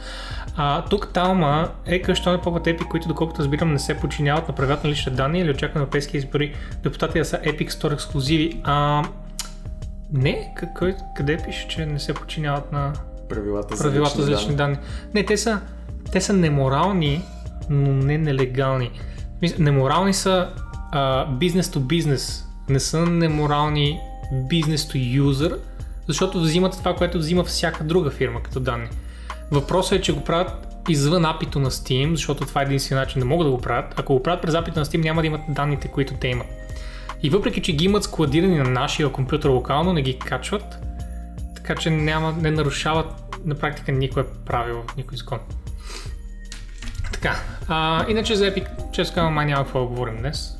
А, 0.56 0.84
тук 0.84 1.12
Талма 1.12 1.68
е 1.86 2.02
къща 2.02 2.32
на 2.32 2.40
Попът 2.40 2.64
Epic, 2.64 2.88
които 2.88 3.08
доколкото 3.08 3.40
разбирам 3.40 3.72
не 3.72 3.78
се 3.78 3.96
подчиняват 4.00 4.48
на 4.48 4.54
правилата 4.54 4.86
на 4.86 4.92
лични 4.92 5.12
данни 5.12 5.40
или 5.40 5.50
очакват 5.50 5.76
европейски 5.76 6.16
избори 6.16 6.54
депутати 6.82 7.18
да 7.18 7.24
са 7.24 7.38
Epic 7.38 7.70
Store 7.70 7.92
ексклюзиви. 7.92 8.60
А, 8.64 9.04
не, 10.12 10.54
къде, 10.74 10.96
къде 11.16 11.38
пише, 11.46 11.68
че 11.68 11.86
не 11.86 11.98
се 11.98 12.14
подчиняват 12.14 12.72
на 12.72 12.92
правилата 13.28 13.76
за 13.76 13.84
правилата 13.84 14.10
лични 14.10 14.24
за 14.24 14.30
лични 14.30 14.54
данни. 14.54 14.74
данни. 14.74 14.88
Не, 15.14 15.26
те 15.26 15.36
са, 15.36 15.60
те 16.12 16.20
са 16.20 16.32
неморални, 16.32 17.22
но 17.70 17.92
не 17.92 18.18
нелегални. 18.18 18.90
Неморални 19.58 20.14
са 20.14 20.48
бизнес 21.28 21.68
to 21.68 21.78
бизнес, 21.78 22.44
не 22.68 22.80
са 22.80 23.06
неморални 23.06 24.00
бизнес 24.32 24.88
to 24.88 25.22
user, 25.22 25.56
защото 26.06 26.40
взимат 26.40 26.72
това, 26.72 26.94
което 26.94 27.18
взима 27.18 27.44
всяка 27.44 27.84
друга 27.84 28.10
фирма 28.10 28.42
като 28.42 28.60
данни. 28.60 28.88
Въпросът 29.50 29.98
е, 29.98 30.02
че 30.02 30.12
го 30.12 30.24
правят 30.24 30.66
извън 30.88 31.24
апито 31.24 31.58
на 31.58 31.70
Steam, 31.70 32.10
защото 32.10 32.46
това 32.46 32.60
е 32.60 32.64
единствен 32.64 32.98
начин 32.98 33.20
да 33.20 33.26
могат 33.26 33.46
да 33.46 33.50
го 33.50 33.60
правят. 33.60 33.94
Ако 33.96 34.14
го 34.14 34.22
правят 34.22 34.42
през 34.42 34.54
апито 34.54 34.78
на 34.78 34.84
Steam, 34.84 35.02
няма 35.02 35.20
да 35.20 35.26
имат 35.26 35.40
данните, 35.48 35.88
които 35.88 36.14
те 36.14 36.28
имат. 36.28 36.46
И 37.22 37.30
въпреки, 37.30 37.62
че 37.62 37.72
ги 37.72 37.84
имат 37.84 38.04
складирани 38.04 38.58
на 38.58 38.64
нашия 38.64 39.12
компютър 39.12 39.48
локално, 39.48 39.92
не 39.92 40.02
ги 40.02 40.18
качват, 40.18 40.78
така 41.56 41.74
че 41.74 41.90
няма, 41.90 42.32
не 42.32 42.50
нарушават 42.50 43.06
на 43.44 43.54
практика 43.54 43.92
никое 43.92 44.24
правило, 44.46 44.82
никой 44.96 45.18
закон. 45.18 45.38
Така, 47.12 47.36
а, 47.68 48.06
иначе 48.08 48.36
за 48.36 48.44
Epic, 48.44 48.90
често 48.92 49.14
казвам, 49.14 49.34
май 49.34 49.46
няма 49.46 49.64
какво 49.64 49.80
да 49.80 49.86
говорим 49.86 50.16
днес. 50.16 50.59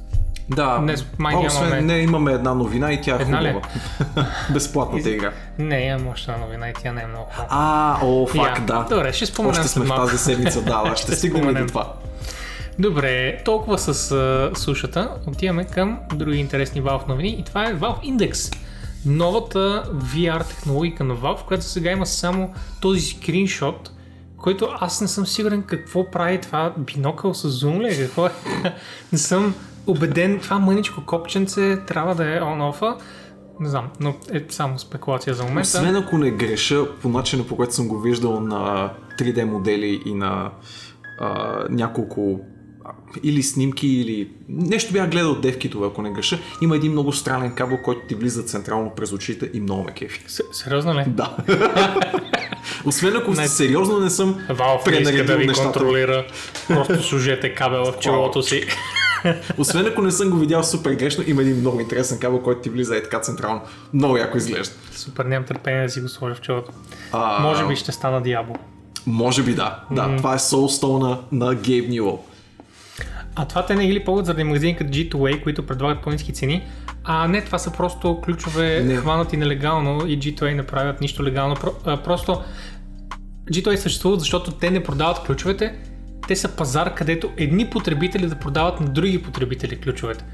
Да, 0.56 0.78
Днес 0.78 1.06
май 1.18 1.34
а, 1.34 1.38
нямаме- 1.38 1.46
освен 1.46 1.86
не, 1.86 1.98
имаме 1.98 2.32
една 2.32 2.54
новина 2.54 2.92
и 2.92 3.00
тя 3.00 3.16
е 3.16 3.22
Една 3.22 3.38
хубава. 3.38 3.60
Безплатната 4.52 5.10
игра. 5.10 5.32
Не, 5.58 5.80
имам 5.80 6.08
още 6.08 6.30
една 6.30 6.46
новина 6.46 6.68
и 6.68 6.72
тя 6.82 6.92
не 6.92 7.02
е 7.02 7.06
много 7.06 7.26
хубава. 7.30 7.48
А, 7.50 7.98
о, 8.02 8.26
фак, 8.26 8.58
Я, 8.58 8.64
да. 8.64 8.86
Добре, 8.90 9.12
ще 9.12 9.26
споменем 9.26 9.60
Още 9.60 9.68
сме 9.68 9.84
в 9.84 9.88
тази 9.96 10.18
седмица, 10.18 10.62
да, 10.62 10.92
ще 10.96 11.02
Ще 11.02 11.16
стигнем 11.16 11.54
до 11.54 11.66
това. 11.66 11.92
Добре, 12.78 13.42
толкова 13.44 13.78
с 13.78 14.12
а, 14.12 14.50
сушата. 14.58 15.10
Отиваме 15.26 15.64
към 15.64 15.98
други 16.14 16.38
интересни 16.38 16.82
Valve 16.82 17.08
новини 17.08 17.28
и 17.28 17.44
това 17.44 17.64
е 17.64 17.74
Valve 17.74 18.16
Index. 18.16 18.56
Новата 19.06 19.84
VR 20.14 20.46
технологика 20.48 21.04
на 21.04 21.14
Valve, 21.16 21.44
която 21.44 21.64
сега 21.64 21.90
има 21.90 22.06
само 22.06 22.54
този 22.80 23.00
скриншот, 23.00 23.90
който 24.36 24.68
аз 24.80 25.00
не 25.00 25.08
съм 25.08 25.26
сигурен 25.26 25.62
какво 25.62 26.10
прави 26.10 26.40
това 26.40 26.72
бинокъл 26.78 27.34
с 27.34 27.48
зум 27.48 27.80
ли 27.80 27.88
е, 27.88 27.96
какво 27.98 28.26
е. 28.26 28.30
не 29.12 29.18
съм 29.18 29.54
убеден, 29.86 30.38
това 30.40 30.58
мъничко 30.58 31.06
копченце 31.06 31.78
трябва 31.86 32.14
да 32.14 32.24
е 32.26 32.40
on-off 32.40 32.96
Не 33.60 33.68
знам, 33.68 33.90
но 34.00 34.14
е 34.32 34.44
само 34.48 34.78
спекулация 34.78 35.34
за 35.34 35.42
момента. 35.42 35.68
Освен 35.68 35.96
ако 35.96 36.18
не 36.18 36.30
греша 36.30 36.86
по 37.02 37.08
начина 37.08 37.44
по 37.44 37.56
който 37.56 37.74
съм 37.74 37.88
го 37.88 38.00
виждал 38.00 38.40
на 38.40 38.90
3D 39.18 39.44
модели 39.44 40.02
и 40.06 40.14
на 40.14 40.50
а, 41.20 41.58
няколко 41.70 42.40
или 43.22 43.42
снимки, 43.42 43.88
или 43.88 44.30
нещо 44.48 44.92
бях 44.92 45.10
гледал 45.10 45.30
от 45.30 45.40
девкитове, 45.40 45.86
ако 45.86 46.02
не 46.02 46.10
греша, 46.10 46.38
има 46.60 46.76
един 46.76 46.92
много 46.92 47.12
странен 47.12 47.54
кабел, 47.54 47.78
който 47.78 48.00
ти 48.08 48.14
влиза 48.14 48.42
централно 48.42 48.90
през 48.90 49.12
очите 49.12 49.50
и 49.54 49.60
много 49.60 49.84
ме 49.84 49.92
кефи. 49.92 50.24
С- 50.26 50.42
Сериозно 50.52 50.94
ли? 50.94 51.04
Да. 51.06 51.36
Освен 52.86 53.16
ако 53.16 53.30
Не. 53.30 53.48
сериозно 53.48 54.00
не 54.00 54.10
съм 54.10 54.34
Valve 54.48 54.78
иска 54.78 54.90
да 54.90 54.96
пренаредил 55.04 55.36
ви 55.36 55.46
нещата. 55.46 55.72
контролира. 55.72 56.26
Просто 56.68 57.02
служете 57.02 57.54
кабела 57.54 57.92
в 57.92 57.98
челото 57.98 58.42
си. 58.42 58.62
Освен 59.58 59.86
ако 59.86 60.02
не 60.02 60.10
съм 60.10 60.30
го 60.30 60.36
видял 60.36 60.62
супер 60.62 60.92
грешно, 60.94 61.24
има 61.26 61.42
един 61.42 61.56
много 61.56 61.80
интересен 61.80 62.18
кабел, 62.18 62.42
който 62.42 62.60
ти 62.60 62.70
влиза 62.70 62.96
е 62.96 63.02
така 63.02 63.20
централно. 63.20 63.60
Много 63.92 64.16
яко 64.16 64.36
изглежда. 64.38 64.74
Супер, 64.92 65.24
нямам 65.24 65.46
търпение 65.46 65.82
да 65.82 65.88
си 65.88 66.00
го 66.00 66.08
сложа 66.08 66.34
в 66.34 66.40
челото. 66.40 66.72
А, 67.12 67.42
Може 67.42 67.66
би 67.66 67.76
ще 67.76 67.92
стана 67.92 68.22
Диабло. 68.22 68.56
Може 69.06 69.42
би 69.42 69.54
да. 69.54 69.80
Да, 69.90 70.16
това 70.16 70.34
е 70.34 70.38
Soulstone 70.38 71.18
на 71.32 71.54
Гейб 71.54 71.88
Нюел. 71.90 72.18
А 73.34 73.44
това 73.48 73.66
те 73.66 73.74
не 73.74 73.86
ги 73.86 73.92
ли 73.94 74.04
ползват 74.04 74.26
заради 74.26 74.44
магазини 74.44 74.76
като 74.76 74.90
G2A, 74.90 75.42
които 75.42 75.66
предлагат 75.66 76.02
по-низки 76.02 76.32
цени? 76.32 76.66
А 77.04 77.28
не, 77.28 77.44
това 77.44 77.58
са 77.58 77.70
просто 77.70 78.20
ключове 78.24 78.80
Не. 78.84 78.96
хванати 78.96 79.36
нелегално 79.36 80.06
и 80.06 80.18
G2A 80.18 80.54
не 80.54 80.62
правят 80.66 81.00
нищо 81.00 81.24
легално. 81.24 81.56
Просто 81.84 82.42
G2A 83.52 83.76
съществуват, 83.76 84.20
защото 84.20 84.50
те 84.50 84.70
не 84.70 84.82
продават 84.82 85.18
ключовете. 85.26 85.74
Те 86.30 86.36
са 86.36 86.48
пазар, 86.48 86.94
където 86.94 87.30
едни 87.36 87.70
потребители 87.70 88.26
да 88.26 88.36
продават 88.36 88.80
на 88.80 88.88
други 88.88 89.22
потребители 89.22 89.80
ключовете. 89.80 90.24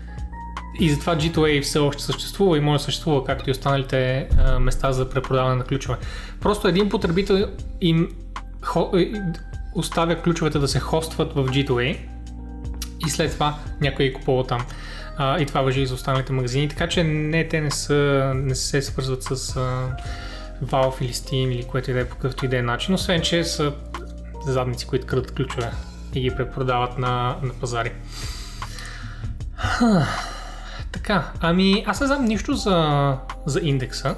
И 0.81 0.91
затова 0.91 1.17
G2A 1.17 1.63
все 1.63 1.79
още 1.79 2.03
съществува 2.03 2.59
и 2.59 2.61
може 2.61 2.79
да 2.79 2.85
съществува, 2.85 3.25
както 3.25 3.51
и 3.51 3.53
останалите 3.53 4.29
а, 4.39 4.59
места 4.59 4.93
за 4.93 5.11
препродаване 5.11 5.57
на 5.57 5.65
ключове. 5.65 5.97
Просто 6.41 6.69
един 6.69 6.89
потребител 6.89 7.47
им 7.81 8.09
хо, 8.63 8.91
и- 8.95 9.23
оставя 9.75 10.23
ключовете 10.23 10.59
да 10.59 10.69
се 10.69 10.81
хостват 10.81 11.33
в 11.33 11.45
G2A 11.45 11.99
и 13.07 13.11
след 13.11 13.33
това 13.33 13.55
някой 13.81 14.07
ги 14.07 14.13
купува 14.13 14.47
там. 14.47 14.65
А, 15.17 15.41
и 15.41 15.47
това 15.47 15.63
въжи 15.63 15.81
и 15.81 15.87
за 15.87 15.95
останалите 15.95 16.33
магазини, 16.33 16.69
така 16.69 16.89
че 16.89 17.05
не, 17.05 17.49
те 17.49 17.61
не, 17.61 17.71
са, 17.71 18.33
не 18.35 18.55
се 18.55 18.83
свързват 18.83 19.23
с 19.23 19.57
а, 19.57 19.97
Valve 20.65 21.03
или 21.03 21.13
Steam 21.13 21.55
или 21.55 21.65
което 21.65 21.91
и 21.91 21.95
да 21.95 22.01
е 22.01 22.05
по 22.05 22.17
какъвто 22.17 22.45
и 22.45 22.49
да 22.49 22.59
е 22.59 22.63
начин, 22.63 22.95
освен 22.95 23.21
че 23.21 23.45
са 23.45 23.73
задници, 24.53 24.87
които 24.87 25.07
крадат 25.07 25.35
ключове 25.35 25.73
и 26.15 26.21
ги 26.21 26.31
препродават 26.37 26.99
на, 26.99 27.37
на 27.43 27.53
пазари. 27.61 27.93
Ха, 29.57 30.07
така, 30.93 31.33
ами 31.41 31.85
аз 31.87 32.01
не 32.01 32.07
знам 32.07 32.25
нищо 32.25 32.55
за, 32.55 33.17
за 33.47 33.61
индекса. 33.63 34.17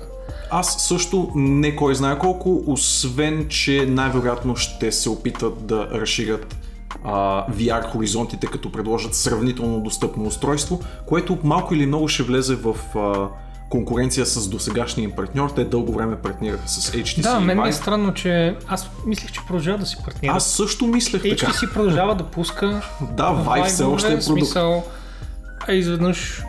Аз 0.50 0.88
също 0.88 1.32
не 1.34 1.76
кой 1.76 1.94
знае 1.94 2.18
колко, 2.18 2.62
освен 2.66 3.48
че 3.48 3.86
най-вероятно 3.88 4.56
ще 4.56 4.92
се 4.92 5.10
опитат 5.10 5.66
да 5.66 5.88
разширят 5.92 6.56
VR 7.50 7.90
хоризонтите, 7.90 8.46
като 8.46 8.72
предложат 8.72 9.14
сравнително 9.14 9.80
достъпно 9.80 10.24
устройство, 10.24 10.80
което 11.06 11.38
малко 11.44 11.74
или 11.74 11.86
много 11.86 12.08
ще 12.08 12.22
влезе 12.22 12.56
в 12.56 12.76
а, 12.96 13.28
конкуренция 13.68 14.26
с 14.26 14.48
досегашния 14.48 15.04
им 15.04 15.12
партньор. 15.12 15.50
Те 15.50 15.64
дълго 15.64 15.92
време 15.92 16.16
партнираха 16.16 16.68
с 16.68 16.90
HTC 16.90 17.20
Да, 17.20 17.40
мен 17.40 17.62
ми 17.62 17.68
е 17.68 17.72
странно, 17.72 18.14
че 18.14 18.56
аз 18.68 18.90
мислех, 19.06 19.32
че 19.32 19.40
продължава 19.46 19.78
да 19.78 19.86
си 19.86 19.96
партнира. 20.04 20.32
Аз 20.32 20.46
също 20.46 20.86
мислех 20.86 21.22
така. 21.22 21.34
HTC 21.52 21.72
продължава 21.72 22.14
да 22.14 22.24
пуска 22.24 22.80
Да, 23.16 23.24
Vive 23.24 23.64
все 23.64 23.84
още 23.84 24.08
е 24.08 24.10
продукт. 24.10 24.24
смисъл, 24.24 24.84
а 25.68 25.72
изведнъж 25.72 26.42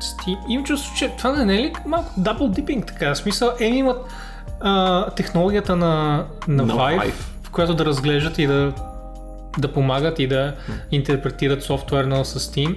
Steam. 0.00 0.38
Имам 0.48 0.64
чувство, 0.64 0.92
че 0.96 1.12
това 1.18 1.44
не 1.44 1.54
е 1.54 1.58
ли 1.58 1.72
малко 1.86 2.12
дабл 2.16 2.48
дипинг 2.48 2.86
така? 2.86 3.14
В 3.14 3.18
смисъл, 3.18 3.50
еми 3.60 3.78
имат 3.78 3.98
а, 4.60 5.10
технологията 5.10 5.76
на, 5.76 6.24
на, 6.48 6.66
На 6.66 6.74
Vive, 6.74 7.00
Vive. 7.00 7.12
в 7.42 7.50
която 7.50 7.74
да 7.74 7.84
разглеждат 7.84 8.38
и 8.38 8.46
да, 8.46 8.72
да 9.58 9.72
помагат 9.72 10.18
и 10.18 10.26
да 10.26 10.54
интерпретират 10.90 11.62
софтуерно 11.62 12.24
с 12.24 12.40
Steam. 12.40 12.76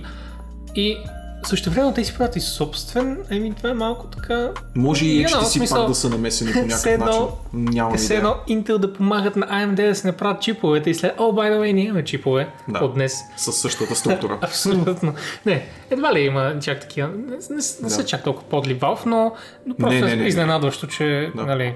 И 0.76 0.98
също 1.44 1.72
време 1.72 1.94
те 1.94 2.04
си 2.04 2.14
правят 2.14 2.36
и 2.36 2.40
собствен, 2.40 3.18
еми 3.30 3.54
това 3.54 3.70
е 3.70 3.74
малко 3.74 4.08
така... 4.08 4.50
Може 4.76 5.06
и 5.06 5.26
HTC 5.26 5.44
смисъл, 5.44 5.78
пак 5.78 5.88
да 5.88 5.96
са 5.96 6.10
намесени 6.10 6.52
по 6.54 6.60
някакъв 6.60 6.86
едно- 6.86 7.06
начин. 7.06 7.28
Нямам 7.54 7.94
Е, 7.94 7.98
идея. 7.98 8.18
едно 8.18 8.36
Intel 8.50 8.78
да 8.78 8.94
помагат 8.94 9.36
на 9.36 9.48
AMD 9.48 9.88
да 9.88 9.96
се 9.96 10.08
направят 10.08 10.42
чиповете 10.42 10.90
и 10.90 10.96
след, 10.96 11.16
о, 11.18 11.24
by 11.24 11.52
the 11.52 11.60
way, 11.60 11.72
ние 11.72 11.84
имаме 11.84 12.04
чипове 12.04 12.50
Да. 12.68 12.80
от 12.80 12.94
днес. 12.94 13.14
С 13.38 13.52
същата 13.54 13.96
структура. 13.96 14.38
Абсолютно. 14.42 15.14
Не, 15.46 15.66
едва 15.90 16.14
ли 16.14 16.20
има 16.20 16.54
чак 16.62 16.80
такива. 16.80 17.08
Не, 17.10 17.16
не, 17.50 17.56
не 17.56 17.62
са 17.90 17.98
Да. 17.98 18.06
чак 18.06 18.24
толкова 18.24 18.50
подли 18.50 18.80
Valve, 18.80 19.06
но, 19.06 19.34
но 19.66 19.76
просто 19.76 19.96
Не, 19.96 20.02
не, 20.02 20.12
е 20.12 20.16
не, 20.16 20.22
не. 20.22 20.28
изненадващо, 20.28 20.88
че. 20.88 21.32
Да. 21.36 21.46
Нали, 21.46 21.76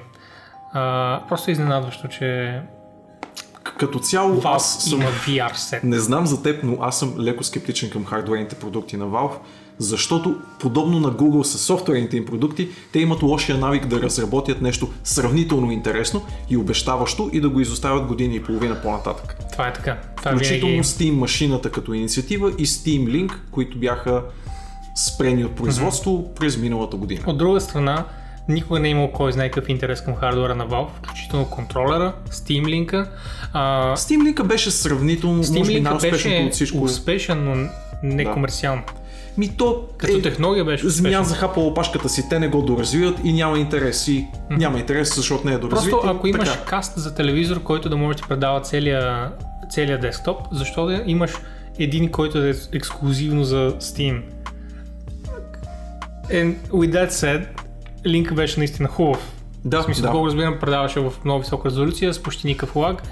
а, 0.74 1.22
просто 1.28 1.52
е 1.52 1.54
изненадващо, 1.54 2.08
че 2.10 2.60
Като 3.80 4.00
цяло 4.00 4.42
Valve 4.42 4.56
аз 4.56 4.84
съм 4.84 5.02
има 5.02 5.10
VR 5.12 5.56
сет. 5.56 5.84
Не 5.84 6.00
знам 6.00 6.28
за 6.28 6.44
теб, 6.44 6.64
но 6.64 6.78
аз 6.82 7.00
съм 7.00 7.16
леко 7.20 7.44
скептичен 7.44 7.90
към 7.90 8.06
хардуерните 8.06 8.56
продукти 8.56 8.98
на 8.98 9.06
Valve, 9.06 9.38
защото 9.78 10.36
подобно 10.60 11.00
на 11.00 11.12
Google 11.12 11.44
с 11.44 11.58
софтуерните 11.58 12.18
им 12.18 12.26
продукти, 12.26 12.70
те 12.92 13.00
имат 13.00 13.24
лошия 13.24 13.58
навик 13.58 13.86
да 13.86 14.02
разработят 14.02 14.62
нещо 14.62 14.90
сравнително 15.04 15.72
интересно 15.72 16.26
и 16.50 16.58
обещаващо 16.58 17.30
и 17.34 17.42
да 17.42 17.50
го 17.50 17.60
изоставят 17.60 18.06
години 18.06 18.36
и 18.36 18.44
половина 18.44 18.82
по-нататък. 18.82 19.36
Това 19.52 19.68
е 19.68 19.74
така. 19.74 19.98
Това 20.18 20.32
Включително 20.32 20.72
винаги... 20.72 20.88
Steam 20.88 21.12
машината 21.12 21.72
като 21.72 21.94
инициатива 21.94 22.52
и 22.58 22.66
Steam 22.66 23.08
Link, 23.08 23.34
които 23.52 23.78
бяха 23.78 24.24
спрени 24.96 25.46
от 25.46 25.56
производство 25.56 26.34
през 26.36 26.58
миналата 26.58 26.98
година. 26.98 27.22
От 27.28 27.38
друга 27.38 27.62
страна, 27.62 28.06
никога 28.50 28.80
не 28.80 28.88
е 28.88 28.92
имал 28.92 29.12
кой 29.12 29.32
знае 29.32 29.50
какъв 29.52 29.70
интерес 29.70 30.02
към 30.02 30.16
хардуера 30.16 30.56
на 30.56 30.68
Valve, 30.68 30.90
включително 30.94 31.50
контролера, 31.50 32.14
Steam 32.30 32.64
Link. 32.64 33.08
А, 33.54 33.96
Steam 33.96 34.34
Link 34.34 34.44
беше 34.44 34.72
сравнително, 34.72 35.36
може 35.36 35.50
Steam 35.50 35.68
би 35.68 35.74
Link 35.74 35.82
най-успешното 35.82 36.30
беше 36.38 36.46
от 36.48 36.54
всичко. 36.54 36.78
успешен, 36.84 37.44
но 37.44 37.70
не 38.04 38.24
Да. 38.24 38.84
Ми 39.38 39.58
то 39.58 39.86
Като 39.98 40.18
е, 40.18 40.22
технология 40.22 40.66
беше 40.66 40.90
Змия 40.90 41.20
успешен. 41.20 41.36
захапа 41.36 41.60
опашката 41.60 42.10
си, 42.10 42.30
те 42.30 42.40
не 42.40 42.48
го 42.48 42.62
доразвиват 42.62 43.20
и 43.24 43.34
няма 43.34 43.60
интерес. 43.60 44.08
И 44.08 44.28
няма 44.50 44.80
интерес, 44.80 45.16
защото 45.16 45.48
не 45.48 45.54
е 45.54 45.58
доразвит. 45.58 45.92
Просто 45.92 46.10
ако 46.10 46.28
имаш 46.28 46.50
така. 46.50 46.66
каст 46.66 46.94
за 46.98 47.16
телевизор, 47.16 47.64
който 47.64 47.90
да 47.90 47.98
може 47.98 48.18
да 48.18 48.28
предава 48.28 48.62
целия, 48.62 49.32
целия 49.70 50.00
десктоп, 50.00 50.38
защо 50.52 50.86
да 50.86 51.04
имаш 51.06 51.32
един, 51.80 52.12
който 52.12 52.44
е 52.46 52.54
ексклюзивно 52.74 53.44
за 53.44 53.72
Steam? 53.80 54.22
And 56.32 56.56
with 56.70 56.92
that 56.92 57.10
said, 57.10 57.46
линк 58.06 58.34
беше 58.34 58.60
наистина 58.60 58.90
хубав. 58.90 59.32
Да, 59.66 59.82
В 59.82 59.84
смисъл, 59.86 60.02
да. 60.04 60.12
колко 60.12 60.28
разбирам, 60.28 60.58
предаваше 60.60 61.00
в 61.00 61.14
много 61.26 61.40
висока 61.40 61.70
резолюция 61.70 62.14
с 62.14 62.24
почти 62.24 62.48
никакъв 62.48 62.76
лаг, 62.76 63.04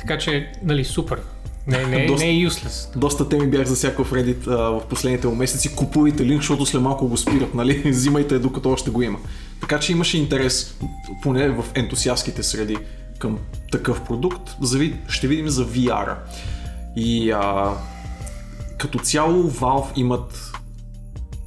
така 0.00 0.18
че, 0.18 0.52
нали, 0.62 0.84
супер. 0.84 1.20
Не, 1.66 1.86
не, 1.86 2.06
Доста- 2.08 2.24
не 2.26 2.30
е 2.30 2.34
useless. 2.34 2.98
Доста 2.98 3.28
теми 3.28 3.46
бях 3.50 3.66
засякал 3.66 4.04
в 4.04 4.12
Reddit 4.12 4.48
а, 4.48 4.56
в 4.70 4.82
последните 4.90 5.26
му 5.26 5.34
месеци. 5.34 5.76
Купувайте 5.76 6.24
линк, 6.26 6.40
защото 6.40 6.66
след 6.66 6.82
малко 6.82 7.08
го 7.08 7.16
спират, 7.16 7.54
нали? 7.54 7.82
Взимайте 7.90 8.38
докато 8.38 8.70
още 8.70 8.90
го 8.90 9.02
има. 9.02 9.18
Така 9.60 9.80
че 9.80 9.92
имаше 9.92 10.18
интерес, 10.18 10.76
поне 11.22 11.48
в 11.48 11.64
ентусиастските 11.74 12.42
среди, 12.42 12.76
към 13.18 13.38
такъв 13.72 14.04
продукт. 14.04 14.56
Зави... 14.62 14.96
Ще 15.08 15.28
видим 15.28 15.48
за 15.48 15.66
VR-а. 15.66 16.16
И 16.96 17.30
а, 17.30 17.70
като 18.78 18.98
цяло 18.98 19.50
Valve 19.50 19.86
имат 19.96 20.52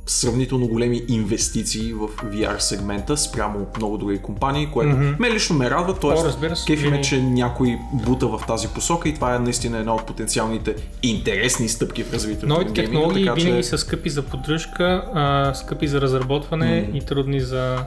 сравнително 0.07 0.67
големи 0.67 1.01
инвестиции 1.07 1.93
в 1.93 2.07
VR 2.07 2.57
сегмента 2.57 3.17
спрямо 3.17 3.67
много 3.77 3.97
други 3.97 4.17
компании, 4.17 4.67
което 4.73 4.95
mm-hmm. 4.95 5.19
мен 5.19 5.33
лично 5.33 5.55
ме 5.55 5.69
радва, 5.69 5.99
т.е. 5.99 6.49
Кефи 6.67 6.89
ме, 6.89 7.01
че 7.01 7.21
някой 7.21 7.77
бута 7.93 8.27
в 8.27 8.41
тази 8.47 8.67
посока 8.67 9.09
и 9.09 9.13
това 9.13 9.35
е 9.35 9.39
наистина 9.39 9.77
една 9.77 9.95
от 9.95 10.05
потенциалните 10.05 10.75
интересни 11.03 11.69
стъпки 11.69 12.03
в 12.03 12.13
развитието 12.13 12.47
Новите 12.47 12.69
на 12.69 12.73
гейминга, 12.73 12.91
технологии 12.91 13.25
така 13.25 13.35
винаги 13.35 13.63
че 13.63 13.69
са 13.69 13.77
скъпи 13.77 14.09
за 14.09 14.21
поддръжка, 14.21 15.03
а, 15.13 15.53
скъпи 15.53 15.87
за 15.87 16.01
разработване 16.01 16.89
и 16.93 17.01
трудни 17.01 17.39
за, 17.39 17.85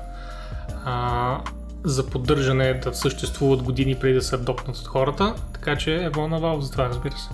а, 0.84 1.38
за 1.84 2.06
поддържане 2.06 2.74
да 2.74 2.94
съществуват 2.94 3.62
години 3.62 3.94
преди 3.94 4.14
да 4.14 4.22
се 4.22 4.34
адопнат 4.34 4.76
от 4.76 4.86
хората, 4.86 5.34
така 5.52 5.76
че 5.76 6.04
е 6.04 6.10
вълна 6.10 6.40
Valve 6.40 6.60
за 6.60 6.70
това, 6.70 6.88
разбира 6.88 7.16
се. 7.16 7.28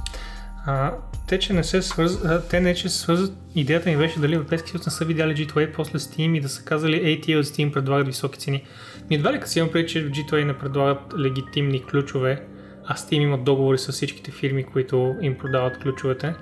А, 0.66 0.92
те, 1.28 1.38
че 1.38 1.52
не 1.52 1.64
се 1.64 1.82
свърз... 1.82 2.24
а, 2.24 2.42
те 2.48 2.60
не, 2.60 2.74
че 2.74 2.88
се 2.88 2.98
свързват, 2.98 3.32
идеята 3.54 3.90
ми 3.90 3.96
беше 3.96 4.20
дали 4.20 4.34
Европейски 4.34 4.70
съюз 4.70 4.86
не 4.86 4.92
са 4.92 5.04
видяли 5.04 5.34
G2A 5.34 5.74
после 5.74 5.98
Steam 5.98 6.36
и 6.36 6.40
да 6.40 6.48
са 6.48 6.64
казали, 6.64 7.22
от 7.36 7.44
Steam 7.44 7.72
предлагат 7.72 8.06
високи 8.06 8.38
цени. 8.38 8.64
Ми 9.10 9.16
едва 9.16 9.32
ли 9.32 9.40
като 9.40 9.50
си 9.50 9.58
имам 9.58 9.72
преди, 9.72 9.88
че 9.88 10.04
в 10.04 10.10
G2A 10.10 10.44
не 10.44 10.58
предлагат 10.58 11.14
легитимни 11.18 11.84
ключове, 11.84 12.46
а 12.86 12.94
Steam 12.94 13.22
имат 13.22 13.44
договори 13.44 13.78
с 13.78 13.92
всичките 13.92 14.30
фирми, 14.30 14.64
които 14.64 15.16
им 15.22 15.38
продават 15.38 15.78
ключовете. 15.78 16.34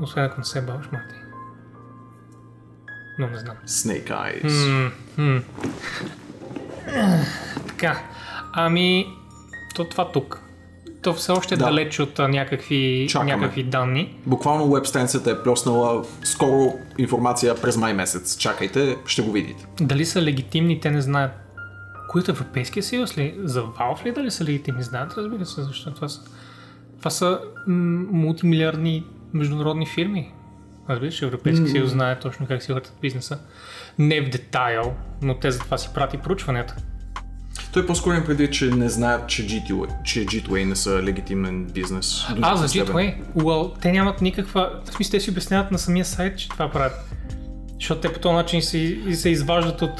Освен 0.00 0.24
ако 0.24 0.38
не 0.38 0.44
се 0.44 0.62
баваш, 0.62 0.86
Марти. 0.92 1.14
Но 3.18 3.26
не 3.26 3.38
знам. 3.38 3.56
Snake 3.66 4.10
Eyes. 4.10 4.92
Така, 7.68 8.02
ами, 8.52 9.06
то 9.74 9.88
това 9.88 10.12
тук. 10.12 10.42
То 11.02 11.12
все 11.12 11.32
още 11.32 11.54
е 11.54 11.58
Да. 11.58 11.64
далеч 11.64 12.00
от 12.00 12.18
някакви, 12.18 13.06
Чакаме. 13.10 13.36
някакви 13.36 13.62
данни. 13.62 14.16
Буквално 14.26 14.70
веб 14.70 14.84
е 15.26 15.42
плеснала 15.42 16.04
скоро 16.24 16.72
информация 16.98 17.54
през 17.54 17.76
май 17.76 17.94
месец. 17.94 18.36
Чакайте, 18.36 18.96
ще 19.06 19.22
го 19.22 19.32
видите. 19.32 19.66
Дали 19.80 20.06
са 20.06 20.22
легитимни, 20.22 20.80
те 20.80 20.90
не 20.90 21.00
знаят. 21.00 21.32
Кои 22.08 22.20
от 22.20 22.28
Европейския 22.28 22.82
съюз 22.82 23.18
ли? 23.18 23.34
За 23.38 23.62
Valve 23.62 24.04
ли 24.04 24.12
дали 24.12 24.30
са 24.30 24.44
легитимни? 24.44 24.82
Знаят, 24.82 25.14
разбира 25.16 25.46
се, 25.46 25.62
защо 25.62 25.94
това 25.94 26.08
са. 26.08 26.20
Това 26.98 27.10
са 27.10 27.40
м- 27.66 28.04
мултимилиардни 28.10 29.04
международни 29.32 29.86
фирми. 29.86 30.32
Разбираш, 30.90 31.22
Европейски 31.22 31.68
съюз 31.68 31.90
знае 31.90 32.18
точно 32.18 32.46
как 32.46 32.62
си 32.62 32.72
въртат 32.72 32.94
бизнеса. 33.00 33.38
Не 33.98 34.20
в 34.20 34.30
детайл, 34.30 34.94
но 35.22 35.34
те 35.34 35.50
затова 35.50 35.78
си 35.78 35.88
прати 35.94 36.18
проучванията. 36.18 36.76
Той 37.72 37.86
по-скоро 37.86 38.14
им 38.14 38.24
преди, 38.24 38.50
че 38.50 38.64
не 38.66 38.88
знаят, 38.88 39.28
че 39.28 39.46
G2A, 39.46 40.02
че 40.04 40.26
G2A 40.26 40.64
не 40.64 40.76
са 40.76 41.02
легитимен 41.02 41.64
бизнес. 41.64 42.24
А, 42.42 42.56
за. 42.56 42.68
G2A? 42.68 43.14
Well, 43.36 43.80
те 43.80 43.92
нямат 43.92 44.20
никаква... 44.20 44.70
В 44.84 44.94
смисъл, 44.94 45.10
те 45.10 45.20
си 45.20 45.30
обясняват 45.30 45.70
на 45.70 45.78
самия 45.78 46.04
сайт, 46.04 46.38
че 46.38 46.48
това 46.48 46.70
правят. 46.70 46.92
Защото 47.74 48.00
те 48.00 48.12
по 48.12 48.18
този 48.18 48.34
начин 48.34 48.62
се, 48.62 48.98
се 49.14 49.28
изваждат 49.28 49.82
от, 49.82 49.96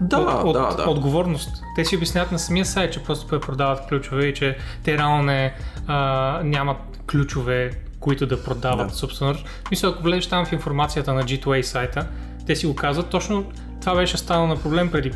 Да, 0.00 0.18
от, 0.18 0.52
да, 0.52 0.60
от 0.60 0.76
да. 0.76 0.90
отговорност. 0.90 1.62
Те 1.76 1.84
си 1.84 1.96
обясняват 1.96 2.32
на 2.32 2.38
самия 2.38 2.64
сайт, 2.64 2.92
че 2.92 3.02
просто 3.02 3.40
продават 3.40 3.88
ключове 3.88 4.26
и 4.26 4.34
че 4.34 4.56
те 4.84 4.98
реално 4.98 5.22
не, 5.22 5.54
а, 5.86 6.40
нямат 6.44 6.76
ключове, 7.10 7.70
които 8.00 8.26
да 8.26 8.42
продават 8.44 8.88
Да. 8.88 8.94
собствено. 8.94 9.34
Мисля, 9.70 9.88
ако 9.88 10.02
влезеш 10.02 10.26
там 10.26 10.46
в 10.46 10.52
информацията 10.52 11.14
на 11.14 11.22
G2A 11.22 11.62
сайта, 11.62 12.06
те 12.46 12.56
си 12.56 12.66
го 12.66 12.74
казват. 12.74 13.08
Точно 13.08 13.44
това 13.80 13.94
беше 13.94 14.16
станало 14.16 14.46
на 14.46 14.56
проблем 14.56 14.90
преди 14.90 15.12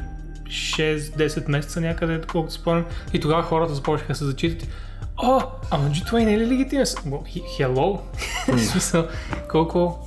6-10 0.48 1.48
месеца 1.48 1.80
някъде, 1.80 2.20
колкото 2.32 2.54
спомням. 2.54 2.84
И 3.12 3.20
тогава 3.20 3.42
хората 3.42 3.74
започнаха 3.74 4.12
да 4.12 4.18
се 4.18 4.24
зачитат. 4.24 4.68
О, 5.16 5.40
ама 5.70 5.90
G2A 5.90 6.24
не 6.24 6.34
е 6.34 6.38
ли 6.38 6.46
легитимен? 6.46 6.86
Hello? 6.86 8.00
Смисъл, 8.58 9.06
колко... 9.50 10.06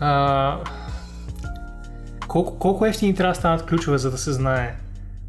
А, 0.00 0.56
колко, 2.28 2.58
колко 2.58 2.86
ефтини 2.86 3.14
трябва 3.14 3.32
да 3.32 3.38
станат 3.38 3.66
ключове, 3.66 3.98
за 3.98 4.10
да 4.10 4.18
се 4.18 4.32
знае, 4.32 4.76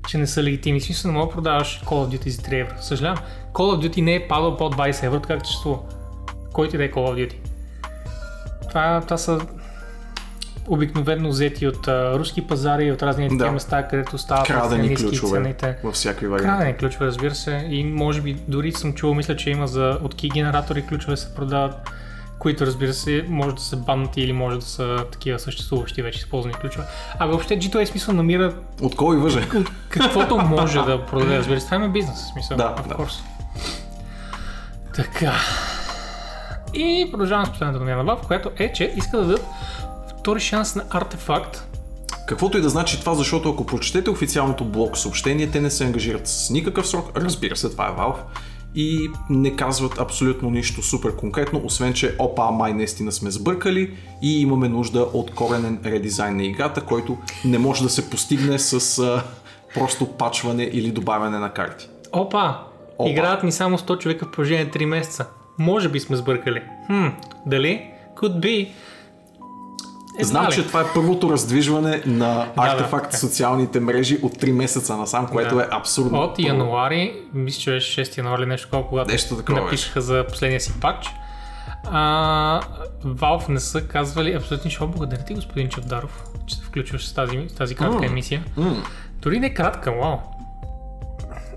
че 0.07 0.17
не 0.17 0.27
са 0.27 0.43
легитимни. 0.43 0.81
Смисъл, 0.81 1.11
не 1.11 1.17
мога 1.17 1.29
да 1.29 1.33
продаваш 1.33 1.81
Call 1.85 1.89
of 1.89 2.17
Duty 2.17 2.29
за 2.29 2.41
3 2.41 2.61
евро. 2.61 2.73
Съжалявам, 2.81 3.23
Call 3.53 3.75
of 3.75 3.87
Duty 3.87 4.01
не 4.01 4.15
е 4.15 4.27
падал 4.27 4.57
под 4.57 4.75
20 4.75 5.03
евро, 5.03 5.19
така 5.19 5.39
съществува. 5.39 5.79
Който 6.53 6.75
и 6.75 6.77
да 6.77 6.85
е 6.85 6.91
Call 6.91 6.95
of 6.95 7.27
Duty. 7.27 7.35
Това, 8.69 9.01
това 9.01 9.17
са 9.17 9.39
обикновено 10.71 11.29
взети 11.29 11.67
от 11.67 11.87
а, 11.87 12.19
руски 12.19 12.47
пазари 12.47 12.85
и 12.85 12.91
от 12.91 13.03
разни 13.03 13.23
Да. 13.23 13.29
такива 13.29 13.51
места, 13.51 13.87
където 13.87 14.17
стават 14.17 14.47
Крадени 14.47 14.95
ключове 14.95 15.37
цените. 15.37 15.75
във 15.83 15.93
всякакви 15.93 16.27
варианти. 16.27 16.47
Крадени 16.49 16.77
ключове, 16.77 17.05
разбира 17.05 17.35
се. 17.35 17.67
И 17.69 17.83
може 17.83 18.21
би 18.21 18.33
дори 18.47 18.71
съм 18.71 18.93
чувал, 18.93 19.13
мисля, 19.13 19.35
че 19.35 19.49
има 19.49 19.67
за 19.67 19.97
от 20.03 20.15
ки 20.15 20.29
генератори 20.29 20.81
ключове 20.81 21.17
се 21.17 21.35
продават, 21.35 21.89
които 22.39 22.65
разбира 22.65 22.93
се 22.93 23.25
може 23.27 23.55
да 23.55 23.61
са 23.61 23.77
баннати 23.77 24.21
или 24.21 24.33
може 24.33 24.55
да 24.55 24.65
са 24.65 25.05
такива 25.11 25.39
съществуващи 25.39 26.01
вече 26.01 26.19
използвани 26.19 26.53
ключове. 26.53 26.85
А 27.19 27.25
въобще 27.25 27.59
G2A 27.59 27.85
смисъл 27.85 28.13
намира 28.13 28.53
От 28.81 28.95
кой 28.95 29.17
въже? 29.17 29.47
каквото 29.89 30.37
може 30.37 30.79
да 30.79 31.05
продаде, 31.05 31.37
разбира 31.37 31.59
се. 31.59 31.65
Това 31.65 31.77
има 31.77 31.89
бизнес, 31.89 32.19
смисъл. 32.33 32.57
Да, 32.57 32.75
of 32.79 32.87
да. 32.87 32.95
course. 32.95 33.21
Така. 34.95 35.33
И 36.73 37.07
продължавам 37.11 37.45
с 37.45 37.49
последната 37.49 37.79
новина 37.79 37.97
на 37.97 38.05
Valve, 38.05 38.27
която 38.27 38.51
е, 38.57 38.73
че 38.73 38.93
иска 38.95 39.17
да 39.17 39.23
дадат 39.23 39.45
втори 40.21 40.39
шанс 40.39 40.75
на 40.75 40.83
артефакт. 40.89 41.67
Каквото 42.27 42.57
и 42.57 42.61
да 42.61 42.69
значи 42.69 42.99
това, 42.99 43.15
защото 43.15 43.49
ако 43.49 43.65
прочетете 43.65 44.09
официалното 44.09 44.65
блог 44.65 44.97
съобщение, 44.97 45.47
те 45.51 45.61
не 45.61 45.71
се 45.71 45.85
ангажират 45.85 46.27
с 46.27 46.49
никакъв 46.49 46.87
срок. 46.87 47.11
Разбира 47.15 47.55
се, 47.55 47.69
това 47.69 47.87
е 47.87 48.01
Valve. 48.01 48.19
И 48.75 49.09
не 49.29 49.55
казват 49.55 49.99
абсолютно 49.99 50.49
нищо 50.49 50.83
супер 50.83 51.15
конкретно, 51.15 51.61
освен 51.65 51.93
че 51.93 52.15
опа, 52.19 52.51
май 52.51 52.73
наистина 52.73 53.11
сме 53.11 53.31
сбъркали 53.31 53.97
и 54.21 54.41
имаме 54.41 54.69
нужда 54.69 54.99
от 55.13 55.31
коренен 55.31 55.79
редизайн 55.85 56.35
на 56.35 56.43
играта, 56.43 56.81
който 56.81 57.17
не 57.45 57.57
може 57.57 57.83
да 57.83 57.89
се 57.89 58.09
постигне 58.09 58.59
с 58.59 58.99
а, 58.99 59.23
просто 59.73 60.05
пачване 60.05 60.63
или 60.63 60.91
добавяне 60.91 61.39
на 61.39 61.53
карти. 61.53 61.89
Опа! 62.11 62.57
Опа. 62.97 63.09
Играят 63.09 63.43
ни 63.43 63.51
само 63.51 63.77
100 63.77 63.99
човека 63.99 64.25
в 64.25 64.31
продължение 64.31 64.65
на 64.65 64.71
3 64.71 64.85
месеца. 64.85 65.25
Може 65.57 65.89
би 65.89 65.99
сме 65.99 66.15
сбъркали. 66.15 66.61
Хм, 66.87 67.07
дали? 67.45 67.91
Could 68.15 68.39
be. 68.39 68.69
Едва 70.19 70.25
Знам, 70.29 70.47
ли? 70.47 70.51
че 70.53 70.67
това 70.67 70.81
е 70.81 70.93
първото 70.93 71.29
раздвижване 71.31 72.01
на 72.05 72.27
да, 72.27 72.51
артефакт 72.57 73.05
така. 73.05 73.17
в 73.17 73.19
социалните 73.19 73.79
мрежи 73.79 74.19
от 74.21 74.37
3 74.37 74.51
месеца 74.51 74.97
насам, 74.97 75.27
което 75.27 75.55
Да. 75.55 75.61
е 75.61 75.65
абсурдно. 75.71 76.19
От 76.19 76.39
януари, 76.39 77.21
мисля, 77.33 77.59
че 77.59 77.71
беше 77.71 78.01
6 78.01 78.17
януари 78.17 78.45
нещо 78.45 78.67
такова, 78.67 78.87
когато 78.87 79.11
Нещо 79.11 79.35
такова 79.37 79.61
написаха 79.61 80.01
за 80.01 80.25
последния 80.29 80.59
си 80.61 80.73
патч. 80.81 81.07
А, 81.85 82.61
Valve 83.05 83.49
не 83.49 83.59
са 83.59 83.81
казвали 83.81 84.33
абсолютно 84.33 84.65
нищо. 84.65 84.83
О, 84.83 84.87
Благодаря 84.87 85.23
ти, 85.23 85.33
господин 85.33 85.69
Чавдаров, 85.69 86.23
че 86.47 86.55
се 86.55 86.63
включваш 86.63 87.07
с 87.07 87.13
тази, 87.13 87.45
с 87.49 87.53
тази 87.53 87.75
кратка 87.75 87.97
М. 87.97 88.05
емисия. 88.05 88.43
М. 88.57 88.75
Дори 89.13 89.39
не 89.39 89.53
кратка, 89.53 89.91
вау. 89.91 90.17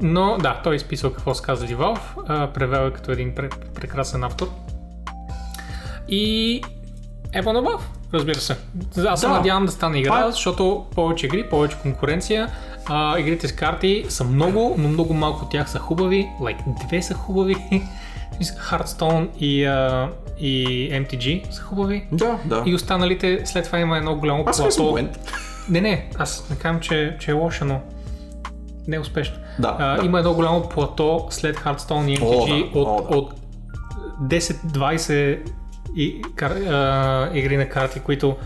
Но 0.01 0.39
да, 0.39 0.61
той 0.65 0.73
е 0.73 0.77
изписал 0.77 1.13
какво 1.13 1.35
са 1.35 1.43
казали 1.43 1.77
Valve, 1.77 2.01
превел 2.49 2.87
е 2.87 2.93
като 2.93 3.13
един 3.13 3.35
пре- 3.35 3.71
прекрасен 3.71 4.25
автор. 4.25 4.51
И 6.09 6.63
на 7.35 7.43
Valve, 7.43 7.81
разбира 8.15 8.41
се. 8.41 8.57
Аз 9.09 9.21
се 9.21 9.27
Да. 9.27 9.33
надявам 9.33 9.67
да 9.67 9.73
стане 9.73 9.99
игра, 9.99 10.11
Това 10.11 10.29
е- 10.29 10.31
защото 10.31 10.85
повече 10.95 11.27
игри, 11.27 11.49
повече 11.49 11.77
конкуренция. 11.77 12.49
А, 12.87 13.19
игрите 13.19 13.49
с 13.49 13.53
карти 13.53 14.05
са 14.09 14.25
много, 14.25 14.75
но 14.79 14.89
много 14.89 15.15
малко 15.15 15.45
от 15.45 15.51
тях 15.51 15.71
са 15.71 15.79
хубави. 15.79 16.29
Like, 16.41 16.87
две 16.87 17.03
са 17.03 17.15
хубави. 17.15 17.57
Hearthstone 18.71 19.29
и, 19.39 19.65
а, 19.65 20.09
и 20.39 20.67
MTG 20.93 21.53
са 21.53 21.63
хубави. 21.63 22.07
Да, 22.13 22.39
да. 22.45 22.63
И 22.67 22.75
останалите, 22.75 23.41
след 23.45 23.65
това 23.65 23.79
има 23.79 23.99
едно 23.99 24.17
голямо 24.17 24.45
Аз 24.47 24.59
плато. 24.59 24.99
Не, 25.69 25.81
не, 25.81 26.11
аз 26.19 26.47
не 26.51 26.57
казвам, 26.57 26.81
че, 26.81 27.17
че 27.21 27.31
е 27.31 27.35
лоша, 27.35 27.65
но 27.65 27.81
не 28.89 28.97
е 28.97 29.01
успешно. 29.01 29.37
Да, 29.59 29.77
а, 29.79 29.97
да. 29.97 30.07
Има 30.07 30.19
едно 30.19 30.35
голямо 30.35 30.63
плато 30.63 31.27
след 31.31 31.57
Hearthstone 31.57 32.11
и 32.11 32.19
О, 32.23 32.27
MTG 32.27 32.73
да, 32.73 32.79
от, 32.81 32.89
о, 32.89 33.09
да. 33.11 33.17
от 33.17 33.33
10-20 34.23 35.39
и, 35.97 36.23
кар, 36.35 36.51
а, 36.53 37.31
игри 37.35 37.57
на 37.57 37.69
карти, 37.69 38.01
които 38.01 38.37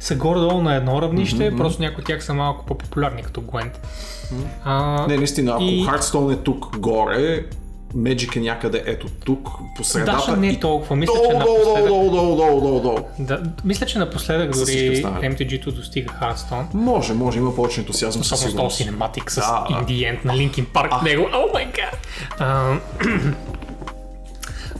са 0.00 0.14
горе-долу 0.14 0.62
на 0.62 0.74
едно 0.74 1.02
равнище, 1.02 1.56
просто 1.56 1.82
някои 1.82 2.00
от 2.00 2.06
тях 2.06 2.24
са 2.24 2.34
малко 2.34 2.66
по-популярни, 2.66 3.22
като 3.22 3.40
Gwent. 3.42 3.72
А, 4.64 5.06
Не, 5.08 5.16
наистина, 5.16 5.50
ако 5.50 5.62
И- 5.62 5.86
Hearthstone 5.86 6.32
е 6.32 6.36
тук 6.36 6.78
горе, 6.78 7.44
Magic 7.88 8.36
е 8.36 8.40
някъде 8.40 8.82
ето 8.86 9.06
тук, 9.24 9.48
по 9.76 9.84
средата. 9.84 10.12
Даша 10.12 10.36
не 10.36 10.48
е 10.48 10.60
толкова. 10.60 10.96
Мисля, 10.96 11.12
долу, 11.14 11.26
че 11.26 11.34
напоследък, 11.34 11.88
долу, 11.88 12.10
долу, 12.10 12.36
долу, 12.36 12.60
долу, 12.60 12.80
долу. 12.80 12.98
да, 13.18 13.42
мисля, 13.64 13.86
че 13.86 13.98
напоследък 13.98 14.50
дори. 14.50 15.02
MTG-то 15.04 15.72
достига 15.72 16.12
Hearthstone. 16.12 16.74
Може, 16.74 17.14
може, 17.14 17.38
има 17.38 17.54
повече 17.54 17.80
ентусиазъм 17.80 18.24
със 18.24 18.32
Особено 18.32 18.48
с 18.48 18.50
сигурност. 18.50 18.76
синематик 18.76 19.30
с 19.30 19.34
Да. 19.34 19.66
Indie 19.70 19.86
End 20.12 20.24
на 20.24 20.32
Linkin 20.34 20.66
Park 20.66 21.00
в 21.00 21.02
него. 21.02 21.26
О 21.34 21.52
май 21.54 21.66
гад! 21.66 22.06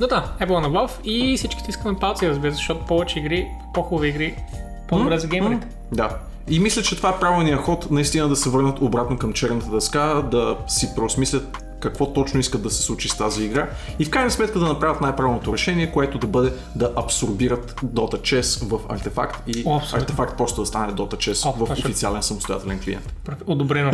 Но 0.00 0.06
да, 0.06 0.32
е 0.40 0.46
било 0.46 0.60
на 0.60 0.70
Valve 0.70 1.02
и 1.04 1.36
всичките 1.36 1.70
искаме 1.70 1.98
палци, 1.98 2.28
разбира 2.28 2.52
се, 2.52 2.56
защото 2.56 2.84
повече 2.84 3.18
игри, 3.18 3.46
по-хубави 3.74 4.08
игри, 4.08 4.34
по-добре 4.88 5.18
за 5.18 5.28
геймерите. 5.28 5.66
Да. 5.92 6.16
И 6.50 6.60
мисля, 6.60 6.82
че 6.82 6.96
това 6.96 7.08
е 7.08 7.20
правилният 7.20 7.60
ход, 7.60 7.90
наистина 7.90 8.28
да 8.28 8.36
се 8.36 8.50
върнат 8.50 8.80
обратно 8.80 9.18
към 9.18 9.32
черната 9.32 9.70
дъска, 9.70 10.22
да 10.30 10.56
си 10.66 10.94
преосмислят 10.96 11.67
какво 11.80 12.12
точно 12.12 12.40
искат 12.40 12.62
да 12.62 12.70
се 12.70 12.82
случи 12.82 13.08
с 13.08 13.16
тази 13.16 13.44
игра 13.44 13.68
и 13.98 14.04
в 14.04 14.10
крайна 14.10 14.30
сметка 14.30 14.58
да 14.58 14.66
направят 14.66 15.00
най-правилното 15.00 15.52
решение, 15.52 15.92
което 15.92 16.18
да 16.18 16.26
бъде 16.26 16.52
да 16.76 16.92
абсорбират 16.96 17.80
Dota 17.84 18.20
Chess 18.20 18.68
в 18.68 18.80
артефакт 18.88 19.42
и 19.46 19.62
О, 19.66 19.76
абсолютно. 19.76 19.98
артефакт 19.98 20.36
просто 20.38 20.60
да 20.60 20.66
стане 20.66 20.92
Dota 20.92 21.14
Chess 21.14 21.46
О, 21.48 21.66
в 21.66 21.76
ще- 21.76 21.86
официален 21.86 22.22
самостоятелен 22.22 22.80
клиент. 22.80 23.12
Одобрено. 23.46 23.90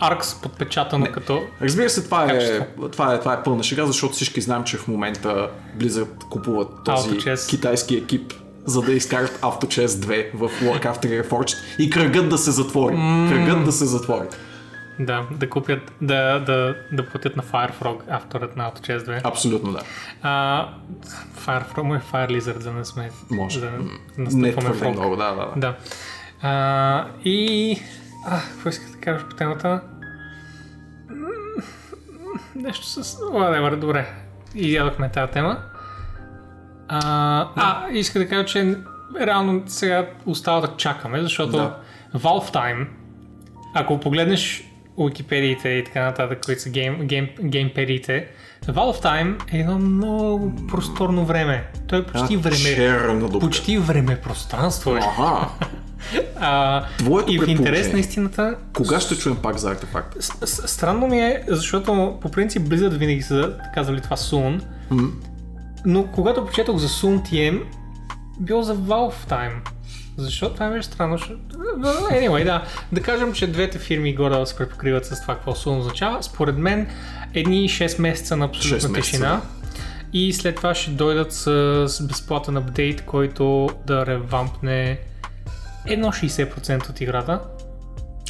Аркс 0.00 0.34
подпечатано 0.34 1.06
като... 1.12 1.40
Разбира 1.62 1.90
се, 1.90 2.04
това 2.04 2.24
е, 2.24 2.60
това, 2.92 3.14
е, 3.14 3.18
това 3.20 3.32
е 3.34 3.42
пълна 3.42 3.62
шега, 3.62 3.86
защото 3.86 4.14
всички 4.14 4.40
знаем, 4.40 4.64
че 4.64 4.76
в 4.76 4.88
момента 4.88 5.48
Blizzard 5.78 6.24
купуват 6.30 6.68
този 6.84 7.18
китайски 7.48 7.94
екип, 7.94 8.32
за 8.64 8.82
да 8.82 8.92
изкарат 8.92 9.38
AutoChess 9.40 9.86
2 9.86 10.26
в 10.34 10.50
Warcraft 10.62 11.04
3 11.04 11.28
Reforged 11.28 11.56
и 11.78 11.90
кръгът 11.90 12.28
да 12.28 12.38
се 12.38 12.50
затвори. 12.50 12.94
Кръгът 13.28 13.64
да 13.64 13.72
се 13.72 13.84
затвори. 13.86 14.26
Да, 15.00 15.26
да 15.30 15.50
купят, 15.50 15.92
да, 16.00 16.38
да, 16.38 16.76
да 16.92 17.08
платят 17.08 17.36
на 17.36 17.42
Firefrog, 17.42 18.00
авторът 18.08 18.56
на 18.56 18.70
AutoChess 18.70 18.98
2. 18.98 19.20
Абсолютно 19.24 19.72
да. 19.72 19.80
А, 20.22 20.68
Firefrog 21.36 21.96
е 21.96 22.00
Fire 22.00 22.38
Lizard, 22.38 22.58
за 22.58 22.70
да 22.70 22.78
не 22.78 22.84
сме... 22.84 23.10
Може. 23.30 23.60
Да 23.60 23.70
не 24.18 24.48
Не 24.48 24.52
твърде 24.56 24.90
много, 24.90 25.16
да, 25.16 25.30
да. 25.34 25.36
да. 25.36 25.52
Да. 25.56 25.76
А, 26.42 27.06
и... 27.24 27.78
А, 28.26 28.40
какво 28.40 28.68
исках 28.68 28.90
да 28.90 29.00
кажеш 29.00 29.26
по 29.26 29.36
темата? 29.36 29.80
Нещо 32.54 32.86
с... 32.86 33.02
Whatever, 33.18 33.76
добре. 33.76 34.06
Изядохме 34.54 35.10
тази 35.10 35.32
тема. 35.32 35.62
А, 36.88 37.48
а, 37.56 37.88
исках 37.92 38.22
да 38.22 38.28
кажа, 38.28 38.44
че 38.44 38.76
реално 39.20 39.62
сега 39.66 40.06
остава 40.26 40.60
да 40.60 40.76
чакаме, 40.76 41.22
защото 41.22 41.52
Да. 41.52 41.76
Valve 42.14 42.54
Time, 42.54 42.86
ако 43.74 44.00
погледнеш 44.00 44.69
Уикипедиите 45.00 45.68
и 45.68 45.84
така 45.84 46.02
нататък, 46.02 46.38
които 46.44 46.62
са 46.62 46.70
гейм, 46.70 46.98
гейм, 46.98 47.28
геймпедиите, 47.42 48.26
Valve 48.62 49.04
Time 49.04 49.52
е 49.52 49.58
едно 49.58 49.78
много 49.78 50.52
просторно 50.68 51.24
време. 51.24 51.64
Той 51.86 51.98
е 51.98 52.04
почти 52.04 52.34
Една 52.34 52.42
време. 52.42 53.28
Почти 53.40 53.78
време 53.78 54.16
пространство 54.16 54.96
е. 54.96 55.00
Ага. 55.18 55.48
А, 56.36 56.84
Твоето 56.98 57.32
и 57.32 57.38
в 57.38 57.48
интерес 57.48 57.92
на 57.92 57.98
истината, 57.98 58.56
Кога 58.74 59.00
ще 59.00 59.16
чуем 59.16 59.36
пак 59.36 59.56
за 59.56 59.70
артефакт? 59.70 60.16
с- 60.20 60.46
с- 60.46 60.68
странно 60.68 61.06
ми 61.06 61.20
е, 61.20 61.42
защото 61.48 62.18
по 62.22 62.30
принцип 62.30 62.62
Blizzard 62.62 62.88
винаги 62.90 63.22
са 63.22 63.54
казвали 63.74 64.00
това 64.00 64.16
Soon, 64.16 64.60
М. 64.90 65.08
но 65.86 66.04
когато 66.04 66.46
прочетох 66.46 66.76
за 66.76 66.88
Soon 66.88 67.22
TM, 67.22 67.62
било 68.38 68.62
за 68.62 68.76
Valve 68.76 69.30
Time. 69.30 69.52
Защо? 70.20 70.50
Това 70.50 70.68
беше 70.68 70.88
странно. 70.88 71.18
защото- 71.18 71.38
Anyway, 72.10 72.44
да. 72.44 72.64
Да 72.92 73.02
кажем, 73.02 73.32
че 73.32 73.46
двете 73.46 73.78
фирми 73.78 74.14
горе 74.14 74.46
се 74.46 74.56
препокриват 74.56 75.06
с 75.06 75.20
това 75.22 75.34
какво 75.34 75.52
Soon 75.52 75.78
означава. 75.78 76.22
Според 76.22 76.58
мен, 76.58 76.88
едни 77.34 77.68
6 77.68 78.00
месеца 78.00 78.36
на 78.36 78.44
абсолютна 78.44 78.78
тишина. 79.02 79.40
И 80.12 80.32
след 80.32 80.56
това 80.56 80.74
ще 80.74 80.90
дойдат 80.90 81.32
с, 81.32 81.44
с 81.88 82.06
безплатен 82.06 82.56
апдейт, 82.56 83.04
който 83.04 83.68
да 83.86 84.06
ревампне 84.06 84.98
едно 85.86 86.08
60% 86.08 86.90
от 86.90 87.00
играта. 87.00 87.40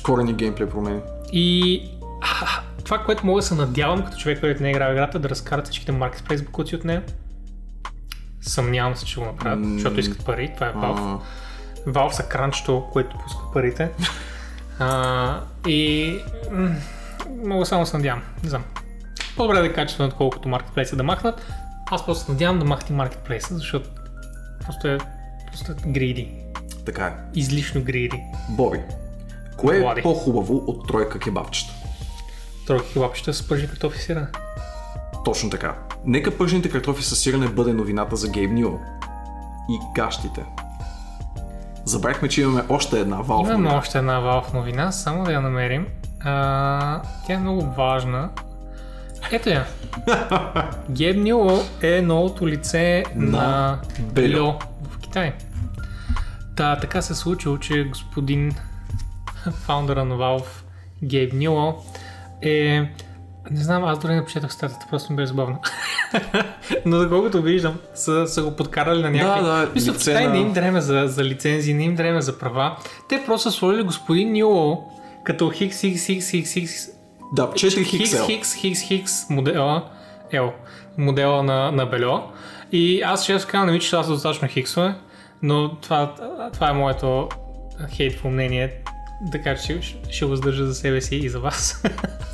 Корени 0.02 0.32
геймплей 0.32 0.68
промени. 0.68 1.00
И 1.32 1.82
а, 2.22 2.46
това, 2.84 2.98
което 2.98 3.26
мога 3.26 3.38
да 3.38 3.46
се 3.46 3.54
надявам 3.54 4.04
като 4.04 4.16
човек, 4.16 4.40
който 4.40 4.62
не 4.62 4.68
е 4.68 4.72
играл 4.72 4.92
играта, 4.92 5.18
да 5.18 5.28
разкарат 5.28 5.64
всичките 5.64 5.92
маркетплейс 5.92 6.42
букуци 6.42 6.76
от 6.76 6.84
нея. 6.84 7.02
Съмнявам 8.40 8.96
се, 8.96 9.04
че 9.04 9.20
го 9.20 9.26
направят, 9.26 9.64
защото 9.64 10.00
искат 10.00 10.24
пари. 10.24 10.50
Това 10.54 10.66
е 10.66 10.72
Valve. 10.72 11.18
Valve 11.86 12.10
са 12.10 12.22
кранчето, 12.22 12.84
което 12.92 13.18
пуска 13.18 13.40
парите. 13.52 13.88
А, 14.78 15.40
и 15.66 16.14
м- 17.44 17.66
само 17.66 17.86
се 17.86 17.96
надявам. 17.96 18.22
Не 18.42 18.48
знам. 18.48 18.64
По-добре 19.36 19.58
да 19.60 19.66
е 19.66 19.72
качествено, 19.72 20.08
отколкото 20.08 20.48
маркетплейса 20.48 20.96
да 20.96 21.02
махнат. 21.02 21.46
Аз 21.90 22.04
просто 22.06 22.24
се 22.24 22.32
надявам 22.32 22.58
да 22.58 22.64
махне 22.64 22.96
маркетплейса, 22.96 23.56
защото 23.56 23.88
просто 24.64 24.88
е, 24.88 24.98
просто 25.46 25.72
е 25.72 25.90
гриди. 25.90 26.34
така 26.86 27.06
е. 27.06 27.12
Излишно 27.34 27.82
гриди. 27.82 28.20
Бори, 28.48 28.80
кое 29.56 29.76
е 29.76 29.80
Влади. 29.80 30.02
по-хубаво 30.02 30.56
от 30.66 30.88
тройка 30.88 31.18
кебабчета? 31.18 31.72
Тройки 32.66 32.92
хлапчета 32.92 33.34
с 33.34 33.48
пържи 33.48 33.68
картофи 33.68 33.98
и 33.98 34.02
сирене. 34.02 34.26
Точно 35.24 35.50
така. 35.50 35.78
Нека 36.04 36.38
пържените 36.38 36.70
картофи 36.70 37.04
с 37.04 37.16
сирене 37.16 37.48
бъде 37.48 37.72
новината 37.72 38.16
за 38.16 38.28
Гейб 38.28 38.50
Нюл. 38.52 38.80
И 39.70 39.78
гащите. 39.94 40.44
Забравихме, 41.90 42.28
че 42.28 42.42
имаме 42.42 42.62
още 42.68 43.00
една 43.00 43.16
Valve 43.16 43.40
Имаме 43.40 43.52
новина. 43.52 43.78
още 43.78 43.98
една 43.98 44.20
Valve 44.20 44.54
новина, 44.54 44.92
само 44.92 45.24
да 45.24 45.32
я 45.32 45.40
намерим. 45.40 45.86
А, 46.20 47.02
тя 47.26 47.34
е 47.34 47.38
много 47.38 47.60
важна. 47.60 48.30
Ето 49.32 49.48
я. 49.48 49.66
Геб 50.90 51.16
Нюо 51.16 51.58
е 51.82 52.02
новото 52.02 52.48
лице 52.48 53.04
На 53.14 53.30
на 53.30 53.78
Бельо. 54.00 54.58
В 54.90 54.98
Китай. 54.98 55.32
Та, 56.56 56.76
така 56.76 57.02
се 57.02 57.12
е 57.12 57.16
случило, 57.16 57.58
че 57.58 57.84
господин 57.84 58.54
фаундъра 59.52 60.04
на 60.04 60.14
Valve, 60.14 60.62
Гейб 61.04 61.32
Нюо, 61.32 61.74
е... 62.42 62.90
Не 63.50 63.62
знам, 63.62 63.84
аз 63.84 63.98
дори 63.98 64.14
не 64.14 64.24
прочетах 64.24 64.52
статията, 64.52 64.86
просто 64.90 65.12
ми 65.12 65.16
беше 65.16 65.26
забавно. 65.26 65.58
Но 66.86 66.98
доколкото 66.98 67.42
виждам, 67.42 67.74
са, 67.94 68.26
са 68.26 68.42
го 68.42 68.56
подкарали 68.56 69.02
на 69.02 69.10
някакви... 69.10 69.40
Да, 69.44 69.56
да, 69.66 69.70
Мисля, 69.74 69.92
в 69.92 69.96
лице 69.96 70.10
Китай 70.10 70.26
на- 70.26 70.32
не 70.32 70.38
им 70.38 70.52
дреме 70.52 70.80
за, 70.80 71.04
за 71.06 71.24
лицензии, 71.24 71.74
не 71.74 71.84
им 71.84 71.94
дреме 71.94 72.22
за 72.22 72.38
права. 72.38 72.76
Те 73.08 73.22
просто 73.26 73.50
са 73.50 73.56
сложили 73.58 73.82
господин 73.82 74.32
Нюо 74.32 74.76
като 75.24 75.50
Хикс, 75.50 75.80
Хикс, 75.80 76.06
Хикс, 76.06 76.30
Хикс, 76.30 76.52
Хикс, 76.52 76.86
Да, 77.32 77.42
4 77.42 77.84
Хикс. 77.84 78.26
Хикс, 78.26 78.54
Хикс, 78.54 78.80
Хикс, 78.80 79.30
модела, 79.30 79.84
L, 80.32 80.50
модела 80.98 81.42
на, 81.42 81.72
на 81.72 81.86
Бельо. 81.86 82.22
И 82.72 83.02
аз 83.02 83.26
често 83.26 83.48
казвам, 83.50 83.66
не 83.66 83.72
ми 83.72 83.80
че 83.80 83.90
това 83.90 84.02
са 84.02 84.10
достатъчно 84.10 84.48
хиксове, 84.48 84.94
но 85.42 85.76
това, 85.80 86.14
това 86.52 86.70
е 86.70 86.72
моето 86.72 87.28
хейтфул 87.96 88.30
мнение, 88.30 88.72
така 89.32 89.56
че 89.56 89.82
ще, 89.82 89.98
ще 90.10 90.24
го 90.24 90.36
за 90.36 90.74
себе 90.74 91.00
си 91.00 91.16
и 91.16 91.28
за 91.28 91.40
вас. 91.40 91.82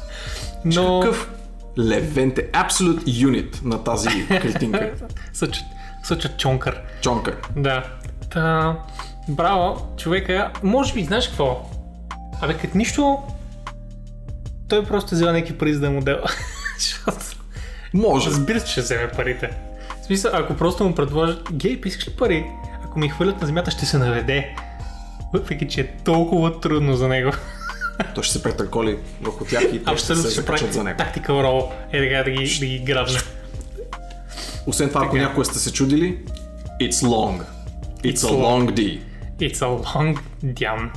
но... 0.75 1.01
Какъв 1.01 1.31
левенте, 1.79 2.51
absolute 2.53 3.05
unit 3.05 3.65
на 3.65 3.85
тази. 3.85 4.09
Such, 4.09 5.63
such 6.05 6.27
a 6.27 6.37
чонкър. 6.37 6.81
Чонка. 7.01 7.37
Да. 7.57 7.85
Та, 8.31 8.77
браво, 9.29 9.95
човека. 9.97 10.53
Може 10.63 10.95
би, 10.95 11.05
знаеш 11.05 11.29
какво? 11.29 11.71
Абе, 12.41 12.55
като 12.55 12.79
нищо, 12.79 13.19
той 14.69 14.85
просто 14.85 15.15
взема 15.15 15.33
някакви 15.33 15.59
пари 15.59 15.75
за 15.75 15.81
да 15.81 15.87
е 15.87 15.91
модел. 15.91 16.19
Защото, 16.79 17.37
Може. 17.95 18.31
разбира 18.31 18.61
се, 18.61 18.67
че 18.67 18.81
вземе 18.81 19.09
парите. 19.09 19.51
В 20.03 20.07
смисъл, 20.07 20.31
ако 20.35 20.55
просто 20.55 20.85
му 20.85 20.95
предложат, 20.95 21.49
гей, 21.53 21.81
искаш 21.85 22.09
ли 22.09 22.13
пари? 22.13 22.47
Ако 22.85 22.99
ми 22.99 23.09
хвърлят 23.09 23.41
на 23.41 23.47
земята, 23.47 23.71
ще 23.71 23.87
се 23.87 23.99
наведе. 23.99 24.57
Въпреки, 25.33 25.69
че 25.69 25.81
е 25.81 25.97
толкова 25.97 26.61
трудно 26.61 26.97
за 26.97 27.09
него. 27.09 27.31
Той 28.15 28.23
ще 28.25 28.33
се 28.33 28.43
претърколи 28.43 28.99
върху 29.21 29.45
тях 29.45 29.63
и 29.73 29.85
те 29.85 29.97
ще 29.97 30.17
се 30.17 30.29
закачат 30.29 30.73
за 30.73 30.85
него. 30.85 30.99
тактикал 30.99 31.35
рол. 31.35 31.73
Е 31.93 32.09
така 32.09 32.31
да 32.31 32.31
ги, 32.31 32.59
да 32.61 32.67
ги 32.67 32.79
грабне. 32.79 33.19
Освен 34.67 34.89
това, 34.89 35.01
ако 35.05 35.13
Така. 35.13 35.23
някой 35.29 35.45
сте 35.45 35.59
се 35.59 35.73
чудили, 35.73 36.19
it's 36.81 36.91
long. 36.91 37.43
It's, 38.05 38.13
It's 38.13 38.29
a 38.29 38.31
long 38.31 38.71
D. 38.71 39.01
It's 39.41 39.55
a 39.55 39.83
long. 39.85 40.91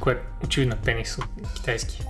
Което 0.00 0.20
очевидно 0.44 0.74
е 0.74 0.78
пенис 0.84 1.18
от 1.18 1.52
китайски. 1.54 2.02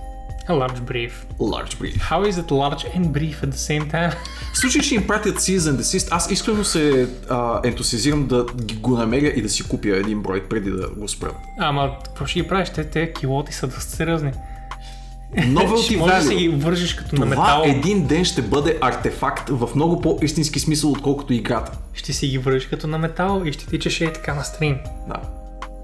A 0.51 0.53
large 0.63 0.81
brief. 0.91 1.13
Large 1.39 1.73
brief. 1.79 1.95
How 2.11 2.21
is 2.29 2.35
it 2.43 2.49
large 2.61 2.83
and 2.95 3.05
brief 3.17 3.37
at 3.45 3.49
the 3.55 3.61
same 3.69 3.85
time? 3.91 4.11
В 4.53 4.57
случай, 4.57 4.81
че 4.81 4.95
им 4.95 5.07
пратят 5.07 5.39
Cease 5.39 5.57
and 5.59 5.77
Desist, 5.81 6.07
аз 6.11 6.31
искрено 6.31 6.63
се 6.63 7.09
а, 7.29 7.59
ентусизирам 7.63 8.27
да 8.27 8.45
го 8.79 8.97
намеря 8.97 9.27
и 9.35 9.41
да 9.41 9.49
си 9.49 9.63
купя 9.67 9.97
един 9.97 10.21
брой 10.21 10.43
преди 10.49 10.71
да 10.71 10.89
го 10.97 11.07
спрат. 11.07 11.35
Ама, 11.59 11.89
какво 12.05 12.25
ще 12.25 12.41
ги 12.41 12.47
правиш? 12.47 12.69
Те, 12.69 12.83
те 12.83 13.13
килоти 13.13 13.53
са 13.53 13.67
доста 13.67 13.91
сериозни. 13.91 14.31
Novelty 15.37 15.97
може 15.97 16.13
да 16.13 16.21
си 16.21 16.35
ги 16.35 16.49
вържиш 16.49 16.93
като 16.93 17.15
на 17.15 17.31
Това 17.31 17.57
метал. 17.57 17.79
един 17.79 18.07
ден 18.07 18.25
ще 18.25 18.41
бъде 18.41 18.77
артефакт 18.81 19.49
в 19.49 19.69
много 19.75 20.01
по-истински 20.01 20.59
смисъл, 20.59 20.91
отколкото 20.91 21.33
играта. 21.33 21.71
Ще 21.93 22.13
си 22.13 22.27
ги 22.27 22.37
вържиш 22.37 22.65
като 22.65 22.87
на 22.87 22.97
метал 22.97 23.41
и 23.45 23.53
ще 23.53 23.65
тичаш 23.67 24.01
е 24.01 24.13
така 24.13 24.33
на 24.33 24.43
стрим. 24.43 24.77
Да. 25.07 25.15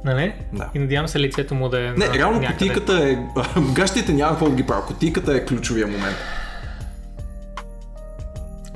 Нали? 0.05 0.33
Да. 0.53 0.69
И 0.73 0.79
надявам 0.79 1.07
се 1.07 1.19
лицето 1.19 1.55
му 1.55 1.69
да 1.69 1.79
е 1.79 1.91
Не, 1.91 2.07
на 2.07 2.13
реално 2.13 2.39
някъде. 2.39 2.53
котийката 2.53 3.09
е... 3.09 3.17
Гащите 3.73 4.13
няма 4.13 4.31
какво 4.31 4.49
да 4.49 4.55
ги 4.55 4.65
правя. 4.65 4.85
Котийката 4.85 5.33
е 5.33 5.45
ключовия 5.45 5.87
момент. 5.87 6.17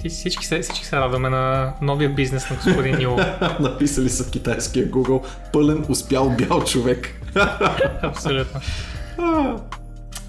Всички, 0.10 0.46
се, 0.46 0.60
всички 0.60 0.86
се 0.86 0.98
радваме 0.98 1.30
на 1.30 1.74
новия 1.82 2.10
бизнес 2.10 2.50
на 2.50 2.56
господин 2.56 3.02
Йо. 3.02 3.18
Написали 3.60 4.10
са 4.10 4.24
в 4.24 4.32
китайския 4.32 4.92
Google 4.92 5.24
пълен 5.54 5.86
успял 5.90 6.30
бял 6.30 6.64
човек. 6.64 7.10
Абсолютно. 8.02 8.60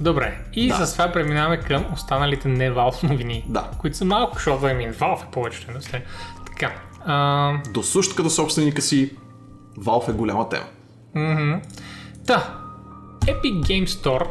Добре, 0.01 0.38
и 0.53 0.68
Да. 0.68 0.86
с 0.86 0.93
това 0.93 1.12
преминаваме 1.12 1.57
към 1.61 1.84
останалите 1.93 2.49
не 2.49 2.70
Valve 2.70 3.03
новини, 3.03 3.45
Да. 3.49 3.70
които 3.78 3.97
са 3.97 4.05
малко, 4.05 4.34
защото 4.34 4.64
I 4.64 4.76
mean, 4.76 4.95
Valve 4.95 5.22
е 5.22 5.30
повечето 5.32 5.70
индустрия. 5.70 6.03
Така, 6.47 6.72
а, 7.05 7.53
Досущ 7.70 8.14
като 8.16 8.30
собственика 8.30 8.82
си, 8.82 9.11
Valve 9.78 10.09
е 10.09 10.12
голяма 10.12 10.49
тема. 10.49 10.64
Мгм. 11.14 11.52
Та, 12.26 12.58
Epic 13.20 13.60
Game 13.60 13.86
Store 13.86 14.26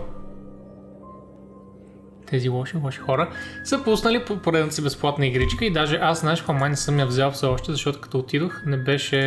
тези 2.27 2.49
лоши, 2.49 2.77
лоши 2.77 2.99
хора, 2.99 3.29
са 3.63 3.83
пуснали 3.83 4.25
по- 4.25 4.37
поредната 4.37 4.75
си 4.75 4.83
безплатна 4.83 5.25
игричка 5.27 5.65
и 5.65 5.71
даже 5.73 5.99
аз, 6.01 6.19
знаеш, 6.19 6.43
май 6.49 6.69
не 6.69 6.75
съм 6.75 6.99
я 6.99 7.05
взял 7.05 7.31
все 7.31 7.45
още, 7.45 7.71
защото 7.71 8.01
като 8.01 8.17
отидох 8.19 8.61
не 8.65 8.77
беше, 8.77 9.19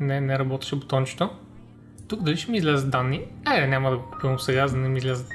не, 0.00 0.20
не 0.20 0.38
работеше 0.38 0.76
бутончето. 0.76 1.30
Тук 2.08 2.22
дали 2.22 2.36
ще 2.36 2.50
ми 2.50 2.58
излязат 2.58 2.90
данни? 2.90 3.20
Айде, 3.44 3.66
няма 3.66 3.90
да 3.90 3.96
го 3.96 4.02
купим 4.12 4.38
сега, 4.38 4.68
за 4.68 4.74
да 4.76 4.82
не 4.82 4.88
ми 4.88 4.98
излязат 4.98 5.28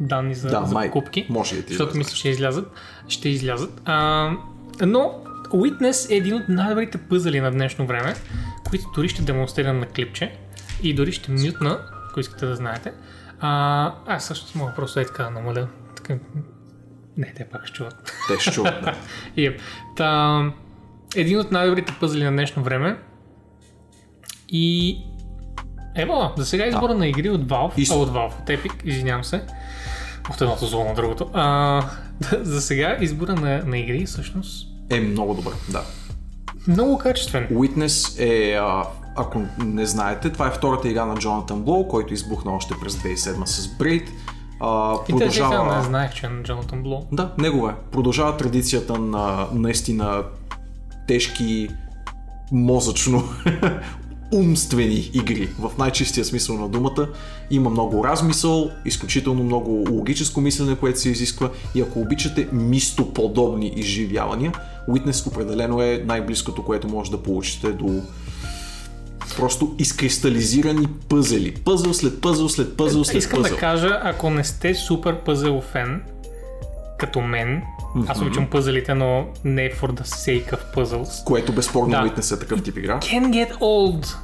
данни 0.00 0.34
за, 0.34 0.48
Да, 0.48 0.64
за 0.64 0.74
май. 0.74 0.86
покупки. 0.86 1.26
Може 1.30 1.56
да 1.56 1.62
ти 1.62 1.68
Защото 1.68 1.96
мисля, 1.96 2.10
че 2.10 2.16
ще 2.16 2.28
излязат. 2.28 2.72
Ще 3.08 3.28
излязат. 3.28 3.82
А, 3.84 4.30
но 4.82 5.14
Witness 5.44 6.10
е 6.10 6.16
един 6.16 6.34
от 6.34 6.48
най-добрите 6.48 6.98
пъзели 6.98 7.40
на 7.40 7.50
днешно 7.50 7.86
време, 7.86 8.14
които 8.68 8.84
дори 8.94 9.08
ще 9.08 9.22
демонстрирам 9.22 9.78
на 9.78 9.86
клипче 9.86 10.32
и 10.82 10.94
дори 10.94 11.12
ще 11.12 11.32
мютна, 11.32 11.78
ако 12.10 12.20
искате 12.20 12.46
да 12.46 12.56
знаете. 12.56 12.92
А, 13.40 13.92
аз 14.06 14.24
също 14.24 14.58
мога 14.58 14.72
просто 14.74 15.00
е 15.00 15.04
така 15.04 15.22
да 15.22 15.30
намаля. 15.30 15.68
Така... 15.96 16.14
Не, 17.16 17.32
те 17.34 17.44
пак 17.44 17.66
ще 17.66 17.74
чуват. 17.74 18.12
Те 18.28 18.40
ще 18.40 18.50
чуват. 18.50 18.84
Да. 18.84 18.94
Yep. 19.36 19.58
Та, 19.96 20.42
един 21.16 21.38
от 21.40 21.52
най-добрите 21.52 21.94
пъзели 22.00 22.24
на 22.24 22.30
днешно 22.30 22.62
време. 22.62 22.98
И 24.48 24.96
Ево, 25.96 26.32
за 26.36 26.46
сега 26.46 26.66
избора 26.66 26.94
на 26.94 27.06
игри 27.08 27.30
от 27.30 27.42
Valve, 27.42 27.72
И 27.76 27.86
с- 27.86 27.90
а 27.90 27.94
от 27.94 28.08
Valve, 28.10 28.40
от 28.40 28.48
Epic, 28.48 28.84
извинявам 28.84 29.24
се, 29.24 29.42
от 30.30 30.40
едното 30.40 30.66
зло 30.66 30.84
на 30.84 30.94
другото. 30.94 31.30
А, 31.32 31.82
за 32.32 32.60
сега 32.60 32.96
избора 33.00 33.34
на, 33.34 33.62
на 33.66 33.78
игри 33.78 34.06
всъщност 34.06 34.68
Е 34.90 35.00
много 35.00 35.34
добър, 35.34 35.54
да. 35.68 35.82
много 36.68 36.98
качествен. 36.98 37.48
Witness 37.48 38.20
е, 38.20 38.54
а, 38.54 38.82
ако 39.16 39.42
не 39.58 39.86
знаете, 39.86 40.32
това 40.32 40.46
е 40.46 40.50
втората 40.50 40.88
игра 40.88 41.04
на 41.04 41.14
Джонатан 41.14 41.62
Блоу, 41.62 41.88
който 41.88 42.14
избухна 42.14 42.52
още 42.52 42.74
през 42.80 42.96
2007 42.96 43.44
с 43.44 43.68
Braid. 43.68 44.08
А, 44.60 44.94
И 45.08 45.16
те 45.16 45.30
сега 45.30 45.48
не 45.48 45.56
продължава... 45.56 45.82
знаех, 45.82 46.14
че 46.14 46.26
е 46.26 46.28
на 46.28 46.42
Джонатан 46.42 46.82
Бло. 46.82 47.06
Да, 47.12 47.32
негова 47.38 47.70
е. 47.70 47.74
Продължава 47.90 48.36
традицията 48.36 48.98
на 48.98 49.46
наистина 49.52 50.22
тежки, 51.08 51.68
мозъчно 52.52 53.24
умствени 54.32 55.10
игри, 55.14 55.48
в 55.58 55.70
най-чистия 55.78 56.24
смисъл 56.24 56.58
на 56.58 56.68
думата. 56.68 57.08
Има 57.50 57.70
много 57.70 58.04
размисъл, 58.04 58.70
изключително 58.84 59.44
много 59.44 59.84
логическо 59.90 60.40
мислене, 60.40 60.76
което 60.76 61.00
се 61.00 61.10
изисква 61.10 61.50
и 61.74 61.80
ако 61.80 62.00
обичате 62.00 62.48
мистоподобни 62.52 63.72
изживявания, 63.76 64.52
Witness 64.88 65.26
определено 65.26 65.82
е 65.82 66.02
най-близкото, 66.06 66.64
което 66.64 66.88
може 66.88 67.10
да 67.10 67.22
получите 67.22 67.72
до 67.72 68.02
просто 69.36 69.74
изкристализирани 69.78 70.86
пъзели. 71.08 71.54
Пъзел 71.54 71.94
след 71.94 72.20
пъзел 72.20 72.48
след 72.48 72.76
пъзел 72.76 73.04
след 73.04 73.16
Искам 73.16 73.42
пъзел. 73.42 73.54
да 73.54 73.60
кажа, 73.60 74.00
ако 74.02 74.30
не 74.30 74.44
сте 74.44 74.74
супер 74.74 75.16
пъзел 75.16 75.60
фен, 75.62 76.02
като 76.98 77.20
мен, 77.20 77.62
аз 78.08 78.20
обичам 78.20 78.46
пъзелите, 78.46 78.94
но 78.94 79.26
не 79.44 79.70
for 79.70 79.90
the 79.92 80.02
sake 80.02 80.52
of 80.52 80.74
puzzles, 80.74 81.24
Което 81.24 81.52
безспорно 81.52 81.90
Да. 81.90 81.96
Witness 81.96 82.36
е 82.36 82.38
такъв 82.38 82.62
тип 82.62 82.76
игра. 82.78 82.98
can 82.98 83.30
get 83.30 83.52
old 83.52 84.16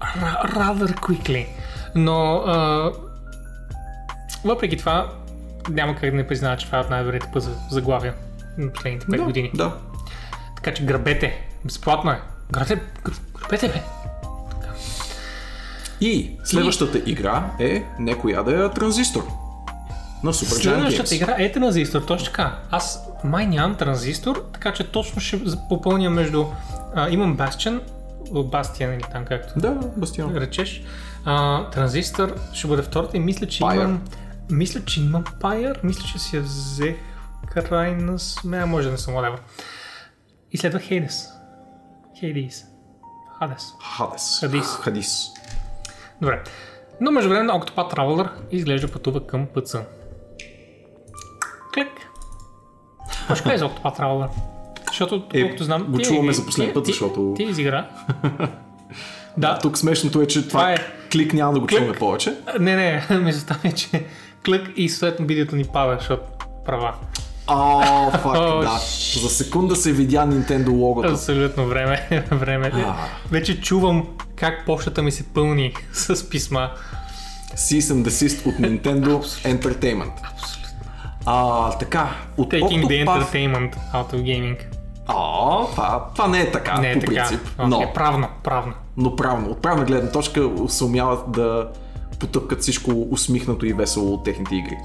ra- 0.00 0.54
rather 0.54 0.94
quickly. 1.00 1.46
Но 1.94 2.34
а, 2.36 2.92
въпреки 4.44 4.76
това, 4.76 5.12
няма 5.70 5.94
как 5.94 6.10
да 6.10 6.16
не 6.16 6.26
призная, 6.26 6.56
че 6.56 6.66
това 6.66 6.78
е 6.78 6.80
от 6.80 6.90
най-добрите 6.90 7.26
пъзел 7.32 7.52
заглавия 7.70 8.14
на 8.58 8.72
последните 8.72 9.06
5 9.06 9.16
да, 9.16 9.22
години. 9.22 9.50
Да, 9.54 9.74
Така 10.56 10.74
че 10.74 10.84
грабете 10.84 11.44
Безплатно 11.64 12.10
е. 12.10 12.20
Грате, 12.52 12.80
грабете 13.40 13.68
бе. 13.68 13.82
И 16.00 16.36
следващата 16.44 17.02
игра 17.06 17.50
е 17.60 17.84
некоя 17.98 18.44
да 18.44 18.64
е 18.64 18.70
транзистор. 18.70 19.26
На 20.24 20.32
Super 20.32 20.62
Следващата 20.62 21.14
игра 21.14 21.34
е 21.38 21.52
транзистор, 21.52 22.02
точно 22.02 22.26
така. 22.26 22.58
Аз 22.70 23.00
май 23.24 23.46
нямам 23.46 23.76
транзистор, 23.76 24.44
така 24.52 24.72
че 24.72 24.84
точно 24.84 25.20
ще 25.20 25.40
попълня 25.68 26.10
между... 26.10 26.44
А, 26.94 27.10
имам 27.10 27.36
Bastion, 27.36 27.80
Бастиан 28.44 28.94
или 28.94 29.04
там 29.12 29.24
както 29.24 29.60
Да, 29.60 29.70
Бастион. 29.96 30.36
речеш. 30.36 30.82
А, 31.24 31.64
транзистор 31.70 32.34
ще 32.52 32.68
бъде 32.68 32.82
втората 32.82 33.16
и 33.16 33.20
мисля, 33.20 33.46
че 33.46 33.62
Pyre. 33.62 33.74
имам... 33.74 34.02
Мисля, 34.50 34.84
че 34.84 35.00
имам 35.00 35.24
Pyre, 35.24 35.76
мисля, 35.82 36.02
че 36.12 36.18
си 36.18 36.36
я 36.36 36.42
взех 36.42 36.96
крайна 37.54 38.18
сме, 38.18 38.64
може 38.64 38.86
да 38.86 38.92
не 38.92 38.98
съм 38.98 39.14
лева. 39.14 39.38
И 40.52 40.58
следва 40.58 40.80
Hades. 40.80 41.37
Hades. 42.22 42.64
Hades. 43.40 43.62
Хадес. 43.96 44.38
Хадис. 44.40 44.66
Хадис. 44.76 45.26
Добре. 46.20 46.42
Но 47.00 47.10
между 47.10 47.30
време 47.30 47.52
Octopath 47.52 47.94
Traveler 47.94 48.28
изглежда 48.50 48.88
пътува 48.88 49.26
към 49.26 49.46
ПЦ. 49.46 49.76
Клик. 51.74 51.88
Може 53.28 53.42
кажа 53.42 53.58
за 53.58 53.64
Octopath 53.64 53.98
Traveler? 53.98 54.28
Защото, 54.86 55.26
Е, 55.32 55.40
колкото 55.40 55.64
знам, 55.64 55.84
го 55.84 55.98
ти- 55.98 56.04
чуваме 56.04 56.28
ти- 56.28 56.34
за 56.34 56.46
последен 56.46 56.70
ти- 56.70 56.74
път, 56.74 56.84
ти- 56.84 56.90
защото- 56.92 57.34
Ти 57.36 57.42
изигра. 57.42 57.88
да, 59.36 59.58
Тук 59.58 59.78
смешното 59.78 60.20
е, 60.22 60.26
че 60.26 60.48
това, 60.48 60.60
Това 60.60 60.72
е. 60.72 60.76
клик 61.12 61.32
няма 61.32 61.52
да 61.52 61.60
го 61.60 61.66
Клик. 61.66 61.78
чуваме 61.78 61.98
повече. 61.98 62.36
не, 62.60 62.76
не, 63.10 63.18
мисълта 63.18 63.60
ми 63.64 63.70
е, 63.70 63.74
че 63.74 64.06
клик 64.44 64.70
и 64.76 64.88
съответно 64.88 65.26
видеото 65.26 65.56
ни 65.56 65.64
пада, 65.64 65.96
защото 65.98 66.22
права. 66.64 66.94
О, 67.48 67.80
фак, 68.10 68.24
О, 68.26 68.60
да. 68.60 68.78
За 69.20 69.28
секунда 69.28 69.76
се 69.76 69.92
видя 69.92 70.26
Nintendo 70.26 70.70
логото. 70.70 71.08
Абсолютно 71.08 71.66
време, 71.66 72.06
време. 72.32 72.70
А. 72.74 72.94
Вече 73.30 73.60
чувам 73.60 74.06
как 74.36 74.66
почтата 74.66 75.02
ми 75.02 75.12
се 75.12 75.22
пълни 75.24 75.72
с 75.92 76.30
писма. 76.30 76.70
Cease 77.54 77.80
and 77.80 78.08
Desist 78.08 78.46
от 78.46 78.54
Nintendo 78.54 79.22
Entertainment. 79.44 80.12
А, 81.26 81.70
така, 81.70 82.08
от 82.36 82.52
Taking 82.52 82.84
the 82.84 83.04
Octopath... 83.04 83.32
entertainment 83.32 83.76
out 83.94 84.12
of 84.12 84.22
gaming. 84.22 84.56
А, 85.06 85.14
това, 85.66 86.04
това 86.14 86.28
не 86.28 86.40
е 86.40 86.50
така, 86.50 86.80
Не 86.80 86.90
е 86.90 86.94
по 86.94 87.00
така. 87.00 87.12
принцип. 87.12 87.40
Окей, 87.58 87.66
Но, 87.68 87.92
правно, 87.94 88.28
правно. 88.44 88.72
но 88.96 89.16
правно, 89.16 89.50
от 89.50 89.62
правна 89.62 89.84
гледна 89.84 90.10
точка 90.10 90.50
се 90.68 90.84
умяват 90.84 91.32
да 91.32 91.68
потъпкат 92.18 92.60
всичко 92.62 93.06
усмихнато 93.10 93.66
и 93.66 93.72
весело 93.72 94.14
от 94.14 94.24
техните 94.24 94.54
игри. 94.54 94.76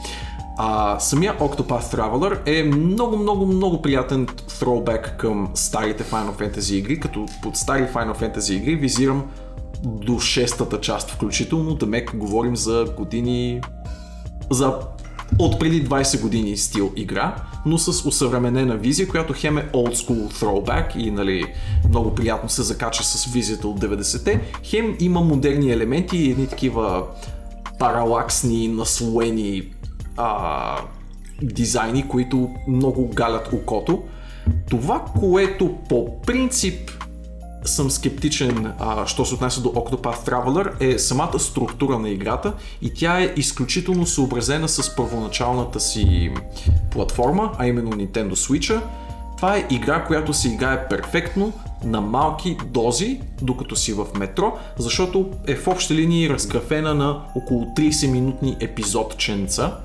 А, 0.57 0.99
самия 0.99 1.39
Octopath 1.39 1.95
Traveler 1.95 2.39
е 2.45 2.63
много, 2.63 3.17
много, 3.17 3.45
много 3.45 3.81
приятен 3.81 4.27
throwback 4.27 5.17
към 5.17 5.51
старите 5.53 6.03
Final 6.03 6.39
Fantasy 6.39 6.73
игри, 6.73 6.99
като 6.99 7.25
под 7.43 7.57
стари 7.57 7.83
Final 7.83 8.19
Fantasy 8.19 8.53
игри 8.53 8.75
визирам 8.75 9.23
до 9.83 10.19
шестата 10.19 10.81
част 10.81 11.11
включително, 11.11 11.75
да 11.75 11.85
мек 11.85 12.15
говорим 12.15 12.55
за 12.55 12.85
години 12.97 13.61
за 14.49 14.79
от 15.39 15.59
преди 15.59 15.85
20 15.85 16.21
години 16.21 16.57
стил 16.57 16.91
игра, 16.95 17.35
но 17.65 17.77
с 17.77 18.07
усъвременена 18.07 18.77
визия, 18.77 19.07
която 19.07 19.33
хем 19.37 19.57
е 19.57 19.69
old 19.73 19.95
school 19.95 20.33
throwback 20.33 20.97
и 20.97 21.11
нали, 21.11 21.53
много 21.89 22.15
приятно 22.15 22.49
се 22.49 22.63
закача 22.63 23.03
с 23.03 23.25
визията 23.25 23.67
от 23.67 23.79
90-те, 23.79 24.41
хем 24.63 24.95
има 24.99 25.21
модерни 25.21 25.71
елементи 25.71 26.17
и 26.17 26.31
едни 26.31 26.47
такива 26.47 27.03
паралаксни, 27.79 28.67
наслоени 28.67 29.72
а, 30.17 30.77
дизайни, 31.41 32.07
които 32.07 32.49
много 32.67 33.07
галят 33.07 33.53
окото. 33.53 34.03
Това, 34.69 35.05
което 35.19 35.75
по 35.89 36.21
принцип 36.21 36.91
съм 37.65 37.91
скептичен, 37.91 38.73
а, 38.79 39.07
що 39.07 39.25
се 39.25 39.33
отнася 39.35 39.61
до 39.61 39.69
Octopath 39.69 40.29
Traveler, 40.29 40.95
е 40.95 40.99
самата 40.99 41.39
структура 41.39 41.99
на 41.99 42.09
играта 42.09 42.53
и 42.81 42.93
тя 42.93 43.19
е 43.21 43.33
изключително 43.35 44.05
съобразена 44.05 44.67
с 44.69 44.95
първоначалната 44.95 45.79
си 45.79 46.31
платформа, 46.91 47.51
а 47.57 47.67
именно 47.67 47.91
Nintendo 47.91 48.33
Switch. 48.33 48.81
Това 49.37 49.57
е 49.57 49.67
игра, 49.69 50.03
която 50.03 50.33
се 50.33 50.47
играе 50.47 50.87
перфектно 50.87 51.53
на 51.83 52.01
малки 52.01 52.57
дози, 52.65 53.21
докато 53.41 53.75
си 53.75 53.93
в 53.93 54.05
метро, 54.19 54.57
защото 54.77 55.29
е 55.47 55.55
в 55.55 55.67
общи 55.67 55.95
линии 55.95 56.29
разграфена 56.29 56.93
на 56.93 57.21
около 57.35 57.65
30 57.65 58.11
минутни 58.11 58.57
епизодченца, 58.59 59.77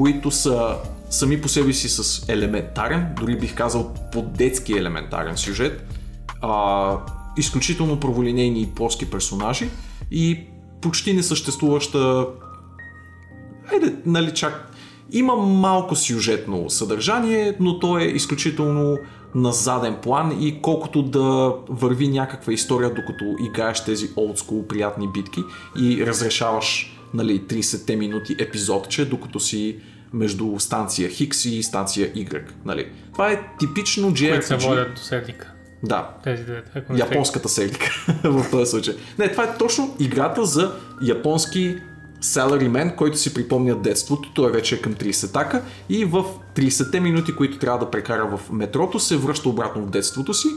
които 0.00 0.30
са 0.30 0.76
сами 1.10 1.40
по 1.40 1.48
себе 1.48 1.72
си 1.72 1.88
с 1.88 2.28
елементарен, 2.28 3.06
дори 3.20 3.38
бих 3.38 3.54
казал 3.54 3.94
по-детски 4.12 4.72
елементарен 4.72 5.36
сюжет, 5.36 5.86
а, 6.42 6.96
изключително 7.36 8.00
праволинейни 8.00 8.62
и 8.62 8.66
плоски 8.66 9.10
персонажи 9.10 9.70
и 10.10 10.40
почти 10.80 11.12
несъществуваща 11.12 12.26
Айде, 13.72 13.94
нали 14.06 14.34
чак... 14.34 14.66
Има 15.12 15.36
малко 15.36 15.96
сюжетно 15.96 16.70
съдържание, 16.70 17.56
но 17.60 17.78
то 17.78 17.98
е 17.98 18.04
изключително 18.04 18.96
на 19.34 19.52
заден 19.52 19.96
план 20.02 20.38
и 20.40 20.62
колкото 20.62 21.02
да 21.02 21.54
върви 21.68 22.08
някаква 22.08 22.52
история, 22.52 22.94
докато 22.94 23.24
играеш 23.50 23.84
тези 23.84 24.10
олдскул 24.16 24.66
приятни 24.66 25.08
битки 25.08 25.40
и 25.80 26.06
разрешаваш 26.06 26.99
нали, 27.14 27.40
30-те 27.40 27.96
минути 27.96 28.36
епизодче, 28.38 29.04
докато 29.04 29.40
си 29.40 29.76
между 30.12 30.54
станция 30.58 31.08
Хикс 31.08 31.44
и 31.44 31.62
станция 31.62 32.12
Y. 32.14 32.42
Нали. 32.64 32.88
Това 33.12 33.32
е 33.32 33.40
типично 33.58 34.06
Които 34.06 34.46
се 34.46 34.54
JRPG. 34.54 34.68
водят 34.68 34.94
до 34.94 35.00
седника. 35.00 35.52
Да, 35.82 36.10
Тези 36.24 36.44
двете. 36.44 36.70
ако 36.74 36.96
японската 36.96 37.48
селика 37.48 38.04
в 38.24 38.50
този 38.50 38.70
случай. 38.70 38.94
Не, 39.18 39.30
това 39.30 39.44
е 39.44 39.58
точно 39.58 39.96
играта 40.00 40.44
за 40.44 40.72
японски 41.02 41.76
salaryman, 42.22 42.94
който 42.96 43.18
си 43.18 43.34
припомня 43.34 43.76
детството, 43.76 44.32
той 44.34 44.52
вече 44.52 44.74
е 44.74 44.80
към 44.80 44.94
30-така 44.94 45.62
и 45.88 46.04
в 46.04 46.24
30-те 46.56 47.00
минути, 47.00 47.36
които 47.36 47.58
трябва 47.58 47.78
да 47.78 47.90
прекара 47.90 48.36
в 48.36 48.52
метрото, 48.52 49.00
се 49.00 49.16
връща 49.16 49.48
обратно 49.48 49.82
в 49.82 49.90
детството 49.90 50.34
си, 50.34 50.48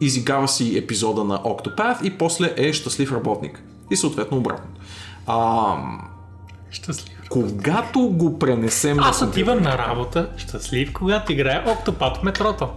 изиграва 0.00 0.48
си 0.48 0.78
епизода 0.78 1.24
на 1.24 1.38
Octopath 1.38 2.02
и 2.02 2.18
после 2.18 2.54
е 2.56 2.72
щастлив 2.72 3.12
работник. 3.12 3.62
И 3.90 3.96
съответно 3.96 4.36
обратно. 4.38 4.70
А, 5.28 5.76
Щастлив. 6.70 7.16
когато 7.28 8.00
го 8.00 8.38
пренесем 8.38 8.98
Аз 9.00 9.20
на 9.20 9.26
отивам 9.26 9.62
на 9.62 9.78
работа 9.78 10.28
щастлив, 10.36 10.92
когато 10.92 11.32
играя 11.32 11.64
Октопад 11.72 12.16
в 12.16 12.22
метрото. 12.22 12.68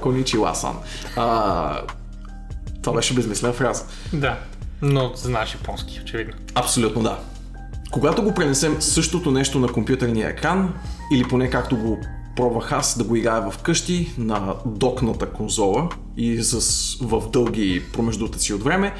Коничила 0.00 0.54
сан. 0.54 0.76
А, 1.16 1.80
това 2.82 2.96
беше 2.96 3.14
безмислена 3.14 3.52
фраза. 3.52 3.84
Да, 4.12 4.38
но 4.82 5.12
знаеш 5.14 5.54
японски, 5.54 6.00
очевидно. 6.02 6.34
Абсолютно 6.54 7.02
да. 7.02 7.18
Когато 7.90 8.22
го 8.22 8.34
пренесем 8.34 8.76
същото 8.82 9.30
нещо 9.30 9.58
на 9.58 9.68
компютърния 9.68 10.28
екран, 10.28 10.74
или 11.12 11.28
поне 11.28 11.50
както 11.50 11.76
го 11.76 11.98
пробвах 12.36 12.72
аз 12.72 12.98
да 12.98 13.04
го 13.04 13.16
играя 13.16 13.50
в 13.50 13.58
къщи 13.58 14.14
на 14.18 14.54
докната 14.66 15.30
конзола 15.30 15.88
и 16.16 16.42
с, 16.42 16.60
в 17.00 17.30
дълги 17.30 17.82
промеждутъци 17.92 18.54
от 18.54 18.62
време, 18.62 18.94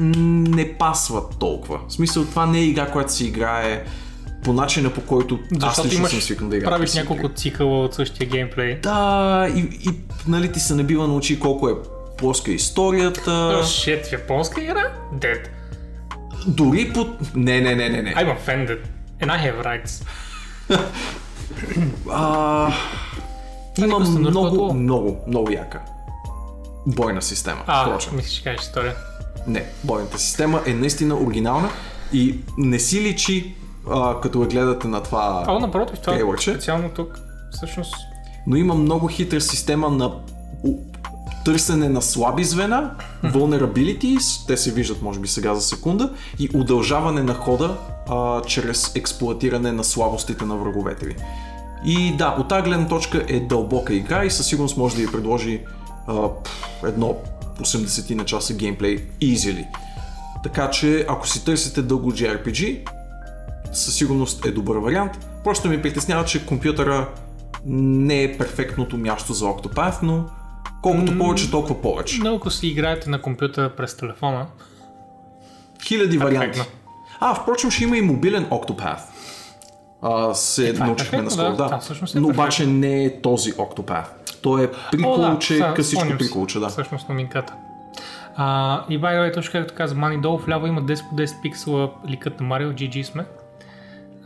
не 0.00 0.74
пасва 0.78 1.22
толкова. 1.38 1.80
В 1.88 1.92
смисъл 1.92 2.24
това 2.24 2.46
не 2.46 2.58
е 2.58 2.64
игра, 2.64 2.86
която 2.86 3.12
се 3.12 3.24
играе 3.24 3.84
по 4.44 4.52
начина 4.52 4.90
по 4.90 5.00
който 5.00 5.38
аз 5.52 5.58
Защото 5.60 5.86
лично 5.88 5.98
имаш, 5.98 6.10
съм 6.10 6.20
свикнал 6.20 6.50
да 6.50 6.56
играя. 6.56 6.70
правиш 6.70 6.94
няколко 6.94 7.28
цикъла 7.28 7.84
от 7.84 7.94
същия 7.94 8.28
геймплей. 8.28 8.80
Да, 8.80 9.48
и, 9.54 9.58
и 9.60 9.90
нали 10.28 10.52
ти 10.52 10.60
се 10.60 10.74
набива 10.74 11.08
на 11.08 11.14
очи 11.14 11.40
колко 11.40 11.68
е 11.68 11.72
плоска 12.18 12.50
историята. 12.50 13.30
Shit, 13.64 14.08
в 14.08 14.12
японска 14.12 14.62
игра? 14.62 14.92
Dead. 15.14 15.46
Дори 16.46 16.92
по... 16.92 17.06
Не, 17.34 17.60
не, 17.60 17.74
не, 17.74 17.88
не, 17.88 18.02
не. 18.02 18.14
I'm 18.14 18.36
offended. 18.38 18.78
And 19.20 19.30
I 19.30 19.52
have 19.52 19.64
rights. 19.64 20.04
А, 22.10 22.72
има 23.78 23.98
много, 23.98 24.74
много, 24.74 25.24
много 25.26 25.52
яка 25.52 25.80
бойна 26.86 27.22
система. 27.22 27.62
А, 27.66 27.86
впрочем. 27.86 28.16
мислиш, 28.16 28.32
че 28.34 28.42
кажеш 28.44 28.60
история. 28.60 28.94
Не, 29.46 29.64
бойната 29.84 30.18
система 30.18 30.60
е 30.66 30.74
наистина 30.74 31.14
оригинална 31.14 31.68
и 32.12 32.38
не 32.58 32.78
си 32.78 33.00
личи 33.00 33.54
а, 33.90 34.20
като 34.20 34.40
я 34.42 34.48
гледате 34.48 34.88
на 34.88 35.02
това, 35.02 35.44
А, 35.46 35.58
напротив, 35.58 35.98
това 35.98 36.12
е 36.12 36.16
трейлърче, 36.16 36.50
специално 36.50 36.88
тук. 36.88 37.18
Всъщност, 37.50 37.94
но 38.46 38.56
има 38.56 38.74
много 38.74 39.06
хитра 39.06 39.40
система 39.40 39.88
на 39.88 40.06
у- 40.64 40.78
търсене 41.44 41.88
на 41.88 42.02
слаби 42.02 42.44
звена, 42.44 42.90
vulnerabilities, 43.24 44.46
те 44.46 44.56
се 44.56 44.72
виждат 44.72 45.02
може 45.02 45.20
би 45.20 45.28
сега 45.28 45.54
за 45.54 45.60
секунда, 45.60 46.12
и 46.38 46.50
удължаване 46.54 47.22
на 47.22 47.34
хода 47.34 47.76
а, 48.08 48.42
чрез 48.42 48.96
експлуатиране 48.96 49.72
на 49.72 49.84
слабостите 49.84 50.44
на 50.44 50.56
враговете 50.56 51.06
ви. 51.06 51.16
И 51.84 52.16
да, 52.16 52.36
от 52.38 52.48
тази 52.48 52.62
гледна 52.62 52.88
точка 52.88 53.24
е 53.28 53.40
дълбока 53.40 53.94
игра 53.94 54.24
и 54.24 54.30
със 54.30 54.46
сигурност 54.46 54.76
може 54.76 54.96
да 54.96 55.02
ви 55.02 55.12
предложи 55.12 55.60
а, 56.06 56.28
пф, 56.44 56.82
едно 56.84 57.14
80 57.60 58.14
на 58.14 58.24
часа 58.24 58.54
геймплей 58.54 59.04
easily. 59.22 59.66
Така 60.42 60.70
че 60.70 61.06
ако 61.08 61.28
си 61.28 61.44
търсите 61.44 61.82
дълго 61.82 62.12
JRPG, 62.12 62.88
със 63.72 63.94
сигурност 63.94 64.46
е 64.46 64.50
добър 64.50 64.76
вариант. 64.76 65.12
Просто 65.44 65.68
ми 65.68 65.82
притеснява, 65.82 66.24
че 66.24 66.46
компютъра 66.46 67.08
не 67.66 68.22
е 68.22 68.38
перфектното 68.38 68.98
място 68.98 69.32
за 69.32 69.44
Octopath, 69.44 70.02
но 70.02 70.24
колкото 70.82 71.18
повече, 71.18 71.50
толкова 71.50 71.82
повече. 71.82 72.18
Но 72.22 72.34
ако 72.34 72.50
си 72.50 72.66
играете 72.66 73.10
на 73.10 73.22
компютъра 73.22 73.76
през 73.76 73.96
телефона, 73.96 74.46
Хиляди 75.84 76.18
варианти. 76.18 76.60
А, 77.20 77.34
впрочем, 77.34 77.70
ще 77.70 77.84
има 77.84 77.96
и 77.96 78.02
мобилен 78.02 78.44
Octopath. 78.44 79.00
А, 80.02 80.34
се 80.34 80.72
това 80.72 80.84
е 80.84 80.88
научихме 80.88 81.22
наскоро, 81.22 81.56
да. 81.56 81.56
да. 81.56 81.68
Да, 81.68 82.18
е 82.18 82.20
Но 82.20 82.28
обаче 82.28 82.66
не 82.66 83.04
е 83.04 83.20
този 83.20 83.52
Octopath. 83.52 84.06
Той 84.42 84.64
е 84.64 84.70
приколче, 84.92 85.58
да, 85.58 85.74
късичко 85.74 86.18
приколче, 86.18 86.58
да. 86.58 86.68
Всъщност 86.68 87.08
новинката. 87.08 87.54
А, 88.36 88.84
и 88.88 89.00
by 89.00 89.04
the 89.04 89.20
way, 89.20 89.34
точно 89.34 89.52
както 89.52 89.74
каза 89.74 89.94
Мани, 89.94 90.20
долу 90.20 90.38
вляво 90.38 90.66
има 90.66 90.82
10 90.82 91.08
по 91.08 91.16
10 91.16 91.42
пиксела 91.42 91.90
ликът 92.08 92.40
на 92.40 92.46
Марио, 92.46 92.70
GG 92.70 93.02
сме. 93.02 93.24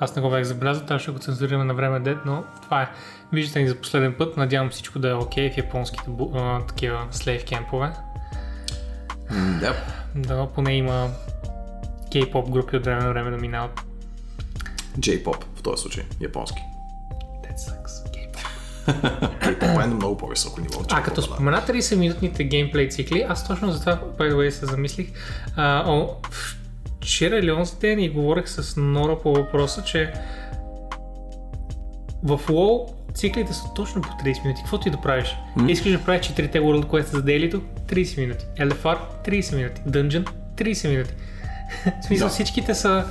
Аз 0.01 0.17
не 0.17 0.23
го 0.23 0.31
бях 0.31 0.45
забелязал, 0.45 0.87
трябваше 0.87 1.07
да 1.07 1.13
го 1.13 1.19
цензурираме 1.19 1.65
на 1.65 1.75
време 1.75 2.01
дет, 2.01 2.19
но 2.27 2.43
това 2.63 2.83
е. 2.83 2.89
Виждате 3.33 3.61
ни 3.61 3.69
за 3.69 3.75
последен 3.75 4.15
път, 4.19 4.37
надявам 4.37 4.71
всичко 4.71 4.99
да 4.99 5.11
е 5.11 5.15
окей 5.15 5.51
в 5.51 5.57
японските 5.57 6.11
а, 6.35 6.61
такива 6.67 7.07
слейв 7.11 7.45
кемпове. 7.45 7.93
Да. 9.61 9.75
Да, 10.15 10.47
поне 10.47 10.77
има 10.77 11.09
кей-поп 12.13 12.51
групи 12.51 12.77
от 12.77 12.85
време 12.85 13.03
на 13.03 13.09
време 13.09 13.31
да 13.31 13.37
минават. 13.37 13.85
J-pop 14.99 15.45
в 15.55 15.63
този 15.63 15.83
случай, 15.83 16.05
японски. 16.21 16.63
That 17.45 17.57
sucks. 17.57 18.15
K-pop. 19.41 19.85
Е 19.85 19.87
на 19.87 19.95
много 19.95 20.17
по-високо 20.17 20.61
ниво. 20.61 20.81
А 20.91 21.03
като 21.03 21.21
да. 21.21 21.27
спомена 21.27 21.63
30-минутните 21.69 22.45
геймплей 22.45 22.89
цикли, 22.89 23.27
аз 23.29 23.49
точно 23.49 23.73
за 23.73 23.81
това, 23.81 24.01
by 24.19 24.33
the 24.33 24.35
way, 24.35 24.51
се 24.51 24.67
замислих. 24.67 25.09
А, 25.57 25.85
о, 25.87 26.09
вчера 27.01 27.37
или 27.37 27.53
онзи 27.53 27.77
ден 27.81 27.99
и 27.99 28.09
говорих 28.09 28.49
с 28.49 28.77
Нора 28.81 29.19
по 29.19 29.33
въпроса, 29.35 29.83
че 29.83 30.13
в 32.23 32.39
WoW 32.39 32.91
циклите 33.15 33.53
са 33.53 33.65
точно 33.75 34.03
по 34.03 34.09
30 34.09 34.45
минути. 34.45 34.61
Каквото 34.61 34.89
и 34.89 34.91
да 34.91 35.01
правиш. 35.01 35.37
Mm. 35.59 35.71
Искаш 35.71 35.93
да 35.93 36.05
правиш 36.05 36.27
4-те 36.27 36.61
World 36.61 36.85
Quest 36.85 37.13
за 37.13 37.23
дейлито? 37.23 37.61
30 37.87 38.21
минути. 38.21 38.45
LFR? 38.59 38.99
30 39.27 39.57
минути. 39.57 39.81
Dungeon? 39.89 40.29
30 40.57 40.89
минути. 40.89 41.15
В 42.03 42.05
смисъл 42.07 42.29
Да. 42.29 42.35
всичките 42.35 42.75
са 42.75 43.05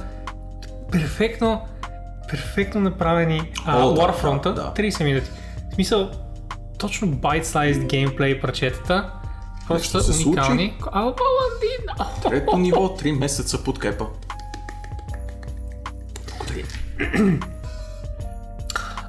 перфектно, 0.92 1.62
перфектно 2.30 2.82
направени. 2.82 3.52
А, 3.66 3.84
О, 3.84 3.94
да, 3.94 4.02
Warfront 4.02 4.44
да, 4.44 4.54
да. 4.54 4.74
30 4.76 5.04
минути. 5.04 5.30
В 5.72 5.74
смисъл, 5.74 6.10
точно 6.78 7.08
bite-sized 7.08 7.86
геймплей 7.86 8.42
парчетата. 8.42 9.10
Просто 9.68 9.98
Нещо 9.98 10.12
са 10.12 10.14
се 10.14 10.28
уникални. 10.28 10.78
А, 10.82 10.92
Паладин! 10.92 12.12
Трето 12.24 12.58
ниво, 12.58 12.80
3 12.80 13.12
месеца 13.12 13.64
подкрепа. 13.64 14.06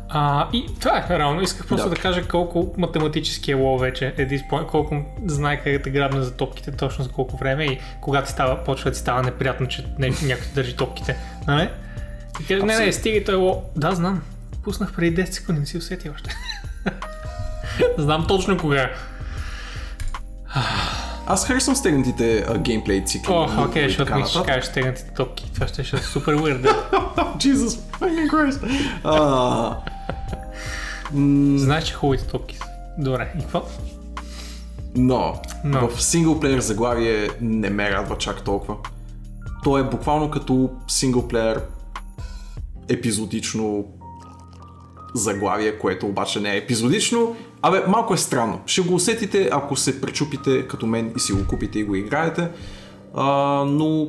А, 0.08 0.48
и 0.52 0.66
това 0.80 1.04
е 1.10 1.18
реално. 1.18 1.40
Исках 1.42 1.66
просто 1.66 1.88
да, 1.88 1.94
Да. 1.94 2.00
кажа 2.00 2.28
колко 2.28 2.74
математически 2.78 3.50
е 3.50 3.54
лоу 3.54 3.78
вече. 3.78 4.14
Е, 4.18 4.26
диспо- 4.28 4.66
колко 4.66 4.96
знае 5.24 5.60
как 5.60 5.82
да 5.82 5.90
грабне 5.90 6.22
за 6.22 6.36
топките, 6.36 6.72
точно 6.72 7.04
за 7.04 7.10
колко 7.10 7.36
време 7.36 7.64
и 7.64 7.78
когато 8.00 8.30
става, 8.30 8.64
почва 8.64 8.90
да 8.90 8.94
ти 8.94 9.00
става 9.00 9.22
неприятно, 9.22 9.66
че 9.68 9.86
някой 9.98 10.46
държи 10.54 10.76
топките. 10.76 11.16
Нали? 11.46 11.68
И 12.40 12.46
каже, 12.46 12.62
не, 12.62 12.78
не, 12.78 12.92
стига 12.92 13.24
той 13.24 13.34
лоу. 13.34 13.62
Да, 13.76 13.92
знам. 13.94 14.22
Пуснах 14.64 14.92
преди 14.92 15.22
10 15.22 15.30
секунди, 15.30 15.60
не 15.60 15.66
си 15.66 15.78
усети 15.78 16.10
още. 16.10 16.30
знам 17.98 18.26
точно 18.28 18.58
кога. 18.58 18.82
е. 18.82 18.90
Аз 21.26 21.46
харесвам 21.46 21.76
стегнатите 21.76 22.44
а, 22.48 22.58
геймплей 22.58 23.04
цикли. 23.04 23.32
О, 23.32 23.40
лукове 23.40 23.62
окей, 23.62 23.84
и 23.84 23.88
защото 23.88 24.14
ми 24.14 24.24
ще 24.26 24.42
кажеш 24.42 24.64
стегнатите 24.64 25.14
топки. 25.14 25.50
Това 25.54 25.66
ще, 25.66 25.84
ще 25.84 25.96
е 25.96 25.98
супер 25.98 26.36
weird. 26.36 26.62
Jesus 27.36 27.80
fucking 28.00 28.30
Christ. 28.30 28.88
А, 29.04 29.76
Знаеш, 31.58 31.84
че 31.84 31.94
хубавите 31.94 32.26
топки 32.26 32.56
са. 32.56 32.64
Добре, 32.98 33.32
и 33.38 33.42
какво? 33.42 33.62
но, 34.96 35.42
Но. 35.64 35.88
в 35.88 36.02
синглплеер 36.02 36.60
заглавие 36.60 37.28
не 37.40 37.70
ме 37.70 37.90
радва 37.90 38.18
чак 38.18 38.42
толкова. 38.42 38.76
То 39.64 39.78
е 39.78 39.82
буквално 39.82 40.30
като 40.30 40.70
синглплеер 40.88 41.60
епизодично 42.88 43.84
заглавие, 45.14 45.78
което 45.78 46.06
обаче 46.06 46.40
не 46.40 46.54
е 46.54 46.56
епизодично. 46.56 47.36
Абе, 47.62 47.82
малко 47.88 48.14
е 48.14 48.16
странно. 48.16 48.60
Ще 48.66 48.80
го 48.80 48.94
усетите, 48.94 49.48
ако 49.52 49.76
се 49.76 50.00
пречупите 50.00 50.68
като 50.68 50.86
мен 50.86 51.12
и 51.16 51.20
си 51.20 51.32
го 51.32 51.46
купите 51.46 51.78
и 51.78 51.84
го 51.84 51.94
играете. 51.94 52.48
А, 53.14 53.24
но 53.68 54.08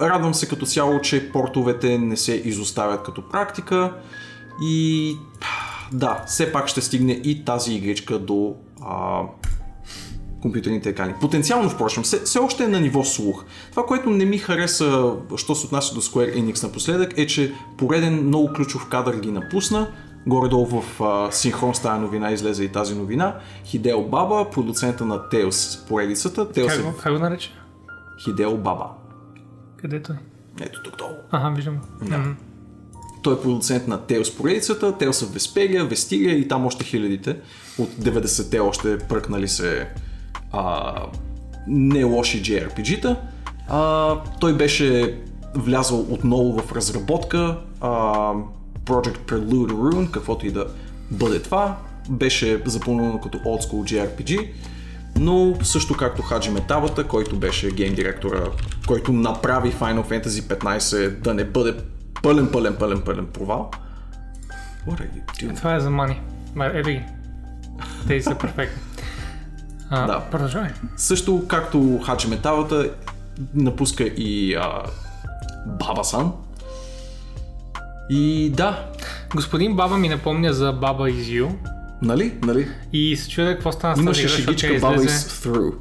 радвам 0.00 0.34
се 0.34 0.48
като 0.48 0.66
цяло, 0.66 1.00
че 1.00 1.32
портовете 1.32 1.98
не 1.98 2.16
се 2.16 2.42
изоставят 2.44 3.02
като 3.02 3.28
практика. 3.28 3.92
И 4.62 5.16
да, 5.92 6.24
все 6.26 6.52
пак 6.52 6.68
ще 6.68 6.80
стигне 6.80 7.12
и 7.12 7.44
тази 7.44 7.74
игричка 7.74 8.18
до 8.18 8.54
а, 8.82 9.22
компютърните 10.44 10.88
екрани. 10.88 11.14
Потенциално, 11.20 11.70
впрочем, 11.70 12.02
все, 12.02 12.20
все 12.20 12.38
още 12.38 12.64
е 12.64 12.68
на 12.68 12.80
ниво 12.80 13.04
слух. 13.04 13.44
Това, 13.70 13.86
което 13.86 14.10
не 14.10 14.24
ми 14.24 14.38
хареса, 14.38 15.12
що 15.36 15.54
се 15.54 15.66
отнася 15.66 15.94
до 15.94 16.00
Square 16.00 16.38
Enix 16.38 16.62
напоследък, 16.62 17.18
е, 17.18 17.26
че 17.26 17.52
пореден 17.76 18.26
много 18.26 18.52
ключов 18.52 18.88
кадър 18.88 19.16
ги 19.16 19.30
напусна. 19.30 19.88
Горе-долу 20.26 20.66
в 20.66 21.00
а, 21.00 21.32
синхрон 21.32 21.74
с 21.74 21.80
тази 21.80 22.00
новина 22.00 22.32
излезе 22.32 22.64
и 22.64 22.68
тази 22.68 22.94
новина. 22.94 23.36
Хидео 23.64 24.02
Баба, 24.02 24.50
продуцента 24.50 25.04
на 25.04 25.18
Tales 25.18 25.88
поредицата. 25.88 26.46
Tales 26.46 26.84
Как 26.84 26.94
е 26.94 27.02
как 27.02 27.12
го 27.12 27.18
нарече? 27.18 27.50
Хидео 28.24 28.56
Баба. 28.56 28.86
Къде 29.76 29.96
е? 29.96 30.00
Ето 30.60 30.82
тук 30.82 30.96
долу. 30.98 31.14
Ага, 31.30 31.54
виждам. 31.56 31.78
Да. 32.02 32.24
Той 33.22 33.34
е 33.34 33.40
продуцент 33.40 33.88
на 33.88 33.98
Tales 33.98 34.36
поредицата, 34.36 34.92
Tales 34.92 35.10
of 35.10 35.38
Vesperia, 35.38 35.94
Vestiria 35.94 36.32
и 36.32 36.48
там 36.48 36.66
още 36.66 36.84
хилядите. 36.84 37.36
От 37.78 37.90
90-те 37.90 38.60
още 38.60 38.98
пръкнали 38.98 39.48
се 39.48 39.88
а, 40.54 40.94
не 41.66 42.04
лоши 42.04 42.42
JRPG-та. 42.42 43.16
А, 43.68 44.14
той 44.40 44.56
беше 44.56 45.18
влязъл 45.54 46.00
отново 46.00 46.58
в 46.58 46.72
разработка 46.72 47.58
а, 47.80 47.88
Project 48.84 49.18
Prelude 49.26 49.72
Rune, 49.72 50.10
каквото 50.10 50.46
и 50.46 50.52
да 50.52 50.66
бъде 51.10 51.42
това. 51.42 51.76
Беше 52.08 52.62
запълнено 52.64 53.20
като 53.20 53.38
Old 53.38 53.70
School 53.70 53.82
JRPG, 53.92 54.48
но 55.16 55.54
също 55.62 55.96
както 55.96 56.22
Хаджи 56.22 56.50
Метабата, 56.50 57.04
който 57.08 57.36
беше 57.36 57.70
гейм 57.70 57.94
директора, 57.94 58.44
който 58.86 59.12
направи 59.12 59.72
Final 59.72 60.08
Fantasy 60.08 60.58
15 60.58 61.08
да 61.08 61.34
не 61.34 61.44
бъде 61.44 61.74
пълен, 62.22 62.48
пълен, 62.52 62.76
пълен, 62.76 63.00
пълен 63.00 63.26
провал. 63.26 63.70
What 64.88 65.00
are 65.00 65.08
you 65.08 65.50
doing? 65.50 65.56
Това 65.56 65.74
е 65.74 65.80
за 65.80 65.90
мани. 65.90 66.20
Ма, 66.54 66.70
Ето 66.74 66.88
ги. 66.88 67.02
Тези 68.08 68.22
са 68.22 68.34
перфектни. 68.34 68.82
А, 69.90 70.06
Да. 70.06 70.20
Продължавай. 70.30 70.70
Също 70.96 71.44
както 71.48 72.00
Хаджи 72.06 72.28
Металата 72.28 72.90
напуска 73.54 74.04
и 74.04 74.54
а, 74.54 74.82
Баба-сан. 75.66 76.32
И 78.10 78.50
да, 78.56 78.86
Господин 79.34 79.76
Баба 79.76 79.96
ми 79.96 80.08
напомня 80.08 80.52
за 80.52 80.72
Баба 80.72 81.04
is 81.04 81.42
You. 81.42 81.50
нали, 82.02 82.34
нали, 82.42 82.68
И 82.92 83.16
се 83.16 83.28
чудя 83.30 83.54
какво 83.54 83.72
стана 83.72 83.96
с 83.96 84.00
имаше 84.00 84.28
шегичка 84.28 84.78
Баба 84.80 84.94
излезе... 84.94 85.16
is 85.16 85.48
through 85.48 85.74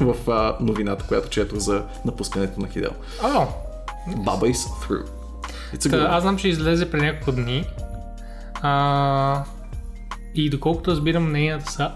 в 0.00 0.30
а, 0.30 0.56
новината, 0.60 1.04
която 1.08 1.28
четох 1.28 1.58
за 1.58 1.82
напускането 2.04 2.60
на 2.60 2.68
Хидел. 2.68 2.90
О, 3.22 3.46
Баба 4.16 4.46
is 4.46 4.54
through. 4.54 5.04
Та, 5.90 5.96
аз 6.10 6.22
знам, 6.22 6.38
че 6.38 6.48
излезе 6.48 6.90
преди 6.90 7.06
няколко 7.06 7.32
дни. 7.32 7.64
А, 8.62 9.44
и 10.34 10.50
доколкото 10.50 10.90
разбирам, 10.90 11.32
нейната 11.32 11.72
са 11.72 11.90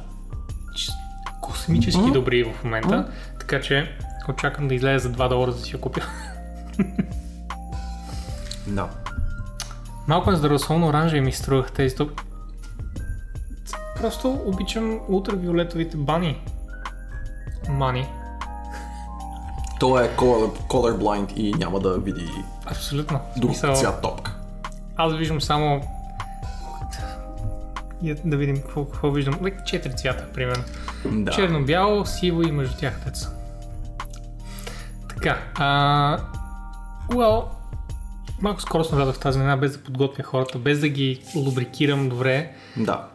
космически 1.45 2.03
Мгм. 2.03 2.13
добри 2.13 2.45
в 2.45 2.65
момента. 2.65 3.09
Така 3.41 3.61
че 3.61 3.97
очаквам 4.29 4.69
да 4.69 4.75
излезе 4.75 4.99
за 4.99 5.15
2 5.15 5.29
долара 5.29 5.53
да 5.53 5.59
си 5.59 5.71
я 5.75 5.81
купя. 5.81 6.01
Да. 8.67 8.89
Малко 10.09 10.31
нездравословно 10.31 10.89
оранжеви 10.89 11.21
ми 11.21 11.33
струвах 11.33 11.73
тези 11.73 11.97
топ. 11.97 12.21
Просто 14.01 14.43
обичам 14.47 15.01
ултравиолетовите 15.09 15.97
бани. 15.97 16.41
Мани. 17.69 18.07
Той 19.81 20.05
е 20.05 20.09
color, 20.09 20.59
colorblind 20.69 21.33
и 21.33 21.55
няма 21.55 21.81
да 21.81 21.99
види 21.99 22.31
Абсолютно. 22.67 23.21
Друг 23.37 23.51
смисъл, 23.51 23.75
цвят 23.75 24.03
топка. 24.03 24.35
Аз 24.97 25.15
виждам 25.15 25.41
само... 25.41 25.81
Да 28.25 28.37
видим 28.37 28.57
какво, 28.57 28.85
какво 28.85 29.11
виждам. 29.11 29.39
Лек 29.45 29.55
четири 29.67 29.97
цвята, 29.97 30.27
примерно. 30.35 30.65
Да. 31.05 31.33
Черно, 31.33 31.65
бяло, 31.65 32.07
сиво 32.07 32.43
и 32.43 32.53
между 32.53 32.77
тях 32.77 33.01
деца. 33.05 33.29
Така. 35.09 35.39
А... 35.55 36.19
Well, 37.11 37.45
малко 38.41 38.63
скоро 38.63 38.85
съм 38.85 38.99
влязох 38.99 39.15
в 39.15 39.21
тази 39.21 39.39
новина, 39.39 39.57
без 39.57 39.77
да 39.77 39.83
подготвя 39.83 40.25
хората, 40.25 40.59
без 40.59 40.81
да 40.81 40.89
ги 40.89 41.23
лубрикирам 41.35 42.09
добре. 42.09 42.53
Да. 42.77 43.09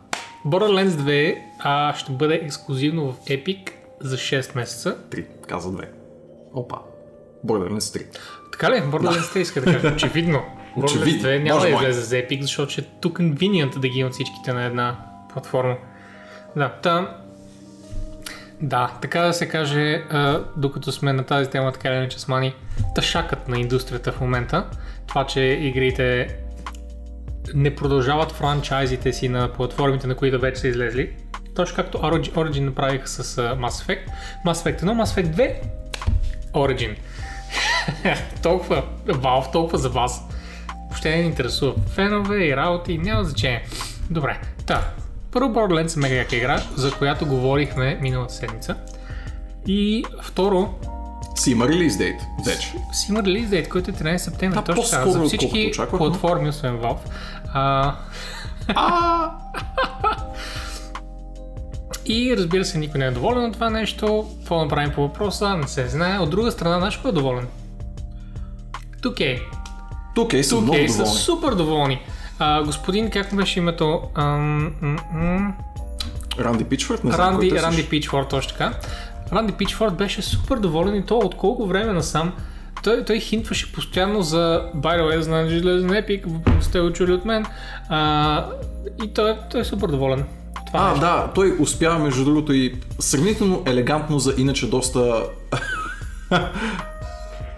Borderlands 0.45 0.87
2 0.87 1.37
а, 1.59 1.93
ще 1.95 2.11
бъде 2.11 2.35
ексклюзивно 2.35 3.11
в 3.11 3.25
Epic 3.25 3.69
за 4.01 4.17
6 4.17 4.55
месеца. 4.55 4.97
Три. 5.09 5.25
Каза 5.47 5.71
две. 5.71 5.91
Опа. 6.53 6.77
Borderlands 7.45 7.79
3. 7.79 8.17
Така 8.51 8.71
ли? 8.71 8.75
Borderlands 8.75 9.35
3 9.35 9.37
иска 9.37 9.61
да 9.61 9.65
кажа. 9.65 9.87
Очевидно. 9.95 10.41
Очевидно. 10.83 11.21
Borderlands 11.21 11.39
2 11.39 11.43
няма 11.43 11.61
да 11.61 11.69
излезе 11.69 12.01
за 12.01 12.15
Epic, 12.15 12.41
защото 12.41 12.71
ще 12.71 12.81
е 12.81 12.83
too 12.83 13.11
convenient 13.11 13.79
да 13.79 13.87
ги 13.87 13.99
имат 13.99 14.13
всичките 14.13 14.53
на 14.53 14.65
една 14.65 14.95
платформа. 15.33 15.75
Да, 16.55 16.69
та... 16.69 17.17
Да, 18.61 18.91
така 19.01 19.21
да 19.21 19.33
се 19.33 19.47
каже, 19.47 20.03
а, 20.09 20.43
докато 20.57 20.91
сме 20.91 21.13
на 21.13 21.23
тази 21.23 21.49
тема, 21.49 21.71
така 21.71 21.89
или 21.89 21.95
иначе 21.95 22.19
с 22.19 22.27
Мани, 22.27 22.53
тъшакът 22.95 23.47
на 23.47 23.59
индустрията 23.59 24.11
в 24.11 24.21
момента, 24.21 24.65
това, 25.07 25.25
че 25.25 25.41
игрите 25.41 26.37
не 27.53 27.75
продължават 27.75 28.31
франчайзите 28.31 29.13
си 29.13 29.29
на 29.29 29.53
платформите, 29.53 30.07
на 30.07 30.15
които 30.15 30.39
вече 30.39 30.61
са 30.61 30.67
излезли, 30.67 31.13
точно 31.55 31.75
както 31.75 31.97
Origin, 31.97 32.33
Origin 32.33 32.59
направиха 32.59 33.07
с 33.07 33.35
Mass 33.35 33.69
Effect. 33.69 34.07
Mass 34.45 34.53
Effect 34.53 34.83
1, 34.83 35.03
Mass 35.03 35.23
Effect 35.23 35.35
2, 35.35 35.55
Origin. 36.53 36.95
толкова, 38.43 38.83
Valve, 39.07 39.51
толкова 39.51 39.77
за 39.77 39.89
вас. 39.89 40.29
Въобще 40.89 41.09
не 41.09 41.17
ни 41.17 41.27
интересува. 41.27 41.73
Фенове 41.87 42.37
и 42.37 42.55
работи, 42.55 42.97
няма 42.97 43.23
значение. 43.23 43.65
Добре, 44.09 44.41
та. 44.65 44.87
Първо 45.31 45.49
Borderlands 45.49 45.97
е 45.97 45.99
мега 45.99 46.15
яка 46.15 46.35
игра, 46.35 46.61
за 46.75 46.91
която 46.91 47.25
говорихме 47.25 47.99
миналата 48.01 48.33
седмица. 48.33 48.75
И 49.67 50.03
второ, 50.23 50.73
Си 51.35 51.51
има 51.51 51.67
релиз 51.67 51.97
дейт 51.97 52.15
вече. 52.45 52.73
си 52.93 53.11
има 53.11 53.23
релиз 53.23 53.49
дейт, 53.49 53.69
който 53.69 53.91
е 53.91 53.93
13 53.93 54.17
септември. 54.17 54.55
Да, 54.55 54.63
точно 54.63 54.83
така, 54.89 55.05
за 55.05 55.23
всички 55.23 55.71
платформи, 55.89 56.49
освен 56.49 56.77
Valve. 56.77 56.97
А, 57.53 57.95
А, 58.75 59.31
и 62.05 62.37
разбира 62.37 62.65
се, 62.65 62.77
никой 62.77 62.99
не 62.99 63.05
е 63.05 63.11
доволен 63.11 63.45
от 63.45 63.53
това 63.53 63.69
нещо. 63.69 64.27
Какво 64.37 64.57
направим 64.57 64.91
по 64.91 65.01
въпроса, 65.01 65.57
не 65.57 65.67
се 65.67 65.87
знае. 65.87 66.19
От 66.19 66.29
друга 66.29 66.51
страна, 66.51 66.77
знаеш 66.77 66.97
кой 66.97 67.09
е 67.09 67.13
доволен? 67.13 67.47
Тук 69.01 69.19
е. 69.19 69.41
Тук 70.15 70.33
е, 70.33 70.43
съм 70.43 70.63
много 70.63 70.77
е, 70.79 70.89
са 70.89 71.05
супер 71.05 71.51
доволни. 71.51 72.01
А, 72.39 72.63
господин, 72.63 73.09
как 73.09 73.35
беше 73.35 73.59
името? 73.59 74.01
Ам, 74.15 74.73
м, 74.81 74.97
м, 75.13 75.53
Ранди 76.39 76.63
Пичфорд, 76.63 77.03
не 77.03 77.11
знам 77.11 77.33
Ранди. 77.33 77.51
Ранди 77.51 77.83
Пичфорд, 77.89 78.29
точно 78.29 78.51
така. 78.51 78.73
Ранди 79.33 79.53
Пичфорд 79.53 79.93
беше 79.93 80.21
супер 80.21 80.57
доволен 80.57 80.95
и 80.95 81.05
то 81.05 81.17
от 81.17 81.35
колко 81.35 81.67
време 81.67 81.93
насам. 81.93 82.33
Той, 82.83 83.05
той 83.05 83.19
хинтваше 83.19 83.73
постоянно 83.73 84.21
за 84.21 84.71
By 84.75 84.99
the 84.99 85.01
way, 85.01 85.19
знам, 85.19 85.45
на 85.87 85.93
Epic, 85.93 86.25
сте 86.61 86.79
го 86.79 86.93
чули 86.93 87.11
от 87.11 87.25
мен. 87.25 87.45
А, 87.89 88.45
и 89.03 89.13
той, 89.13 89.37
той 89.51 89.61
е 89.61 89.63
супер 89.63 89.87
доволен. 89.87 90.25
Това 90.67 90.79
А, 90.79 90.87
нещо. 90.89 90.99
да, 90.99 91.31
той 91.35 91.55
успява 91.59 91.99
между 91.99 92.25
другото 92.25 92.53
и 92.53 92.75
сравнително 92.99 93.63
елегантно 93.65 94.19
за 94.19 94.33
иначе 94.37 94.69
доста 94.69 95.23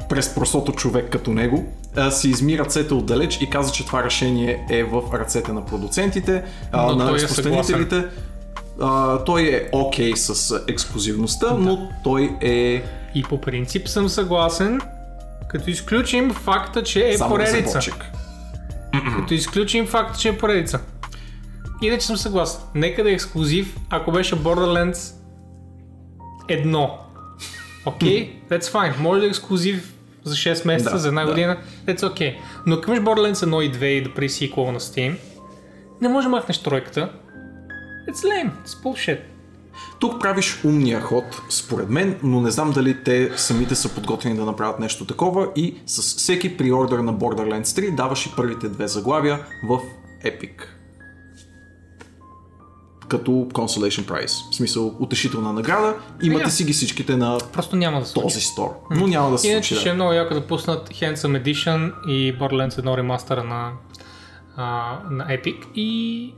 през 0.09 0.35
простото 0.35 0.71
човек 0.71 1.09
като 1.11 1.31
него, 1.33 1.73
а, 1.95 2.11
си 2.11 2.29
изми 2.29 2.57
ръцете 2.57 2.93
отдалеч 2.93 3.37
и 3.41 3.49
каза, 3.49 3.71
че 3.71 3.85
това 3.85 4.03
решение 4.03 4.65
е 4.69 4.83
в 4.83 5.01
ръцете 5.13 5.51
на 5.51 5.65
продуцентите, 5.65 6.43
а, 6.71 6.85
Но 6.85 6.95
на 6.95 7.09
е 7.09 7.13
разпространителите. 7.13 8.05
А, 8.81 9.23
той 9.23 9.41
е 9.41 9.69
окей 9.71 10.15
с 10.15 10.51
а, 10.51 10.63
ексклюзивността, 10.67 11.53
но 11.57 11.89
той 12.03 12.37
е 12.41 12.83
И 13.15 13.23
по 13.23 13.41
принцип 13.41 13.87
съм 13.87 14.09
съгласен, 14.09 14.81
като 15.49 15.69
изключим 15.69 16.33
факта, 16.33 16.83
че 16.83 17.09
е 17.09 17.17
само 17.17 17.35
поредица. 17.35 17.79
Като 19.15 19.33
изключим 19.33 19.87
факта, 19.87 20.19
че 20.19 20.29
е 20.29 20.37
поредица. 20.37 20.79
Иначе 21.81 22.05
съм 22.05 22.17
съгласен. 22.17 22.61
Нека 22.75 23.03
да 23.03 23.09
е 23.11 23.13
ексклюзив, 23.13 23.77
ако 23.89 24.11
беше 24.11 24.35
Borderlands 24.35 25.13
едно. 26.49 26.97
Окей? 27.85 28.39
Okay? 28.49 28.57
That's 28.57 28.71
fine. 28.71 28.99
Може 28.99 29.19
да 29.19 29.25
е 29.25 29.29
ексклюзив 29.29 29.90
за 30.23 30.35
6 30.35 30.65
месеца, 30.67 30.91
Да, 30.91 30.97
за 30.97 31.07
една 31.07 31.21
да. 31.21 31.27
година. 31.27 31.57
That's 31.85 32.01
okay. 32.01 32.35
Но 32.65 32.75
ако 32.75 32.91
имаш 32.91 32.99
Borderlands 32.99 33.33
1 33.33 33.61
и 33.61 33.71
2 33.71 33.85
и 33.85 34.03
да 34.03 34.13
пресиквал 34.13 34.71
на 34.71 34.79
Steam, 34.79 35.15
не 36.01 36.09
може 36.09 36.25
да 36.25 36.29
махнеш 36.29 36.57
тройката. 36.57 37.09
It's 38.09 38.25
lame. 38.25 38.51
It's 38.65 38.83
bullshit. 38.83 39.19
Тук 39.99 40.21
правиш 40.21 40.61
умния 40.65 41.01
ход, 41.01 41.41
според 41.49 41.89
мен, 41.89 42.19
но 42.23 42.41
не 42.41 42.51
знам 42.51 42.71
дали 42.71 43.03
те 43.03 43.31
самите 43.35 43.75
са 43.75 43.95
подготвени 43.95 44.35
да 44.35 44.45
направят 44.45 44.79
нещо 44.79 45.05
такова 45.05 45.47
и 45.55 45.75
с 45.85 46.01
всеки 46.01 46.57
приордър 46.57 46.99
на 46.99 47.13
Borderlands 47.13 47.63
3 47.63 47.95
даваш 47.95 48.25
и 48.25 48.31
първите 48.35 48.69
две 48.69 48.87
заглавия 48.87 49.39
в 49.63 49.79
Epic. 50.25 50.61
Като 53.11 53.31
Consolation 53.31 54.01
Prize. 54.03 54.51
В 54.51 54.55
смисъл, 54.55 54.95
утешителна 54.99 55.53
награда. 55.53 55.95
Имате 56.23 56.45
Yeah. 56.45 56.49
си 56.49 56.63
ги 56.63 56.73
всичките 56.73 57.17
на 57.17 57.37
Просто 57.53 57.75
няма 57.75 57.99
да 57.99 58.05
случи. 58.05 58.23
този 58.23 58.41
стор. 58.41 58.69
Но 58.91 59.07
няма 59.07 59.31
да 59.31 59.37
се 59.37 59.47
Иначе 59.47 59.67
случи. 59.67 59.79
ще 59.79 59.89
е 59.89 59.93
много 59.93 60.13
яко 60.13 60.33
да 60.33 60.41
пуснат 60.41 60.89
Handsome 60.89 61.43
Edition 61.43 62.07
и 62.07 62.39
Borderlands 62.39 62.69
1 62.71 62.97
ремастъра 62.97 63.43
на, 63.43 63.71
а, 64.57 64.63
на 65.11 65.25
Epic 65.25 65.73
и 65.75 66.33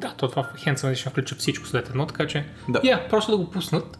да, 0.00 0.08
то 0.10 0.28
това 0.28 0.50
Handsome 0.56 0.74
Edition 0.94 1.10
включва 1.10 1.36
всичко 1.36 1.66
след 1.66 1.88
едно, 1.88 2.06
така 2.06 2.26
че 2.26 2.46
Да. 2.68 2.80
я, 2.84 3.08
просто 3.08 3.30
да 3.30 3.38
го 3.38 3.50
пуснат. 3.50 3.98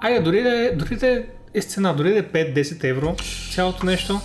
Айде, 0.00 0.20
дори 0.20 0.42
да 0.42 0.58
е, 0.58 0.70
дори 0.70 0.96
да 0.96 1.08
е, 1.08 1.22
е 1.54 1.62
сцена, 1.62 1.94
дори 1.94 2.10
да 2.10 2.18
е 2.18 2.22
5-10 2.24 2.84
евро, 2.84 3.16
цялото 3.52 3.86
нещо, 3.86 4.20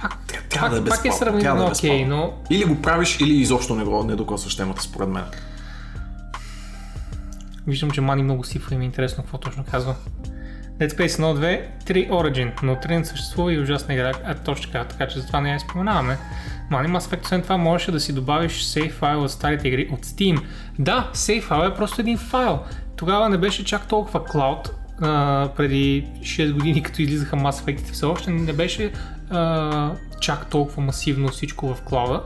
пак, 0.00 0.18
Трябва 0.50 0.68
да 0.70 0.76
е 0.76 0.80
пак, 0.80 0.88
пак 0.88 0.98
е 0.98 1.02
безплатно, 1.02 1.18
сравнително 1.18 1.56
да 1.56 1.62
е 1.62 1.68
окей, 1.68 1.90
безплатно. 1.90 2.16
но 2.16 2.32
Или 2.50 2.64
го 2.64 2.82
правиш, 2.82 3.18
или 3.20 3.34
изобщо 3.34 3.74
не 3.74 3.84
го 3.84 4.04
не 4.04 4.16
докосваш 4.16 4.56
темата, 4.56 4.82
според 4.82 5.08
мен. 5.08 5.24
Виждам, 7.68 7.90
че 7.90 8.00
Мани 8.00 8.22
много 8.22 8.44
и 8.70 8.76
ми 8.76 8.84
е 8.84 8.86
интересно 8.86 9.22
какво 9.22 9.38
точно 9.38 9.64
казва. 9.70 9.94
Dead 10.78 10.88
Space 10.88 11.06
1, 11.06 11.20
2, 11.20 11.62
3 11.86 12.10
Origin, 12.10 12.62
но 12.62 12.74
3 12.74 12.98
не 12.98 13.04
съществува 13.04 13.54
и 13.54 13.60
ужасна 13.60 13.94
игра, 13.94 14.12
а 14.24 14.34
точно 14.34 14.72
така, 14.72 14.84
така 14.84 15.08
че 15.08 15.20
затова 15.20 15.40
не 15.40 15.52
я 15.52 15.60
споменаваме. 15.60 16.18
Мани 16.70 16.88
Mass 16.88 17.00
Effect, 17.00 17.24
освен 17.24 17.42
това, 17.42 17.56
можеше 17.56 17.92
да 17.92 18.00
си 18.00 18.12
добавиш 18.12 18.62
сейф 18.62 18.92
файл 18.92 19.22
от 19.22 19.30
старите 19.30 19.68
игри 19.68 19.88
от 19.92 20.06
Steam. 20.06 20.40
Да, 20.78 21.10
сейф 21.12 21.44
файл 21.44 21.68
е 21.68 21.74
просто 21.74 22.00
един 22.00 22.18
файл. 22.18 22.58
Тогава 22.96 23.28
не 23.28 23.38
беше 23.38 23.64
чак 23.64 23.88
толкова 23.88 24.24
клауд, 24.24 24.70
а, 25.00 25.48
преди 25.56 26.06
6 26.20 26.52
години, 26.52 26.82
като 26.82 27.02
излизаха 27.02 27.36
Mass 27.36 27.64
Effect, 27.64 27.92
все 27.92 28.06
още 28.06 28.30
не 28.30 28.52
беше 28.52 28.92
а, 29.30 29.92
чак 30.20 30.50
толкова 30.50 30.82
масивно 30.82 31.28
всичко 31.28 31.74
в 31.74 31.82
клауда. 31.82 32.22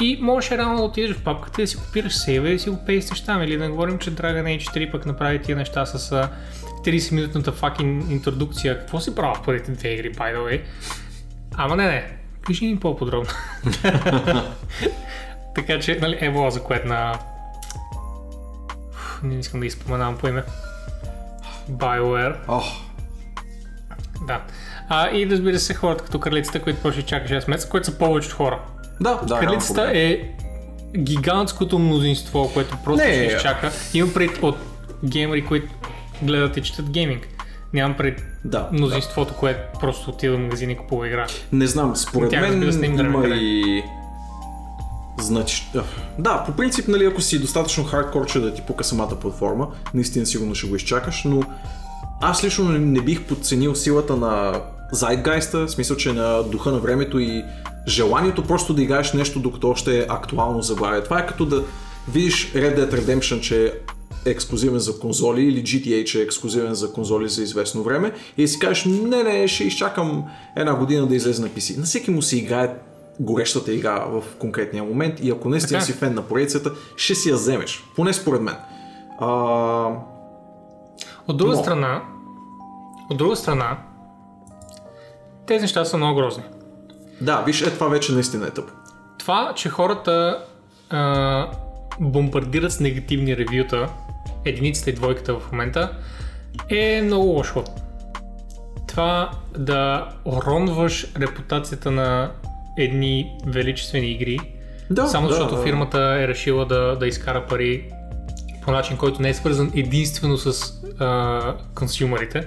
И 0.00 0.18
можеше 0.22 0.58
реално 0.58 0.76
да 0.76 0.82
отидеш 0.82 1.16
в 1.16 1.22
папката 1.22 1.62
и 1.62 1.64
да 1.64 1.68
си 1.68 1.76
копираш 1.76 2.14
сейва 2.14 2.48
и 2.48 2.52
да 2.52 2.58
си 2.58 2.70
го 2.70 2.84
пейстиш 2.86 3.20
там. 3.20 3.42
Или 3.42 3.56
да 3.56 3.68
говорим, 3.68 3.98
че 3.98 4.10
Dragon 4.10 4.44
Age 4.44 4.76
3 4.76 4.92
пък 4.92 5.06
направи 5.06 5.42
тия 5.42 5.56
неща 5.56 5.86
с 5.86 6.12
а, 6.12 6.28
30-минутната 6.84 7.52
fucking 7.52 8.10
интродукция. 8.10 8.78
Какво 8.78 9.00
си 9.00 9.14
правил 9.14 9.34
в 9.34 9.42
първите 9.44 9.72
две 9.72 9.88
игри, 9.88 10.14
by 10.14 10.36
the 10.36 10.38
way? 10.38 10.62
Ама 11.54 11.76
не, 11.76 11.86
не. 11.86 12.16
Кажи 12.42 12.66
ни 12.66 12.76
по-подробно. 12.76 13.30
така 15.54 15.80
че, 15.80 15.98
нали, 16.00 16.18
Ево, 16.20 16.50
за 16.50 16.62
което 16.62 16.88
на... 16.88 17.18
Не 19.22 19.38
искам 19.38 19.60
да 19.60 19.66
изпоменавам 19.66 20.18
по 20.18 20.28
име. 20.28 20.42
BioWare. 21.70 22.36
Ох, 22.48 22.64
Да. 24.26 24.42
А, 24.88 25.10
и 25.10 25.30
разбира 25.30 25.58
се, 25.58 25.74
хората 25.74 26.04
като 26.04 26.20
кралицата, 26.20 26.62
които 26.62 26.82
почти 26.82 27.02
чака 27.02 27.28
6 27.28 27.50
месеца, 27.50 27.68
които 27.68 27.86
са 27.86 27.98
повечето 27.98 28.36
хора. 28.36 28.60
Да, 29.00 29.20
да. 29.26 29.40
Кралицата 29.40 29.90
е 29.94 30.18
гигантското 30.98 31.78
мнозинство, 31.78 32.50
което 32.54 32.76
просто 32.84 33.06
Не, 33.06 33.14
ще 33.14 33.36
изчака. 33.36 33.70
Имам 33.94 34.14
пред 34.14 34.42
от 34.42 34.56
геймери, 35.04 35.44
които 35.44 35.66
гледат 36.22 36.56
и 36.56 36.62
четат 36.62 36.90
гейминг. 36.90 37.28
Нямам 37.72 37.96
пред 37.96 38.22
Да, 38.44 38.68
мнозинството, 38.72 39.34
което 39.34 39.78
просто 39.80 40.10
отива 40.10 40.36
в 40.36 40.40
магазин 40.40 40.70
и 40.70 40.76
купува 40.76 41.06
игра. 41.08 41.26
Не 41.52 41.66
знам, 41.66 41.96
според 41.96 42.30
Тя, 42.30 42.40
мен 42.40 42.62
има 42.84 42.96
време 42.96 43.36
и... 43.36 43.82
Значи, 45.20 45.66
да, 46.18 46.44
по 46.46 46.52
принцип, 46.52 46.88
нали, 46.88 47.04
ако 47.04 47.20
си 47.20 47.38
достатъчно 47.38 47.84
хардкор, 47.84 48.26
че 48.26 48.40
да 48.40 48.54
ти 48.54 48.62
пука 48.62 48.84
самата 48.84 49.20
платформа, 49.20 49.68
наистина 49.94 50.26
сигурно 50.26 50.54
ще 50.54 50.66
го 50.66 50.76
изчакаш, 50.76 51.24
но 51.24 51.42
аз 52.20 52.44
лично 52.44 52.68
не 52.68 53.00
бих 53.00 53.22
подценил 53.24 53.74
силата 53.74 54.16
на 54.16 54.60
Zeitgeist, 54.94 55.66
в 55.66 55.70
смисъл, 55.70 55.96
че 55.96 56.12
на 56.12 56.42
духа 56.42 56.72
на 56.72 56.78
времето 56.78 57.18
и 57.18 57.44
желанието 57.88 58.42
просто 58.44 58.74
да 58.74 58.82
играеш 58.82 59.12
нещо, 59.12 59.38
докато 59.40 59.68
още 59.68 59.98
е 59.98 60.06
актуално 60.08 60.62
заглавие. 60.62 61.02
Това 61.04 61.18
е 61.18 61.26
като 61.26 61.46
да 61.46 61.64
видиш 62.12 62.52
Red 62.52 62.78
Dead 62.78 63.00
Redemption, 63.00 63.40
че 63.40 63.66
е 63.66 63.72
ексклюзивен 64.30 64.78
за 64.78 64.98
конзоли 64.98 65.42
или 65.42 65.62
GTA, 65.62 66.04
че 66.04 66.20
е 66.20 66.22
ексклюзивен 66.22 66.74
за 66.74 66.92
конзоли 66.92 67.28
за 67.28 67.42
известно 67.42 67.82
време 67.82 68.12
и 68.38 68.48
си 68.48 68.58
кажеш, 68.58 68.84
не, 68.84 69.22
не, 69.22 69.48
ще 69.48 69.64
изчакам 69.64 70.24
една 70.56 70.74
година 70.74 71.06
да 71.06 71.14
излезе 71.16 71.42
на 71.42 71.48
PC. 71.48 71.78
На 71.78 71.84
всеки 71.84 72.10
му 72.10 72.22
се 72.22 72.38
играе 72.38 72.74
горещата 73.20 73.72
игра 73.72 74.04
в 74.04 74.22
конкретния 74.38 74.84
момент 74.84 75.14
и 75.22 75.30
ако 75.30 75.48
наистина 75.48 75.82
си 75.82 75.92
фен 75.92 76.14
на 76.14 76.22
поредицата, 76.22 76.70
ще 76.96 77.14
си 77.14 77.28
я 77.28 77.34
вземеш. 77.34 77.84
Поне 77.96 78.12
според 78.12 78.42
мен. 78.42 78.54
А, 79.20 79.26
От 81.28 81.36
друга 81.36 81.56
Но- 81.56 81.62
страна, 81.62 82.02
от 83.10 83.16
друга 83.18 83.36
страна, 83.36 83.78
тези 85.46 85.62
неща 85.62 85.84
са 85.84 85.96
много 85.96 86.20
грозни. 86.20 86.44
да, 87.20 87.42
виж, 87.46 87.62
е 87.62 87.70
това 87.70 87.88
вече 87.88 88.12
наистина 88.12 88.46
е 88.46 88.50
тъпо. 88.50 88.72
Това, 89.18 89.52
че 89.56 89.68
хората 89.68 90.44
а, 90.90 91.46
бомбардират 92.00 92.72
с 92.72 92.80
негативни 92.80 93.36
ревюта, 93.36 93.88
единицата 94.44 94.90
и 94.90 94.92
двойката 94.92 95.34
в 95.34 95.52
момента, 95.52 95.92
е 96.70 97.02
много 97.04 97.26
лошо. 97.26 97.64
Това 98.88 99.30
да 99.58 100.08
уронваш 100.24 101.06
репутацията 101.20 101.90
на 101.90 102.30
едни 102.78 103.38
величествени 103.46 104.06
игри, 104.06 104.38
Да, 104.90 105.06
само 105.06 105.28
да, 105.28 105.34
защото 105.34 105.56
да. 105.56 105.62
фирмата 105.62 106.18
е 106.20 106.28
решила 106.28 106.66
да, 106.66 106.96
да 106.96 107.06
изкара 107.06 107.46
пари 107.46 107.90
по 108.62 108.70
начин, 108.72 108.96
който 108.96 109.22
не 109.22 109.28
е 109.28 109.34
свързан 109.34 109.72
единствено 109.74 110.36
с 110.36 110.72
а, 110.98 111.54
консюмерите. 111.74 112.46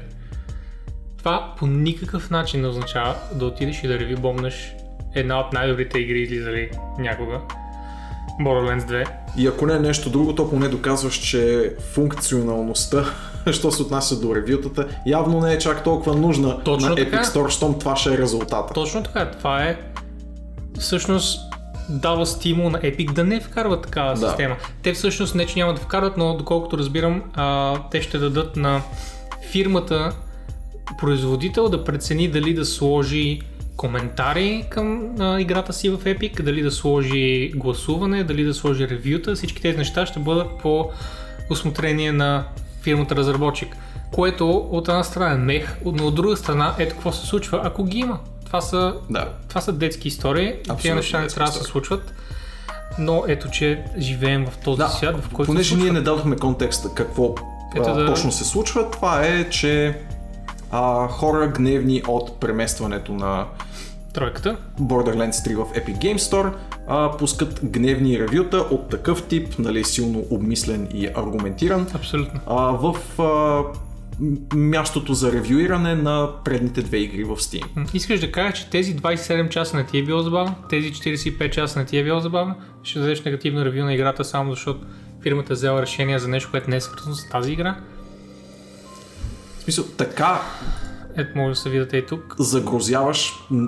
Това 1.27 1.53
по 1.57 1.67
никакъв 1.67 2.29
начин 2.29 2.61
не 2.61 2.67
означава 2.67 3.15
да 3.33 3.45
отидеш 3.45 3.83
и 3.83 3.87
да 3.87 3.99
реви 3.99 4.15
бомнеш 4.15 4.75
една 5.15 5.39
от 5.39 5.53
най-добрите 5.53 5.99
игри 5.99 6.21
излизали 6.21 6.69
някога. 6.99 7.39
Borderlands 8.41 8.79
2. 8.79 9.07
И 9.37 9.47
ако 9.47 9.65
не 9.65 9.73
е 9.73 9.79
нещо 9.79 10.09
друго, 10.09 10.35
то 10.35 10.49
поне 10.49 10.67
доказваш, 10.67 11.15
че 11.15 11.73
функционалността, 11.93 13.05
що 13.51 13.71
се 13.71 13.81
отнася 13.81 14.19
до 14.19 14.35
ревютата, 14.35 14.87
явно 15.05 15.39
не 15.39 15.53
е 15.53 15.57
чак 15.57 15.83
толкова 15.83 16.15
нужна 16.15 16.63
Точно 16.63 16.89
на 16.89 16.95
така. 16.95 17.17
Epic 17.17 17.23
Store, 17.23 17.49
щом 17.49 17.79
това 17.79 17.95
ще 17.95 18.13
е 18.13 18.17
резултата. 18.17 18.73
Точно 18.73 19.03
така, 19.03 19.31
това 19.31 19.63
е 19.63 19.77
всъщност 20.79 21.39
дава 21.89 22.25
стимул 22.25 22.69
на 22.69 22.79
Epic 22.79 23.13
да 23.13 23.23
не 23.23 23.39
вкарват 23.39 23.81
такава 23.81 24.13
Да. 24.13 24.27
система. 24.27 24.55
Те 24.83 24.93
всъщност 24.93 25.35
не, 25.35 25.45
че 25.45 25.59
няма 25.59 25.73
да 25.73 25.81
вкарват, 25.81 26.17
но 26.17 26.37
доколкото 26.37 26.77
разбирам, 26.77 27.23
а, 27.35 27.77
те 27.91 28.01
ще 28.01 28.17
дадат 28.17 28.55
на 28.55 28.81
фирмата 29.51 30.11
производител 30.97 31.69
да 31.69 31.83
прецени 31.83 32.27
дали 32.27 32.53
да 32.53 32.65
сложи 32.65 33.41
коментари 33.77 34.65
към 34.69 35.15
а, 35.19 35.39
играта 35.41 35.73
си 35.73 35.89
в 35.89 35.97
Epic, 35.97 36.41
дали 36.41 36.61
да 36.61 36.71
сложи 36.71 37.51
гласуване, 37.55 38.23
дали 38.23 38.43
да 38.43 38.53
сложи 38.53 38.89
ревюта. 38.89 39.35
Всички 39.35 39.61
тези 39.61 39.77
неща 39.77 40.05
ще 40.05 40.19
бъдат 40.19 40.47
по 40.61 40.89
осмотрение 41.49 42.11
на 42.11 42.43
фирмата 42.81 43.15
разработчик. 43.15 43.75
Което 44.11 44.49
от 44.51 44.87
една 44.87 45.03
страна 45.03 45.31
е 45.33 45.37
мех, 45.37 45.77
но 45.85 46.07
от 46.07 46.15
друга 46.15 46.37
страна 46.37 46.75
ето 46.79 46.95
какво 46.95 47.11
се 47.11 47.27
случва, 47.27 47.61
ако 47.63 47.83
ги 47.83 47.97
има. 47.97 48.19
Това 48.45 48.61
са, 48.61 48.93
Да. 49.09 49.29
това 49.49 49.61
са 49.61 49.73
детски 49.73 50.07
истории, 50.07 50.53
тези 50.77 50.93
неща 50.93 51.19
не 51.19 51.27
трябва 51.27 51.51
да 51.51 51.57
се 51.57 51.63
случват. 51.63 52.13
Но 52.99 53.23
ето, 53.27 53.49
че 53.49 53.83
живеем 53.97 54.45
в 54.45 54.57
този 54.57 54.77
Да, 54.77 54.87
свят, 54.87 55.15
в 55.17 55.29
който 55.29 55.51
понеже 55.51 55.75
ние 55.75 55.91
не 55.91 56.01
дадохме 56.01 56.35
контекста 56.35 56.89
какво 56.93 57.35
Ето 57.75 57.93
да- 57.93 58.05
точно 58.05 58.31
се 58.31 58.43
случва, 58.45 58.91
това 58.91 59.25
е, 59.25 59.49
че 59.49 59.97
а, 60.71 61.07
хора 61.07 61.47
гневни 61.47 62.03
от 62.07 62.39
преместването 62.39 63.11
на 63.13 63.45
Тройката. 64.13 64.57
Borderlands 64.81 65.31
3 65.31 65.55
в 65.55 65.73
Epic 65.73 65.97
Game 65.97 66.17
Store 66.17 66.53
а, 66.87 67.17
пускат 67.17 67.59
гневни 67.63 68.19
ревюта 68.19 68.57
от 68.57 68.89
такъв 68.89 69.23
тип, 69.23 69.59
нали, 69.59 69.83
силно 69.83 70.23
обмислен 70.29 70.87
и 70.93 71.07
аргументиран, 71.15 71.87
Абсолютно. 71.93 72.39
а, 72.47 72.55
в 72.55 72.95
а, 73.21 73.63
мястото 74.55 75.13
за 75.13 75.31
ревюиране 75.31 75.95
на 75.95 76.29
предните 76.45 76.81
две 76.81 76.97
игри 76.97 77.23
в 77.23 77.35
Steam. 77.35 77.95
Искаш 77.95 78.19
да 78.19 78.31
кажеш, 78.31 78.59
че 78.59 78.69
тези 78.69 78.95
27 78.95 79.49
часа 79.49 79.77
не 79.77 79.85
ти 79.85 79.97
е 79.97 80.03
било 80.03 80.21
забавно, 80.21 80.55
тези 80.69 80.93
45 80.93 81.49
часа 81.49 81.79
не 81.79 81.85
ти 81.85 81.97
е 81.97 82.03
било 82.03 82.19
забавно, 82.19 82.55
ще 82.83 82.99
дадеш 82.99 83.23
негативно 83.23 83.65
ревю 83.65 83.85
на 83.85 83.93
играта 83.93 84.23
само 84.25 84.51
защото 84.51 84.85
фирмата 85.23 85.53
е 85.53 85.55
взела 85.55 85.81
решение 85.81 86.19
за 86.19 86.27
нещо, 86.27 86.51
което 86.51 86.69
не 86.69 86.75
е 86.75 86.81
свързано 86.81 87.15
с 87.15 87.29
тази 87.29 87.51
игра. 87.51 87.75
Смисъл, 89.67 89.85
така 89.97 90.41
Ето 91.17 91.37
може 91.37 91.49
да 91.49 91.55
се 91.55 91.69
видите 91.69 91.97
и 91.97 92.05
тук. 92.05 92.35
загрозяваш 92.39 93.33
м, 93.51 93.67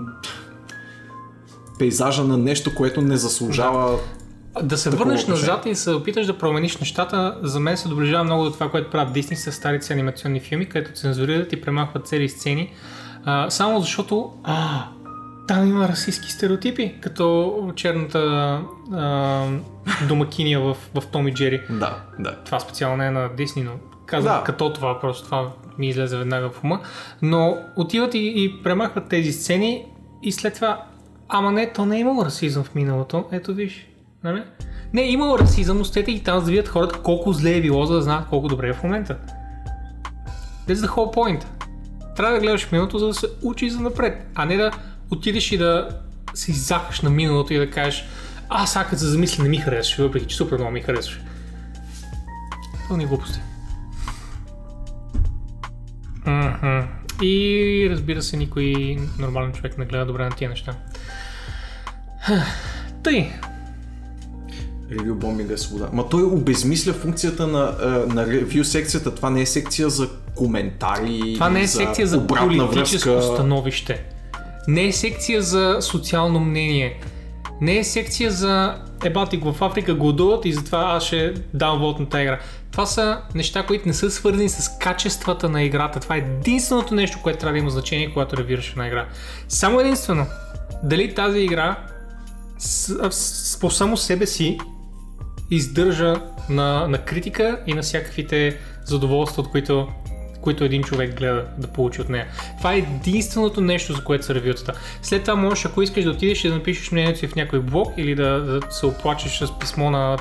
пейзажа 1.80 2.24
на 2.24 2.38
нещо, 2.38 2.76
което 2.76 3.02
не 3.02 3.18
заслужава 3.18 4.00
Да 4.64 4.78
се 4.78 4.90
Такова 4.90 5.06
върнеш 5.06 5.24
отношение. 5.24 5.50
назад 5.50 5.66
и 5.66 5.76
се 5.76 5.92
опиташ 5.92 6.26
да 6.26 6.38
промениш 6.38 6.78
нещата, 6.78 7.38
за 7.44 7.60
мен 7.60 7.78
се 7.78 7.88
доближава 7.88 8.24
много 8.24 8.44
до 8.44 8.52
това, 8.52 8.72
което 8.72 8.90
правят 8.90 9.16
Disney 9.16 9.34
с 9.34 9.52
старите 9.52 9.94
анимационни 9.94 10.40
филми, 10.40 10.70
където 10.70 11.00
цензурират 11.00 11.54
и 11.54 11.62
премахват 11.62 12.08
цели 12.08 12.30
сцени, 12.30 12.74
а, 13.26 13.50
само 13.50 13.82
защото 13.82 14.34
а, 14.44 14.84
там 15.48 15.68
има 15.68 15.88
расистски 15.88 16.32
стереотипи, 16.32 16.96
като 17.02 17.54
черната 17.76 18.20
а, 18.94 19.46
домакиния 20.08 20.60
в, 20.60 20.78
в 20.96 21.08
Том 21.08 21.28
и 21.28 21.34
Джери. 21.34 21.62
Да, 21.70 21.98
да. 22.20 22.36
Това 22.46 22.60
специално 22.60 22.98
не 22.98 23.08
е 23.08 23.12
на 23.12 23.30
Дисни, 23.38 23.64
но 23.64 23.72
казвам 24.10 24.38
Да. 24.38 24.44
като 24.44 24.74
това, 24.74 25.00
просто 25.00 25.26
това 25.26 25.50
ми 25.78 25.88
излезе 25.90 26.18
веднага 26.18 26.50
в 26.50 26.64
ума. 26.64 26.80
Но 27.22 27.58
отиват 27.76 28.14
и, 28.14 28.34
и 28.36 28.64
премахват 28.64 29.10
тези 29.10 29.32
сцени 29.32 29.86
и 30.24 30.32
след 30.32 30.54
това, 30.56 30.84
ама 31.30 31.52
не, 31.52 31.74
то 31.74 31.86
не 31.86 31.98
е 31.98 32.00
имало 32.00 32.26
расизъм 32.26 32.64
в 32.64 32.76
миналото, 32.76 33.26
ето 33.32 33.54
виж, 33.54 33.88
нали? 34.24 34.44
Не, 34.94 35.02
е 35.02 35.12
имало 35.12 35.40
расизъм, 35.40 35.78
но 35.78 35.86
стете 35.86 36.12
и 36.12 36.24
там 36.24 36.40
за 36.40 36.46
да 36.46 36.52
видят 36.52 36.68
хората 36.68 37.00
колко 37.00 37.34
зле 37.34 37.56
е 37.58 37.62
било, 37.62 37.86
за 37.86 37.94
да 37.94 38.02
знаят 38.02 38.28
колко 38.30 38.48
добре 38.48 38.70
е 38.70 38.74
в 38.74 38.84
момента. 38.84 39.18
That's 40.68 40.74
the 40.74 40.88
whole 40.88 41.16
point. 41.16 41.46
Трябва 42.16 42.34
да 42.34 42.40
гледаш 42.40 42.72
миналото, 42.72 42.98
за 42.98 43.08
да 43.08 43.14
се 43.14 43.28
учиш 43.44 43.72
за 43.72 43.80
напред, 43.80 44.28
а 44.36 44.46
не 44.46 44.58
да 44.58 44.72
отидеш 45.12 45.52
и 45.52 45.58
да 45.58 45.90
се 46.34 46.52
иззахаш 46.52 47.02
на 47.02 47.10
миналото 47.10 47.54
и 47.54 47.58
да 47.58 47.70
кажеш 47.70 48.06
а, 48.50 48.68
сега 48.68 48.84
като 48.84 49.00
се 49.00 49.06
замисля 49.06 49.44
не 49.44 49.50
ми 49.50 49.58
харесваш, 49.58 49.98
въпреки 49.98 50.26
че 50.26 50.38
супер 50.38 50.58
много 50.58 50.72
ми 50.72 50.82
харесваш. 50.82 51.22
Пълни 52.88 53.06
глупости. 53.06 53.40
Мгм. 56.30 56.88
И 57.22 57.88
разбира 57.92 58.22
се, 58.22 58.38
никой 58.38 58.98
нормален 59.20 59.52
човек 59.52 59.78
не 59.78 59.86
гледа 59.86 60.06
добре 60.06 60.24
на 60.24 60.32
тия 60.32 60.50
неща. 60.50 60.76
Тъй, 63.04 63.32
Ревю 64.92 65.16
бомбинга 65.16 65.54
е 65.54 65.58
свобода. 65.58 65.90
Ма 65.94 66.10
той 66.10 66.24
обезмисля 66.24 66.94
функцията 66.94 67.48
на, 67.48 67.76
а, 67.82 68.14
на 68.14 68.28
ревю 68.28 68.64
секцията. 68.64 69.16
Това 69.16 69.30
не 69.30 69.42
е 69.42 69.46
секция 69.46 69.90
за 69.90 70.10
коментари. 70.36 71.34
това 71.34 71.50
не 71.50 71.60
е 71.60 71.62
или 71.62 71.68
секция 71.68 72.08
за 72.08 72.28
политическо 72.28 73.10
връзка. 73.10 73.34
становище. 73.34 74.04
Не 74.68 74.88
е 74.88 74.92
секция 74.92 75.42
за 75.42 75.78
социално 75.82 76.40
мнение. 76.40 77.02
Не 77.62 77.78
е 77.78 77.84
секция 77.84 78.32
за 78.32 78.76
ебати 79.04 79.38
го 79.38 79.54
в 79.54 79.62
Африка 79.62 79.94
гладуват 79.94 80.46
и 80.46 80.54
затова 80.54 80.80
аз 80.80 81.04
ще 81.04 81.34
дам 81.54 81.80
вод 81.80 82.00
на 82.00 82.10
тази 82.10 82.24
игра. 82.24 82.40
Това 82.72 82.86
са 82.86 83.22
неща, 83.36 83.66
които 83.66 83.88
не 83.88 83.94
са 83.94 84.12
свързани 84.12 84.50
с 84.50 84.78
качествата 84.80 85.50
на 85.50 85.64
играта. 85.64 86.00
Това 86.00 86.16
е 86.16 86.20
единственото 86.20 86.96
нещо, 86.96 87.20
което 87.24 87.40
трябва 87.40 87.54
да 87.54 87.60
има 87.60 87.70
значение, 87.70 88.14
когато 88.14 88.38
ревираш 88.38 88.70
една 88.70 88.88
игра. 88.88 89.08
Само 89.48 89.80
единствено. 89.80 90.26
Дали 90.84 91.16
тази 91.16 91.40
игра 91.40 91.78
с, 92.58 93.60
по 93.60 93.72
само 93.72 93.98
себе 93.98 94.26
си 94.26 94.58
издържа 95.52 96.16
на, 96.50 96.88
на 96.88 96.98
критика 96.98 97.60
и 97.68 97.74
на 97.74 97.82
всякаквите 97.82 98.58
задоволства, 98.86 99.42
от 99.42 99.52
които, 99.52 99.88
които 100.42 100.64
един 100.64 100.84
човек 100.84 101.18
гледа 101.18 101.46
да 101.58 101.68
получи 101.68 102.02
от 102.02 102.10
нея. 102.10 102.28
Това 102.58 102.74
е 102.74 102.78
единственото 102.78 103.62
нещо, 103.62 103.94
за 103.94 104.04
което 104.04 104.26
са 104.26 104.36
ревютата. 104.36 104.74
След 105.02 105.24
това 105.24 105.36
можеш, 105.36 105.66
ако 105.66 105.82
искаш 105.82 106.04
да 106.04 106.10
отидеш 106.10 106.44
и 106.44 106.48
да 106.48 106.56
напишеш 106.56 106.92
мнението 106.92 107.20
си 107.20 107.28
в 107.28 107.36
някой 107.36 107.60
блог 107.60 107.94
или 107.98 108.16
да, 108.16 108.40
да 108.40 108.72
се 108.72 108.86
оплачеш 108.86 109.40
с 109.40 109.60
писмо 109.60 109.92
на 109.92 110.18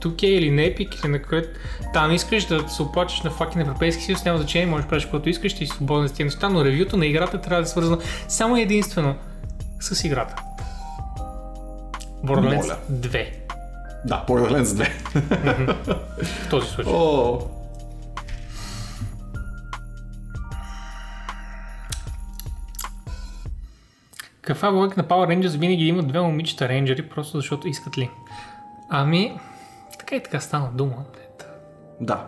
2K 0.00 0.24
или 0.24 0.50
на 0.50 0.62
Epic 0.62 1.04
или 1.04 1.12
на 1.12 1.22
което 1.22 1.48
там 1.92 2.12
искаш 2.12 2.44
да 2.44 2.68
се 2.68 2.82
оплачеш 2.82 3.22
на 3.22 3.30
факи 3.30 3.58
на 3.58 3.64
Европейски 3.64 4.04
съюз, 4.04 4.24
няма 4.24 4.38
значение, 4.38 4.66
можеш 4.66 4.84
да 4.84 4.88
правиш 4.88 5.04
каквото 5.04 5.28
искаш, 5.28 5.54
ти 5.54 5.66
си 5.66 5.72
свободен 5.76 6.08
с 6.08 6.12
тези 6.12 6.24
неща, 6.24 6.48
но 6.48 6.64
ревюто 6.64 6.96
на 6.96 7.06
играта 7.06 7.40
трябва 7.40 7.62
да 7.62 7.66
е 7.66 7.70
свързано 7.70 7.98
само 8.28 8.56
единствено 8.56 9.14
с 9.80 10.04
играта. 10.04 10.42
Borderlands 12.24 12.56
Моля. 12.56 12.76
2 12.90 13.26
Да, 14.04 14.24
Borderlands 14.28 14.64
2. 14.64 14.88
в 16.22 16.50
този 16.50 16.68
случай. 16.68 16.92
О, 16.92 17.40
Каква 24.48 24.68
логика 24.68 25.02
на 25.02 25.08
Power 25.08 25.36
Rangers 25.36 25.58
винаги 25.58 25.86
има 25.86 26.02
две 26.02 26.20
момичета 26.20 26.68
рейнджери, 26.68 27.08
просто 27.08 27.36
защото 27.36 27.68
искат 27.68 27.98
ли? 27.98 28.10
Ами, 28.90 29.38
така 30.08 30.16
и 30.16 30.22
така 30.22 30.40
стана 30.40 30.68
дума. 30.74 30.94
да. 32.00 32.26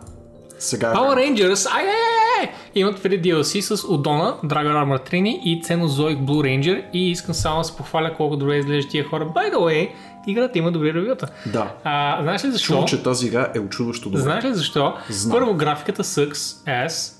Сега 0.59 0.93
Power 0.95 1.17
Rangers, 1.17 1.75
ай, 1.75 1.83
ай, 1.83 1.89
ай, 1.89 2.41
ай, 2.41 2.53
имат 2.75 3.03
преди 3.03 3.33
DLC 3.33 3.61
с 3.61 3.85
Удона, 3.89 4.37
Dragon 4.45 4.85
Armor 4.85 5.11
Trini 5.11 5.41
и 5.43 5.63
Cenozoic 5.63 6.19
Blue 6.19 6.43
Ranger 6.43 6.85
и 6.93 7.11
искам 7.11 7.35
само 7.35 7.59
да 7.59 7.65
се 7.65 7.77
похваля 7.77 8.15
колко 8.15 8.37
добре 8.37 8.57
изглеждат 8.57 8.91
тия 8.91 9.05
хора. 9.05 9.27
By 9.27 9.55
the 9.55 9.57
way, 9.57 9.91
играта 10.27 10.59
има 10.59 10.73
добри 10.73 10.95
ревюта. 10.95 11.29
Да. 11.47 11.73
А, 11.85 12.23
знаеш 12.23 12.45
ли 12.45 12.51
защо? 12.51 12.73
Чувам, 12.73 12.87
че 12.87 13.03
тази 13.03 13.27
игра 13.27 13.53
е 13.55 13.59
очудващо 13.59 14.11
добре. 14.11 14.23
Знаеш 14.23 14.45
ли 14.45 14.55
защо? 14.55 14.95
Знам. 15.09 15.39
Първо, 15.39 15.55
графиката 15.55 16.05
sucks 16.05 16.69
ass. 16.87 17.13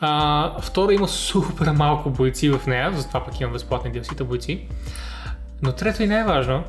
А, 0.00 0.60
второ, 0.60 0.90
има 0.90 1.08
супер 1.08 1.70
малко 1.70 2.10
бойци 2.10 2.50
в 2.50 2.66
нея, 2.66 2.92
затова 2.96 3.24
пък 3.24 3.40
имам 3.40 3.52
безплатни 3.52 3.92
DLC-та 3.92 4.24
бойци. 4.24 4.68
Но 5.62 5.72
трето 5.72 6.02
и 6.02 6.06
най-важно, 6.06 6.64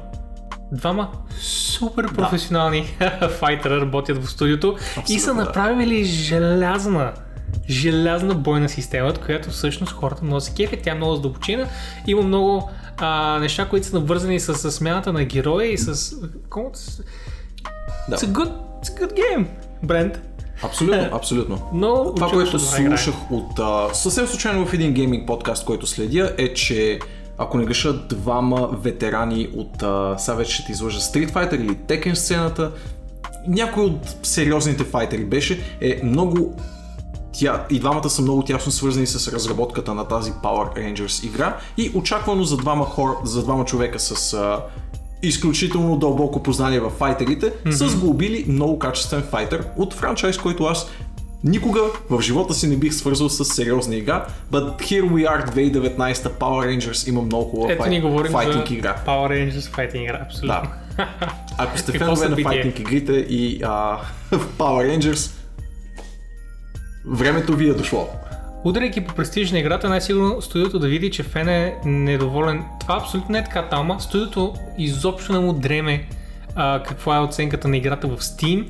двама 0.71 1.09
супер 1.41 2.13
професионални 2.13 2.97
файтера 3.39 3.81
работят 3.81 4.25
в 4.25 4.29
студиото 4.29 4.77
и 5.09 5.19
са 5.19 5.33
да. 5.33 5.43
направили 5.43 6.03
желязна 6.03 7.13
желязна 7.69 8.35
бойна 8.35 8.69
система, 8.69 9.13
която 9.13 9.49
всъщност 9.49 9.93
хората 9.93 10.25
много 10.25 10.41
се 10.41 10.53
кефят, 10.53 10.79
тя 10.83 10.91
е 10.91 10.95
много 10.95 11.15
задълбочина, 11.15 11.67
има 12.07 12.21
много 12.21 12.69
а, 12.97 13.39
неща, 13.39 13.69
които 13.69 13.87
са 13.87 13.99
навързани 13.99 14.39
с, 14.39 14.53
с 14.55 14.71
смяната 14.71 15.13
на 15.13 15.23
героя 15.23 15.71
и 15.71 15.77
с... 15.77 16.15
какво? 16.43 16.71
Да. 18.09 18.17
It's 18.17 18.25
a 18.25 18.31
good, 18.31 18.51
it's 18.83 18.97
a 18.97 19.01
good 19.01 19.13
game, 19.13 19.45
Брент. 19.83 20.21
Абсолютно, 20.63 21.09
абсолютно. 21.17 21.69
Но 21.73 22.13
Това, 22.13 22.29
което 22.29 22.59
слушах 22.59 23.31
от 23.31 23.59
а, 23.59 23.93
съвсем 23.93 24.27
случайно 24.27 24.65
в 24.65 24.73
един 24.73 24.93
гейминг 24.93 25.27
подкаст, 25.27 25.65
който 25.65 25.87
следя, 25.87 26.35
е, 26.37 26.53
че 26.53 26.99
ако 27.39 27.57
не 27.57 27.65
греша, 27.65 27.93
двама 27.93 28.69
ветерани 28.71 29.49
от, 29.55 29.83
а, 29.83 30.15
сега 30.17 30.35
вече 30.35 30.53
ще 30.53 30.65
ти 30.65 30.71
излъжа, 30.71 30.99
Street 30.99 31.31
Fighter 31.31 31.55
или 31.55 31.75
Tekken 31.75 32.13
сцената, 32.13 32.71
някой 33.47 33.83
от 33.83 34.15
сериозните 34.23 34.83
файтери 34.83 35.25
беше, 35.25 35.77
е 35.81 36.01
много 36.03 36.55
тя, 37.31 37.65
и 37.69 37.79
двамата 37.79 38.09
са 38.09 38.21
много 38.21 38.43
тясно 38.43 38.71
свързани 38.71 39.07
с 39.07 39.33
разработката 39.33 39.93
на 39.93 40.07
тази 40.07 40.31
Power 40.31 40.77
Rangers 40.77 41.25
игра 41.25 41.57
и 41.77 41.91
очаквано 41.95 42.43
за 42.43 42.57
двама, 42.57 42.85
хора, 42.85 43.13
за 43.23 43.43
двама 43.43 43.65
човека 43.65 43.99
с 43.99 44.33
а, 44.33 44.59
изключително 45.23 45.97
дълбоко 45.97 46.43
познание 46.43 46.79
в 46.79 46.89
файтерите, 46.89 47.53
mm-hmm. 47.53 47.71
са 47.71 47.89
сглобили 47.89 48.45
много 48.47 48.79
качествен 48.79 49.21
файтер 49.21 49.65
от 49.77 49.93
франчайз, 49.93 50.37
който 50.37 50.63
аз 50.63 50.87
никога 51.43 51.81
в 52.09 52.21
живота 52.21 52.53
си 52.53 52.67
не 52.67 52.75
бих 52.77 52.93
свързал 52.93 53.29
с 53.29 53.45
сериозна 53.45 53.95
игра, 53.95 54.25
but 54.51 54.81
here 54.81 55.09
we 55.09 55.27
are 55.27 55.49
2019 55.51 56.13
Power 56.13 56.77
Rangers 56.77 57.09
има 57.09 57.21
много 57.21 57.49
хубава 57.49 57.73
Ето 57.73 57.89
ни 57.89 58.01
говорим 58.01 58.31
файтинг 58.31 58.67
за 58.67 58.73
игра. 58.73 58.95
Power 59.07 59.29
Rangers 59.29 59.69
файтинг 59.69 60.03
игра, 60.03 60.19
абсолютно. 60.25 60.69
Да. 60.97 61.07
Ако 61.57 61.77
сте 61.77 61.91
фенове 61.91 62.29
на 62.29 62.37
файтинг 62.37 62.79
игрите 62.79 63.13
и 63.13 63.61
а, 63.63 63.97
Power 64.31 64.97
Rangers, 64.97 65.31
времето 67.05 67.55
ви 67.55 67.69
е 67.69 67.73
дошло. 67.73 68.09
Ударяйки 68.63 69.01
по 69.01 69.15
престиж 69.15 69.51
на 69.51 69.59
играта, 69.59 69.89
най-сигурно 69.89 70.41
студиото 70.41 70.79
да 70.79 70.87
види, 70.87 71.11
че 71.11 71.23
фен 71.23 71.49
е 71.49 71.75
недоволен. 71.85 72.63
Това 72.79 72.97
абсолютно 72.97 73.31
не 73.31 73.39
е 73.39 73.43
така, 73.43 73.61
Талма. 73.61 73.99
Студиото 73.99 74.53
изобщо 74.77 75.33
не 75.33 75.39
му 75.39 75.53
дреме 75.53 76.07
а, 76.55 76.83
каква 76.83 77.15
е 77.15 77.19
оценката 77.19 77.67
на 77.67 77.77
играта 77.77 78.07
в 78.07 78.17
Steam. 78.17 78.67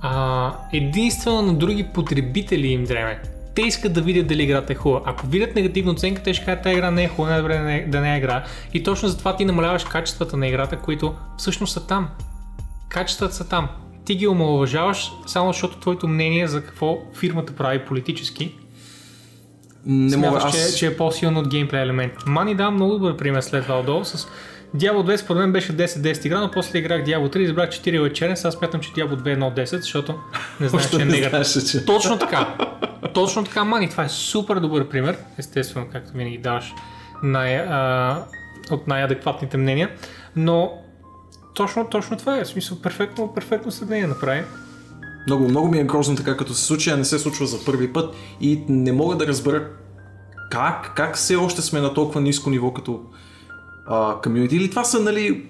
А, 0.00 0.52
единствено 0.72 1.42
на 1.42 1.54
други 1.54 1.86
потребители 1.94 2.66
им 2.66 2.84
дреме. 2.84 3.22
Те 3.54 3.62
искат 3.62 3.92
да 3.92 4.00
видят 4.02 4.26
дали 4.26 4.42
играта 4.42 4.72
е 4.72 4.76
хубава. 4.76 5.02
Ако 5.06 5.26
видят 5.26 5.54
негативна 5.54 5.92
оценка, 5.92 6.22
те 6.22 6.34
ще 6.34 6.44
кажат, 6.44 6.62
тази 6.62 6.76
игра 6.76 6.90
не 6.90 7.04
е 7.04 7.08
хубава, 7.08 7.30
най-добре 7.30 7.58
да 7.58 7.62
не, 7.62 7.86
да 7.88 8.00
не 8.00 8.14
е 8.14 8.18
игра. 8.18 8.44
И 8.74 8.82
точно 8.82 9.08
затова 9.08 9.36
ти 9.36 9.44
намаляваш 9.44 9.84
качествата 9.84 10.36
на 10.36 10.48
играта, 10.48 10.76
които 10.76 11.14
всъщност 11.38 11.72
са 11.72 11.86
там. 11.86 12.08
Качествата 12.88 13.34
са 13.34 13.48
там. 13.48 13.68
Ти 14.04 14.14
ги 14.14 14.28
омалуважаваш, 14.28 15.12
само 15.26 15.52
защото 15.52 15.78
твоето 15.78 16.08
мнение 16.08 16.46
за 16.46 16.64
какво 16.64 16.98
фирмата 17.14 17.52
прави 17.52 17.84
политически 17.84 18.54
Не 19.86 20.16
мога, 20.16 20.40
Смяташ, 20.40 20.54
аз... 20.54 20.72
че, 20.72 20.78
че 20.78 20.86
е 20.86 20.96
по-силно 20.96 21.40
от 21.40 21.48
геймплей 21.48 21.82
елемент. 21.82 22.12
Мани 22.26 22.54
дам 22.54 22.74
много 22.74 22.92
добър 22.92 23.16
пример 23.16 23.40
след 23.40 23.62
това 23.62 23.80
отдолу 23.80 24.04
с 24.04 24.28
Diablo 24.76 25.14
2 25.14 25.16
според 25.16 25.40
мен 25.40 25.52
беше 25.52 25.76
10-10 25.76 26.26
игра, 26.26 26.40
но 26.40 26.50
после 26.50 26.78
играх 26.78 27.04
Diablo 27.04 27.34
3 27.34 27.38
и 27.38 27.42
избрах 27.42 27.70
4 27.70 28.06
е 28.06 28.12
черен, 28.12 28.36
сега 28.36 28.50
смятам, 28.50 28.80
че 28.80 28.90
Diablo 28.90 29.22
2 29.22 29.32
е 29.32 29.64
1-10, 29.64 29.64
защото 29.64 30.14
не 30.60 30.68
знаеш, 30.68 30.90
че 30.90 30.96
е 30.96 30.98
не 30.98 31.04
негатив. 31.04 31.30
знаеше, 31.30 31.66
че... 31.66 31.84
Точно 31.84 32.18
така. 32.18 32.56
Точно 33.14 33.44
така, 33.44 33.64
Мани. 33.64 33.90
Това 33.90 34.04
е 34.04 34.08
супер 34.08 34.56
добър 34.56 34.88
пример. 34.88 35.16
Естествено, 35.38 35.86
както 35.92 36.12
винаги 36.12 36.38
даваш 36.38 36.74
най, 37.22 37.56
а, 37.56 38.24
от 38.70 38.86
най-адекватните 38.86 39.56
мнения. 39.56 39.90
Но 40.36 40.72
точно, 41.54 41.86
точно 41.90 42.16
това 42.16 42.38
е. 42.38 42.44
В 42.44 42.48
смисъл, 42.48 42.78
перфектно, 42.78 43.34
перфектно 43.34 43.72
сравнение 43.72 44.06
направи. 44.06 44.42
Много, 45.26 45.48
много 45.48 45.68
ми 45.68 45.78
е 45.78 45.84
грозно 45.84 46.16
така 46.16 46.36
като 46.36 46.54
се 46.54 46.64
случи, 46.64 46.90
а 46.90 46.96
не 46.96 47.04
се 47.04 47.18
случва 47.18 47.46
за 47.46 47.64
първи 47.64 47.92
път 47.92 48.14
и 48.40 48.64
не 48.68 48.92
мога 48.92 49.16
да 49.16 49.26
разбера 49.26 49.68
как, 50.50 50.92
как 50.96 51.16
все 51.16 51.36
още 51.36 51.62
сме 51.62 51.80
на 51.80 51.94
толкова 51.94 52.20
ниско 52.20 52.50
ниво 52.50 52.72
като 52.72 53.00
комьюнити. 54.22 54.56
Или 54.56 54.70
това 54.70 54.84
са, 54.84 55.00
нали, 55.00 55.46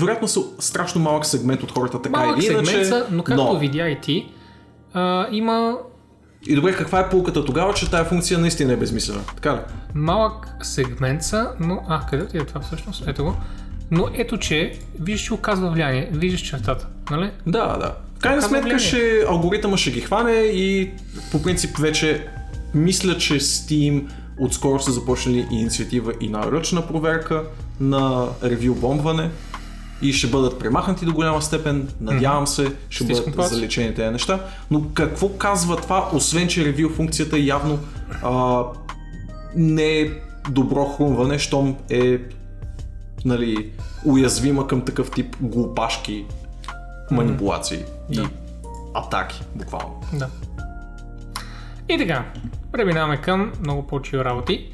вероятно 0.00 0.28
са 0.28 0.40
страшно 0.58 1.00
малък 1.00 1.26
сегмент 1.26 1.62
от 1.62 1.72
хората 1.72 2.02
така 2.02 2.20
Малък 2.20 2.38
или 2.38 2.52
иначе. 2.52 2.66
сегмент 2.66 2.88
са, 2.88 3.06
но 3.10 3.22
както 3.22 3.44
но... 3.44 3.58
видя 3.58 3.88
и 3.88 4.00
ти, 4.00 4.28
а, 4.92 5.26
има 5.30 5.76
И 6.46 6.54
добре, 6.54 6.76
каква 6.76 7.00
е 7.00 7.10
полката 7.10 7.44
тогава, 7.44 7.74
че 7.74 7.90
тая 7.90 8.04
функция 8.04 8.38
наистина 8.38 8.72
е 8.72 8.76
безмислена? 8.76 9.20
Така 9.34 9.54
ли? 9.54 9.58
малък 9.94 10.46
сегмент 10.62 11.22
са, 11.22 11.48
но... 11.60 11.82
А, 11.88 12.06
къде 12.06 12.26
ти 12.26 12.38
е 12.38 12.44
това 12.44 12.60
всъщност? 12.60 13.04
Ето 13.06 13.24
го. 13.24 13.36
Но 13.90 14.08
ето, 14.14 14.38
че 14.38 14.78
виждаш, 15.00 15.22
че 15.22 15.34
оказва 15.34 15.70
влияние. 15.70 16.08
Виждаш 16.12 16.40
чертата, 16.40 16.86
нали? 17.10 17.30
Да, 17.46 17.76
да. 17.76 17.94
В 18.18 18.18
крайна 18.20 18.42
сметка 18.42 18.62
влияние. 18.62 18.86
ще, 18.86 19.24
алгоритъма 19.28 19.76
ще 19.76 19.90
ги 19.90 20.00
хване 20.00 20.32
и 20.32 20.90
по 21.32 21.42
принцип 21.42 21.78
вече 21.78 22.28
мисля, 22.74 23.18
че 23.18 23.34
Steam 23.34 24.04
отскоро 24.40 24.80
са 24.80 24.92
започнали 24.92 25.46
инициатива 25.50 26.12
и 26.20 26.28
на 26.28 26.52
ръчна 26.52 26.86
проверка 26.86 27.44
на 27.80 28.28
ревю 28.44 28.74
бомбване 28.74 29.30
и 30.02 30.12
ще 30.12 30.26
бъдат 30.26 30.58
премахнати 30.58 31.04
до 31.04 31.12
голяма 31.12 31.42
степен, 31.42 31.88
надявам 32.00 32.46
се, 32.46 32.72
ще 32.88 33.04
Стискам 33.04 33.24
бъдат 33.24 33.36
палци. 33.36 33.54
залечени 33.54 33.94
тези 33.94 34.10
неща. 34.10 34.40
Но 34.70 34.84
какво 34.94 35.28
казва 35.28 35.76
това, 35.76 36.10
освен 36.12 36.48
че 36.48 36.64
ревю 36.64 36.88
функцията 36.88 37.38
явно 37.38 37.78
а, 38.22 38.62
не 39.56 40.00
е 40.00 40.10
добро 40.50 40.84
хрумване, 40.84 41.38
щом 41.38 41.76
е 41.90 42.18
нали, 43.24 43.70
уязвима 44.04 44.66
към 44.66 44.84
такъв 44.84 45.10
тип 45.10 45.36
глупашки 45.40 46.24
манипулации 47.10 47.78
и 48.10 48.14
Да. 48.16 48.28
атаки, 48.94 49.42
буквално. 49.54 50.00
Да. 50.12 50.28
И 51.88 51.98
така, 51.98 52.24
преминаваме 52.72 53.16
към 53.16 53.52
много 53.60 53.86
по-чил 53.86 54.18
работи. 54.18 54.66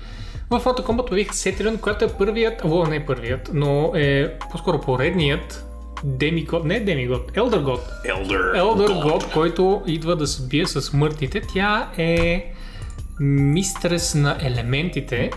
В 0.51 0.65
Mortal 0.65 0.87
Kombat 0.87 1.09
появиха 1.09 1.35
Сетерен, 1.35 1.79
която 1.79 2.05
е 2.05 2.09
първият, 2.09 2.65
о, 2.65 2.87
не 2.87 2.97
е 2.97 3.07
първият, 3.07 3.51
но 3.55 3.93
е 3.95 4.39
по-скоро 4.51 4.81
поредният 4.81 5.65
Демигод, 6.05 6.65
не 6.65 6.81
Демигод, 6.81 7.33
God. 7.33 7.81
Elder, 8.07 8.61
Elder 8.61 9.05
God, 9.05 9.33
който 9.33 9.83
идва 9.87 10.17
да 10.17 10.27
се 10.27 10.49
бие 10.49 10.67
с 10.67 10.93
мъртвите. 10.93 11.41
Тя 11.55 11.89
е 11.99 12.53
мистрес 13.21 14.15
на 14.15 14.37
елементите 14.41 15.31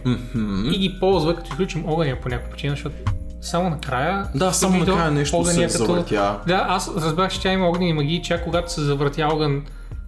и 0.73 0.77
ги 0.79 0.97
ползва, 0.99 1.35
като 1.35 1.47
изключим 1.47 1.89
огъня 1.89 2.17
по 2.21 2.29
някаква 2.29 2.51
причина, 2.51 2.71
защото 2.71 2.95
само 3.41 3.69
накрая... 3.69 4.27
Да, 4.35 4.51
само 4.51 4.77
накрая 4.77 5.11
нещо 5.11 5.37
огъня 5.37 5.69
се 5.69 5.77
завъртя. 5.77 6.39
Да, 6.47 6.65
аз 6.69 6.95
разбрах, 6.97 7.31
че 7.31 7.41
тя 7.41 7.51
има 7.51 7.69
огнени 7.69 7.93
магии, 7.93 8.21
чак 8.21 8.43
когато 8.43 8.73
се 8.73 8.81
завъртя 8.81 9.27
огън 9.31 9.65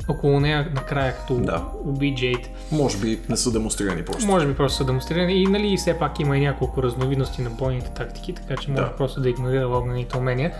около 0.07 0.39
нея 0.39 0.67
накрая, 0.75 1.13
като 1.17 1.35
Да. 1.35 1.63
уби 1.85 2.15
Джейд. 2.15 2.49
Може 2.71 2.97
би 2.97 3.19
не 3.29 3.37
са 3.37 3.51
демонстрирани 3.51 4.05
просто. 4.05 4.25
Може 4.25 4.47
би 4.47 4.55
просто 4.55 4.77
са 4.77 4.85
демонстрирани 4.85 5.33
и 5.33 5.47
нали 5.47 5.77
все 5.77 5.93
пак 5.93 6.19
има 6.19 6.37
и 6.37 6.41
няколко 6.41 6.83
разновидности 6.83 7.41
на 7.41 7.49
бойните 7.49 7.89
тактики, 7.89 8.33
така 8.33 8.55
че 8.55 8.71
може 8.71 8.83
Да. 8.83 8.95
просто 8.95 9.21
да 9.21 9.29
игнорира 9.29 9.67
огнените 9.67 10.17
умения, 10.17 10.51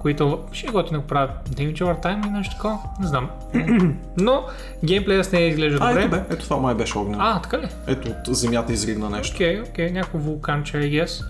които 0.00 0.38
ще 0.52 0.66
е 0.66 0.70
готино 0.70 1.02
правят 1.02 1.30
damage 1.48 1.74
over 1.74 2.02
time 2.02 2.22
или 2.22 2.30
нещо 2.30 2.54
такова, 2.54 2.78
не 3.00 3.06
знам. 3.06 3.30
Но 4.16 4.44
геймплея 4.84 5.24
с 5.24 5.32
нея 5.32 5.48
изглежда 5.48 5.78
А, 5.82 5.88
добре. 5.88 6.00
ето 6.00 6.10
бе, 6.10 6.22
ето 6.30 6.44
това 6.44 6.56
май 6.56 6.74
беше 6.74 6.98
огнен. 6.98 7.20
А, 7.20 7.40
така 7.42 7.58
ли? 7.58 7.68
Ето 7.86 8.08
от 8.28 8.36
земята 8.36 8.72
изригна 8.72 9.10
нещо. 9.10 9.34
Окей, 9.36 9.60
окей, 9.60 9.90
някакво 9.90 10.18
вулканче, 10.18 10.76
I 10.76 11.04
guess. 11.04 11.24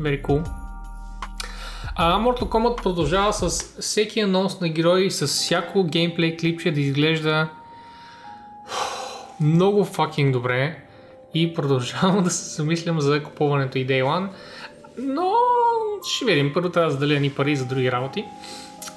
Very 0.00 0.22
cool. 0.22 0.44
А 1.96 2.18
Mortal 2.18 2.48
Kombat 2.48 2.82
продължава 2.82 3.32
с 3.32 3.48
всеки 3.80 4.20
анонс 4.20 4.60
на 4.60 4.68
герои, 4.68 5.10
с 5.10 5.26
всяко 5.26 5.84
геймплей 5.84 6.36
клипче 6.36 6.72
да 6.72 6.80
изглежда 6.80 7.48
много 9.40 9.84
fucking 9.84 10.32
добре 10.32 10.76
и 11.34 11.54
продължавам 11.54 12.24
да 12.24 12.30
се 12.30 12.54
замислям 12.56 13.00
за 13.00 13.22
купуването 13.22 13.78
и 13.78 13.86
Day 13.86 14.04
One, 14.04 14.28
но 14.98 15.32
ще 16.08 16.24
видим. 16.24 16.52
Първо 16.54 16.70
трябва 16.70 16.90
да 16.90 16.98
заделя 16.98 17.20
ни 17.20 17.30
пари 17.30 17.56
за 17.56 17.66
други 17.66 17.92
работи. 17.92 18.24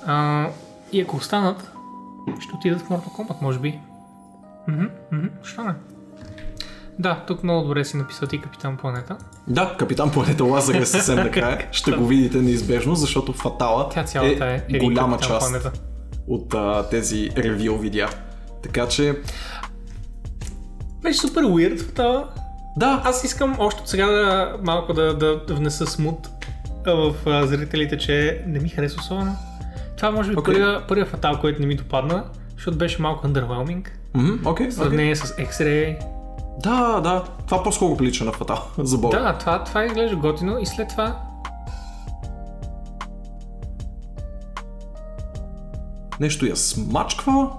А, 0.05 0.47
и 0.91 1.01
ако 1.01 1.17
останат, 1.17 1.71
ще 2.39 2.55
отидат 2.55 2.81
в 2.81 2.89
Mortal 2.89 3.07
Kombat, 3.07 3.41
може 3.41 3.59
би. 3.59 3.79
Мгм, 4.67 4.85
мгм, 5.11 5.29
Що 5.43 5.63
не? 5.63 5.73
Да, 6.99 7.23
тук 7.27 7.43
много 7.43 7.63
добре 7.67 7.85
си 7.85 7.97
написал 7.97 8.27
ти 8.27 8.41
Капитан 8.41 8.77
Планета. 8.77 9.17
Да, 9.47 9.75
Капитан 9.79 10.11
Планета 10.11 10.43
Лазар 10.43 10.75
е 10.81 10.85
съвсем 10.85 11.15
накрая. 11.15 11.67
Ще 11.71 11.91
го 11.91 12.05
видите 12.07 12.37
неизбежно, 12.37 12.95
защото 12.95 13.33
Фатала 13.33 13.89
Тя 13.89 14.05
е, 14.23 14.27
е 14.27 14.61
един 14.69 14.89
голяма 14.89 15.17
Капитан 15.17 15.37
част 15.37 15.49
Планета. 15.49 15.71
от 16.27 16.53
а, 16.53 16.89
тези 16.89 17.29
ревил 17.37 17.77
видеа. 17.77 18.09
Така 18.63 18.87
че, 18.87 19.15
Беше 21.03 21.19
супер 21.19 21.43
в 21.43 21.93
това. 21.95 22.29
да, 22.77 23.01
Аз 23.05 23.23
искам 23.23 23.55
още 23.59 23.81
от 23.81 23.89
сега 23.89 24.07
да 24.07 24.55
малко 24.63 24.93
да, 24.93 25.13
да 25.13 25.41
внеса 25.49 25.85
смут 25.85 26.29
в 26.85 27.15
а, 27.25 27.47
зрителите, 27.47 27.97
че 27.97 28.43
не 28.47 28.59
ми 28.59 28.69
хареса 28.69 28.99
особено. 28.99 29.35
Това 29.97 30.11
може 30.11 30.29
би 30.29 30.35
okay. 30.35 30.45
първия, 30.45 30.87
първия 30.87 31.05
фатал, 31.05 31.39
който 31.41 31.61
не 31.61 31.67
ми 31.67 31.75
допадна, 31.75 32.23
защото 32.55 32.77
беше 32.77 33.01
малко 33.01 33.27
underwhelming. 33.27 33.87
Мгм, 34.13 34.47
окей, 34.47 34.67
В 34.67 34.73
сравнение 34.73 35.15
с 35.15 35.35
X-Ray. 35.35 35.97
Да, 36.59 37.01
да, 37.01 37.23
това 37.45 37.63
по-скоро 37.63 37.97
прилича 37.97 38.25
на 38.25 38.31
Фатал, 38.31 38.63
за 38.77 38.97
Бога. 38.97 39.19
Да, 39.19 39.37
това, 39.37 39.63
това 39.63 39.85
изглежда 39.85 40.15
готино 40.15 40.59
и 40.59 40.65
след 40.65 40.89
това 40.89 41.19
Нещо 46.19 46.45
я 46.45 46.55
смачква. 46.55 47.49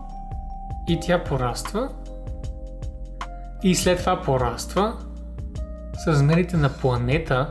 и 0.89 1.01
тя 1.01 1.25
пораства. 1.25 1.89
И 3.62 3.75
след 3.75 3.99
това 3.99 4.23
пораства 4.23 4.97
с 6.05 6.07
размерите 6.07 6.57
на 6.57 6.69
планета. 6.69 7.49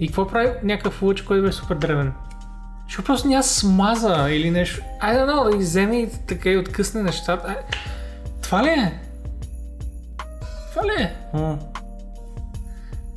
И 0.00 0.06
какво 0.06 0.26
прави 0.26 0.50
някакъв 0.62 1.02
лъч, 1.02 1.22
който 1.22 1.42
беше 1.42 1.58
супер 1.58 1.74
древен? 1.74 2.12
Ще 2.88 3.04
просто 3.04 3.28
няма 3.28 3.42
смаза 3.42 4.26
или 4.30 4.50
нещо. 4.50 4.80
I 5.02 5.16
don't 5.16 5.32
know, 5.32 5.50
да 5.50 5.56
иземе 5.56 5.96
и 5.96 6.08
така 6.26 6.50
и 6.50 6.58
откъсне 6.58 7.02
нещата. 7.02 7.56
Това 8.42 8.62
ли 8.62 8.68
е? 8.68 9.00
Това 10.74 10.86
ли 10.86 11.02
е? 11.02 11.12
М. 11.34 11.58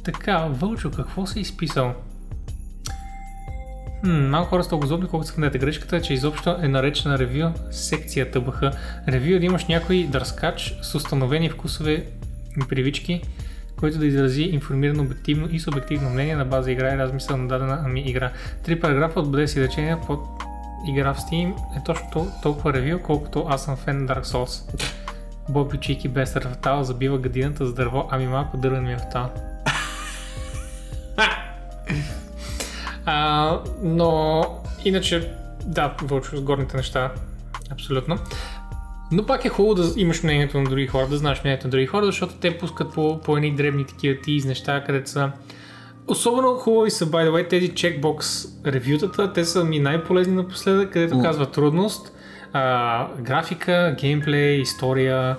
Така, 0.04 0.38
Вълчо, 0.38 0.92
какво 0.92 1.26
си 1.26 1.40
изписал? 1.40 1.94
Хм, 4.06 4.30
малко 4.30 4.50
хора 4.50 4.64
са 4.64 4.70
толкова 4.70 4.88
злобни, 4.88 5.08
колкото 5.08 5.30
скандете. 5.30 5.58
Грешката 5.58 5.98
е, 5.98 6.02
че 6.02 6.14
изобщо 6.14 6.58
е 6.62 6.68
наречена 6.68 7.20
ревю 7.20 7.50
секцията 7.72 8.42
БХ. 8.42 8.62
Ревю 9.08 9.36
е 9.36 9.40
да 9.40 9.46
имаш 9.46 9.66
някой 9.66 10.08
дърскач 10.12 10.76
с 10.82 10.96
установени 10.96 11.50
вкусове 11.50 12.06
и 12.62 12.68
привички, 12.70 13.22
който 13.80 13.98
да 13.98 14.06
изрази 14.06 14.44
информирано, 14.44 15.04
обективно 15.04 15.48
и 15.52 15.60
субективно 15.60 16.10
мнение 16.10 16.36
на 16.36 16.46
база 16.46 16.72
игра 16.72 16.94
и 16.94 16.98
размисъл 16.98 17.38
на 17.38 17.48
дадена 17.48 17.82
ами 17.86 18.02
игра. 18.02 18.32
Три 18.64 18.80
параграфа 18.80 19.20
от 19.20 19.32
бъде 19.32 19.48
си 19.48 19.62
речения 19.62 20.02
под 20.08 20.20
игра 20.90 21.14
в 21.14 21.18
Steam 21.18 21.54
е 21.78 21.84
точно 21.86 22.10
тол- 22.14 22.42
толкова 22.44 22.74
ревю, 22.74 23.00
колкото 23.04 23.46
аз 23.50 23.66
съм 23.66 23.76
фен 23.76 24.06
на 24.06 24.16
Dark 24.16 24.24
Souls. 24.24 24.84
Боби 25.50 25.78
Чики 25.78 26.08
без 26.08 26.36
ръвтал 26.36 26.84
забива 26.84 27.18
градината 27.18 27.66
с 27.66 27.74
дърво, 27.74 28.08
ами 28.12 28.28
малко 28.28 28.58
дървен 28.58 28.84
ми 28.84 28.94
е 28.94 28.98
в 28.98 29.10
тал. 29.12 29.30
А, 33.10 33.60
но 33.84 34.44
иначе, 34.86 35.32
да, 35.66 35.96
вълчо 36.02 36.38
с 36.38 36.42
горните 36.42 36.78
неща, 36.78 37.12
абсолютно. 37.72 38.18
Но 39.12 39.26
пак 39.26 39.46
е 39.46 39.50
хубаво 39.50 39.76
да 39.76 39.94
имаш 39.98 40.24
мнението 40.24 40.62
на 40.62 40.70
други 40.70 40.88
хора, 40.88 41.08
да 41.08 41.18
знаеш 41.18 41.44
мнението 41.44 41.68
на 41.68 41.72
други 41.72 41.86
хора, 41.86 42.06
защото 42.06 42.34
те 42.34 42.58
пускат 42.58 42.94
по, 42.94 43.22
по 43.22 43.38
едни 43.38 43.56
дребни 43.56 43.86
такива 43.86 44.22
тиз 44.22 44.46
неща, 44.46 44.84
където 44.84 45.10
са 45.10 45.32
Особено 46.08 46.54
хубави 46.54 46.92
са, 46.92 47.06
by 47.06 47.30
the 47.30 47.32
way, 47.32 47.50
тези 47.50 47.70
чекбокс 47.70 48.46
ревютата, 48.66 49.34
те 49.34 49.46
са 49.46 49.64
ми 49.64 49.80
най-полезни 49.80 50.36
напоследък, 50.36 50.94
където 50.94 51.16
mm. 51.16 51.24
казва 51.24 51.52
трудност, 51.52 52.12
а, 52.58 53.08
графика, 53.22 53.96
геймплей, 54.00 54.62
история, 54.62 55.38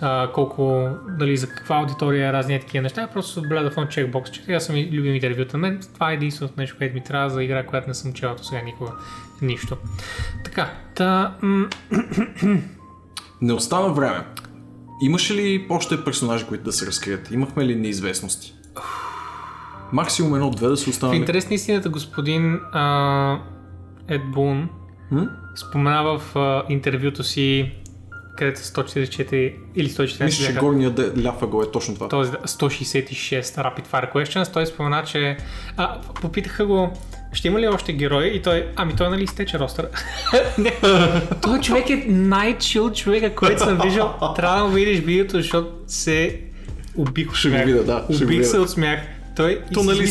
а, 0.00 0.32
колко, 0.32 0.88
дали 1.18 1.36
за 1.36 1.48
каква 1.48 1.76
аудитория, 1.76 2.32
разни 2.32 2.60
такива 2.60 2.82
неща. 2.82 3.08
Просто 3.12 3.42
бляда 3.42 3.70
в 3.70 3.88
чекбокс, 3.88 4.30
че 4.30 4.42
това 4.42 4.60
са 4.60 4.72
ми 4.72 4.88
любимите 4.92 5.30
ревюта. 5.30 5.58
Мен 5.58 5.80
това 5.94 6.10
е 6.10 6.14
единственото 6.14 6.54
нещо, 6.56 6.76
което 6.78 6.94
ми 6.94 7.04
трябва 7.04 7.30
за 7.30 7.44
игра, 7.44 7.66
която 7.66 7.88
не 7.88 7.94
съм 7.94 8.12
чела 8.12 8.34
сега 8.42 8.62
никога. 8.62 8.92
Нищо. 9.42 9.76
Така, 10.44 10.70
та, 10.94 11.34
Не 13.42 13.52
остана 13.52 13.88
време. 13.88 14.20
Имаше 15.02 15.34
ли 15.34 15.66
още 15.70 16.04
персонажи, 16.04 16.46
които 16.46 16.64
да 16.64 16.72
се 16.72 16.86
разкрият? 16.86 17.30
Имахме 17.30 17.66
ли 17.66 17.76
неизвестности? 17.76 18.54
Максимум 19.92 20.34
едно-две 20.34 20.68
да 20.68 20.76
се 20.76 20.84
в 20.84 20.88
останали. 20.88 21.16
интерес 21.16 21.50
на 21.50 21.54
истината 21.54 21.88
господин 21.88 22.60
а, 22.72 23.38
Ед 24.08 24.22
Бун 24.34 24.68
М? 25.10 25.28
Споменава 25.54 26.18
в 26.18 26.36
а, 26.36 26.62
интервюто 26.68 27.24
си 27.24 27.72
където 28.36 28.60
са 28.60 28.72
144 28.72 29.54
или 29.74 29.88
114 29.88 30.24
Мисля, 30.24 30.46
че 30.46 30.52
бяха, 30.52 30.66
горния 30.66 30.90
де- 30.90 31.22
ляфъгъл 31.22 31.62
е 31.62 31.70
точно 31.70 31.94
това. 31.94 32.08
т.е. 32.08 32.20
166 32.20 33.42
Rapid 33.42 33.86
Fire 33.86 34.12
Questions, 34.12 34.52
той 34.52 34.66
спомена, 34.66 35.02
че 35.06 35.36
а, 35.76 36.00
попитаха 36.00 36.66
го, 36.66 36.92
ще 37.32 37.48
има 37.48 37.60
ли 37.60 37.68
още 37.68 37.92
герои? 37.92 38.28
И 38.28 38.42
той, 38.42 38.66
ами 38.76 38.96
той 38.96 39.10
нали 39.10 39.22
изтече 39.22 39.58
ростър. 39.58 39.88
Той 41.42 41.60
човек 41.60 41.90
е 41.90 42.04
най-чил 42.08 42.90
човека, 42.90 43.34
който 43.34 43.64
съм 43.64 43.78
виждал. 43.82 44.14
Трябва 44.36 44.68
да 44.68 44.74
видиш 44.74 44.98
видеото, 45.00 45.36
защото 45.36 45.70
се 45.86 46.40
убих 46.96 47.26
от 47.26 47.30
го 47.30 47.36
смях. 47.36 47.64
видя, 47.66 47.84
да, 47.84 48.04
го 48.10 48.24
Убих 48.24 48.46
се 48.46 48.58
от 48.58 48.70
смях. 48.70 49.00
Той 49.36 49.60
То 49.74 49.82
нали 49.82 50.02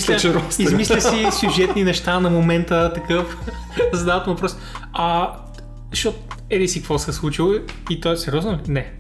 измисля 0.59 1.01
си 1.01 1.27
сюжетни 1.31 1.83
неща 1.83 2.19
на 2.19 2.29
момента, 2.29 2.93
такъв. 2.93 3.37
Задават 3.93 4.27
му 4.27 4.33
въпрос. 4.33 4.55
А, 4.93 5.33
защото 5.91 6.19
еди 6.49 6.67
си 6.67 6.79
какво 6.79 6.99
се 6.99 7.11
е 7.11 7.13
случило 7.13 7.53
и 7.89 8.01
той 8.01 8.17
сериозно 8.17 8.51
ли? 8.51 8.59
Не. 8.67 8.93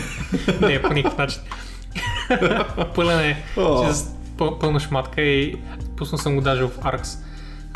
не, 0.60 0.82
по 0.82 0.92
никакъв 0.92 1.18
начин. 1.18 1.40
Пълен 2.94 3.20
е 3.20 3.42
пълна 4.38 4.80
шматка 4.80 5.20
и 5.22 5.56
пуснал 5.96 6.18
съм 6.18 6.34
го 6.34 6.40
даже 6.40 6.62
в 6.62 6.70
Arx 6.70 7.18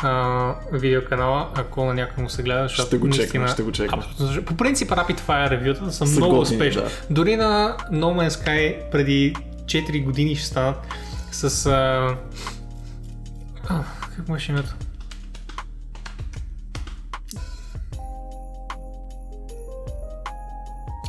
а, 0.03 0.55
видеоканала, 0.71 1.49
ако 1.55 1.85
на 1.85 1.93
някой 1.93 2.23
му 2.23 2.29
се 2.29 2.43
гледа, 2.43 2.63
защото 2.63 2.87
Ще 2.87 2.97
го 2.97 3.09
чекна, 3.09 3.21
наистина, 3.21 3.47
ще 3.47 3.63
го 3.63 3.71
чекна. 3.71 3.97
абсолютно 3.97 4.45
По 4.45 4.57
принцип 4.57 4.89
Rapid 4.89 5.19
Fire 5.19 5.49
ревютата 5.49 5.91
са 5.91 6.07
Са 6.07 6.19
много 6.19 6.35
готини, 6.35 6.55
успешни. 6.57 6.81
да. 6.81 6.89
Дори 7.09 7.35
на 7.35 7.77
No 7.91 8.29
Man's 8.29 8.29
Sky 8.29 8.89
преди 8.91 9.35
4 9.65 10.03
години 10.03 10.35
ще 10.35 10.45
станат 10.45 10.75
с... 11.31 11.65
А... 11.65 12.15
А, 13.69 13.83
как 14.15 14.27
му 14.27 14.33
беше 14.33 14.51
името? 14.51 14.75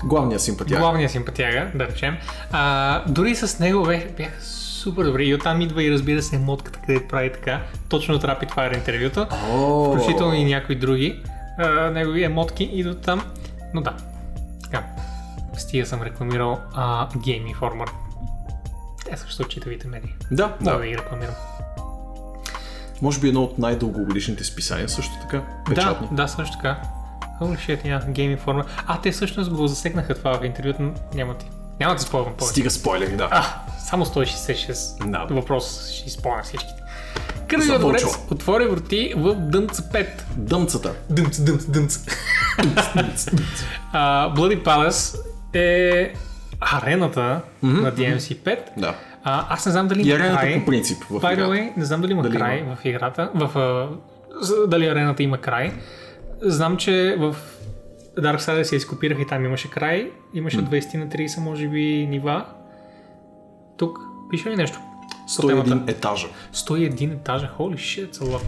Главният 0.05 0.43
симпатия. 0.43 0.79
Главния 0.79 1.09
симпатяга, 1.09 1.71
да 1.75 1.87
речем. 1.87 2.17
А, 2.53 3.05
дори 3.09 3.35
с 3.35 3.59
него 3.59 3.83
бях, 3.83 4.03
бях 4.17 4.43
супер 4.83 5.05
добре. 5.05 5.23
И 5.23 5.35
оттам 5.35 5.61
идва 5.61 5.83
и 5.83 5.93
разбира 5.93 6.23
се 6.23 6.39
мотката, 6.39 6.79
където 6.79 7.09
прави 7.09 7.33
така. 7.33 7.61
Точно 7.89 8.15
от 8.15 8.23
Rapid 8.23 8.55
Fire 8.55 8.77
интервюта. 8.77 9.29
О, 9.53 9.95
Включително 9.95 10.35
и 10.35 10.45
някои 10.45 10.75
други. 10.75 11.23
А, 11.59 11.91
негови 11.91 12.25
емотки 12.25 12.65
идват 12.65 13.01
там. 13.01 13.23
Но 13.75 13.81
да. 13.81 13.93
Така. 14.63 14.85
Стига 15.57 15.87
съм 15.87 16.03
рекламирал 16.03 16.61
а, 16.75 17.09
Game 17.09 17.55
Informer. 17.55 17.91
Те 19.11 19.17
също 19.17 19.45
читавите 19.45 19.89
медии. 19.89 20.11
Да, 20.31 20.47
Мога 20.61 20.73
да. 20.73 20.79
да 20.79 20.87
ги 20.87 20.99
рекламирам. 20.99 21.35
Може 23.03 23.21
би 23.21 23.29
едно 23.29 23.43
от 23.43 23.59
най-дългогодишните 23.59 24.45
списания 24.45 24.89
също 24.89 25.13
така. 25.23 25.43
Печатни. 25.69 26.09
Да, 26.11 26.23
да, 26.23 26.29
също 26.29 26.57
така. 26.57 26.81
Holy 27.43 27.57
shit, 27.59 27.85
yeah, 27.85 28.07
Game 28.07 28.39
Informer. 28.39 28.65
А, 28.87 29.01
те 29.01 29.11
всъщност 29.11 29.51
го 29.51 29.67
засегнаха 29.67 30.15
това 30.15 30.39
в 30.39 30.45
интервюто, 30.45 30.83
но 30.83 30.93
няма 31.15 31.35
ти. 31.35 31.47
Няма 31.81 31.95
да 31.95 32.01
ти 32.01 32.07
спойвам 32.07 32.33
повече. 32.33 32.51
Стига 32.51 32.71
спойлери, 32.71 33.17
да. 33.17 33.29
А, 33.31 33.45
само 33.81 34.05
166 34.07 35.11
Да. 35.11 35.35
въпрос 35.35 35.91
ще 35.91 36.07
изпълня 36.09 36.43
всичките. 36.43 36.75
За 37.59 37.79
дворец 37.79 38.05
отвори 38.31 38.67
врати 38.67 39.15
в 39.17 39.35
Дънца 39.35 39.83
5. 39.83 40.07
Дъмцата. 40.37 40.93
Дънц, 41.11 41.39
дънц, 41.41 41.67
дънц. 41.67 41.99
А, 43.93 44.35
Bloody 44.35 44.63
Palace 44.65 45.19
е 45.55 46.13
арената 46.61 47.41
на 47.63 47.93
DMC5. 47.93 48.59
Да. 48.77 48.95
А, 49.25 49.47
аз 49.51 49.67
не 49.67 49.73
знам 49.73 49.89
дали 49.89 50.09
има 50.11 50.19
край. 50.19 50.61
по 50.61 50.67
принцип 50.67 51.05
в 51.05 51.11
By 51.13 51.39
the 51.39 51.49
way, 51.49 51.77
не 51.77 51.85
знам 51.85 52.01
дали 52.01 52.13
има 52.13 52.23
Дали 52.23 52.37
край 52.37 52.59
има? 52.59 52.77
в 52.77 52.85
играта, 52.85 53.31
в, 53.35 53.59
а, 53.59 53.89
дали 54.67 54.87
арената 54.87 55.23
има 55.23 55.39
край. 55.39 55.73
Знам, 56.43 56.77
че 56.77 57.17
в 57.19 57.37
Darksiders 58.19 58.63
се 58.63 58.77
изкопирах 58.77 59.19
и 59.21 59.27
там 59.27 59.45
имаше 59.45 59.71
край. 59.71 60.11
Имаше 60.35 60.59
20 60.59 60.95
на 60.95 61.09
30, 61.09 61.41
може 61.41 61.69
би, 61.69 62.07
нива. 62.11 62.47
Тук 63.79 63.99
пише 64.31 64.51
ли 64.51 64.57
нещо? 64.57 64.81
по 65.37 65.47
темата? 65.47 65.71
101 65.71 65.91
етажа. 65.91 66.29
101 66.55 67.13
етажа. 67.13 67.51
Holy 67.59 67.77
shit, 67.77 68.13
a 68.13 68.25
lot. 68.25 68.43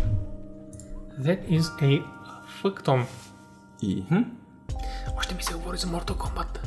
That 1.21 1.49
is 1.49 1.63
a 1.83 2.03
fuck 2.63 2.83
ton. 2.83 3.03
И... 3.83 4.05
Хм? 4.09 4.23
Още 5.19 5.35
ми 5.35 5.43
се 5.43 5.55
говори 5.55 5.79
за 5.79 5.87
Mortal 5.87 6.15
Kombat. 6.15 6.59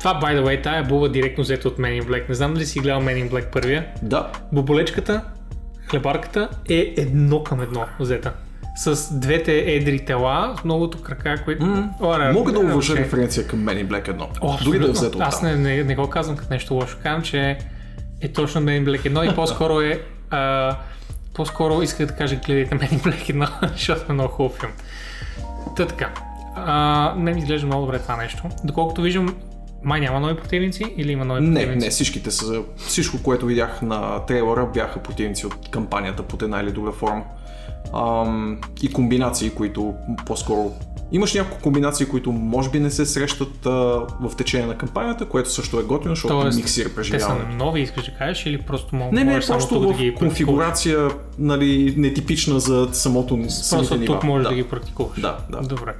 Това, 0.00 0.20
by 0.20 0.40
the 0.40 0.44
way, 0.44 0.62
тая 0.62 0.84
буба 0.84 1.08
директно 1.08 1.44
взето 1.44 1.68
от 1.68 1.78
Men 1.78 2.02
in 2.02 2.08
Black. 2.08 2.28
Не 2.28 2.34
знам 2.34 2.54
дали 2.54 2.66
си 2.66 2.80
гледал 2.80 3.00
Men 3.00 3.28
in 3.28 3.30
Black 3.30 3.52
първия. 3.52 3.86
Да. 4.02 4.32
Боболечката, 4.52 5.24
хлебарката 5.90 6.48
е 6.68 6.94
едно 6.96 7.44
към 7.44 7.60
едно 7.60 7.86
взета. 8.00 8.32
С 8.78 9.18
двете 9.18 9.58
едри 9.58 10.04
тела, 10.04 10.54
с 10.60 10.64
многото 10.64 11.02
крака, 11.02 11.44
които... 11.44 11.84
Ора, 12.00 12.32
Мога 12.32 12.52
да 12.52 12.58
е, 12.58 12.62
уважа 12.62 12.72
въобще. 12.72 12.96
референция 13.04 13.46
към 13.46 13.58
Men 13.60 13.84
in 13.84 13.86
Black 13.86 14.16
1. 14.16 14.26
О, 14.40 14.58
Дори 14.64 14.78
да 14.78 14.86
е 14.86 14.90
взето 14.90 15.18
Аз 15.20 15.42
не, 15.42 15.56
не, 15.56 15.84
не 15.84 15.94
го 15.94 16.10
казвам 16.10 16.36
като 16.36 16.52
нещо 16.52 16.74
лошо. 16.74 16.98
Казвам, 17.02 17.22
че 17.22 17.58
е 18.20 18.28
точно 18.32 18.60
Men 18.60 18.84
in 18.84 18.90
Black 18.90 19.12
1 19.12 19.32
и 19.32 19.34
по-скоро 19.34 19.80
е... 19.80 20.02
А, 20.30 20.76
по-скоро 21.34 21.82
исках 21.82 22.06
да 22.06 22.14
кажа 22.16 22.36
гледайте 22.46 22.74
Men 22.74 22.90
in 22.90 23.02
Black 23.02 23.48
1, 23.62 23.72
защото 23.76 24.12
е 24.12 24.14
много 24.14 24.28
хубав 24.32 24.52
филм. 24.52 24.72
Та 25.76 25.86
така. 25.86 26.10
А, 26.54 27.14
не 27.16 27.32
ми 27.32 27.38
изглежда 27.40 27.66
много 27.66 27.84
добре 27.84 27.98
това 27.98 28.16
нещо. 28.16 28.42
Доколкото 28.64 29.02
виждам, 29.02 29.36
май 29.84 30.00
няма 30.00 30.20
нови 30.20 30.36
противници 30.36 30.84
или 30.96 31.12
има 31.12 31.24
нови 31.24 31.40
Не, 31.40 31.54
противници? 31.54 31.86
не, 31.86 31.90
всичките 31.90 32.30
са. 32.30 32.62
Всичко, 32.76 33.22
което 33.22 33.46
видях 33.46 33.82
на 33.82 34.26
трейлера, 34.26 34.66
бяха 34.74 35.02
противници 35.02 35.46
от 35.46 35.70
кампанията 35.70 36.22
под 36.22 36.42
една 36.42 36.60
или 36.60 36.72
друга 36.72 36.92
форма. 36.92 37.24
Ам, 37.94 38.60
и 38.82 38.92
комбинации, 38.92 39.50
които 39.50 39.94
по-скоро. 40.26 40.72
Имаш 41.12 41.34
няколко 41.34 41.62
комбинации, 41.62 42.06
които 42.06 42.32
може 42.32 42.70
би 42.70 42.80
не 42.80 42.90
се 42.90 43.06
срещат 43.06 43.66
а, 43.66 43.70
в 44.20 44.36
течение 44.36 44.66
на 44.66 44.78
кампанията, 44.78 45.24
което 45.24 45.50
също 45.50 45.80
е 45.80 45.82
готино, 45.82 46.14
защото 46.14 46.40
Тоест, 46.40 46.56
миксира 46.56 46.84
Те 46.84 46.90
са 46.90 46.94
преживяването. 46.94 47.56
нови, 47.56 47.80
искаш 47.80 48.04
да 48.04 48.12
кажеш, 48.14 48.46
или 48.46 48.58
просто 48.62 48.96
мога 48.96 49.12
Не, 49.12 49.24
не, 49.24 49.40
просто 49.40 49.80
в 49.80 49.86
да 49.86 49.94
ги 49.94 50.14
конфигурация, 50.14 51.08
нали, 51.38 51.94
нетипична 51.96 52.60
за 52.60 52.88
самото 52.92 53.38
Просто 53.70 53.96
нива. 53.96 54.14
тук 54.14 54.24
можеш 54.24 54.42
да. 54.42 54.48
да. 54.50 54.56
ги 54.56 54.64
практикуваш. 54.64 55.20
Да, 55.20 55.36
да. 55.50 55.60
Добре. 55.60 55.94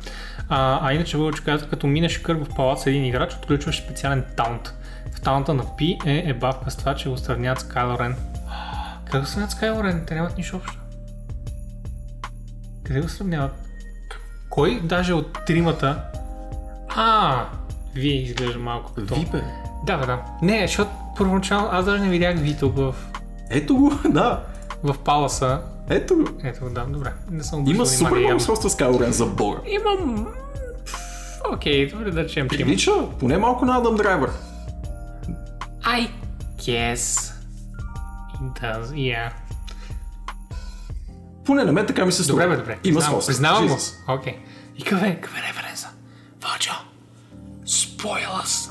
А, 0.48 0.88
а 0.88 0.92
иначе 0.94 1.16
Вълчо 1.16 1.42
каза, 1.44 1.66
като 1.66 1.86
минеш 1.86 2.18
кръг 2.18 2.44
в 2.44 2.54
палац 2.56 2.86
един 2.86 3.04
играч, 3.04 3.34
отключваш 3.34 3.78
специален 3.78 4.24
таунт. 4.36 4.74
В 5.12 5.20
таунта 5.20 5.54
на 5.54 5.76
Пи 5.76 5.98
е 6.06 6.22
ебавка 6.26 6.70
с 6.70 6.76
това, 6.76 6.94
че 6.94 7.08
го 7.08 7.16
сравняват 7.16 7.60
с 7.60 7.62
Кайло 7.62 7.98
Рен. 7.98 8.16
Как 9.10 9.20
го 9.20 9.26
сравняват 9.26 9.50
с 9.50 9.54
Кайло 9.54 9.84
Рен? 9.84 10.04
Те 10.06 10.14
нямат 10.14 10.38
нищо 10.38 10.56
общо. 10.56 10.77
Къде 12.88 13.00
го 13.00 13.08
сравняват? 13.08 13.52
Кой 14.50 14.80
даже 14.84 15.14
от 15.14 15.38
тримата? 15.46 16.02
А, 16.88 17.44
вие 17.94 18.22
изглежда 18.22 18.58
малко 18.58 18.92
като... 18.94 19.14
Да, 19.86 19.98
бе, 19.98 20.06
да. 20.06 20.22
Не, 20.42 20.66
защото 20.66 20.90
първоначално 21.16 21.68
аз 21.72 21.84
даже 21.84 22.02
не 22.02 22.08
видях 22.08 22.38
Ви 22.38 22.56
тук 22.58 22.76
в 22.76 22.94
Ето 23.50 23.76
го, 23.76 23.92
да. 24.08 24.44
В 24.82 24.98
Паласа. 24.98 25.60
Ето 25.90 26.16
го. 26.16 26.24
Ето, 26.44 26.70
да, 26.70 26.84
добре. 26.84 27.12
Не 27.30 27.42
съм 27.44 27.64
Има 27.66 27.86
супер 27.86 28.10
много 28.10 28.22
явно. 28.22 28.40
сходство 28.40 28.70
с 28.70 28.76
Кайло 28.76 29.12
с 29.12 29.26
Бога. 29.26 29.58
Имам... 29.66 30.28
Окей, 31.52 31.90
добре 31.90 32.10
да 32.10 32.24
речем, 32.24 32.48
че. 32.48 32.56
Прилича 32.56 32.92
поне 33.20 33.38
малко 33.38 33.64
на 33.64 33.76
Адам 33.76 33.96
Драйвер. 33.96 34.30
I 35.82 36.08
guess 36.58 37.32
it 38.34 38.62
does, 38.62 38.84
yeah. 38.84 39.30
Поне 41.48 41.64
на 41.64 41.72
мен 41.72 41.86
така 41.86 42.06
ми 42.06 42.12
се 42.12 42.24
струва. 42.24 42.42
Добре, 42.42 42.56
бе, 42.56 42.62
добре. 42.62 42.78
Има 42.84 43.02
сходство. 43.02 43.26
Признавам 43.26 43.66
го. 43.66 43.76
Окей. 44.08 44.38
И 44.78 44.82
какъв 44.82 45.02
е, 45.02 45.14
какъв 45.14 45.38
е 45.38 45.48
референса? 45.48 45.88
Spoil 47.66 48.28
us. 48.44 48.70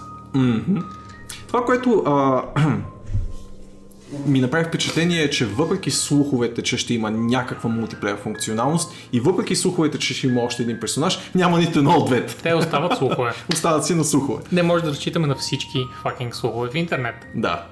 Това, 1.47 1.65
което 1.65 2.03
а, 2.05 2.43
ми 4.25 4.41
направи 4.41 4.65
впечатление 4.65 5.23
е, 5.23 5.29
че 5.29 5.45
въпреки 5.45 5.91
слуховете, 5.91 6.61
че 6.61 6.77
ще 6.77 6.93
има 6.93 7.11
някаква 7.11 7.69
мултиплеер 7.69 8.17
функционалност 8.17 8.93
и 9.13 9.19
въпреки 9.19 9.55
слуховете, 9.55 9.99
че 9.99 10.13
ще 10.13 10.27
има 10.27 10.41
още 10.41 10.63
един 10.63 10.79
персонаж, 10.79 11.19
няма 11.35 11.59
нито 11.59 11.79
едно 11.79 11.91
от 11.91 12.05
двете. 12.05 12.35
Те 12.35 12.53
остават 12.53 12.97
слухове. 12.97 13.31
Остават 13.53 13.85
си 13.85 13.95
на 13.95 14.03
слухове. 14.03 14.43
Не 14.51 14.63
може 14.63 14.83
да 14.83 14.89
разчитаме 14.89 15.27
на 15.27 15.35
всички 15.35 15.77
fucking 16.03 16.31
слухове 16.31 16.69
в 16.69 16.75
интернет. 16.75 17.15
Да. 17.35 17.65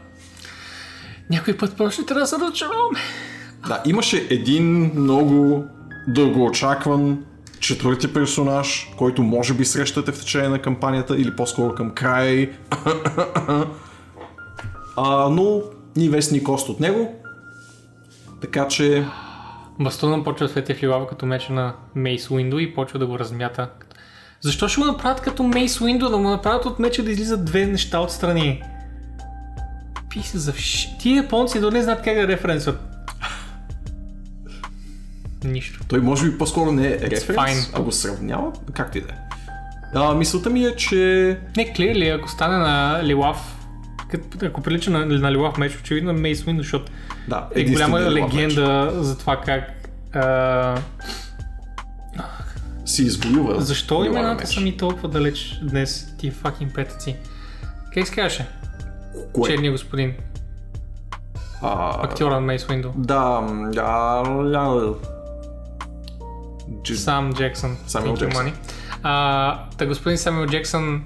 Някой 1.30 1.57
път 1.57 1.77
просто 1.77 2.06
трябва 2.06 2.22
да 2.22 2.27
се 2.27 2.36
разочароваме. 2.36 2.99
Да, 3.67 3.81
имаше 3.85 4.27
един 4.29 4.91
много 4.95 5.63
дългоочакван 6.07 7.25
четвърти 7.59 8.13
персонаж, 8.13 8.93
който 8.97 9.23
може 9.23 9.53
би 9.53 9.65
срещате 9.65 10.11
в 10.11 10.19
течение 10.19 10.49
на 10.49 10.61
кампанията 10.61 11.17
или 11.17 11.35
по-скоро 11.35 11.75
към 11.75 11.91
края 11.91 12.41
й. 12.41 12.49
а, 14.97 15.29
но 15.29 15.61
ни 15.95 16.09
вестни 16.09 16.43
кост 16.43 16.69
от 16.69 16.79
него. 16.79 17.15
Така 18.41 18.67
че 18.67 19.05
Бастуна 19.79 20.23
почва 20.23 20.45
да 20.45 20.51
свети 20.51 20.73
в 20.73 20.83
лилава 20.83 21.07
като 21.07 21.25
меча 21.25 21.53
на 21.53 21.73
Мейс 21.95 22.31
Уиндо 22.31 22.59
и 22.59 22.73
почва 22.73 22.99
да 22.99 23.07
го 23.07 23.19
размята. 23.19 23.69
Защо 24.41 24.67
ще 24.67 24.81
го 24.81 24.87
направят 24.87 25.21
като 25.21 25.43
Мейс 25.43 25.81
Уиндо, 25.81 26.09
да 26.09 26.17
му 26.17 26.29
направят 26.29 26.65
от 26.65 26.79
меча 26.79 27.03
да 27.03 27.11
излизат 27.11 27.45
две 27.45 27.65
неща 27.65 27.99
отстрани? 27.99 28.61
Писа 30.09 30.39
за 30.39 30.53
вш... 30.53 30.87
Тия 30.99 31.15
японци 31.15 31.59
дори 31.59 31.73
не 31.73 31.81
знаят 31.81 32.01
как 32.01 32.15
да 32.15 32.27
референсват. 32.27 32.94
Нищо. 35.45 35.80
той 35.88 35.99
може 35.99 36.30
би 36.31 36.38
по-скоро 36.38 36.72
не 36.72 36.88
е 36.88 36.99
референс, 37.01 37.72
а 37.73 37.81
го 37.81 37.91
сравнява, 37.91 38.51
както 38.73 38.97
и 38.97 39.01
да 39.01 39.07
е. 39.07 39.15
А, 39.93 40.13
мисълта 40.13 40.49
ми 40.49 40.65
е, 40.65 40.76
че 40.76 41.38
Не, 41.57 41.73
Клирли, 41.73 42.09
ако 42.09 42.30
стане 42.30 42.57
на 42.57 43.01
Лилав, 43.03 43.55
като- 44.09 44.45
ако 44.45 44.61
прилича 44.61 44.91
на, 44.91 45.05
на 45.05 45.31
Лилав 45.31 45.57
меч, 45.57 45.77
очевидно 45.77 46.09
е 46.09 46.13
Мейс 46.13 46.47
Уиндо, 46.47 46.61
защото 46.61 46.91
да, 47.27 47.47
е 47.55 47.63
голяма 47.63 47.99
лав 47.99 48.13
легенда 48.13 48.91
за 48.93 49.17
това 49.17 49.41
как... 49.41 49.72
А, 50.13 50.76
меч. 50.76 52.23
си 52.85 53.03
извоюва. 53.03 53.61
защо 53.61 53.93
лилавия 53.95 54.09
имената 54.11 54.41
меч. 54.41 54.53
са 54.53 54.61
ми 54.61 54.77
толкова 54.77 55.09
далеч 55.09 55.59
днес, 55.63 56.15
тия 56.17 56.34
факин 56.34 56.72
петъци? 56.76 57.15
Как 57.93 58.07
се 58.07 58.13
казваше? 58.15 58.47
Кое? 59.34 59.49
Черния 59.49 59.72
господин, 59.72 60.13
А, 61.61 62.03
актьора 62.03 62.34
на 62.34 62.41
Мейс 62.41 62.69
Уиндо. 62.69 62.93
да, 62.97 63.41
да, 63.72 64.23
Джи- 66.71 66.95
Сам 66.95 67.33
Джексън. 67.33 67.77
Thank 67.87 68.03
you, 68.03 68.17
Джексън. 68.17 68.53
А, 69.03 69.63
та 69.77 69.85
господин 69.85 70.17
Самуел 70.17 70.47
Джексън 70.47 71.03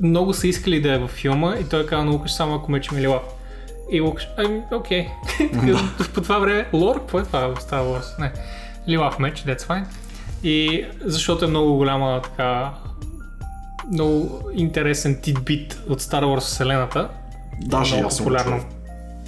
много 0.00 0.34
са 0.34 0.48
искали 0.48 0.80
да 0.80 0.92
е 0.94 0.98
във 0.98 1.10
филма 1.10 1.54
и 1.56 1.64
той 1.64 1.86
каза 1.86 2.04
на 2.04 2.10
Лукаш 2.10 2.32
само 2.32 2.54
ако 2.54 2.72
мече 2.72 2.94
ми 2.94 3.00
Лилав. 3.00 3.22
И 3.90 4.00
Лукаш, 4.00 4.28
ами, 4.36 4.60
окей. 4.72 5.06
По 6.14 6.20
това 6.20 6.38
време, 6.38 6.66
лор, 6.72 6.98
какво 6.98 7.18
е 7.18 7.24
това 7.24 7.40
в 7.40 7.54
Star 7.56 7.82
Wars? 7.82 8.20
Не. 8.20 8.32
Лилав 8.88 9.18
меч, 9.18 9.42
that's 9.42 9.60
fine. 9.62 9.84
И 10.42 10.84
защото 11.04 11.44
е 11.44 11.48
много 11.48 11.74
голяма 11.76 12.20
така 12.22 12.70
много 13.92 14.40
интересен 14.54 15.20
титбит 15.22 15.82
от 15.88 16.00
Star 16.02 16.24
Wars 16.24 16.40
вселената. 16.40 17.08
Даже 17.60 17.94
много 17.94 18.06
аз 18.08 18.16
съм 18.16 18.24
популярно. 18.24 18.64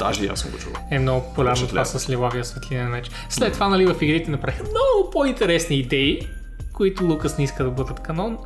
Даже 0.00 0.24
и 0.24 0.28
аз 0.28 0.40
съм 0.40 0.50
го 0.50 0.58
чувал. 0.58 0.82
е 0.90 0.98
много 0.98 1.26
популярно 1.26 1.66
това 1.66 1.84
с 1.84 2.08
ливавия 2.08 2.44
светлинен 2.44 2.88
меч. 2.88 3.10
След 3.28 3.52
това, 3.52 3.68
нали, 3.68 3.86
в 3.86 4.02
игрите 4.02 4.30
направиха 4.30 4.62
много 4.62 5.10
по-интересни 5.10 5.76
идеи, 5.76 6.28
които 6.72 7.04
Лукас 7.04 7.38
не 7.38 7.44
иска 7.44 7.64
да 7.64 7.70
бъдат 7.70 8.00
канон, 8.00 8.38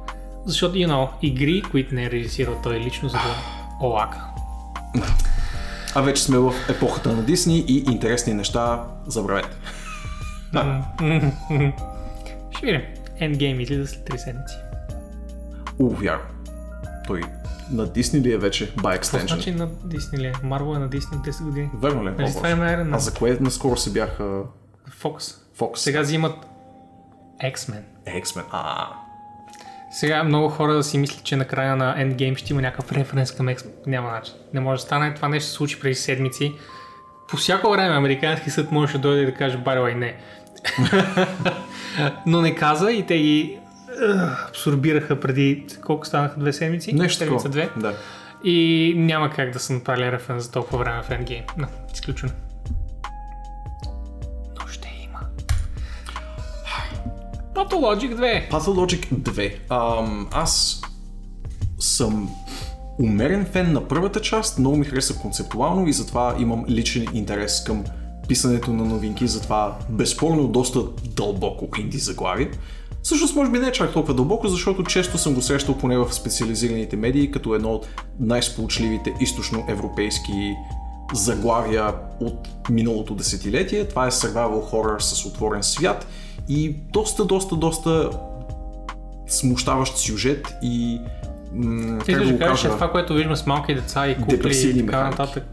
защото, 0.46 0.74
you 0.74 0.88
know, 0.88 1.08
игри, 1.22 1.62
които 1.70 1.94
не 1.94 2.04
е 2.04 2.10
режисирал 2.10 2.60
той 2.62 2.74
лично, 2.74 3.08
за 3.08 3.16
да 3.16 3.36
олака. 3.86 4.18
А 5.94 6.02
вече 6.02 6.22
сме 6.22 6.38
в 6.38 6.54
епохата 6.68 7.12
на 7.12 7.22
Дисни 7.22 7.64
и 7.68 7.76
интересни 7.78 8.34
неща 8.34 8.84
забравете. 9.06 9.56
Ще 12.56 12.66
видим. 12.66 12.82
Endgame 13.20 13.60
излиза 13.62 13.86
след 13.86 14.10
3 14.10 14.16
седмици. 14.16 14.54
У, 15.78 15.88
вярно. 15.88 16.24
Той 17.06 17.20
на 17.70 17.86
Дисни 17.86 18.20
ли 18.20 18.32
е 18.32 18.38
вече 18.38 18.74
by 18.74 18.92
Какво 18.92 19.18
extension? 19.18 19.26
значи 19.26 19.52
на 19.52 19.68
Дисни 19.84 20.18
ли? 20.18 20.26
е? 20.26 20.32
Марвел 20.42 20.74
е 20.74 20.78
на 20.78 20.88
Дисни 20.88 21.16
от 21.16 21.26
10 21.26 21.42
години. 21.44 21.70
Верно 21.74 22.04
ли? 22.04 22.08
е? 22.08 22.10
Нали 22.12 22.32
това 22.32 22.50
има 22.50 22.64
Боже. 22.64 22.74
Iron 22.74 22.94
А 22.94 22.98
за 22.98 23.14
кое 23.14 23.38
наскоро 23.40 23.76
се 23.76 23.90
бяха 23.90 24.42
Фокс. 24.90 25.24
Fox? 25.58 25.76
Сега 25.76 26.00
взимат 26.00 26.34
X-Men. 27.44 27.82
X-Men. 28.08 28.42
А, 28.50 28.88
Сега 29.92 30.24
много 30.24 30.48
хора 30.48 30.74
да 30.74 30.82
си 30.82 30.98
мислят, 30.98 31.24
че 31.24 31.36
накрая 31.36 31.76
на 31.76 31.96
Endgame 31.96 32.36
ще 32.36 32.52
има 32.52 32.62
някакъв 32.62 32.92
референс 32.92 33.32
към 33.32 33.46
X. 33.46 33.66
Няма 33.86 34.10
начин. 34.10 34.34
Не 34.54 34.60
може 34.60 34.80
да 34.80 34.86
стане. 34.86 35.14
Това 35.14 35.28
нещо 35.28 35.48
се 35.48 35.54
случи 35.54 35.80
преди 35.80 35.94
седмици. 35.94 36.52
По 37.28 37.36
всяко 37.36 37.70
време 37.70 37.96
Американски 37.96 38.50
съд 38.50 38.72
можеше 38.72 38.98
да 38.98 39.02
дойде 39.02 39.22
и 39.22 39.26
да 39.26 39.34
каже 39.34 39.58
Барилай 39.58 39.94
не. 39.94 40.16
Но 42.26 42.40
не 42.40 42.54
каза 42.54 42.92
и 42.92 43.06
те 43.06 43.18
ги 43.18 43.58
абсорбираха 44.48 45.20
преди 45.20 45.66
колко 45.86 46.06
станаха 46.06 46.40
две 46.40 46.52
седмици? 46.52 46.92
нещо 46.94 47.18
Седмица 47.18 47.48
две. 47.48 47.70
Да. 47.76 47.94
И 48.44 48.92
няма 48.96 49.30
как 49.30 49.50
да 49.50 49.58
са 49.58 49.72
направили 49.72 50.12
референс 50.12 50.44
за 50.44 50.50
толкова 50.50 50.78
време 50.78 51.02
в 51.02 51.08
Endgame. 51.08 51.46
No, 51.58 51.66
изключено. 51.94 52.32
Но 54.60 54.66
ще 54.66 54.88
има. 55.04 55.20
Pathologic 57.54 58.14
2. 58.14 58.50
Pathologic 58.50 59.06
2. 59.12 59.54
Ам, 59.70 60.28
аз 60.32 60.80
съм 61.78 62.30
умерен 62.98 63.46
фен 63.52 63.72
на 63.72 63.88
първата 63.88 64.20
част, 64.20 64.58
много 64.58 64.76
ми 64.76 64.84
хареса 64.84 65.18
концептуално 65.18 65.88
и 65.88 65.92
затова 65.92 66.36
имам 66.38 66.64
личен 66.68 67.06
интерес 67.12 67.64
към 67.64 67.84
писането 68.28 68.72
на 68.72 68.84
новинки, 68.84 69.26
затова 69.26 69.78
безспорно 69.88 70.48
доста 70.48 70.80
дълбоко 71.04 71.68
инди 71.80 71.98
заглавие. 71.98 72.50
Всъщност 73.04 73.36
може 73.36 73.50
би 73.50 73.58
не 73.58 73.66
е 73.66 73.72
чак 73.72 73.92
толкова 73.92 74.14
дълбоко, 74.14 74.48
защото 74.48 74.82
често 74.84 75.18
съм 75.18 75.34
го 75.34 75.42
срещал 75.42 75.78
поне 75.78 75.98
в 75.98 76.12
специализираните 76.14 76.96
медии 76.96 77.30
като 77.30 77.54
едно 77.54 77.70
от 77.72 77.86
най-сполучливите 78.20 79.14
източноевропейски 79.20 80.54
заглавия 81.12 81.94
от 82.20 82.48
миналото 82.70 83.14
десетилетие. 83.14 83.88
Това 83.88 84.06
е 84.06 84.10
survival 84.10 84.70
horror 84.72 84.98
с 84.98 85.26
отворен 85.26 85.62
свят 85.62 86.06
и 86.48 86.76
доста, 86.92 87.24
доста, 87.24 87.56
доста 87.56 88.10
смущаващ 89.26 89.96
сюжет 89.96 90.54
и 90.62 91.00
м- 91.54 91.98
Ти 92.04 92.12
как 92.14 92.24
да 92.24 92.32
го 92.32 92.38
кажеш, 92.38 92.62
кажа... 92.62 92.74
това, 92.74 92.90
което 92.90 93.14
виждаме 93.14 93.36
с 93.36 93.46
малки 93.46 93.74
деца 93.74 94.06
и 94.08 94.16
кукли 94.16 94.34
и 94.34 94.38
така 94.38 94.52
механики. 94.86 94.92
нататък. 94.92 95.44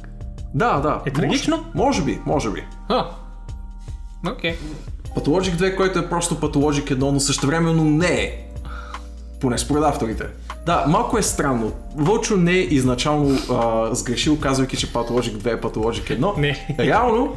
Да, 0.53 0.79
да. 0.79 1.01
Е 1.05 1.11
трагично? 1.11 1.55
Може, 1.57 1.69
може 1.75 2.03
би, 2.03 2.19
може 2.25 2.51
би. 2.51 2.63
А, 2.89 3.05
окей. 4.31 4.57
Pathologic 5.15 5.55
2, 5.55 5.75
който 5.75 5.99
е 5.99 6.09
просто 6.09 6.35
Pathologic 6.35 6.93
1, 6.93 6.97
но 6.97 7.19
същевременно 7.19 7.83
не 7.83 8.13
е. 8.13 8.47
Поне 9.39 9.57
според 9.57 9.83
авторите. 9.83 10.23
Да, 10.65 10.85
малко 10.87 11.17
е 11.17 11.21
странно. 11.21 11.71
Вълчо 11.95 12.37
не 12.37 12.51
е 12.51 12.61
изначално 12.61 13.37
а, 13.51 13.95
сгрешил, 13.95 14.39
казвайки, 14.39 14.77
че 14.77 14.93
Pathologic 14.93 15.37
2 15.37 15.53
е 15.53 15.61
Pathologic 15.61 16.19
1. 16.19 16.37
Не. 16.37 16.75
Реално, 16.79 17.35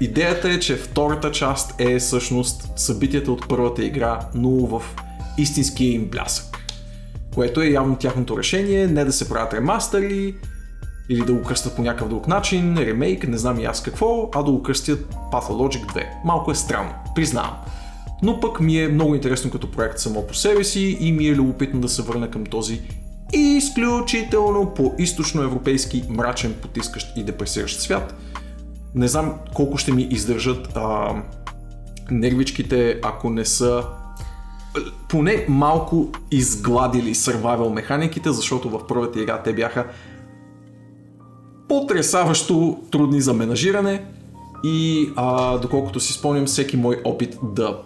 идеята 0.00 0.50
е, 0.50 0.60
че 0.60 0.76
втората 0.76 1.30
част 1.30 1.74
е 1.78 1.98
всъщност 1.98 2.68
събитията 2.76 3.32
от 3.32 3.48
първата 3.48 3.84
игра, 3.84 4.20
но 4.34 4.50
в 4.50 4.82
истинския 5.38 5.92
им 5.92 6.04
блясък. 6.04 6.58
Което 7.34 7.62
е 7.62 7.66
явно 7.66 7.96
тяхното 7.96 8.38
решение, 8.38 8.86
не 8.86 9.04
да 9.04 9.12
се 9.12 9.28
правят 9.28 9.54
ремастери, 9.54 10.34
или 11.08 11.24
да 11.24 11.32
го 11.32 11.42
кръстят 11.42 11.76
по 11.76 11.82
някакъв 11.82 12.08
друг 12.08 12.28
начин, 12.28 12.78
ремейк, 12.78 13.28
не 13.28 13.38
знам 13.38 13.60
и 13.60 13.64
аз 13.64 13.82
какво, 13.82 14.30
а 14.34 14.42
да 14.42 14.50
го 14.50 14.62
кръстят 14.62 15.14
Pathologic 15.32 15.86
2. 15.94 16.06
Малко 16.24 16.50
е 16.50 16.54
странно, 16.54 16.90
признавам. 17.14 17.56
Но 18.22 18.40
пък 18.40 18.60
ми 18.60 18.78
е 18.78 18.88
много 18.88 19.14
интересно 19.14 19.50
като 19.50 19.70
проект 19.70 19.98
само 19.98 20.26
по 20.26 20.34
себе 20.34 20.64
си 20.64 20.96
и 21.00 21.12
ми 21.12 21.26
е 21.26 21.34
любопитно 21.34 21.80
да 21.80 21.88
се 21.88 22.02
върна 22.02 22.30
към 22.30 22.46
този 22.46 22.80
изключително 23.32 24.74
по 24.74 24.92
източноевропейски, 24.98 26.04
мрачен, 26.08 26.54
потискащ 26.62 27.16
и 27.16 27.22
депресиращ 27.22 27.80
свят. 27.80 28.14
Не 28.94 29.08
знам 29.08 29.34
колко 29.54 29.78
ще 29.78 29.92
ми 29.92 30.02
издържат 30.02 30.68
а, 30.76 31.14
нервичките, 32.10 33.00
ако 33.02 33.30
не 33.30 33.44
са 33.44 33.84
поне 35.08 35.46
малко 35.48 36.08
изгладили 36.30 37.14
survival 37.14 37.72
механиките, 37.72 38.32
защото 38.32 38.70
в 38.70 38.86
първата 38.86 39.20
игра 39.20 39.42
те 39.42 39.52
бяха 39.52 39.86
потрясаващо 41.72 42.78
трудни 42.90 43.20
за 43.20 43.34
менажиране 43.34 44.04
и 44.64 45.08
а, 45.16 45.58
доколкото 45.58 46.00
си 46.00 46.12
спомням, 46.12 46.46
всеки 46.46 46.76
мой 46.76 47.00
опит 47.04 47.38
да 47.42 47.78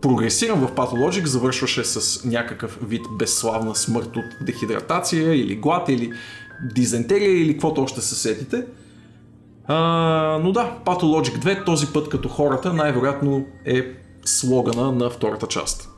прогресирам 0.00 0.66
в 0.66 0.72
Pathologic 0.72 1.24
завършваше 1.24 1.84
с 1.84 2.24
някакъв 2.24 2.78
вид 2.82 3.00
безславна 3.18 3.74
смърт 3.74 4.16
от 4.16 4.24
дехидратация 4.46 5.34
или 5.34 5.56
глад 5.56 5.88
или 5.88 6.12
дизентерия 6.74 7.42
или 7.42 7.52
каквото 7.52 7.82
още 7.82 8.00
се 8.00 8.14
сетите. 8.14 8.64
А, 9.66 9.76
но 10.42 10.52
да, 10.52 10.78
Pathologic 10.84 11.38
2 11.38 11.66
този 11.66 11.86
път 11.86 12.08
като 12.08 12.28
хората 12.28 12.72
най-вероятно 12.72 13.46
е 13.64 13.82
слогана 14.24 14.92
на 14.92 15.10
втората 15.10 15.46
част. 15.46 15.88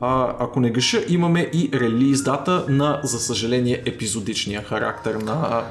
А, 0.00 0.34
ако 0.38 0.60
не 0.60 0.70
греша, 0.70 1.04
имаме 1.08 1.50
и 1.52 1.70
релиз 1.74 2.22
дата 2.22 2.64
на, 2.68 3.00
за 3.04 3.20
съжаление, 3.20 3.82
епизодичния 3.86 4.62
характер 4.62 5.14
на 5.14 5.64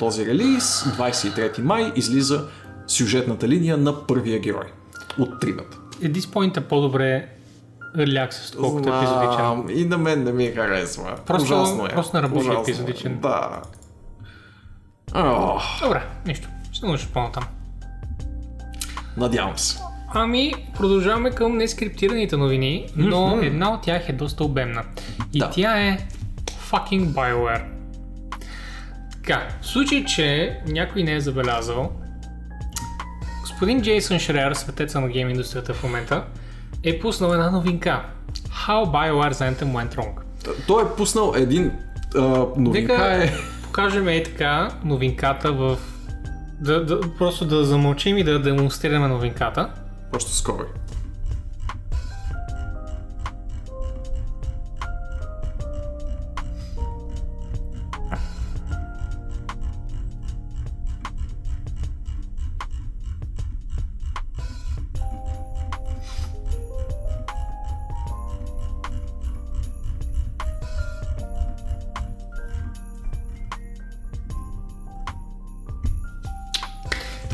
този 0.00 0.26
релиз. 0.26 0.84
23 0.84 1.58
май 1.58 1.92
излиза 1.96 2.44
сюжетната 2.86 3.48
линия 3.48 3.76
на 3.76 4.06
първия 4.06 4.38
герой 4.38 4.72
от 5.18 5.40
тримата. 5.40 5.76
At 5.92 6.12
this 6.12 6.20
point 6.20 6.56
е 6.56 6.60
по-добре 6.60 7.28
Early 7.96 8.28
Access, 8.28 8.56
колкото 8.56 8.88
е 8.88 8.96
епизодичен. 8.96 9.78
И 9.78 9.84
на 9.84 9.98
мен 9.98 10.24
не 10.24 10.32
ми 10.32 10.46
харесва. 10.46 11.16
Просто- 11.26 11.44
Ужасно 11.44 11.86
е. 11.86 11.88
просто 11.88 12.16
не 12.16 12.22
работи 12.22 12.40
Ужасно 12.40 12.58
е. 12.58 12.62
епизодичен. 12.62 13.18
Да. 13.20 13.62
Ох, 15.14 15.62
Добре, 15.82 16.02
нищо. 16.26 16.48
Ще 16.72 16.86
научиш 16.86 17.06
по-натам. 17.06 17.44
надявам 19.16 19.58
се. 19.58 19.78
Ами, 20.08 20.52
продължаваме 20.76 21.30
към 21.30 21.56
нескриптираните 21.56 22.36
новини, 22.36 22.86
но 22.96 23.38
една 23.42 23.72
от 23.72 23.82
тях 23.82 24.08
е 24.08 24.12
доста 24.12 24.44
обемна. 24.44 24.82
И 25.32 25.38
Да. 25.38 25.50
тя 25.50 25.78
е 25.78 25.98
fucking 26.70 27.06
BioWare. 27.06 27.62
Така, 29.30 29.48
в 29.62 29.66
случай, 29.66 30.04
че 30.04 30.58
някой 30.66 31.02
не 31.02 31.14
е 31.14 31.20
забелязал, 31.20 31.90
господин 33.40 33.82
Джейсън 33.82 34.18
Шреер, 34.18 34.52
светеца 34.52 35.00
на 35.00 35.08
гейм 35.08 35.30
индустрията 35.30 35.74
в 35.74 35.82
момента, 35.82 36.24
е 36.82 36.98
пуснал 36.98 37.32
една 37.32 37.50
новинка. 37.50 38.02
How 38.66 38.84
BioWare 38.84 39.32
Anthem 39.32 39.64
Went 39.64 39.94
Wrong. 39.94 40.12
Той 40.66 40.82
е 40.82 40.86
пуснал 40.96 41.32
един 41.36 41.72
а, 42.14 42.20
новинка 42.56 42.92
Нека 42.92 43.24
е... 43.24 43.32
покажем 43.62 44.08
е 44.08 44.22
така 44.22 44.68
новинката 44.84 45.52
в... 45.52 45.78
Да, 46.60 46.84
да, 46.84 47.00
просто 47.18 47.44
да 47.44 47.64
замълчим 47.64 48.18
и 48.18 48.24
да 48.24 48.42
демонстрираме 48.42 49.08
новинката. 49.08 49.70
Още 50.16 50.36
скоро. 50.36 50.64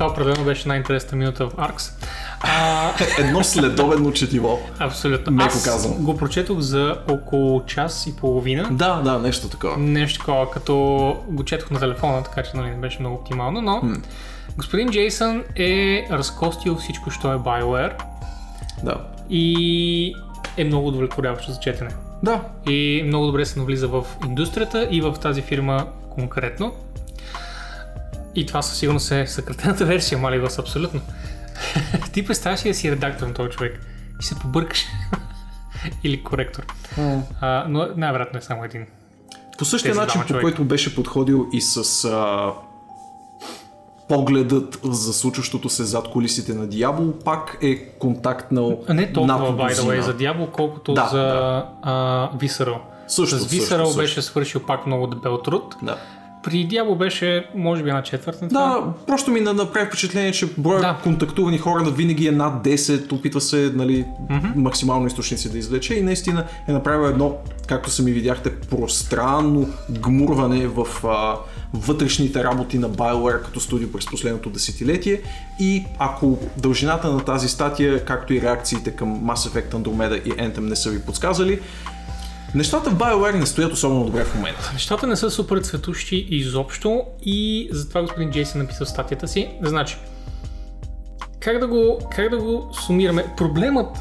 Това 0.07 0.15
определено 0.15 0.45
беше 0.45 0.69
най-интересната 0.69 1.17
минута 1.17 1.47
в 1.47 1.53
Arx. 1.53 1.93
А, 2.41 2.91
Едно 3.19 3.45
следобедно 3.45 4.13
четиво. 4.13 4.59
абсолютно. 4.79 5.33
Меко 5.33 5.47
Аз 5.47 5.65
казано. 5.65 5.95
го 5.95 6.17
прочетох 6.17 6.59
за 6.59 6.97
около 7.09 7.65
час 7.65 8.07
и 8.07 8.17
половина. 8.17 8.69
Да, 8.71 8.95
да, 8.95 9.19
нещо 9.19 9.49
такова. 9.49 9.77
Нещо 9.79 10.19
такова, 10.19 10.51
като 10.51 10.75
го 11.29 11.45
четох 11.45 11.71
на 11.71 11.79
телефона, 11.81 12.23
така 12.23 12.43
че 12.43 12.57
нали, 12.57 12.71
не 12.71 12.77
беше 12.77 13.01
много 13.01 13.15
оптимално, 13.15 13.61
но 13.61 13.83
господин 14.57 14.89
Джейсън 14.91 15.43
е 15.57 16.07
разкостил 16.11 16.77
всичко, 16.77 17.11
що 17.11 17.33
е 17.33 17.37
BioWare 17.37 17.93
Да. 18.85 18.95
и 19.31 20.15
е 20.57 20.65
много 20.65 20.89
удовлетворяващо 20.89 21.53
за 21.53 21.61
четене. 21.61 21.91
Да, 22.23 22.41
И 22.69 23.03
много 23.07 23.27
добре 23.27 23.47
се 23.47 23.59
навлиза 23.59 23.89
в 23.89 24.05
индустрията 24.27 24.89
и 24.91 25.01
в 25.01 25.13
тази 25.13 25.43
фирма 25.43 25.87
конкретно. 26.11 26.73
И 28.37 28.47
това 28.47 28.63
със 28.63 28.79
сигурност 28.79 29.13
е 29.13 29.27
съкратената 29.27 29.85
версия, 29.95 30.19
мали 30.19 30.39
вас 30.39 30.59
абсолютно. 30.59 31.01
Ти 32.13 32.27
представяш 32.27 32.65
ли 32.65 32.69
да 32.69 32.75
си 32.75 32.91
редактор 32.91 33.27
на 33.27 33.35
този 33.35 33.51
човек 33.51 33.81
и 34.21 34.25
се 34.25 34.35
побъркаш. 34.35 34.85
Или 36.05 36.23
коректор. 36.23 36.63
А, 37.41 37.67
но 37.69 37.89
най-вероятно 37.97 38.39
е 38.39 38.43
само 38.43 38.65
един. 38.65 38.87
По 39.59 39.65
същия 39.65 39.91
Тези 39.91 40.01
начин, 40.01 40.23
по 40.29 40.41
който 40.41 40.65
беше 40.65 40.95
подходил 40.95 41.47
и 41.53 41.61
с 41.61 42.05
а, 42.05 42.53
погледът 44.09 44.81
за 44.85 45.13
случващото 45.13 45.69
се 45.69 45.85
зад 45.85 46.11
колисите 46.11 46.55
на 46.55 46.67
Диабол, 46.67 47.13
пак 47.25 47.59
е 47.63 47.77
контактнал 47.77 48.83
А 48.89 48.95
не 48.95 49.13
толкова, 49.13 49.57
by 49.57 49.73
the 49.73 49.83
way, 49.83 50.01
за 50.01 50.17
Diablo, 50.17 50.51
колкото 50.51 50.95
Да, 50.95 51.09
за 51.11 51.19
да. 51.19 51.69
а, 51.83 52.31
Visceral. 52.37 52.79
Също, 53.09 53.39
С 53.39 53.49
Visceral 53.49 53.97
беше 53.97 54.23
свършил 54.23 54.61
пак 54.67 54.87
много 54.87 55.07
дебел 55.07 55.39
труд. 55.39 55.77
Да. 55.83 55.97
При 56.47 56.69
Diablo 56.69 56.97
беше, 56.97 57.47
може 57.55 57.83
би, 57.83 57.93
четвърт 58.05 58.43
на 58.43 58.49
това. 58.49 58.61
Да, 58.61 58.93
просто 59.07 59.31
ми 59.31 59.41
на- 59.41 59.53
направи 59.55 59.87
впечатление, 59.87 60.33
че 60.33 60.49
броя 60.59 60.81
Да. 60.81 60.99
контактувани 61.03 61.59
хора 61.59 61.83
на 61.83 61.91
винаги 61.91 62.27
е 62.27 62.31
над 62.31 62.65
10, 62.65 63.13
опитва 63.13 63.41
се 63.41 63.73
нали, 63.75 64.05
максимално 64.57 65.07
източници 65.07 65.53
да 65.53 65.59
извлече 65.59 65.95
и 65.95 66.03
наистина 66.03 66.45
е 66.69 66.73
направил 66.73 67.07
едно, 67.07 67.35
както 67.67 67.91
сами 67.91 68.11
видяхте, 68.11 68.51
пространно 68.51 69.69
гмурване 69.91 70.67
в 70.67 70.87
а, 71.05 71.35
вътрешните 71.75 72.45
работи 72.45 72.79
на 72.79 72.91
BioWare 72.91 73.43
като 73.43 73.61
студио 73.61 73.93
през 73.93 74.07
последното 74.07 74.51
десетилетие 74.51 75.21
и 75.61 75.85
ако 75.99 76.39
дължината 76.57 77.13
на 77.13 77.21
тази 77.21 77.49
статия, 77.49 78.05
както 78.05 78.35
и 78.35 78.43
реакциите 78.43 78.91
към 78.91 79.21
Mass 79.21 79.35
Effect 79.51 79.71
Andromeda 79.71 80.23
и 80.25 80.31
Anthem 80.31 80.61
не 80.61 80.77
са 80.77 80.91
ви 80.91 81.01
подсказали, 81.01 81.61
нещата 82.57 82.91
в 82.91 82.95
BioWare 82.95 83.35
не 83.35 83.47
стоят 83.47 83.73
особено 83.73 84.05
добре 84.05 84.25
в 84.25 84.35
момента. 84.35 84.71
Нещата 84.73 85.07
не 85.07 85.17
са 85.17 85.31
супер 85.31 85.59
цветущи 85.59 86.27
изобщо 86.31 87.03
и 87.23 87.69
затова 87.73 88.01
господин 88.03 88.31
Джейсън 88.31 88.61
написал 88.61 88.87
в 88.87 88.91
статията 88.91 89.29
си. 89.29 89.49
Значи, 89.63 89.97
как 91.41 91.59
да 91.59 91.67
го, 91.67 91.99
как 92.11 92.31
да 92.31 92.37
го 92.39 92.71
сумираме? 92.87 93.25
Проблемът, 93.37 93.97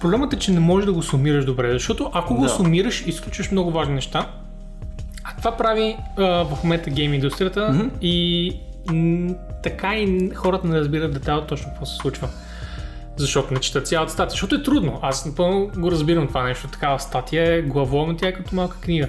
проблемът 0.00 0.32
е, 0.32 0.38
че 0.38 0.52
не 0.52 0.60
можеш 0.60 0.86
да 0.86 0.92
го 0.92 1.02
сумираш 1.02 1.44
добре, 1.44 1.72
защото 1.72 2.10
ако 2.14 2.34
го 2.34 2.42
Да. 2.42 2.48
сумираш, 2.48 3.04
изключваш 3.06 3.50
много 3.50 3.70
важни 3.70 3.94
неща. 3.94 4.30
А 5.24 5.36
това 5.38 5.56
прави 5.56 5.96
а, 6.16 6.22
в 6.44 6.58
момента 6.64 6.90
гейм 6.90 7.14
индустрията 7.14 7.90
и 8.00 8.52
м, 8.92 9.34
така 9.62 9.96
и 9.96 10.30
хората 10.34 10.66
не 10.66 10.80
разбират 10.80 11.12
детайл 11.12 11.40
точно 11.40 11.70
какво 11.70 11.86
се 11.86 11.96
случва. 11.96 12.28
Защото 13.16 13.54
не 13.54 13.60
четат 13.60 13.88
цялата 13.88 14.12
статия, 14.12 14.30
защото 14.30 14.54
е 14.54 14.62
трудно. 14.62 14.98
Аз 15.02 15.26
напълно 15.26 15.70
го 15.76 15.90
разбирам 15.90 16.28
това 16.28 16.42
нещо. 16.42 16.68
Такава 16.68 17.00
статия 17.00 17.54
е 17.54 17.62
главоломна, 17.62 18.16
тя 18.16 18.28
е 18.28 18.32
като 18.32 18.54
малка 18.54 18.80
книга. 18.80 19.08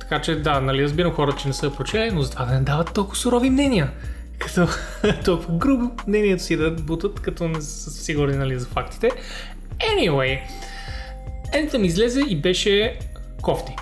Така 0.00 0.22
че 0.22 0.36
да, 0.36 0.60
нали, 0.60 0.82
разбирам 0.82 1.12
хората, 1.12 1.38
че 1.38 1.48
не 1.48 1.54
са 1.54 1.70
прочели, 1.70 2.10
но 2.10 2.22
затова 2.22 2.44
да 2.44 2.54
не 2.54 2.60
дават 2.60 2.94
толкова 2.94 3.16
сурови 3.16 3.50
мнения. 3.50 3.90
Като 4.38 4.68
толкова 5.24 5.54
грубо 5.54 5.90
мнението 6.06 6.42
си 6.42 6.56
да 6.56 6.70
бутат, 6.70 7.20
като 7.20 7.48
не 7.48 7.60
са 7.60 7.90
сигурни 7.90 8.36
нали, 8.36 8.58
за 8.58 8.66
фактите. 8.66 9.10
Anyway, 9.78 10.40
Anthem 11.54 11.82
излезе 11.84 12.20
и 12.20 12.36
беше 12.36 12.98
кофти. 13.42 13.76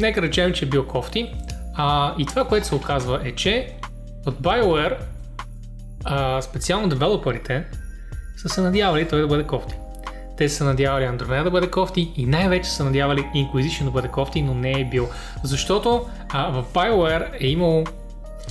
Нека 0.00 0.22
речем, 0.22 0.52
че 0.52 0.64
е 0.64 0.68
бил 0.68 0.86
кофти. 0.86 1.34
А, 1.74 2.14
и 2.18 2.26
това, 2.26 2.44
което 2.44 2.66
се 2.66 2.74
оказва 2.74 3.20
е, 3.24 3.32
че 3.32 3.72
от 4.26 4.40
BioWare 4.40 4.96
а, 6.04 6.42
специално 6.42 6.88
девелоперите 6.88 7.64
са 8.42 8.48
се 8.48 8.60
надявали 8.60 9.08
той 9.08 9.20
да 9.20 9.26
бъде 9.26 9.44
кофти. 9.44 9.74
Те 10.36 10.48
са 10.48 10.56
се 10.56 10.64
надявали 10.64 11.04
Andromeda 11.04 11.44
да 11.44 11.50
бъде 11.50 11.70
кофти 11.70 12.12
и 12.16 12.26
най-вече 12.26 12.70
са 12.70 12.84
надявали 12.84 13.20
Inquisition 13.20 13.84
да 13.84 13.90
бъде 13.90 14.08
кофти, 14.08 14.42
но 14.42 14.54
не 14.54 14.72
е 14.72 14.84
бил. 14.84 15.08
Защото 15.42 16.06
а, 16.28 16.50
в 16.50 16.64
BioWare 16.74 17.26
е 17.40 17.46
имало 17.46 17.84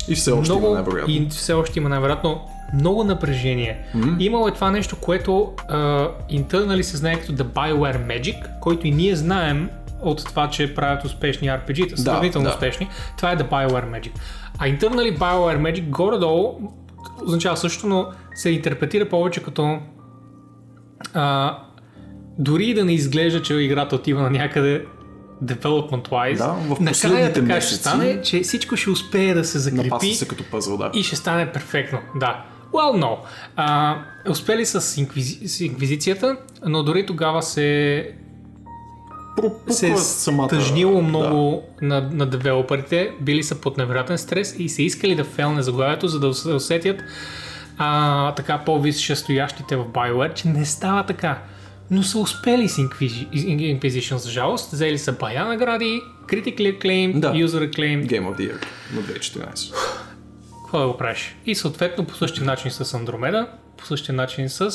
И 0.07 0.16
все 0.16 0.32
още 0.32 0.52
много, 0.52 0.68
има 0.68 0.76
невероятно. 0.76 1.14
и 1.14 1.28
все 1.30 1.53
още 1.53 1.80
има 1.80 1.90
най-вероятно 1.90 2.41
много 2.74 3.03
напрежение. 3.03 3.86
Mm-hmm. 3.95 4.16
Имало 4.20 4.48
е 4.48 4.52
това 4.52 4.72
нещо, 4.72 4.95
което 4.95 5.53
интернали 6.30 6.84
се 6.84 6.98
знае 6.98 7.20
като 7.20 7.34
The 7.34 7.44
BioWare 7.44 8.07
Magic, 8.07 8.60
който 8.60 8.88
и 8.88 8.91
ние 8.91 9.16
знаем 9.16 9.70
от 10.02 10.26
това, 10.26 10.49
че 10.49 10.76
правят 10.76 11.06
успешни 11.06 11.48
RPG-та, 11.48 11.98
сравнително 11.98 12.48
да. 12.48 12.53
успешни. 12.53 12.90
Това 13.18 13.32
е 13.32 13.38
The 13.38 13.49
BioWare 13.49 13.90
Magic. 13.90 14.11
А 14.60 14.68
интернали 14.68 15.18
BioWare 15.18 15.57
Magic 15.57 15.90
горе-долу 15.90 16.60
означава 17.26 17.58
също, 17.58 17.88
но 17.88 18.08
се 18.36 18.50
интерпретира 18.50 19.10
повече 19.10 19.44
като 19.44 19.80
а, 21.14 21.58
дори 22.40 22.66
и 22.66 22.74
да 22.74 22.86
не 22.86 22.94
изглежда, 22.94 23.41
че 23.41 23.54
играта 23.54 23.96
отива 23.96 24.22
на 24.22 24.30
някъде 24.30 24.86
development-wise, 25.44 26.38
Да, 26.38 26.76
в 26.76 26.80
накрая 26.80 27.34
така 27.34 27.46
месеци 27.46 27.68
ще 27.68 27.76
стане, 27.76 28.22
че 28.22 28.40
всичко 28.40 28.76
ще 28.76 28.90
успее 28.90 29.34
да 29.34 29.46
се 29.46 29.60
закрепи 29.60 30.14
се 30.14 30.28
като 30.28 30.44
пъзъл, 30.52 30.78
да. 30.78 30.91
и 30.94 31.04
ще 31.04 31.16
стане 31.16 31.52
перфектно, 31.52 32.00
да. 32.16 32.46
Well, 32.72 33.04
no. 33.04 33.18
А, 33.56 33.98
успели 34.30 34.66
с, 34.66 34.98
инквизи... 34.98 35.48
с 35.48 35.62
инквизицията, 35.62 36.38
но 36.66 36.84
дори 36.84 37.06
тогава 37.06 37.44
се 37.44 38.12
пропуква 39.41 39.74
се 39.74 39.88
е 39.88 39.98
самата... 39.98 40.48
тъжнило 40.48 41.02
много 41.02 41.64
на, 41.82 42.10
на 42.14 42.26
девелоперите, 42.26 43.11
били 43.22 43.44
са 43.44 43.56
под 43.56 43.78
невероятен 43.78 44.18
стрес 44.18 44.56
и 44.60 44.70
са 44.70 44.82
искали 44.82 45.16
да 45.16 45.24
фелне 45.24 45.61
заглавието, 45.61 46.07
за 46.07 46.20
да 46.20 46.34
се 46.34 46.49
усетят 46.49 47.03
а, 47.78 48.32
така 48.36 48.57
по-висшестоящите 48.57 49.76
в 49.76 49.86
BioWare, 49.86 50.34
че 50.34 50.48
не 50.48 50.66
става 50.66 51.06
така. 51.06 51.41
Но 51.91 52.03
са 52.03 52.20
успели 52.20 52.70
с 52.70 52.78
Inquisi- 52.78 53.30
Inquisition, 53.80 54.16
за 54.16 54.30
жалост. 54.30 54.72
Взели 54.72 54.98
са 54.98 55.11
бая 55.11 55.45
награди, 55.45 56.02
Critically 56.28 56.80
Acclaimed, 56.80 57.20
Да. 57.20 57.32
User 57.34 57.72
Acclaimed, 57.72 58.06
Game 58.07 58.28
of 58.28 58.38
the 58.38 58.52
Year 58.52 58.66
на 58.94 59.02
2014. 59.02 59.74
какво 60.66 60.80
да 60.80 60.88
го 60.88 60.98
правиш? 60.98 61.36
И 61.45 61.56
съответно 61.56 62.06
по 62.06 62.16
същия 62.16 62.45
начин 62.45 62.72
с 62.72 62.86
Andromeda, 62.86 63.48
по 63.78 63.86
същия 63.86 64.16
начин 64.16 64.49
с 64.49 64.70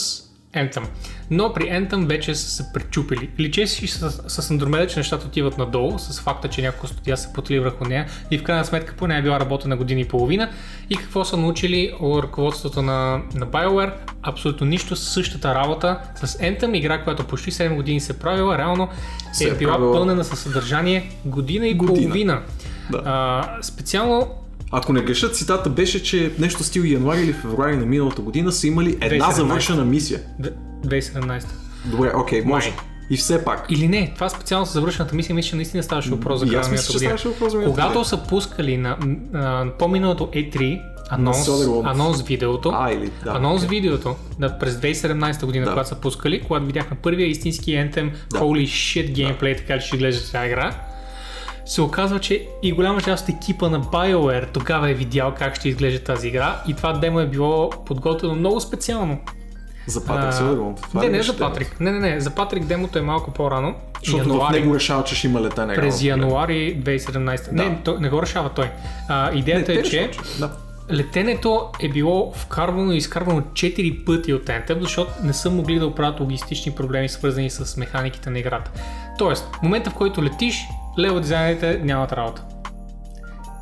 Anthem. 0.56 0.82
Но 1.31 1.52
при 1.52 1.62
Anthem 1.62 2.06
вече 2.06 2.35
са 2.35 2.51
се 2.51 2.72
пречупили. 2.72 3.31
Личе 3.40 3.66
си 3.66 3.86
с, 3.86 4.10
с 4.10 4.43
Andromeda, 4.43 4.86
че 4.86 4.98
нещата 4.98 5.26
отиват 5.26 5.59
надолу, 5.59 5.98
с 5.98 6.20
факта, 6.20 6.48
че 6.48 6.62
няколко 6.62 6.86
студия 6.86 7.16
са 7.16 7.32
потли 7.32 7.59
върху 7.59 7.85
нея 7.85 8.06
и 8.31 8.39
в 8.39 8.43
крайна 8.43 8.64
сметка 8.64 8.94
по 8.97 9.06
нея 9.06 9.18
е 9.18 9.22
била 9.22 9.40
работа 9.40 9.68
на 9.68 9.76
година 9.76 10.01
и 10.01 10.05
половина. 10.05 10.51
И 10.90 10.97
какво 10.97 11.24
са 11.24 11.36
научили 11.36 11.93
от 12.01 12.24
ръководството 12.24 12.82
на, 12.82 12.93
на 13.35 13.47
BioWare? 13.47 13.93
Абсолютно 14.22 14.66
нищо, 14.66 14.97
същата 14.97 15.55
работа 15.55 15.98
с 16.16 16.26
Anthem, 16.28 16.76
игра, 16.76 17.05
която 17.05 17.24
почти 17.24 17.52
7 17.52 17.74
години 17.74 18.01
се 18.01 18.12
е 18.12 18.16
правила, 18.16 18.59
реално 18.59 18.89
Се 19.32 19.44
е, 19.44 19.48
е 19.48 19.55
била 19.55 19.72
правила- 19.72 19.93
пълнена 19.93 20.24
със 20.24 20.40
съдържание 20.40 21.10
година 21.24 21.68
и 21.68 21.74
Година. 21.74 21.94
половина. 22.01 22.43
Да. 22.90 23.02
А, 23.05 23.59
специално 23.62 24.31
Ако 24.77 24.93
не 24.93 25.01
греша, 25.01 25.31
цитата 25.31 25.71
беше, 25.71 26.03
че 26.03 26.33
нещо 26.39 26.65
стил 26.65 26.83
януари 26.83 27.21
или 27.21 27.33
февруари 27.33 27.77
на 27.77 27.87
миналата 27.87 28.23
година 28.23 28.53
са 28.53 28.67
имали 28.67 28.99
една 29.01 29.27
2017. 29.27 29.33
завършена 29.33 29.85
мисия. 29.85 30.21
д- 30.39 30.51
2017. 30.85 31.45
Добре, 31.85 32.13
окей, 32.17 32.43
може. 32.43 32.69
Май. 32.69 32.79
И 33.11 33.17
все 33.17 33.45
пак. 33.45 33.67
Или 33.71 33.89
не, 33.89 34.13
това 34.15 34.29
специално 34.29 34.67
с 34.67 34.73
завършената 34.73 35.15
мисия, 35.15 35.35
мисля, 35.37 35.51
че 35.51 35.57
наистина 35.57 35.83
ставаше 35.83 36.11
въпрос 36.11 36.41
за 36.41 36.47
края 36.47 36.61
на 36.61 36.69
миналата 36.69 36.93
година. 36.93 37.17
Когато 37.65 38.05
са 38.05 38.17
пускали 38.19 38.77
на, 38.77 38.97
на 39.33 39.67
по-миналото 39.79 40.25
E3 40.27 40.81
анонс, 41.11 41.39
Soderworld. 41.39 41.91
анонс 41.91 42.23
видеото, 42.23 42.73
А, 42.75 42.93
или 42.93 43.11
да. 43.25 43.31
анонс 43.31 43.65
окей. 43.65 43.81
видеото 43.81 44.17
да, 44.39 44.59
през 44.59 44.75
2017 44.75 45.47
година, 45.47 45.65
Да. 45.65 45.71
когато 45.71 45.89
са 45.89 45.95
пускали, 45.95 46.41
когато 46.41 46.67
видяхме 46.67 46.97
първия 47.03 47.27
истински 47.29 47.71
Anthem, 47.71 48.11
Да. 48.31 48.39
holy 48.39 48.65
shit 48.65 49.13
геймплей, 49.13 49.57
така 49.57 49.79
че 49.79 49.87
ще 49.87 49.97
изглежда 49.97 50.31
тази 50.33 50.47
игра, 50.47 50.75
се 51.66 51.82
оказва, 51.82 52.20
че 52.20 52.47
и 52.62 52.73
голяма 52.73 53.03
част 53.03 53.28
от 53.28 53.35
екипа 53.35 53.69
на 53.69 53.82
BioWare 53.82 54.47
тогава 54.53 54.91
е 54.91 54.95
видял 54.95 55.35
как 55.39 55.57
ще 55.57 55.69
изглежда 55.69 56.05
тази 56.05 56.28
игра 56.28 56.62
и 56.69 56.74
това 56.74 56.93
демо 56.93 57.20
е 57.20 57.27
било 57.27 57.70
подготвено 57.70 58.35
много 58.35 58.61
специално. 58.61 59.19
За 59.86 60.07
Патрик. 60.07 60.31
Това 60.35 61.01
не, 61.03 61.09
не 61.09 61.19
беше 61.19 61.31
за 61.31 61.36
темата? 61.36 61.53
Патрик. 61.59 61.81
Не, 61.81 61.93
не, 61.93 61.99
не. 62.01 62.20
За 62.20 62.31
Патрик 62.31 62.65
демото 62.65 62.99
е 62.99 63.03
малко 63.03 63.31
по-рано. 63.31 63.74
Защото 64.05 64.24
в 64.24 64.28
Януари, 64.28 64.61
него 64.61 64.74
решава, 64.74 65.05
че 65.05 65.15
ще 65.15 65.27
има 65.27 65.41
летане. 65.41 65.74
през 65.74 66.03
реално. 66.03 66.23
януари 66.24 66.82
2017. 66.85 67.47
Да. 67.55 67.62
Не, 67.62 67.78
той, 67.85 68.01
не 68.01 68.09
го 68.09 68.23
решава 68.23 68.49
той. 68.49 68.70
А, 69.09 69.32
идеята 69.35 69.73
Не, 69.73 69.78
е, 69.78 69.82
че 69.82 70.11
Да. 70.39 70.51
летенето 70.93 71.69
е 71.81 71.89
било 71.89 72.32
вкарвано 72.36 72.93
и 72.93 72.97
изкарвано 72.97 73.41
4 73.41 74.05
пъти 74.05 74.32
от 74.32 74.43
Anthem, 74.47 74.81
защото 74.81 75.11
не 75.23 75.32
са 75.32 75.51
могли 75.51 75.78
да 75.78 75.86
оправят 75.86 76.20
логистични 76.20 76.73
проблеми, 76.73 77.09
свързани 77.09 77.51
с 77.51 77.77
механиките 77.77 78.31
на 78.31 78.39
играта. 78.39 78.70
Тоест, 79.19 79.49
в 79.59 79.62
момента 79.62 79.91
в 79.91 79.95
който 79.95 80.23
летиш, 80.23 80.66
лево 80.99 81.21
дизайнерите 81.21 81.81
нямат 81.85 82.12
работа. 82.12 82.43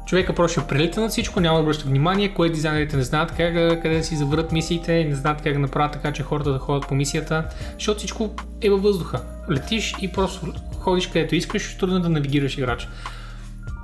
Човека 0.07 0.35
просто 0.35 0.61
ще 0.61 0.69
прелита 0.69 1.01
на 1.01 1.09
всичко, 1.09 1.41
няма 1.41 1.57
да 1.57 1.63
обръща 1.63 1.89
внимание, 1.89 2.29
кое 2.29 2.49
дизайнерите 2.49 2.97
не 2.97 3.03
знаят 3.03 3.33
как, 3.33 3.55
да- 3.55 3.81
къде 3.83 3.97
да 3.97 4.05
си 4.05 4.17
завърят 4.17 4.53
мисиите, 4.53 5.05
не 5.05 5.15
знаят 5.15 5.43
как 5.43 5.53
да 5.53 5.59
направят 5.59 5.93
така, 5.93 6.13
че 6.13 6.23
хората 6.23 6.53
да 6.53 6.59
ходят 6.59 6.89
по 6.89 6.95
мисията, 6.95 7.45
защото 7.75 7.99
всичко 7.99 8.31
е 8.61 8.71
във 8.71 8.83
въздуха. 8.83 9.21
Летиш 9.51 9.95
и 10.01 10.13
просто 10.13 10.47
ходиш 10.79 11.07
където 11.07 11.35
искаш, 11.35 11.77
трудно 11.79 11.97
е 11.97 12.01
да 12.01 12.09
навигираш 12.09 12.59
играч. 12.59 12.89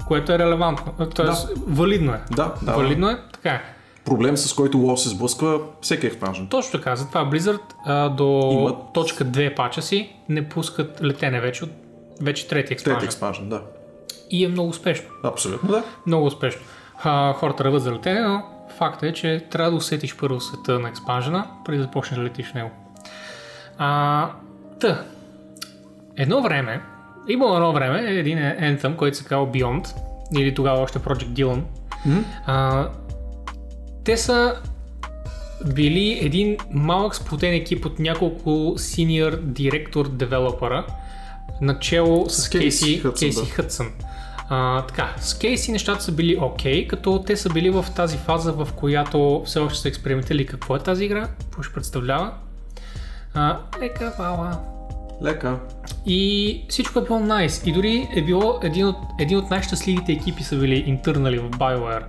Което 0.07 0.33
е 0.33 0.39
релевантно, 0.39 0.93
т.е. 1.07 1.27
валидно 1.67 2.13
е. 2.13 2.21
Да, 2.31 2.55
да. 2.63 2.73
Валидно 2.73 3.09
е, 3.11 3.19
така 3.33 3.51
е. 3.51 3.63
Проблем, 4.05 4.37
с 4.37 4.55
който 4.55 4.79
WoW 4.79 4.97
се 4.97 5.09
сблъсква 5.09 5.61
всеки 5.81 6.07
експанжен. 6.07 6.47
Точно 6.47 6.73
така, 6.73 6.97
затова 6.97 7.27
Blizzard 7.27 7.61
а, 7.85 8.09
до 8.09 8.25
Имат- 8.25 8.95
точка 8.95 9.25
2 9.25 9.55
пача 9.55 9.83
си 9.83 10.11
не 10.29 10.49
пускат 10.49 11.03
летене 11.03 11.41
вече 11.41 11.65
от 11.65 11.71
вече 12.21 12.49
трети 12.49 12.67
Трети 12.67 12.73
експанжен. 12.73 13.05
експанжен, 13.05 13.49
да. 13.49 13.63
И 14.31 14.45
е 14.45 14.49
много 14.49 14.69
успешно. 14.69 15.07
Абсолютно, 15.25 15.69
да. 15.71 15.85
Много 16.07 16.27
успешно. 16.27 16.61
А, 17.03 17.33
хората 17.33 17.65
ръват 17.65 17.83
за 17.83 17.93
летене, 17.93 18.21
но 18.21 18.43
факт 18.79 19.03
е, 19.03 19.13
че 19.13 19.47
трябва 19.51 19.71
да 19.71 19.77
усетиш 19.77 20.17
първо 20.17 20.41
света 20.41 20.79
на 20.79 20.89
експанжена, 20.89 21.47
преди 21.65 21.79
да 21.79 21.85
започнеш 21.85 22.19
да 22.19 22.25
летиш 22.25 22.47
в 22.47 22.55
него. 22.55 22.71
А, 23.79 24.31
та, 24.81 25.05
едно 26.17 26.43
време, 26.43 26.81
имало 27.29 27.55
едно 27.57 27.73
време, 27.73 28.01
един 28.11 28.39
Anthem, 28.39 28.97
който 28.97 29.17
се 29.17 29.25
казва 29.25 29.47
Beyond, 29.47 29.95
или 30.39 30.55
тогава 30.55 30.81
още 30.81 30.99
Project 30.99 31.29
Dylan, 31.29 31.63
Мгм. 32.07 32.19
а, 32.47 32.89
те 34.05 34.17
са 34.17 34.55
били 35.75 36.19
един 36.23 36.57
малък 36.73 37.15
сплотен 37.15 37.55
екип 37.55 37.87
от 37.87 37.99
няколко 37.99 38.51
senior 38.79 39.37
директор 39.41 40.09
девелопера, 40.09 40.87
начало 41.61 42.31
с, 42.31 42.43
С 42.43 42.49
Кейси 42.49 42.99
Хъдсън, 42.99 43.29
Кейси 43.29 43.41
да. 43.41 43.51
Хъдсън. 43.51 43.87
А, 44.49 44.83
така, 44.83 45.15
с 45.21 45.39
Кейси 45.39 45.73
нещата 45.73 46.03
са 46.03 46.13
били 46.13 46.39
окей, 46.41 46.89
като 46.89 47.23
те 47.27 47.37
са 47.37 47.51
били 47.51 47.71
в 47.71 47.87
тази 47.97 48.17
фаза, 48.17 48.53
в 48.53 48.69
която 48.77 49.43
все 49.47 49.59
още 49.59 49.79
са 49.79 49.89
експериментали 49.89 50.47
какво 50.47 50.77
е 50.77 50.79
тази 50.79 51.05
игра, 51.05 51.29
какво 51.41 51.63
ще 51.63 51.75
представлява. 51.75 52.33
А, 53.35 53.59
лека, 53.81 54.15
вала. 54.19 54.59
Лека. 55.23 55.59
И 56.07 56.65
всичко 56.69 56.99
е 56.99 57.03
било 57.03 57.21
найс. 57.21 57.63
И 57.67 57.73
дори 57.73 58.09
е 58.17 58.23
било 58.23 58.59
един 58.63 58.87
от, 58.87 58.97
един 59.21 59.39
от 59.39 59.51
най-щастливите 59.51 60.13
екипи 60.13 60.43
са 60.43 60.57
били 60.57 60.85
интернали 60.87 61.39
в 61.39 61.51
BioWare. 61.51 62.05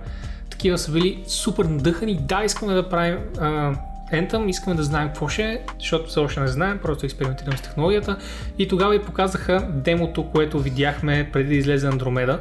Такива 0.50 0.78
са 0.78 0.92
били 0.92 1.24
супер 1.26 1.64
надъхани. 1.64 2.18
Да, 2.20 2.44
искаме 2.44 2.74
да 2.74 2.88
правим 2.88 3.18
а, 3.40 3.74
Anthem, 4.12 4.48
искаме 4.48 4.76
да 4.76 4.82
знаем 4.82 5.08
какво 5.08 5.28
ще 5.28 5.42
е, 5.42 5.60
защото 5.80 6.06
все 6.08 6.20
още 6.20 6.40
не 6.40 6.48
знаем, 6.48 6.78
просто 6.82 7.06
експериментираме 7.06 7.56
с 7.56 7.60
технологията. 7.60 8.16
И 8.58 8.68
тогава 8.68 8.96
и 8.96 9.02
показаха 9.02 9.68
демото, 9.74 10.30
което 10.30 10.58
видяхме 10.58 11.30
преди 11.32 11.48
да 11.48 11.54
излезе 11.54 11.88
Andromeda. 11.90 12.38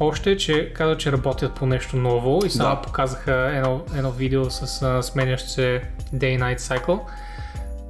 Още, 0.00 0.36
че 0.36 0.72
каза, 0.72 0.96
че 0.96 1.12
работят 1.12 1.54
по 1.54 1.66
нещо 1.66 1.96
ново 1.96 2.46
и 2.46 2.50
само 2.50 2.74
Да. 2.74 2.82
показаха 2.82 3.50
едно, 3.54 3.80
едно 3.96 4.10
видео 4.10 4.50
с 4.50 4.82
а, 4.82 5.02
сменящ 5.02 5.48
се 5.48 5.82
Day-Night 6.14 6.58
Cycle. 6.58 7.00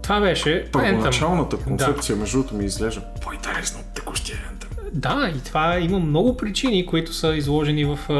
Това 0.03 0.21
беше. 0.21 0.69
Първоначалната 0.73 1.57
концепция, 1.57 2.17
между 2.17 2.37
другото, 2.39 2.55
ми 2.55 2.65
изглежда 2.65 3.03
по-интересно 3.23 3.81
от 3.81 3.87
текущия 3.95 4.39
Anthem. 4.39 4.91
Да, 4.93 5.33
и 5.37 5.41
това 5.45 5.79
има 5.79 5.99
много 5.99 6.37
причини, 6.37 6.87
които 6.87 7.13
са 7.13 7.37
изложени 7.37 7.85
в, 7.85 7.99
а, 8.09 8.13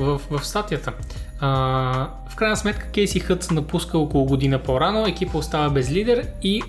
в, 0.00 0.20
в 0.30 0.46
статията. 0.46 0.92
А, 1.40 2.08
в 2.36 2.38
крайна 2.38 2.56
сметка 2.56 2.90
Кейси 2.90 3.20
Хът 3.20 3.42
се 3.42 3.54
напуска 3.54 3.98
около 3.98 4.24
година 4.24 4.62
по-рано, 4.62 5.06
екипа 5.06 5.38
остава 5.38 5.70
без 5.70 5.90
лидер 5.90 6.28
и 6.42 6.62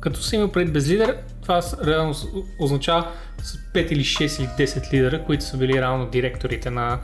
като 0.00 0.22
се 0.22 0.36
има 0.36 0.52
пред 0.52 0.72
без 0.72 0.88
лидер, 0.88 1.16
това 1.42 1.62
реално 1.86 2.14
означава 2.60 3.06
с 3.42 3.56
5 3.56 3.92
или 3.92 4.00
6 4.00 4.40
или 4.40 4.66
10 4.66 4.92
лидера, 4.92 5.24
които 5.24 5.44
са 5.44 5.56
били 5.56 5.72
реално 5.72 6.06
директорите 6.06 6.70
на 6.70 6.98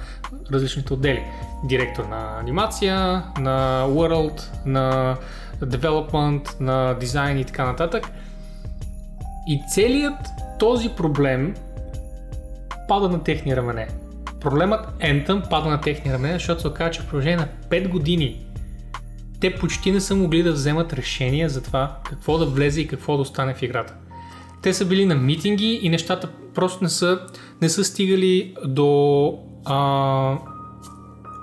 различните 0.52 0.94
отдели. 0.94 1.22
Директор 1.64 2.04
на 2.04 2.38
анимация, 2.40 3.22
на 3.38 3.86
World, 3.88 4.66
на 4.66 5.16
Development, 5.60 6.60
на 6.60 6.94
дизайн 6.94 7.38
и 7.38 7.44
така 7.44 7.64
нататък. 7.64 8.10
И 9.48 9.60
целият 9.74 10.18
този 10.58 10.88
проблем 10.88 11.54
пада 12.88 13.08
на 13.08 13.22
техни 13.22 13.56
рамене. 13.56 13.88
Проблемът 14.40 14.86
Anthem 15.00 15.48
пада 15.50 15.68
на 15.68 15.80
техни 15.80 16.12
рамене, 16.12 16.32
защото 16.32 16.60
се 16.60 16.68
оказа, 16.68 16.90
че 16.90 17.00
в 17.00 17.04
продължение 17.04 17.36
на 17.36 17.48
5 17.70 17.88
години 17.88 18.46
те 19.40 19.54
почти 19.54 19.92
не 19.92 20.00
са 20.00 20.14
могли 20.14 20.42
да 20.42 20.52
вземат 20.52 20.92
решение 20.92 21.48
за 21.48 21.62
това 21.62 21.98
какво 22.04 22.38
да 22.38 22.46
влезе 22.46 22.80
и 22.80 22.86
какво 22.86 23.16
да 23.16 23.22
остане 23.22 23.54
в 23.54 23.62
играта. 23.62 23.94
Те 24.62 24.74
са 24.74 24.84
били 24.84 25.06
на 25.06 25.14
митинги 25.14 25.80
и 25.82 25.88
нещата 25.88 26.28
просто 26.54 26.84
не 26.84 26.90
са, 26.90 27.20
не 27.62 27.68
са 27.68 27.84
стигали 27.84 28.54
до, 28.64 29.38
а, 29.64 30.38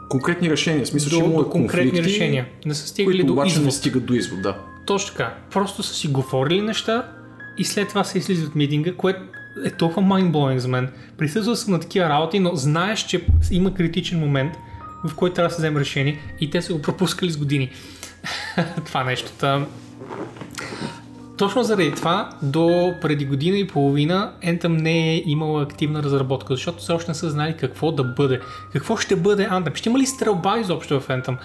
Конкретни 0.09 0.49
решения, 0.49 0.85
смисъл, 0.85 1.09
че 1.09 1.19
до, 1.19 1.25
има 1.25 1.43
до 1.43 1.49
конкретни 1.49 2.03
решения. 2.03 2.47
Не 2.65 2.73
са 2.73 2.87
стигали 2.87 3.17
които 3.17 3.27
до 3.27 3.33
обаче 3.33 3.51
извод. 3.51 3.65
не 3.65 3.71
стигат 3.71 4.05
до 4.05 4.13
извод, 4.13 4.41
да. 4.41 4.57
Точно 4.85 5.11
така. 5.11 5.37
Просто 5.51 5.83
са 5.83 5.93
си 5.93 6.07
говорили 6.07 6.61
неща 6.61 7.11
и 7.57 7.65
след 7.65 7.89
това 7.89 8.03
се 8.03 8.17
излизат 8.17 8.47
от 8.47 8.55
митинга, 8.55 8.93
което 8.93 9.21
е 9.65 9.71
толкова 9.71 10.01
mindblowing 10.01 10.57
за 10.57 10.67
мен. 10.67 10.89
Присъствал 11.17 11.55
съм 11.55 11.73
на 11.73 11.79
такива 11.79 12.09
работи, 12.09 12.39
но 12.39 12.55
знаеш, 12.55 13.05
че 13.05 13.25
има 13.51 13.73
критичен 13.73 14.19
момент, 14.19 14.53
в 15.05 15.15
който 15.15 15.35
трябва 15.35 15.49
да 15.49 15.55
се 15.55 15.61
вземе 15.61 15.79
решение 15.79 16.19
и 16.39 16.49
те 16.49 16.61
са 16.61 16.73
го 16.73 16.81
пропускали 16.81 17.31
с 17.31 17.37
години. 17.37 17.71
това 18.85 19.03
нещо. 19.03 19.31
Та... 19.39 19.65
Точно 21.37 21.63
заради 21.63 21.91
това, 21.91 22.29
до 22.41 22.93
преди 23.01 23.25
година 23.25 23.57
и 23.57 23.67
половина 23.67 24.31
Anthem 24.43 24.81
не 24.81 25.13
е 25.13 25.23
имала 25.25 25.63
активна 25.63 26.03
разработка, 26.03 26.53
защото 26.53 26.77
все 26.77 26.91
още 26.91 27.11
не 27.11 27.15
са 27.15 27.29
знали 27.29 27.55
какво 27.59 27.91
да 27.91 28.03
бъде. 28.03 28.39
Какво 28.73 28.97
ще 28.97 29.15
бъде 29.15 29.47
Anthem? 29.49 29.75
Ще 29.75 29.89
има 29.89 29.99
ли 29.99 30.05
стрелба 30.05 30.59
изобщо 30.59 30.99
в 30.99 31.07
Anthem? 31.07 31.37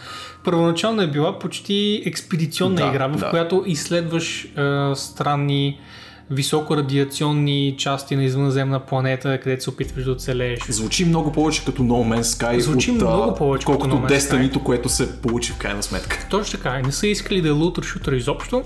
Първоначално 0.45 1.03
е 1.03 1.07
била 1.07 1.39
почти 1.39 2.03
експедиционна 2.07 2.77
Да, 2.77 2.87
игра, 2.87 3.07
в 3.07 3.17
да. 3.17 3.31
която 3.31 3.65
изследваш 3.67 4.45
е, 4.45 4.51
странни 4.95 5.81
високорадиационни 6.31 7.75
части 7.79 8.17
на 8.17 8.25
извънземна 8.25 8.81
планета, 8.81 9.41
където 9.43 9.63
се 9.63 9.71
опитваш 9.71 10.05
да 10.05 10.13
оцелееш. 10.13 10.61
Звучи 10.69 11.05
много 11.05 11.33
повече 11.33 11.65
като 11.65 11.83
No 11.83 12.17
Man's 12.17 12.23
Sky, 12.23 12.59
Звучи 12.59 12.91
от, 12.91 12.97
много 12.97 13.35
повече 13.35 13.67
като 13.67 13.79
колкото 13.79 13.97
No 13.97 14.09
Man's 14.09 14.19
Sky. 14.19 14.51
Destiny, 14.53 14.63
което 14.63 14.89
се 14.89 15.23
получи 15.23 15.53
в 15.53 15.59
крайна 15.59 15.83
сметка. 15.83 16.27
Точно 16.31 16.59
така. 16.59 16.79
и 16.79 16.83
Не 16.83 16.93
са 16.93 17.07
искали 17.07 17.41
да 17.41 17.49
е 17.49 17.53
лутър 17.53 17.83
шутър 17.83 18.13
изобщо. 18.13 18.63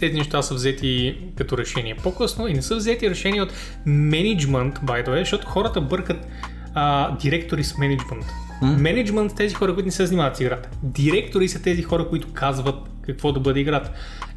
Тези 0.00 0.14
неща 0.14 0.42
са 0.42 0.54
взети 0.54 1.18
като 1.36 1.58
решение 1.58 1.96
по-късно 2.02 2.48
и 2.48 2.54
не 2.54 2.62
са 2.62 2.76
взети 2.76 3.10
решения 3.10 3.42
от 3.42 3.52
менеджмент, 3.86 4.78
by 4.78 5.06
the 5.06 5.08
way, 5.08 5.18
защото 5.18 5.46
хората 5.46 5.80
бъркат 5.80 6.26
а, 6.74 7.16
директори 7.16 7.64
с 7.64 7.78
менеджмент. 7.78 8.24
Менеджмент 8.62 9.30
са 9.30 9.36
тези 9.36 9.54
хора, 9.54 9.74
които 9.74 9.86
не 9.86 9.92
се 9.92 10.06
занимават 10.06 10.36
с 10.36 10.40
играта. 10.40 10.68
Директори 10.82 11.48
са 11.48 11.62
тези 11.62 11.82
хора, 11.82 12.08
които 12.08 12.28
казват 12.32 12.76
какво 13.02 13.32
да 13.32 13.40
бъде 13.40 13.60
играта. 13.60 13.90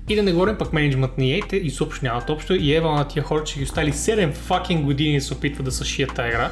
И 0.09 0.15
да 0.15 0.23
не 0.23 0.31
говорим 0.31 0.55
пък 0.55 0.73
менеджмент 0.73 1.17
на 1.17 1.23
EA, 1.23 1.49
те 1.49 1.55
изобщо 1.57 2.05
нямат 2.05 2.29
общо 2.29 2.55
и 2.55 2.75
ева 2.75 2.91
на 2.91 3.07
тия 3.07 3.23
хора, 3.23 3.43
че 3.43 3.57
ги 3.57 3.63
остали 3.63 3.93
7 3.93 4.33
fucking 4.33 4.81
години 4.81 5.15
да 5.19 5.21
се 5.21 5.33
опитват 5.33 5.65
да 5.65 5.71
съшият 5.71 6.13
тази 6.13 6.29
игра. 6.29 6.51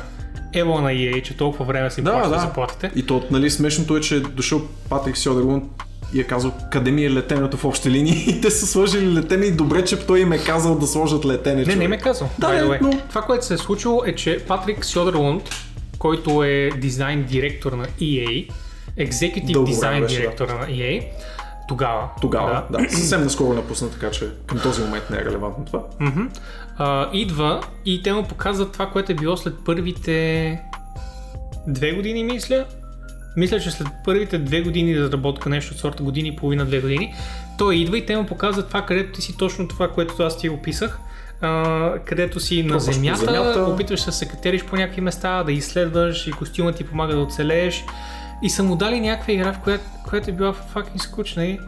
Ева 0.53 0.81
на 0.81 0.91
EA, 0.91 1.21
че 1.21 1.37
толкова 1.37 1.65
време 1.65 1.91
си 1.91 2.03
плащат 2.03 2.31
да, 2.31 2.39
заплатите. 2.39 2.91
И 2.95 3.05
то, 3.05 3.23
нали, 3.31 3.49
смешното 3.49 3.97
е, 3.97 4.01
че 4.01 4.15
е 4.15 4.19
дошъл 4.19 4.61
Патрик 4.89 5.17
Сьодерлунд 5.17 5.63
и 6.13 6.19
е 6.19 6.23
казал 6.23 6.51
къде 6.71 6.91
ми 6.91 7.05
е 7.05 7.11
летенето 7.11 7.57
в 7.57 7.65
общи 7.65 7.91
линии 7.91 8.25
и 8.27 8.41
те 8.41 8.51
са 8.51 8.67
сложили 8.67 9.13
летене 9.13 9.45
и 9.45 9.51
добре, 9.51 9.85
че 9.85 9.99
той 9.99 10.19
им 10.19 10.31
е 10.31 10.37
казал 10.37 10.75
да 10.79 10.87
сложат 10.87 11.25
летене. 11.25 11.55
Не, 11.55 11.63
човек. 11.63 11.77
не 11.77 11.87
ме 11.87 11.97
казал. 11.97 12.29
Да, 12.39 12.49
не, 12.49 12.79
но- 12.81 13.01
Това, 13.09 13.21
което 13.21 13.45
се 13.45 13.53
е 13.53 13.57
случило 13.57 14.03
е, 14.05 14.15
че 14.15 14.39
Патрик 14.47 14.85
Сьодерлунд, 14.85 15.43
който 15.99 16.43
е 16.43 16.69
дизайн 16.77 17.23
директор 17.23 17.71
на 17.71 17.87
EA, 17.87 18.49
екзекутив 18.97 19.63
дизайн 19.63 20.05
директор 20.05 20.47
на 20.47 20.67
EA, 20.67 21.03
тогава. 21.67 22.09
Тогава, 22.21 22.63
да. 22.71 22.77
да. 22.77 22.89
Съвсем 22.89 23.23
наскоро 23.23 23.53
напусна, 23.53 23.91
така 23.91 24.11
че 24.11 24.29
към 24.47 24.59
този 24.59 24.81
момент 24.81 25.03
не 25.09 25.17
е 25.17 25.25
релевантно 25.25 25.65
това. 25.65 25.83
Мгм. 25.99 26.21
А, 26.77 27.09
идва 27.13 27.61
и 27.85 28.03
те 28.03 28.13
му 28.13 28.23
показват 28.23 28.71
това, 28.71 28.89
което 28.89 29.11
е 29.11 29.15
било 29.15 29.37
след 29.37 29.53
първите 29.65 30.59
две 31.67 31.91
години, 31.91 32.23
мисля. 32.23 32.65
Мисля, 33.37 33.59
че 33.59 33.71
след 33.71 33.87
първите 34.05 34.37
две 34.37 34.61
години 34.61 34.99
разработка 34.99 35.49
нещо 35.49 35.73
от 35.73 35.79
сорта 35.79 36.03
години 36.03 36.29
и 36.29 36.35
половина, 36.35 36.65
две 36.65 36.81
години, 36.81 37.15
той 37.57 37.75
идва 37.75 37.97
и 37.97 38.05
те 38.05 38.17
му 38.17 38.25
показват 38.25 38.67
това, 38.67 38.81
където 38.81 39.11
ти 39.11 39.21
си 39.21 39.37
точно 39.37 39.67
това, 39.67 39.87
което 39.87 40.23
аз 40.23 40.37
ти 40.37 40.49
описах. 40.49 40.99
А, 41.41 41.93
където 42.05 42.39
си 42.39 42.63
на 42.63 42.69
Пробваш 42.69 42.85
по 42.85 42.91
земята, 42.91 43.17
земята. 43.17 43.65
опитваш 43.73 44.05
да 44.05 44.11
се 44.11 44.27
катериш 44.27 44.63
по 44.63 44.75
някакви 44.75 45.01
места, 45.01 45.43
да 45.43 45.51
изследваш 45.51 46.27
и 46.27 46.31
костюма 46.31 46.71
ти 46.71 46.83
помага 46.83 47.15
да 47.15 47.21
оцелееш. 47.21 47.85
И 48.41 48.49
са 48.49 48.63
му 48.63 48.75
дали 48.75 48.99
някаква 48.99 49.33
игра, 49.33 49.53
в 49.53 49.59
която, 49.59 49.83
която 50.09 50.29
е 50.29 50.33
била 50.33 50.53
fucking 50.53 50.97
скучна 50.97 51.45
и, 51.45 51.59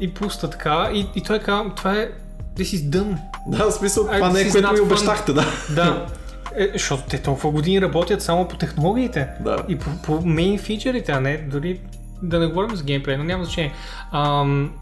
и 0.00 0.14
пуста 0.14 0.50
така. 0.50 0.90
И, 0.92 1.06
и 1.14 1.20
той 1.20 1.38
казва, 1.38 1.74
това 1.74 1.92
е 1.94 2.08
This 2.56 2.76
is 2.76 2.90
dumb. 2.90 3.16
Да, 3.46 3.70
в 3.70 3.72
смисъл, 3.72 4.04
това 4.04 4.30
не 4.30 4.40
е 4.40 4.50
което 4.50 4.72
ми 4.72 4.80
обещахте, 4.80 5.32
да. 5.32 5.46
Да. 5.74 6.06
Е, 6.56 6.70
защото 6.72 7.02
те 7.08 7.22
толкова 7.22 7.50
години 7.50 7.80
работят 7.80 8.22
само 8.22 8.48
по 8.48 8.56
технологиите. 8.56 9.28
Да. 9.40 9.64
И 9.68 9.78
по, 9.78 9.90
по 10.02 10.26
мейн 10.26 10.58
фичерите, 10.58 11.12
а 11.12 11.20
не 11.20 11.36
дори 11.38 11.80
да 12.22 12.38
не 12.38 12.46
говорим 12.46 12.76
за 12.76 12.84
геймплей, 12.84 13.16
но 13.16 13.24
няма 13.24 13.44
значение. 13.44 13.72
Ам, 14.12 14.72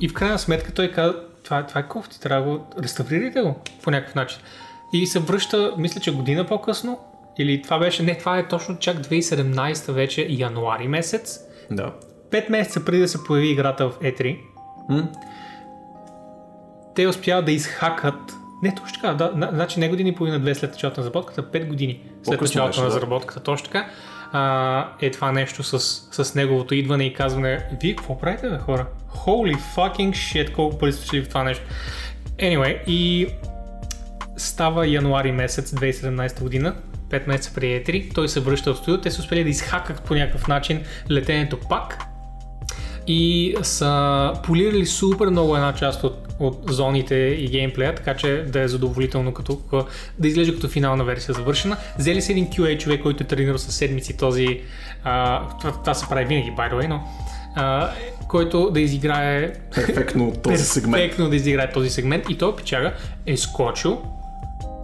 и 0.00 0.08
в 0.08 0.14
крайна 0.14 0.38
сметка 0.38 0.72
той 0.72 0.92
каза, 0.92 1.14
това, 1.44 1.66
това 1.66 1.80
е 1.80 1.88
кофти, 1.88 2.20
трябва 2.20 2.50
да 2.50 2.58
го 2.58 2.66
реставрирайте 2.82 3.40
го 3.40 3.56
по 3.82 3.90
някакъв 3.90 4.14
начин. 4.14 4.38
И 4.92 5.06
се 5.06 5.18
връща, 5.18 5.72
мисля, 5.78 6.00
че 6.00 6.14
година 6.14 6.46
по-късно, 6.46 6.98
или 7.38 7.62
това 7.62 7.78
беше, 7.78 8.02
не, 8.02 8.18
това 8.18 8.38
е 8.38 8.48
точно 8.48 8.78
чак 8.78 8.96
2017 8.96 9.92
вече, 9.92 10.26
януари 10.30 10.88
месец. 10.88 11.40
Да. 11.70 11.92
Пет 12.30 12.50
месеца 12.50 12.84
преди 12.84 13.00
да 13.00 13.08
се 13.08 13.24
появи 13.24 13.48
играта 13.48 13.88
в 13.88 13.98
E3, 14.00 14.38
М? 14.88 15.08
те 16.94 17.06
успяват 17.06 17.44
да 17.44 17.52
изхакат. 17.52 18.32
Не, 18.62 18.74
точно 18.74 19.00
така, 19.02 19.14
да, 19.14 19.32
на- 19.34 19.50
значи 19.52 19.80
не 19.80 19.88
години 19.88 20.10
и 20.10 20.14
половина, 20.14 20.38
две 20.38 20.54
след 20.54 20.70
началото 20.70 21.00
на 21.00 21.02
разработката, 21.02 21.42
5 21.42 21.66
години 21.66 22.00
след 22.22 22.40
началото 22.40 22.68
беше, 22.70 22.80
на 22.80 22.86
да. 22.86 22.94
разработката, 22.94 23.40
точно 23.40 23.66
така. 23.66 23.90
А, 24.32 24.88
е 25.00 25.10
това 25.10 25.32
нещо 25.32 25.62
с, 25.62 25.78
с 26.24 26.34
неговото 26.34 26.74
идване 26.74 27.04
и 27.04 27.14
казване, 27.14 27.68
вие 27.82 27.96
какво 27.96 28.18
правите, 28.18 28.50
бе, 28.50 28.58
хора? 28.58 28.86
Holy 29.16 29.56
fucking 29.76 30.10
shit, 30.10 30.52
колко 30.52 30.78
пари 30.78 30.92
сте 30.92 31.22
в 31.22 31.28
това 31.28 31.44
нещо. 31.44 31.64
Anyway, 32.38 32.84
и 32.86 33.26
става 34.36 34.86
януари 34.86 35.32
месец 35.32 35.70
2017 35.70 36.42
година, 36.42 36.74
5 37.10 37.28
месеца 37.28 37.54
преди 37.54 37.66
E3, 37.66 38.14
той 38.14 38.28
се 38.28 38.40
връща 38.40 38.74
в 38.74 38.76
студио, 38.76 39.00
те 39.00 39.10
са 39.10 39.20
успели 39.22 39.44
да 39.44 39.50
изхакат 39.50 40.02
по 40.02 40.14
някакъв 40.14 40.48
начин 40.48 40.82
летенето 41.10 41.58
пак, 41.68 42.08
и 43.08 43.54
са 43.62 44.32
полирали 44.42 44.86
супер 44.86 45.26
много 45.26 45.56
една 45.56 45.74
част 45.74 46.04
от, 46.04 46.28
от 46.38 46.62
зоните 46.66 47.14
и 47.14 47.48
геймплея, 47.48 47.94
така 47.94 48.16
че 48.16 48.44
да 48.48 48.60
е 48.60 48.68
задоволително, 48.68 49.34
като, 49.34 49.60
да 50.18 50.28
изглежда 50.28 50.54
като 50.54 50.68
финална 50.68 51.04
версия 51.04 51.34
завършена. 51.34 51.76
Взели 51.98 52.22
си 52.22 52.32
един 52.32 52.46
QA 52.46 52.78
човек, 52.78 53.02
който 53.02 53.22
е 53.22 53.26
тренирал 53.26 53.58
със 53.58 53.74
седмици 53.74 54.16
този, 54.16 54.60
а, 55.04 55.42
това, 55.60 55.72
това 55.72 55.94
се 55.94 56.08
прави 56.08 56.24
винаги, 56.24 56.50
by 56.50 56.72
the 56.72 56.74
way, 56.74 56.86
но 56.86 57.02
а, 57.54 57.90
който 58.28 58.70
да 58.70 58.80
изиграе 58.80 59.52
Перфектно 59.74 60.28
от 60.28 60.42
този 60.42 60.64
сегмент. 60.64 60.94
перфектно 60.94 61.30
да 61.30 61.36
изиграе 61.36 61.72
този 61.72 61.90
сегмент 61.90 62.24
и 62.30 62.38
той 62.38 62.56
печага 62.56 62.92
е 63.26 63.36
скочил 63.36 64.02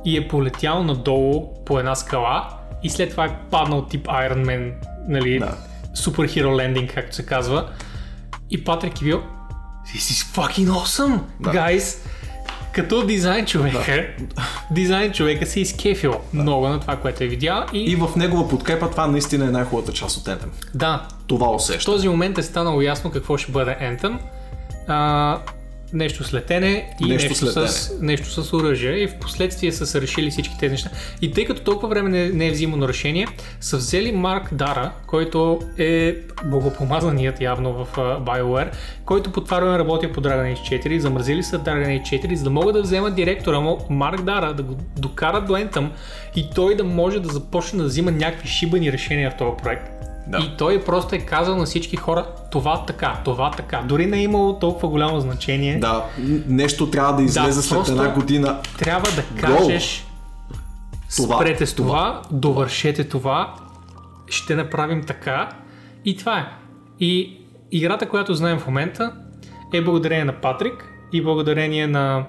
и 0.05 0.17
е 0.17 0.29
полетял 0.29 0.85
надолу 0.85 1.65
по 1.65 1.79
една 1.79 1.95
скала 1.95 2.49
и 2.83 2.91
след 2.91 3.11
това 3.11 3.25
е 3.25 3.37
паднал 3.51 3.83
тип 3.83 4.07
Iron 4.07 4.45
Man, 4.45 4.73
нали, 5.09 5.39
Да. 5.39 5.55
супер 5.95 6.27
хиро 6.27 6.57
лендинг, 6.57 6.91
както 6.91 7.17
се 7.17 7.27
казва. 7.27 7.69
И 8.51 8.65
Патрик 8.65 9.01
е 9.01 9.05
бил 9.05 9.23
This 9.87 9.99
is 10.13 10.37
fucking 10.37 10.69
awesome, 10.69 11.19
Да. 11.41 11.51
guys! 11.51 11.99
Като 12.73 13.07
дизайн 13.07 13.47
човека, 13.47 14.07
дизайн 14.71 15.13
човека 15.13 15.47
се 15.47 15.61
изкефил 15.61 16.21
много 16.33 16.69
на 16.69 16.81
това, 16.81 16.97
което 16.97 17.25
е 17.25 17.27
видял 17.27 17.65
и, 17.73 17.79
И 17.83 17.97
в 17.97 18.09
негова 18.17 18.49
подкрепа 18.49 18.91
това 18.91 19.07
наистина 19.07 19.45
е 19.45 19.51
най-хубавата 19.51 19.93
част 19.93 20.17
от 20.17 20.25
Anthem. 20.25 20.49
да, 20.75 21.07
Това 21.27 21.47
в 21.49 21.55
усеща. 21.55 21.85
този 21.85 22.09
момент 22.09 22.39
е 22.39 22.43
станало 22.43 22.81
ясно 22.81 23.11
какво 23.11 23.37
ще 23.37 23.53
бъде 23.53 23.77
Anthem. 23.83 24.19
А, 24.89 25.39
нещо 25.95 26.25
с 26.25 26.35
летене 26.35 26.95
и 27.01 27.09
Нещо 27.09 27.29
нещо, 27.29 27.47
с 27.47 27.69
с, 27.69 27.93
нещо 28.01 28.43
с 28.43 28.53
оръжие 28.53 28.97
и 28.97 29.07
в 29.07 29.15
последствие 29.15 29.73
са 29.73 29.87
се 29.87 30.01
решили 30.01 30.31
всички 30.31 30.59
тези 30.59 30.71
неща. 30.71 30.91
И 31.23 31.33
тъй 31.33 31.45
като 31.45 31.63
толкова 31.63 31.89
време 31.89 32.09
не, 32.09 32.29
не 32.29 32.47
е 32.47 32.51
взимано 32.51 32.89
решение, 32.89 33.29
са 33.61 33.77
взели 33.77 34.13
Марк 34.13 34.55
Дара, 34.55 34.93
който 35.07 35.61
е 35.79 36.17
богопомазаният 36.45 37.41
явно 37.41 37.73
в 37.73 37.97
uh, 37.97 38.21
BioWare, 38.21 38.71
който 39.05 39.33
по 39.33 39.41
това 39.41 39.61
време 39.61 39.79
работи 39.79 40.13
по 40.13 40.21
Dragon 40.21 40.55
Age 40.55 40.87
4, 40.87 40.99
замразили 40.99 41.43
са 41.43 41.59
Dragon 41.59 42.03
Age 42.03 42.27
4, 42.27 42.35
за 42.35 42.45
да 42.45 42.51
могат 42.51 42.75
да 42.75 42.83
вземат 42.83 43.15
директора 43.15 43.61
му 43.61 43.87
Марк 43.91 44.23
Дара, 44.23 44.55
да 44.55 44.63
го 44.63 44.77
докарат 44.99 45.47
до 45.47 45.53
Anthem 45.53 45.89
и 46.37 46.51
той 46.55 46.77
да 46.77 46.85
може 46.85 47.21
да 47.21 47.29
започне 47.29 47.79
да 47.79 47.85
взима 47.85 48.11
някакви 48.11 48.49
шибани 48.49 48.93
решения 48.93 49.31
в 49.31 49.37
този 49.37 49.57
проект. 49.63 50.04
Да. 50.27 50.39
И 50.39 50.57
той 50.59 50.85
просто 50.85 51.15
е 51.15 51.19
казал 51.19 51.57
на 51.57 51.65
всички 51.65 51.97
хора 51.97 52.27
това 52.51 52.85
така, 52.87 53.21
това 53.25 53.51
така. 53.51 53.83
Дори 53.85 54.07
не 54.07 54.19
е 54.19 54.23
имало 54.23 54.59
толкова 54.59 54.89
голямо 54.89 55.21
значение. 55.21 55.79
Да, 55.79 56.05
нещо 56.47 56.91
трябва 56.91 57.17
да 57.17 57.23
излезе 57.23 57.63
след 57.63 57.79
просто- 57.79 57.93
една 57.93 58.09
година. 58.09 58.61
Трябва 58.79 59.11
да 59.11 59.41
кажеш 59.41 60.07
Това, 61.17 61.37
спрете 61.37 61.67
с 61.67 61.75
това, 61.75 62.23
довършете 62.31 63.05
това, 63.05 63.55
ще 64.27 64.55
направим 64.55 65.05
така 65.05 65.49
и 66.05 66.17
това 66.17 66.39
е. 66.39 66.47
И 67.01 67.41
играта, 67.73 68.09
която 68.09 68.35
знаем 68.35 68.59
в 68.59 68.67
момента 68.67 69.13
е 69.73 69.81
благодарение 69.81 70.25
на 70.25 70.33
Патрик 70.33 70.89
и 71.13 71.23
благодарение 71.23 71.87
на 71.87 72.25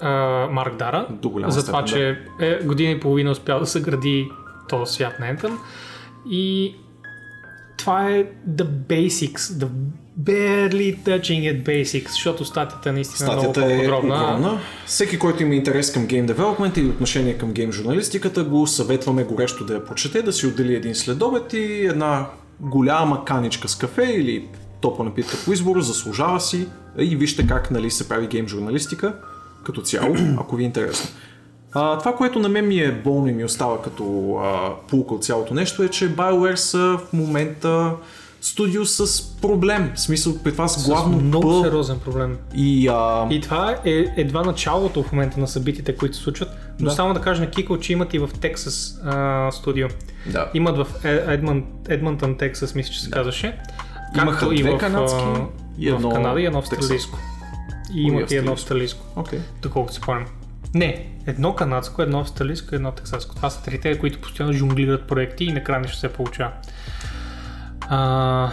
а, 0.00 0.10
Марк 0.50 0.76
Дара 0.76 1.06
за 1.46 1.66
това, 1.66 1.86
степен, 1.86 1.86
че 1.86 2.18
е, 2.40 2.64
година 2.64 2.90
и 2.90 3.00
половина 3.00 3.30
успял 3.30 3.60
да 3.60 3.66
съгради 3.66 4.28
този 4.68 4.94
свят 4.94 5.12
на 5.20 5.26
Anthem 5.26 5.52
и 6.30 6.74
това 7.76 8.10
е 8.10 8.24
the 8.48 8.64
basics, 8.88 9.36
the 9.36 9.68
barely 10.20 10.98
touching 11.04 11.42
it 11.42 11.66
basics, 11.66 12.08
защото 12.08 12.44
статията 12.44 12.92
наистина 12.92 13.16
Статията 13.16 13.60
е 13.60 13.64
е 13.64 13.66
много 13.66 13.90
по-подробна. 13.90 14.24
огромна. 14.24 14.60
Всеки, 14.86 15.18
който 15.18 15.42
има 15.42 15.54
интерес 15.54 15.92
към 15.92 16.06
гейм 16.06 16.26
девелопмент 16.26 16.76
или 16.76 16.88
отношение 16.88 17.38
към 17.38 17.52
гейм 17.52 17.72
журналистиката, 17.72 18.44
го 18.44 18.66
съветваме 18.66 19.24
горещо 19.24 19.64
да 19.64 19.74
я 19.74 19.84
прочете, 19.84 20.22
да 20.22 20.32
си 20.32 20.46
отдели 20.46 20.74
един 20.74 20.94
следобед 20.94 21.52
и 21.52 21.86
една 21.86 22.26
голяма 22.60 23.24
каничка 23.24 23.68
с 23.68 23.76
кафе 23.76 24.02
или 24.02 24.48
топла 24.80 25.04
напитка 25.04 25.36
по 25.44 25.52
избор, 25.52 25.80
заслужава 25.80 26.40
си 26.40 26.68
и 26.98 27.16
вижте 27.16 27.46
как 27.46 27.70
нали, 27.70 27.90
се 27.90 28.08
прави 28.08 28.26
гейм 28.26 28.48
журналистика 28.48 29.14
като 29.64 29.82
цяло, 29.82 30.16
ако 30.38 30.56
ви 30.56 30.62
е 30.62 30.66
интересно. 30.66 31.10
А, 31.72 31.98
това, 31.98 32.12
което 32.12 32.38
на 32.38 32.48
мен 32.48 32.68
ми 32.68 32.76
е 32.76 32.92
болно 32.94 33.28
и 33.28 33.32
ми 33.32 33.44
остава 33.44 33.82
като 33.82 34.04
а, 34.34 34.70
пулка 34.88 35.14
от 35.14 35.24
цялото 35.24 35.54
нещо 35.54 35.82
е, 35.82 35.88
че 35.88 36.10
BioWare 36.10 36.54
са 36.54 36.78
в 37.00 37.12
момента 37.12 37.92
студио 38.40 38.84
с 38.84 39.22
проблем. 39.36 39.92
В 39.94 40.00
смисъл, 40.00 40.38
при 40.38 40.52
това 40.52 40.68
с 40.68 40.86
главно 40.86 41.18
много 41.18 41.48
Б 41.48 41.64
сериозен 41.64 41.98
проблем. 41.98 42.38
и 42.54 42.88
а, 42.88 43.26
И 43.30 43.40
това 43.40 43.76
е 43.84 43.90
едва 44.16 44.42
началото 44.42 45.02
в 45.02 45.12
момента 45.12 45.40
на 45.40 45.48
събитията, 45.48 45.96
които 45.96 46.16
се 46.16 46.22
случват. 46.22 46.48
Но 46.80 46.84
Да. 46.84 46.90
само 46.90 47.14
да 47.14 47.20
кажа 47.20 47.40
на 47.42 47.50
Кико, 47.50 47.78
че 47.78 47.92
имат 47.92 48.14
и 48.14 48.18
в 48.18 48.30
Тексас 48.40 49.00
а, 49.04 49.50
студио. 49.52 49.88
да. 50.26 50.50
Имат 50.54 50.76
в 50.76 50.86
Е- 51.04 51.24
Едмон, 51.26 51.64
Едмонтън, 51.88 52.36
Тексас, 52.36 52.74
мисля, 52.74 52.92
че 52.92 53.02
се 53.02 53.10
казваше. 53.10 53.58
Имаха 54.16 54.54
и 54.54 54.62
в, 54.62 54.78
канадски 54.78 55.22
а, 55.26 55.44
и 55.78 55.88
едно 55.88 56.10
в 56.10 56.14
Канада 56.14 56.40
и 56.40 56.46
едно 56.46 56.58
австралийско. 56.58 57.18
и 57.94 58.02
имат 58.02 58.30
и 58.30 58.36
едно 58.36 58.52
австралийско. 58.52 59.06
Окей. 59.16 59.38
доколкото 59.62 59.94
си 59.94 60.00
спомням. 60.02 60.26
Не, 60.74 61.06
едно 61.26 61.54
канадско, 61.54 62.02
едно 62.02 62.20
австралийско, 62.20 62.74
едно 62.74 62.92
тексаско. 62.92 63.34
Това 63.34 63.50
са 63.50 63.62
трите, 63.62 63.98
които 63.98 64.20
постоянно 64.20 64.52
жонглират 64.52 65.06
проекти 65.06 65.44
и 65.44 65.52
накрая 65.52 65.80
нещо 65.80 65.98
се 65.98 66.08
получава. 66.08 66.50
А, 67.88 68.50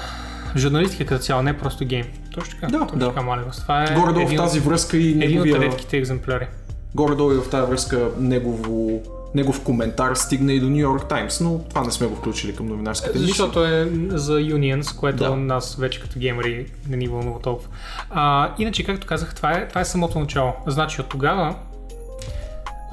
журналистика 0.55 1.05
като 1.05 1.23
цяло, 1.23 1.41
не 1.41 1.57
просто 1.57 1.85
гейм. 1.85 2.05
Точно 2.33 2.59
така, 2.59 2.67
Да, 2.67 2.79
точно 2.79 2.99
да. 2.99 3.07
така, 3.07 3.21
Малевас. 3.21 3.61
Това 3.61 3.83
е 3.83 3.95
Горе-долу 3.95 4.27
в 4.27 4.35
тази 4.35 4.59
връзка 4.59 4.97
и 4.97 5.09
един 5.09 5.39
от 5.39 5.45
неговия... 5.45 5.59
редките 5.69 5.97
екземпляри. 5.97 6.47
Горе-долу 6.95 7.33
и 7.33 7.37
в 7.37 7.49
тази 7.49 7.69
връзка 7.71 8.09
негово, 8.17 9.01
негов 9.35 9.63
коментар 9.63 10.15
стигна 10.15 10.53
и 10.53 10.59
до 10.59 10.69
Нью 10.69 10.79
Йорк 10.79 11.07
Таймс, 11.07 11.39
но 11.39 11.59
това 11.59 11.83
не 11.83 11.91
сме 11.91 12.07
го 12.07 12.15
включили 12.15 12.55
към 12.55 12.67
новинарската 12.67 13.17
емисия. 13.17 13.27
Защото 13.27 13.65
е 13.65 13.89
за 14.09 14.33
Unions, 14.33 14.99
което 14.99 15.17
да. 15.23 15.35
нас 15.35 15.75
вече 15.75 16.01
като 16.01 16.19
геймери 16.19 16.65
не 16.89 16.97
ни 16.97 17.07
вълнува 17.07 17.39
толкова. 17.39 17.69
А, 18.09 18.51
иначе, 18.57 18.83
както 18.83 19.07
казах, 19.07 19.35
това 19.35 19.51
е, 19.51 19.67
това 19.67 19.81
е 19.81 19.85
самото 19.85 20.19
начало. 20.19 20.53
Значи 20.67 21.01
от 21.01 21.09
тогава, 21.09 21.55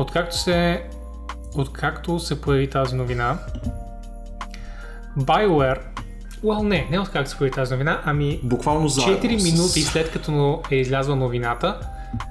откакто 0.00 0.36
се, 0.36 0.82
откакто 1.54 2.18
се 2.18 2.40
появи 2.40 2.70
тази 2.70 2.94
новина, 2.94 3.38
BioWare, 5.18 5.78
well, 6.44 6.62
не, 6.62 6.88
не 6.90 6.98
откакто 6.98 7.30
се 7.30 7.38
появи 7.38 7.54
тази 7.54 7.72
новина, 7.72 8.00
ами 8.04 8.40
Буквално 8.42 8.88
за 8.88 9.00
4 9.00 9.42
минути 9.42 9.82
след 9.82 10.12
като 10.12 10.62
е 10.70 10.76
излязла 10.76 11.16
новината, 11.16 11.80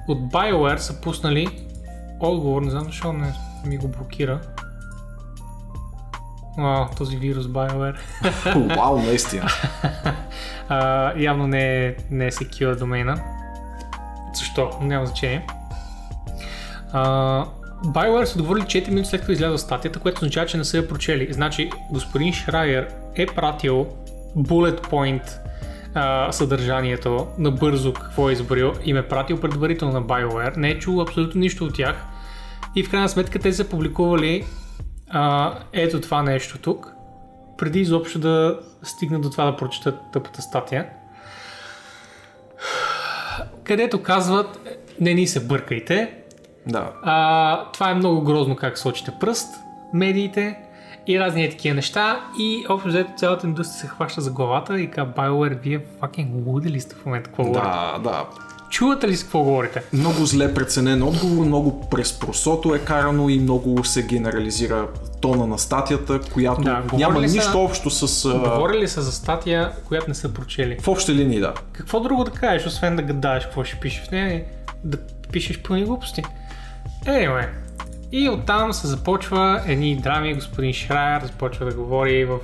от 0.08 0.18
BioWare 0.18 0.76
са 0.76 1.00
пуснали 1.00 1.66
отговор, 2.20 2.62
не 2.62 2.70
знам 2.70 2.84
защо 2.84 3.12
не 3.12 3.34
ми 3.66 3.78
го 3.78 3.88
блокира. 3.88 4.40
Вау, 6.58 6.86
този 6.96 7.16
вирус 7.16 7.46
BioWare. 7.46 7.96
Вау, 8.76 8.98
наистина. 8.98 9.48
А, 10.68 11.12
явно 11.18 11.46
не 11.46 11.86
е, 11.86 11.96
не 12.10 12.26
е 12.26 12.30
secure 12.30 12.78
домейна. 12.78 13.22
Защо? 14.34 14.70
Няма 14.80 15.06
значение. 15.06 15.46
А, 16.92 17.44
BioWare 17.84 18.24
са 18.24 18.38
отговорили 18.38 18.64
4 18.64 18.88
минути 18.88 19.08
след 19.08 19.20
като 19.20 19.32
изляза 19.32 19.58
статията, 19.58 19.98
което 19.98 20.18
означава, 20.18 20.46
че 20.46 20.56
не 20.56 20.64
са 20.64 20.76
я 20.76 20.88
прочели. 20.88 21.32
Значи, 21.32 21.70
господин 21.92 22.32
Шрайер 22.32 22.88
е 23.16 23.26
пратил 23.26 23.86
bullet 24.36 24.80
point 24.80 25.38
а, 25.94 26.32
съдържанието 26.32 27.26
набързо 27.38 27.92
какво 27.92 28.30
е 28.30 28.32
изборил 28.32 28.72
и 28.84 28.92
ме 28.92 29.08
пратил 29.08 29.40
предварително 29.40 29.94
на 29.94 30.02
BioWare. 30.02 30.56
Не 30.56 30.70
е 30.70 30.78
чул 30.78 31.02
абсолютно 31.02 31.40
нищо 31.40 31.64
от 31.64 31.74
тях. 31.74 32.04
И 32.76 32.84
в 32.84 32.90
крайна 32.90 33.08
сметка 33.08 33.38
те 33.38 33.52
са 33.52 33.68
публикували 33.68 34.44
а, 35.08 35.54
ето 35.72 36.00
това 36.00 36.22
нещо 36.22 36.58
тук, 36.58 36.92
преди 37.58 37.80
изобщо 37.80 38.18
да 38.18 38.60
стигна 38.82 39.20
до 39.20 39.30
това 39.30 39.44
да 39.44 39.56
прочитат 39.56 39.94
тъпата 40.12 40.42
статия. 40.42 40.86
Където 43.64 44.02
казват, 44.02 44.58
не 45.00 45.14
ни 45.14 45.26
се 45.26 45.40
бъркайте, 45.40 46.19
Да. 46.66 46.90
а, 47.02 47.64
това 47.72 47.90
е 47.90 47.94
много 47.94 48.20
грозно 48.20 48.56
как 48.56 48.78
сочите 48.78 49.10
пръст, 49.20 49.54
медиите 49.94 50.58
и 51.06 51.20
разни 51.20 51.50
такива 51.50 51.74
неща 51.74 52.20
и 52.38 52.66
общо 52.68 52.88
взето 52.88 53.10
цялата 53.16 53.46
индустрия 53.46 53.78
се 53.78 53.86
хваща 53.86 54.20
за 54.20 54.30
главата 54.30 54.80
и 54.80 54.90
казва 54.90 55.12
BioWare, 55.12 55.60
вие 55.60 55.80
fucking 56.00 56.46
луди 56.46 56.70
ли 56.70 56.80
сте 56.80 56.94
в 56.94 57.06
момента, 57.06 57.28
какво 57.30 57.42
говорите? 57.44 57.68
Да, 57.68 57.98
да. 57.98 58.24
Чувате 58.70 59.08
ли 59.08 59.16
с 59.16 59.22
какво 59.22 59.42
говорите? 59.42 59.82
Много 59.92 60.24
зле 60.24 60.54
преценен 60.54 61.02
отговор, 61.02 61.44
много 61.44 61.80
през 61.80 62.18
просото 62.18 62.74
е 62.74 62.78
карано 62.78 63.28
и 63.28 63.38
много 63.38 63.84
се 63.84 64.02
генерализира 64.02 64.88
тона 65.20 65.46
на 65.46 65.58
статията, 65.58 66.20
която 66.32 66.60
Да, 66.62 66.82
няма 66.92 67.28
са- 67.28 67.36
нищо 67.36 67.64
общо 67.64 67.90
с... 67.90 68.28
Говорили 68.38 68.88
са 68.88 69.02
за 69.02 69.12
статия, 69.12 69.72
която 69.88 70.08
не 70.08 70.14
са 70.14 70.34
прочели. 70.34 70.76
В 70.80 70.88
общи 70.88 71.14
линии, 71.14 71.40
да. 71.40 71.54
Какво 71.72 72.00
друго 72.00 72.24
да 72.24 72.30
кажеш, 72.30 72.66
освен 72.66 72.96
да 72.96 73.02
гадаеш 73.02 73.44
какво 73.44 73.64
ще 73.64 73.76
пишеш 73.76 74.06
в 74.08 74.10
нея 74.10 74.44
да 74.84 74.98
пишеш 75.32 75.62
пълни 75.62 75.84
глупости? 75.84 76.22
Anyway. 77.06 77.48
И 78.12 78.28
оттам 78.28 78.72
се 78.72 78.86
започва 78.86 79.62
едни 79.66 79.96
драми, 79.96 80.34
господин 80.34 80.72
Шрайер 80.72 81.22
започва 81.24 81.66
да 81.66 81.74
говори 81.74 82.24
в, 82.24 82.38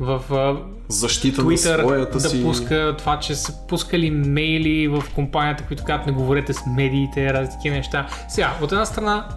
в 0.00 0.22
а, 0.30 0.56
Защита 0.88 1.42
на 1.42 1.50
Twitter 1.50 1.80
своята 1.80 2.18
да 2.18 2.28
си... 2.28 2.42
пуска 2.42 2.94
това, 2.98 3.18
че 3.18 3.34
са 3.34 3.66
пускали 3.66 4.10
мейли 4.10 4.88
в 4.88 5.04
компанията, 5.14 5.64
които 5.64 5.84
казват 5.84 6.06
не 6.06 6.12
говорете 6.12 6.52
с 6.52 6.66
медиите, 6.66 7.34
разни 7.34 7.54
такива 7.54 7.76
неща. 7.76 8.06
Сега, 8.28 8.54
от 8.62 8.72
една 8.72 8.84
страна 8.84 9.28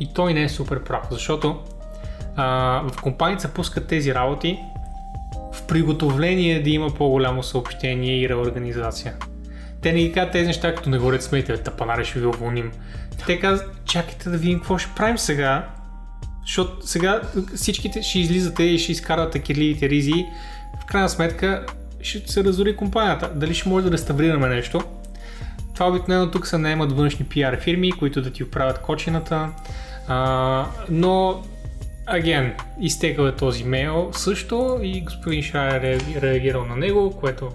и 0.00 0.14
той 0.14 0.34
не 0.34 0.42
е 0.42 0.48
супер 0.48 0.84
прав, 0.84 1.06
защото 1.10 1.58
а, 2.36 2.46
в 2.92 3.02
компанията 3.02 3.42
се 3.42 3.54
пускат 3.54 3.86
тези 3.86 4.14
работи 4.14 4.58
в 5.52 5.62
приготовление 5.66 6.62
да 6.62 6.70
има 6.70 6.90
по-голямо 6.90 7.42
съобщение 7.42 8.20
и 8.20 8.28
реорганизация. 8.28 9.14
Те 9.82 9.92
не 9.92 9.98
ги 9.98 10.12
казват 10.12 10.32
тези 10.32 10.46
неща, 10.46 10.74
като 10.74 10.90
не 10.90 10.98
говорят 10.98 11.22
с 11.22 11.32
медиите, 11.32 11.62
тапанари 11.62 12.04
ще 12.04 12.20
ви 12.20 12.26
уволним. 12.26 12.72
Те 13.26 13.40
казват, 13.40 13.84
чакайте 13.84 14.30
да 14.30 14.38
видим 14.38 14.58
какво 14.58 14.78
ще 14.78 14.90
правим 14.96 15.18
сега, 15.18 15.68
защото 16.42 16.86
сега 16.86 17.20
всичките 17.54 18.02
ще 18.02 18.18
излизате 18.18 18.62
и 18.62 18.78
ще 18.78 18.92
изкарвате 18.92 19.38
кирливите 19.38 19.88
ризи. 19.88 20.26
В 20.82 20.86
крайна 20.86 21.08
сметка 21.08 21.66
ще 22.02 22.32
се 22.32 22.44
разори 22.44 22.76
компанията. 22.76 23.30
Дали 23.34 23.54
ще 23.54 23.68
може 23.68 23.86
да 23.86 23.92
реставрираме 23.92 24.48
нещо? 24.48 24.80
Това 25.74 25.88
обикновено 25.88 26.30
тук 26.30 26.46
се 26.46 26.58
наемат 26.58 26.92
външни 26.92 27.26
пиар 27.26 27.60
фирми, 27.60 27.92
които 27.92 28.22
да 28.22 28.30
ти 28.30 28.44
оправят 28.44 28.78
кочината. 28.78 29.48
А, 30.08 30.66
но, 30.90 31.42
аген, 32.06 32.54
изтекал 32.80 33.24
е 33.24 33.36
този 33.36 33.64
мейл 33.64 34.10
също 34.12 34.78
и 34.82 35.00
господин 35.00 35.42
Шрайер 35.42 35.82
е 35.82 36.20
реагирал 36.20 36.64
на 36.64 36.76
него, 36.76 37.16
което 37.20 37.50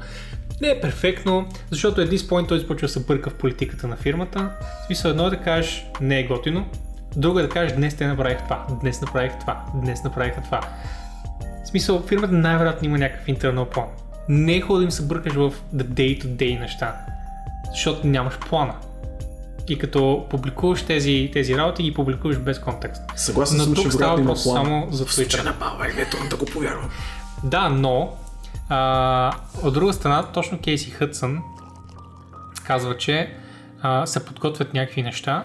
не 0.63 0.69
е 0.69 0.81
перфектно, 0.81 1.45
защото 1.71 2.01
this 2.01 2.17
point 2.17 2.47
той 2.47 2.59
започва 2.59 2.87
да 2.87 2.93
се 2.93 2.99
бърка 2.99 3.29
в 3.29 3.33
политиката 3.33 3.87
на 3.87 3.95
фирмата. 3.95 4.49
В 4.83 4.85
смисъл 4.85 5.09
едно 5.09 5.27
е 5.27 5.29
да 5.29 5.37
кажеш 5.37 5.85
не 6.01 6.19
е 6.19 6.23
готино, 6.23 6.65
друго 7.15 7.39
е 7.39 7.41
да 7.41 7.49
кажеш 7.49 7.75
днес 7.75 7.95
те 7.95 8.07
направих 8.07 8.43
това, 8.43 8.67
днес 8.81 9.01
направих 9.01 9.39
това, 9.39 9.65
днес 9.75 10.03
направиха 10.03 10.41
това. 10.41 10.61
В 11.65 11.67
смисъл 11.67 12.03
фирмата 12.07 12.33
най-вероятно 12.33 12.87
има 12.87 12.97
някакъв 12.97 13.27
интернал 13.27 13.65
план. 13.65 13.85
Не 14.29 14.55
е 14.55 14.61
хубаво 14.61 14.77
да 14.77 14.83
им 14.83 14.91
се 14.91 15.05
бъркаш 15.05 15.33
в 15.33 15.53
the 15.75 15.83
day-to-day 15.83 16.59
неща, 16.59 16.95
защото 17.71 18.07
нямаш 18.07 18.39
плана. 18.49 18.73
И 19.69 19.77
като 19.77 20.25
публикуваш 20.29 20.83
тези, 20.83 21.29
тези 21.33 21.57
работи, 21.57 21.83
ги 21.83 21.93
публикуваш 21.93 22.37
без 22.37 22.59
контекст. 22.59 23.01
Съгласен 23.15 23.59
съм, 23.59 23.75
че 23.75 23.91
става 23.91 24.17
въпрос 24.17 24.43
само 24.43 24.87
за 24.91 25.05
Twitter. 25.05 25.43
на 25.43 25.53
Бауер 25.53 25.93
не 25.97 26.05
трудно 26.05 26.29
да 26.29 26.35
го 26.35 26.45
повярвам. 26.45 26.89
Да, 27.43 27.69
но 27.69 28.13
а, 28.73 29.31
от 29.63 29.73
друга 29.73 29.93
страна, 29.93 30.23
точно 30.23 30.59
Кейси 30.59 30.91
Хътсън 30.91 31.41
казва, 32.63 32.97
че 32.97 33.33
а, 33.81 34.05
се 34.05 34.25
подготвят 34.25 34.73
някакви 34.73 35.03
неща 35.03 35.43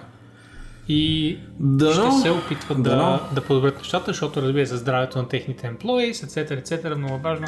и 0.88 1.38
Да, 1.60 1.92
ще 1.92 2.10
се 2.22 2.30
опитват 2.30 2.82
да, 2.82 2.96
Да. 2.96 3.20
да 3.32 3.40
подобрят 3.40 3.78
нещата, 3.78 4.04
защото 4.06 4.42
разбира 4.42 4.66
се 4.66 4.76
здравето 4.76 5.18
на 5.18 5.28
техните 5.28 5.72
employees, 5.72 6.12
etc., 6.12 6.64
etc., 6.64 6.94
много 6.94 7.18
важно. 7.18 7.46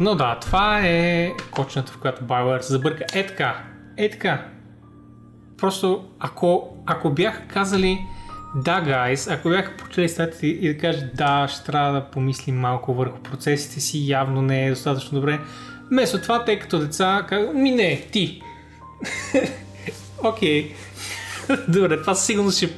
Но 0.00 0.14
да, 0.14 0.38
това 0.40 0.80
е 0.84 1.32
кочната, 1.50 1.92
в 1.92 1.98
която 1.98 2.24
BioWare 2.24 2.60
се 2.60 2.72
забърка. 2.72 3.04
Е 3.14 3.26
така, 3.26 3.64
е 3.96 4.10
така. 4.10 4.46
Просто 5.58 6.04
ако, 6.20 6.76
ако 6.86 7.10
бяха 7.10 7.46
казали 7.48 7.98
да, 8.54 8.80
гайс, 8.80 9.28
ако 9.28 9.48
бяха 9.48 9.76
прочели 9.76 10.08
статите 10.08 10.46
и 10.46 10.74
да 10.74 10.78
кажат 10.78 11.16
да, 11.16 11.48
ще 11.48 11.64
трябва 11.64 11.92
да 11.92 12.10
помислим 12.10 12.58
малко 12.58 12.94
върху 12.94 13.18
процесите 13.18 13.80
си, 13.80 14.08
явно 14.08 14.42
не 14.42 14.66
е 14.66 14.70
достатъчно 14.70 15.18
добре. 15.18 15.40
Вместо 15.90 16.20
това, 16.20 16.44
тъй 16.44 16.58
като 16.58 16.78
деца, 16.78 17.26
казват, 17.28 17.54
ми 17.54 17.70
не, 17.70 18.06
ти. 18.12 18.42
Окей. 20.24 20.74
Добре, 21.68 22.00
това 22.00 22.14
със 22.14 22.26
сигурност 22.26 22.56
ще, 22.56 22.70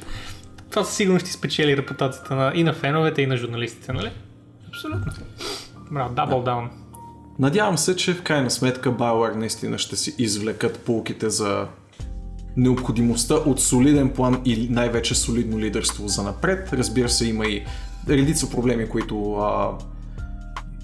това 0.69 0.83
със 0.83 0.95
сигурност 0.95 1.25
ще 1.25 1.33
спечели 1.33 1.77
репутацията 1.77 2.35
на, 2.35 2.51
и 2.55 2.63
на 2.63 2.73
феновете, 2.73 3.21
и 3.21 3.27
на 3.27 3.37
журналистите, 3.37 3.93
нали? 3.93 4.11
Абсолютно. 4.67 5.11
Браво, 5.91 6.13
дабл 6.13 6.39
даун. 6.39 6.69
Надявам 7.39 7.77
се, 7.77 7.95
че 7.95 8.13
в 8.13 8.23
крайна 8.23 8.51
сметка 8.51 8.91
BioWare 8.91 9.35
наистина 9.35 9.77
ще 9.77 9.95
си 9.95 10.15
извлекат 10.17 10.79
полките 10.79 11.29
за 11.29 11.67
необходимостта 12.57 13.35
от 13.35 13.61
солиден 13.61 14.09
план 14.09 14.41
и 14.45 14.67
най-вече 14.69 15.15
солидно 15.15 15.59
лидерство 15.59 16.07
за 16.07 16.23
напред. 16.23 16.69
Разбира 16.73 17.09
се, 17.09 17.27
има 17.27 17.45
и 17.45 17.65
редица 18.09 18.49
проблеми, 18.49 18.89
които 18.89 19.33
а, 19.33 19.71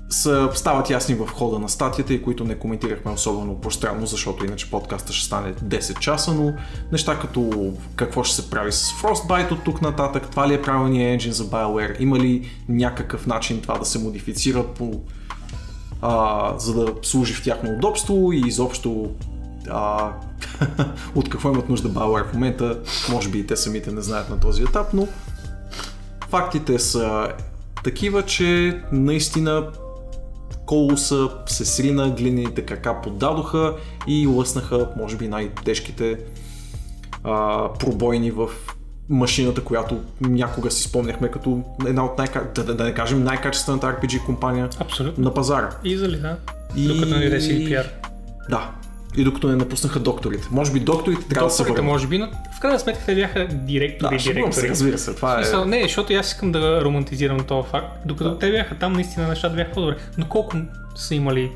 са, 0.09 0.49
стават 0.53 0.89
ясни 0.89 1.15
в 1.15 1.27
хода 1.27 1.59
на 1.59 1.69
статията 1.69 2.13
и 2.13 2.21
които 2.21 2.43
не 2.43 2.55
коментирахме 2.55 3.11
особено 3.11 3.55
пространно, 3.55 4.05
защото 4.05 4.45
иначе 4.45 4.71
подкаста 4.71 5.13
ще 5.13 5.25
стане 5.25 5.53
10 5.53 5.99
часа, 5.99 6.33
но 6.33 6.53
неща 6.91 7.19
като 7.19 7.73
какво 7.95 8.23
ще 8.23 8.35
се 8.35 8.49
прави 8.49 8.71
с 8.71 8.91
Frostbite 8.91 9.51
от 9.51 9.63
тук 9.63 9.81
нататък, 9.81 10.27
това 10.31 10.47
ли 10.47 10.53
е 10.53 10.61
правилният 10.61 11.13
енджин 11.13 11.33
за 11.33 11.45
BioWare, 11.45 11.95
има 11.99 12.19
ли 12.19 12.49
някакъв 12.69 13.27
начин 13.27 13.61
това 13.61 13.77
да 13.77 13.85
се 13.85 13.99
модифицира 13.99 14.63
по 14.63 15.01
а, 16.01 16.53
за 16.59 16.73
да 16.73 16.93
служи 17.01 17.33
в 17.33 17.43
тяхно 17.43 17.69
удобство 17.69 18.31
и 18.33 18.43
изобщо 18.47 19.09
а, 19.69 20.11
от 21.15 21.29
какво 21.29 21.49
имат 21.49 21.69
нужда 21.69 21.89
BioWare 21.89 22.29
в 22.29 22.33
момента, 22.33 22.79
може 23.11 23.29
би 23.29 23.39
и 23.39 23.47
те 23.47 23.55
самите 23.55 23.91
не 23.91 24.01
знаят 24.01 24.29
на 24.29 24.39
този 24.39 24.63
етап, 24.63 24.93
но 24.93 25.07
фактите 26.29 26.79
са 26.79 27.27
такива, 27.83 28.23
че 28.23 28.79
наистина 28.91 29.67
колоса 30.65 31.29
се 31.45 31.65
срина, 31.65 32.09
глиняните 32.09 32.61
крака 32.61 33.01
поддадоха 33.01 33.75
и 34.07 34.27
лъснаха, 34.27 34.89
може 34.97 35.17
би, 35.17 35.27
най-тежките 35.27 36.17
а, 37.23 37.67
пробойни 37.73 38.31
в 38.31 38.49
машината, 39.09 39.63
която 39.63 39.99
някога 40.21 40.71
си 40.71 40.83
спомняхме 40.83 41.31
като 41.31 41.63
една 41.87 42.05
от 42.05 42.17
най- 42.17 42.27
да, 42.55 42.63
да, 42.63 42.75
да 42.75 42.83
не 42.83 42.93
кажем 42.93 43.23
най-качествената 43.23 43.87
RPG 43.87 44.25
компания 44.25 44.69
Абсолютно. 44.79 45.23
на 45.23 45.33
пазара. 45.33 45.69
Изали, 45.83 46.17
да. 46.17 46.37
И... 46.75 46.87
Докато 46.87 47.17
не 47.17 47.23
даде 47.23 47.41
CDPR. 47.41 47.85
Да. 48.49 48.71
И 49.17 49.23
докато 49.23 49.47
не 49.47 49.55
напуснаха 49.55 49.99
докторите. 49.99 50.47
Може 50.51 50.71
би 50.71 50.79
докторите 50.79 51.27
трябва 51.27 51.47
да 51.47 51.53
се 51.53 51.63
върнат. 51.63 51.83
може 51.83 52.07
би, 52.07 52.17
но 52.17 52.27
в 52.57 52.59
крайна 52.59 52.79
сметка 52.79 53.05
те 53.05 53.15
бяха 53.15 53.47
директори, 53.47 54.15
Да, 54.15 54.19
шегувам 54.19 54.53
се, 54.53 54.61
директори. 54.61 54.71
разбира 54.71 54.97
се. 54.97 55.15
Това 55.15 55.41
е... 55.41 55.65
Не, 55.65 55.83
защото 55.83 56.13
аз 56.13 56.27
искам 56.27 56.51
да 56.51 56.81
романтизирам 56.83 57.39
този 57.39 57.67
факт. 57.69 57.87
Докато 58.05 58.37
те 58.37 58.51
бяха 58.51 58.75
там, 58.75 58.93
наистина 58.93 59.27
нещата 59.27 59.55
бяха 59.55 59.71
по-добре. 59.71 59.97
Но 60.17 60.25
колко 60.27 60.57
са 60.95 61.15
имали 61.15 61.51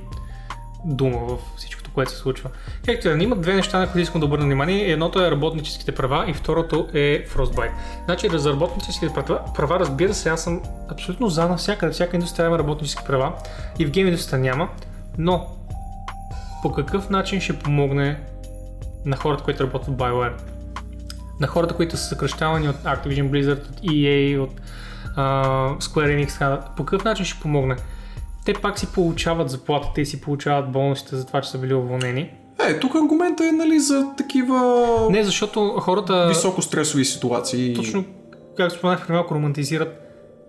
дума 0.86 1.18
в 1.18 1.38
всичкото, 1.58 1.92
което 1.92 2.12
се 2.12 2.18
случва. 2.18 2.50
Както 2.86 3.08
и 3.08 3.18
да, 3.18 3.24
има 3.24 3.36
две 3.36 3.54
неща, 3.56 3.80
на 3.80 3.86
които 3.86 4.00
искам 4.00 4.22
да 4.22 4.26
обърна 4.26 4.46
внимание. 4.46 4.92
Едното 4.92 5.26
е 5.26 5.32
работническите 5.32 5.92
права 5.92 6.26
и 6.28 6.34
второто 6.34 6.88
е 6.94 7.26
Frostbite. 7.26 7.72
Значи 8.06 8.30
за 8.34 8.52
работническите 8.52 9.14
права, 9.14 9.40
права, 9.56 9.80
разбира 9.80 10.14
се, 10.14 10.30
аз 10.30 10.44
съм 10.44 10.62
абсолютно 10.90 11.30
за 11.30 11.48
навсякъде. 11.48 11.92
Всяка 11.92 12.18
индустрия 12.18 12.48
има 12.48 12.60
работнически 12.60 13.04
права 13.08 13.34
и 13.80 13.86
в 13.86 13.92
гейм 13.92 14.08
индустрията 14.08 14.38
няма. 14.38 14.70
Но 15.18 15.48
по 16.66 16.72
какъв 16.72 17.10
начин 17.10 17.42
ще 17.42 17.60
помогне 17.60 18.20
на 19.06 19.16
хората, 19.18 19.44
които 19.44 19.64
работят 19.64 19.88
в 19.88 19.98
BioWare? 19.98 20.34
на 21.40 21.48
хората, 21.48 21.76
които 21.76 21.98
са 21.98 22.04
съкръщавани 22.04 22.70
от 22.70 22.76
Activision 22.76 23.30
Blizzard, 23.30 23.70
от 23.70 23.80
EA, 23.82 24.40
от 24.40 24.50
а, 25.16 25.46
Square 25.80 26.26
Enix, 26.26 26.60
по 26.78 26.86
какъв 26.86 27.04
начин 27.06 27.26
ще 27.26 27.42
помогне? 27.42 27.76
Те 28.46 28.54
пак 28.54 28.80
си 28.80 28.88
получават 28.88 29.50
заплатите 29.50 30.02
и 30.02 30.06
си 30.06 30.22
получават 30.22 30.72
бонусите 30.72 31.16
за 31.16 31.26
това, 31.26 31.42
че 31.42 31.50
са 31.50 31.58
били 31.58 31.74
уволнени. 31.74 32.30
Е, 32.70 32.80
тук 32.80 32.96
аргумента 32.96 33.48
е 33.48 33.52
нали, 33.52 33.80
за 33.80 34.06
такива 34.18 34.82
Не, 35.12 35.24
защото 35.24 35.70
хората 35.80 36.28
високо 36.28 36.62
стресови 36.62 37.06
ситуации. 37.06 37.74
точно, 37.74 38.06
както 38.58 38.78
споменах 38.78 39.02
преди 39.02 39.14
малко, 39.14 39.36
романтизират 39.36 40.05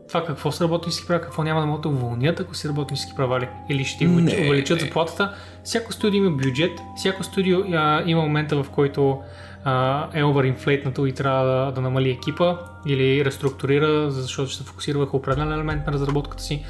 това 0.08 0.24
какво 0.24 0.52
са 0.52 0.64
работнически 0.64 1.06
права, 1.06 1.20
какво 1.20 1.42
няма 1.42 1.60
да 1.60 1.66
могат 1.66 1.82
да 1.82 1.88
уволнят, 1.88 2.40
ако 2.40 2.54
си 2.54 2.68
работнически 2.68 3.16
права 3.16 3.40
ли? 3.40 3.48
Или 3.68 3.84
ще 3.84 4.04
Не. 4.04 4.46
увеличат 4.46 4.80
заплатата. 4.80 5.34
Всяко 5.64 5.92
студио 5.92 6.24
има 6.24 6.36
бюджет, 6.36 6.78
всяко 6.96 7.22
студио 7.22 7.60
а, 7.72 8.02
има 8.06 8.22
момента, 8.22 8.62
в 8.62 8.70
който 8.70 9.22
а, 9.64 10.08
е 10.14 10.24
овerinflateнато 10.24 11.06
и 11.06 11.12
трябва 11.12 11.44
да, 11.44 11.72
да 11.72 11.80
намали 11.80 12.10
екипа 12.10 12.56
или 12.86 13.24
реструктурира, 13.24 14.10
защото 14.10 14.50
ще 14.50 14.58
се 14.62 14.68
фокусира 14.68 14.98
върху 14.98 15.16
определен 15.16 15.52
елемент 15.52 15.86
на 15.86 15.92
разработката 15.92 16.42
си. 16.42 16.64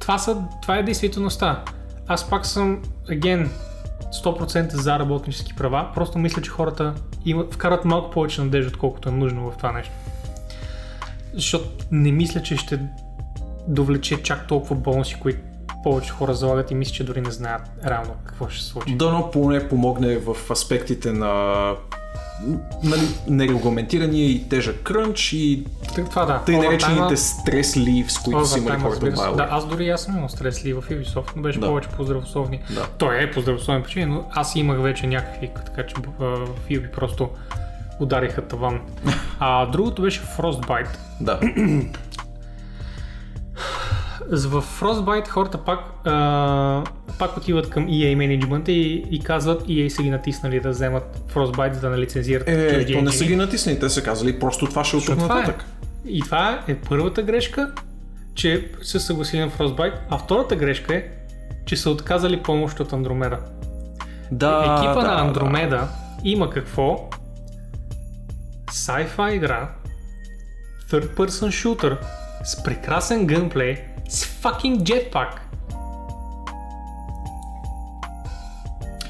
Това, 0.00 0.18
са, 0.18 0.42
това 0.62 0.76
е 0.76 0.82
действителността. 0.82 1.62
Аз 2.08 2.30
пак 2.30 2.46
съм, 2.46 2.82
again, 3.10 3.48
100% 4.24 4.74
за 4.74 4.98
работнически 4.98 5.54
права, 5.54 5.88
просто 5.94 6.18
мисля, 6.18 6.42
че 6.42 6.50
хората 6.50 6.94
имат, 7.24 7.54
вкарат 7.54 7.84
малко 7.84 8.10
повече 8.10 8.42
надежда, 8.42 8.68
отколкото 8.68 9.08
е 9.08 9.12
нужно 9.12 9.50
в 9.50 9.56
това 9.56 9.72
нещо. 9.72 9.92
Защото 11.34 11.68
не 11.90 12.12
мисля, 12.12 12.42
че 12.42 12.56
ще 12.56 12.80
довлече 13.68 14.22
чак 14.22 14.46
толкова 14.46 14.76
бонуси, 14.76 15.16
които 15.20 15.40
повече 15.82 16.10
хора 16.10 16.34
залагат 16.34 16.70
и 16.70 16.74
мисля, 16.74 16.92
че 16.92 17.04
дори 17.04 17.20
не 17.20 17.30
знаят 17.30 17.62
реално 17.86 18.10
какво 18.26 18.48
ще 18.48 18.62
се 18.62 18.68
случи. 18.68 18.94
Дано 18.94 19.30
поне 19.30 19.68
помогне 19.68 20.18
в 20.18 20.36
аспектите 20.50 21.12
на 21.12 21.62
нали, 22.84 23.02
нерегламентирания 23.28 24.30
и 24.30 24.48
тежък 24.48 24.82
крънч 24.82 25.32
и 25.32 25.64
Това 26.10 26.24
да. 26.24 26.42
тъй 26.46 26.58
наречените 26.58 27.16
стрес 27.16 27.76
ливс, 27.76 28.18
които 28.18 28.46
са 28.46 28.58
имали 28.58 28.80
хората 28.80 29.06
в. 29.06 29.14
BioWare. 29.14 29.36
Да, 29.36 29.48
аз 29.50 29.66
дори 29.66 29.88
аз 29.88 30.02
съм 30.02 30.16
имал 30.16 30.28
стрес 30.28 30.64
ли 30.64 30.72
в 30.72 30.82
Ubisoft, 30.82 31.30
но 31.36 31.42
беше 31.42 31.60
Да. 31.60 31.66
повече 31.66 31.88
по 31.88 32.04
здравословни. 32.04 32.60
Да. 32.74 32.86
Той 32.98 33.22
е 33.22 33.30
по 33.30 33.40
здравословни 33.40 33.82
причини, 33.82 34.04
но 34.04 34.24
аз 34.30 34.56
имах 34.56 34.80
вече 34.82 35.06
някакви, 35.06 35.50
така 35.66 35.86
че 35.86 35.94
в 36.18 36.46
Ubi 36.70 36.90
просто 36.90 37.28
удариха 38.02 38.42
таван. 38.42 38.80
А 39.38 39.66
другото 39.66 40.02
беше 40.02 40.20
Frostbite. 40.20 40.96
Да. 41.20 41.40
В 44.30 44.62
Frostbite 44.80 45.28
хората 45.28 45.58
пак, 45.58 45.78
а, 46.04 46.84
пак 47.18 47.36
отиват 47.36 47.70
към 47.70 47.86
EA 47.86 48.14
менеджмента 48.14 48.72
и, 48.72 49.06
и 49.10 49.20
казват 49.20 49.62
EA 49.66 49.88
са 49.88 50.02
ги 50.02 50.10
натиснали 50.10 50.60
да 50.60 50.70
вземат 50.70 51.22
Frostbite, 51.34 51.72
за 51.72 51.80
да 51.80 51.90
не 51.90 51.98
лицензират 51.98 52.48
Е, 52.48 52.92
то 52.92 53.02
не 53.02 53.12
са 53.12 53.24
ги 53.24 53.36
натиснали, 53.36 53.80
те 53.80 53.88
са 53.88 54.02
казали 54.02 54.38
просто 54.38 54.66
това 54.66 54.84
ще 54.84 54.96
е 54.96 55.00
от 55.00 55.08
е. 55.08 55.14
нататък. 55.14 55.64
И 56.06 56.20
това 56.20 56.64
е 56.68 56.74
първата 56.74 57.22
грешка, 57.22 57.72
че 58.34 58.70
са 58.82 59.00
съгласили 59.00 59.40
на 59.40 59.50
Frostbite, 59.50 59.94
а 60.10 60.18
втората 60.18 60.56
грешка 60.56 60.94
е, 60.94 61.04
че 61.66 61.76
са 61.76 61.90
отказали 61.90 62.42
помощ 62.42 62.80
от 62.80 62.92
Андромеда. 62.92 63.38
Да, 64.30 64.78
Екипа 64.78 65.00
да, 65.00 65.08
на 65.08 65.16
да. 65.16 65.22
Андромеда 65.22 65.88
има 66.24 66.50
какво? 66.50 67.08
Sci-fi 68.72 69.32
игра, 69.32 69.68
third 70.90 71.08
person 71.08 71.48
shooter, 71.50 71.96
с 72.44 72.62
прекрасен 72.62 73.26
геймплей, 73.26 73.76
с 74.08 74.24
fucking 74.24 74.78
jetpack. 74.78 75.28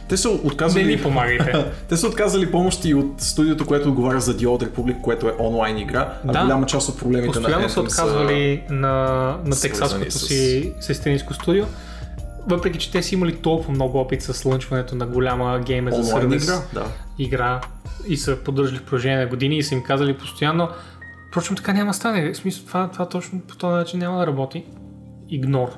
Те 0.08 0.16
са 0.16 0.28
Не 0.28 0.34
отказали... 0.34 0.84
ни 0.86 1.02
помагайте. 1.02 1.64
Те 1.88 1.96
са 1.96 2.06
отказали 2.06 2.50
помощи 2.50 2.94
от 2.94 3.14
студиото, 3.18 3.66
което 3.66 3.88
отговаря 3.88 4.20
за 4.20 4.36
The 4.36 4.44
Old 4.44 4.68
Republic, 4.68 5.00
което 5.00 5.28
е 5.28 5.34
онлайн 5.38 5.78
игра, 5.78 6.18
а 6.28 6.32
Да. 6.32 6.42
голяма 6.42 6.66
част 6.66 6.88
от 6.88 6.98
проблемите 6.98 7.26
на 7.28 7.32
Постоянно 7.34 7.64
Anthem 7.64 7.68
са 7.68 7.80
отказвали 7.80 8.62
на, 8.70 8.92
на 9.44 9.56
тексаското 9.56 10.10
с- 10.10 10.26
си 10.26 10.72
сестринско 10.80 11.34
студио. 11.34 11.64
Въпреки, 12.46 12.78
че 12.78 12.92
те 12.92 13.02
са 13.02 13.14
имали 13.14 13.36
толкова 13.36 13.72
много 13.72 13.98
опит 13.98 14.22
с 14.22 14.44
лънчването 14.44 14.94
на 14.94 15.06
голяма 15.06 15.60
гейм 15.60 15.88
за 15.90 16.04
сервис 16.04 16.44
игра. 16.44 16.60
Да. 16.72 16.86
игра 17.18 17.60
и 18.08 18.16
са 18.16 18.36
поддържали 18.36 18.78
в 18.78 18.82
продължение 18.84 19.18
на 19.18 19.26
години 19.26 19.56
и 19.58 19.62
са 19.62 19.74
им 19.74 19.82
казали 19.82 20.18
постоянно 20.18 20.68
Впрочем, 21.32 21.56
така 21.56 21.72
няма 21.72 21.94
стане. 21.94 22.32
В 22.32 22.36
смисъл, 22.36 22.66
това, 22.66 22.90
това 22.90 23.08
точно 23.08 23.40
по 23.40 23.56
този 23.56 23.72
начин 23.74 23.98
няма 23.98 24.18
да 24.18 24.26
работи. 24.26 24.64
Игнор. 25.28 25.68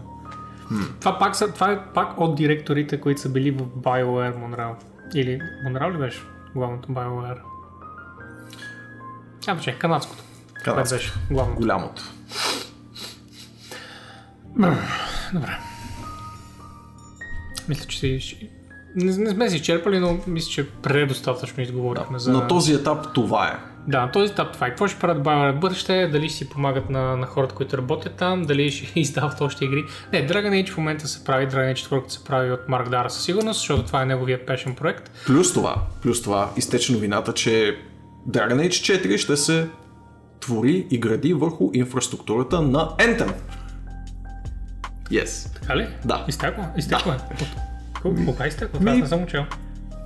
Това, 1.00 1.18
пак 1.18 1.36
са, 1.36 1.52
това 1.52 1.72
е 1.72 1.84
пак 1.94 2.20
от 2.20 2.36
директорите, 2.36 3.00
които 3.00 3.20
са 3.20 3.28
били 3.28 3.50
в 3.50 3.64
BioWare 3.64 4.34
Monreal. 4.36 4.74
Или 5.14 5.40
Monreal 5.66 5.94
ли 5.94 5.98
беше 5.98 6.20
главното 6.54 6.88
BioWare? 6.88 7.38
А, 9.46 9.54
беше, 9.54 9.78
канадското. 9.78 10.22
Това 10.64 10.74
Канадско. 10.74 10.96
беше 10.96 11.12
главното. 11.30 11.60
Голямото. 11.60 12.02
Добре. 15.34 15.58
Мисля, 17.68 17.86
че 17.86 17.98
си... 17.98 18.50
Не, 18.96 19.16
не 19.16 19.30
сме 19.30 19.50
си 19.50 19.56
изчерпали, 19.56 19.98
но 19.98 20.18
мисля, 20.26 20.50
че 20.50 20.68
предостатъчно 20.68 21.62
изговорихме 21.62 22.18
за... 22.18 22.32
На 22.32 22.48
този 22.48 22.74
етап 22.74 23.14
това 23.14 23.48
е. 23.48 23.74
Да, 23.88 24.00
на 24.00 24.12
този 24.12 24.32
етап 24.32 24.52
това 24.52 24.66
е. 24.66 24.70
Какво 24.70 24.88
ще 24.88 24.98
правят 24.98 25.24
BioWare 25.24 25.56
в 25.56 25.60
бъдеще? 25.60 26.08
Дали 26.12 26.28
ще 26.28 26.38
си 26.38 26.48
помагат 26.48 26.90
на, 26.90 27.16
на 27.16 27.26
хората, 27.26 27.54
които 27.54 27.78
работят 27.78 28.14
там? 28.14 28.42
Дали 28.42 28.70
ще 28.70 29.00
издават 29.00 29.40
още 29.40 29.64
игри? 29.64 29.84
Не, 30.12 30.28
Dragon 30.28 30.64
Age 30.64 30.70
в 30.70 30.76
момента 30.76 31.08
се 31.08 31.24
прави, 31.24 31.48
Dragon 31.48 31.74
Age 31.74 31.90
4 31.90 32.08
се 32.08 32.24
прави 32.24 32.52
от 32.52 32.68
Марк 32.68 32.88
Дара 32.88 33.10
със 33.10 33.24
сигурност, 33.24 33.60
защото 33.60 33.82
това 33.82 34.02
е 34.02 34.06
неговия 34.06 34.46
пешен 34.46 34.74
проект. 34.74 35.10
Плюс 35.26 35.54
това, 35.54 35.76
плюс 36.02 36.22
това, 36.22 36.50
изтече 36.56 36.92
новината, 36.92 37.32
че 37.32 37.78
Dragon 38.28 38.68
Age 38.68 39.02
4 39.02 39.16
ще 39.16 39.36
се 39.36 39.68
твори 40.40 40.86
и 40.90 40.98
гради 40.98 41.34
върху 41.34 41.70
инфраструктурата 41.72 42.62
на 42.62 42.88
Anthem. 42.88 43.32
Yes. 45.14 45.54
Така 45.54 45.76
ли? 45.76 45.86
Да. 46.04 46.24
Изтекла? 46.28 46.66
Изтекла 46.76 47.14
е. 47.14 47.34
Кога- 48.02 48.24
Кога 48.24 48.46
изтекла? 48.46 48.80
Това 48.80 48.92
Ми- 48.92 49.00
не 49.00 49.06
съм 49.08 49.22
учил. 49.22 49.42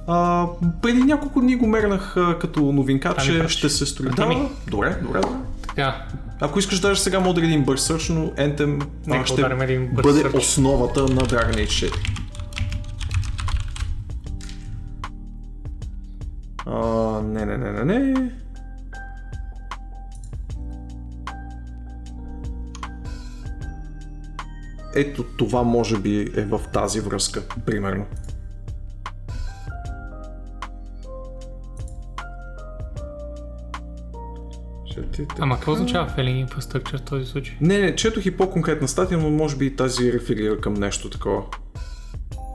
А, 0.07 0.47
преди 0.83 1.03
няколко 1.03 1.41
дни 1.41 1.57
го 1.57 1.67
мернах 1.67 2.17
а, 2.17 2.39
като 2.39 2.61
новинка, 2.63 3.15
че 3.17 3.49
ще 3.49 3.69
се 3.69 3.87
строи. 3.87 4.11
Да, 4.11 4.27
ми. 4.27 4.49
добре, 4.71 4.97
добре, 5.03 5.21
добре. 5.21 5.37
Така, 5.69 6.07
Ако 6.41 6.59
искаш 6.59 6.81
даже 6.81 7.01
сега 7.01 7.21
мога 7.21 7.35
да 7.35 7.47
един 7.47 7.65
бърз 7.65 7.83
сърч, 7.83 8.09
но 8.09 8.27
Anthem 8.27 8.87
а, 9.11 9.27
ще 9.27 9.43
бъде 10.03 10.21
сърч. 10.21 10.35
основата 10.35 11.01
на 11.03 11.09
Dragon 11.09 11.55
Age 11.57 11.91
4. 11.91 11.95
А, 16.67 16.79
не, 17.23 17.47
не, 17.47 17.57
не, 17.59 17.85
не, 17.85 17.99
не. 17.99 18.31
Ето 24.94 25.24
това 25.24 25.62
може 25.62 25.98
би 25.98 26.32
е 26.36 26.44
в 26.44 26.60
тази 26.73 27.01
връзка, 27.01 27.43
примерно. 27.66 28.06
ама 35.39 35.55
какво 35.55 35.73
означава 35.73 36.10
Failing 36.16 36.48
Infrastructure 36.48 36.98
в 36.98 37.02
този 37.02 37.27
случай? 37.27 37.56
Не, 37.60 37.78
не, 37.78 37.97
четох 37.97 38.27
и 38.27 38.36
по-конкретна 38.36 38.89
статия, 38.89 39.19
но 39.19 39.31
може 39.31 39.56
би 39.56 39.77
тази 39.77 40.12
реферира 40.12 40.60
към 40.60 40.74
нещо 40.74 41.10
такова. 41.10 41.43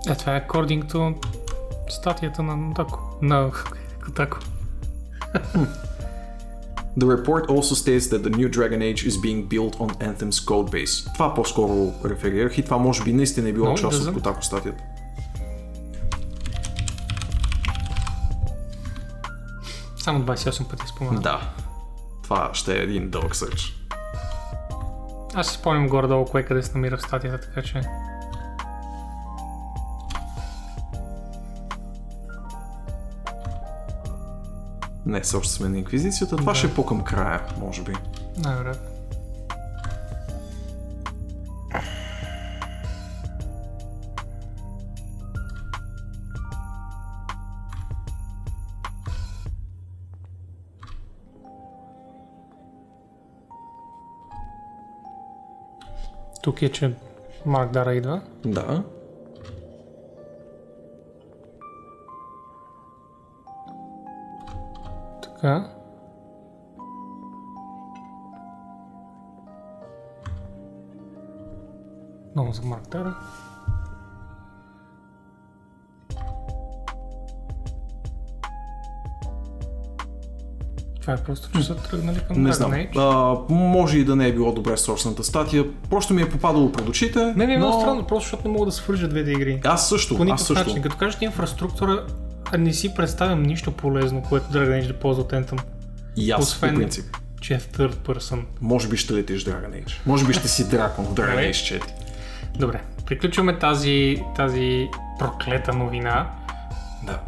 Е, 0.10 0.16
това 0.16 0.36
е 0.36 0.48
according 0.48 0.92
to 0.92 1.26
статията 1.90 2.44
на 2.44 2.74
Тако. 2.74 3.18
На 3.22 3.52
Котако. 4.06 4.40
The 6.98 7.08
report 7.08 7.50
also 7.50 7.74
states 7.74 8.08
that 8.08 8.22
the 8.24 8.30
new 8.30 8.50
Dragon 8.50 8.82
Age 8.82 9.04
is 9.06 9.18
being 9.18 9.48
built 9.50 9.76
on 9.80 9.90
Anthem's 10.00 10.40
codebase. 10.46 11.14
Това 11.14 11.34
по-скоро 11.34 11.94
реферирах 12.06 12.58
и 12.58 12.64
това 12.64 12.78
може 12.78 13.04
би 13.04 13.14
наистина 13.14 13.50
е 13.50 13.54
било 13.54 13.68
No, 13.68 13.82
част 13.82 14.08
от 14.08 14.16
Kotaku 14.16 14.42
статията. 14.42 14.84
Само 19.98 20.26
28 20.26 20.70
пъти 20.70 20.88
спомена. 20.88 21.22
Да. 21.22 21.50
Това 22.24 22.50
ще 22.54 22.80
е 22.80 22.84
един 22.84 23.10
дълъг 23.10 23.36
сърч. 23.36 23.74
Аз 25.34 25.48
си 25.48 25.54
спомням 25.54 25.88
горе-долу 25.88 26.26
кое 26.26 26.44
къде 26.44 26.64
се 26.64 26.72
намира 26.74 26.98
в 26.98 27.02
статията, 27.02 27.42
така 27.42 27.62
че... 27.62 27.82
Не, 35.06 35.22
все 35.22 35.38
още 35.38 35.54
сме 35.54 35.70
на 35.70 35.78
Инквизицията. 35.78 36.36
Това 36.36 36.52
Да. 36.52 36.58
ще 36.58 36.68
е 36.68 36.74
по-към 36.74 37.02
края, 37.02 37.42
може 37.60 37.82
би. 37.82 37.94
Най-вероятно. 38.38 38.90
Тук 56.44 56.62
е, 56.62 56.72
че 56.72 56.94
Марк 57.46 57.72
Дара 57.72 57.94
идва. 57.94 58.22
Да. 58.46 58.84
Така. 65.44 65.68
Много 72.36 72.52
за 72.52 72.62
Марк 72.62 72.90
Дара. 72.92 73.16
Това 81.02 81.14
е 81.14 81.18
просто, 81.18 81.52
че 81.52 81.64
са 81.64 81.76
тръгнали 81.76 82.20
към 82.28 82.44
Не 82.44 82.54
знам. 82.54 82.72
Age. 82.72 82.98
А, 82.98 83.54
може 83.54 83.98
и 83.98 84.06
да 84.06 84.16
не 84.16 84.28
е 84.28 84.34
било 84.34 84.52
добре 84.52 84.78
сорсната 84.78 85.24
статия. 85.24 85.66
Просто 85.90 86.14
ми 86.14 86.22
е 86.22 86.30
попадало 86.30 86.72
пред 86.72 86.90
очите. 86.90 87.34
Не, 87.36 87.48
не 87.48 87.54
е 87.54 87.58
но... 87.58 87.66
много 87.66 87.82
странно, 87.82 88.04
просто 88.08 88.26
защото 88.26 88.48
не 88.48 88.54
мога 88.54 88.66
да 88.66 88.72
свържа 88.72 89.08
двете 89.08 89.32
игри. 89.32 89.62
Аз 89.66 89.90
също, 89.90 90.16
По 90.16 90.24
аз 90.24 90.26
никакъв 90.26 90.48
също. 90.48 90.68
начин. 90.70 90.82
Като 90.82 90.98
кажеш 90.98 91.22
инфраструктура, 91.22 92.06
не 92.54 92.74
си 92.74 92.94
представям 92.94 93.44
нищо 93.44 93.72
полезно, 93.72 94.22
което 94.22 94.46
Dragon 94.48 94.82
Age 94.82 94.88
да 94.88 94.94
ползва 94.94 95.24
от 95.24 95.32
Anthem, 95.32 95.62
И 96.16 96.32
аз, 96.32 96.42
Освен- 96.46 96.70
по 96.70 96.76
принцип. 96.76 97.06
че 97.42 97.54
е 97.54 97.60
third 97.60 97.94
person. 97.96 98.40
Може 98.62 98.88
би 98.88 98.98
ще 98.98 99.14
летиш 99.14 99.46
Dragon 99.46 99.84
Age. 99.84 99.94
Може 100.06 100.26
би 100.26 100.34
ще 100.34 100.48
си 100.48 100.70
дракон 100.70 101.06
в 101.06 101.14
Dragon. 101.14 101.52
Age 101.52 101.80
4. 101.80 101.84
Добре, 102.56 102.82
приключваме 103.06 103.60
тази, 103.60 104.24
тази 104.36 104.88
проклета 105.20 105.74
новина 105.74 106.32
Да. 107.04 107.20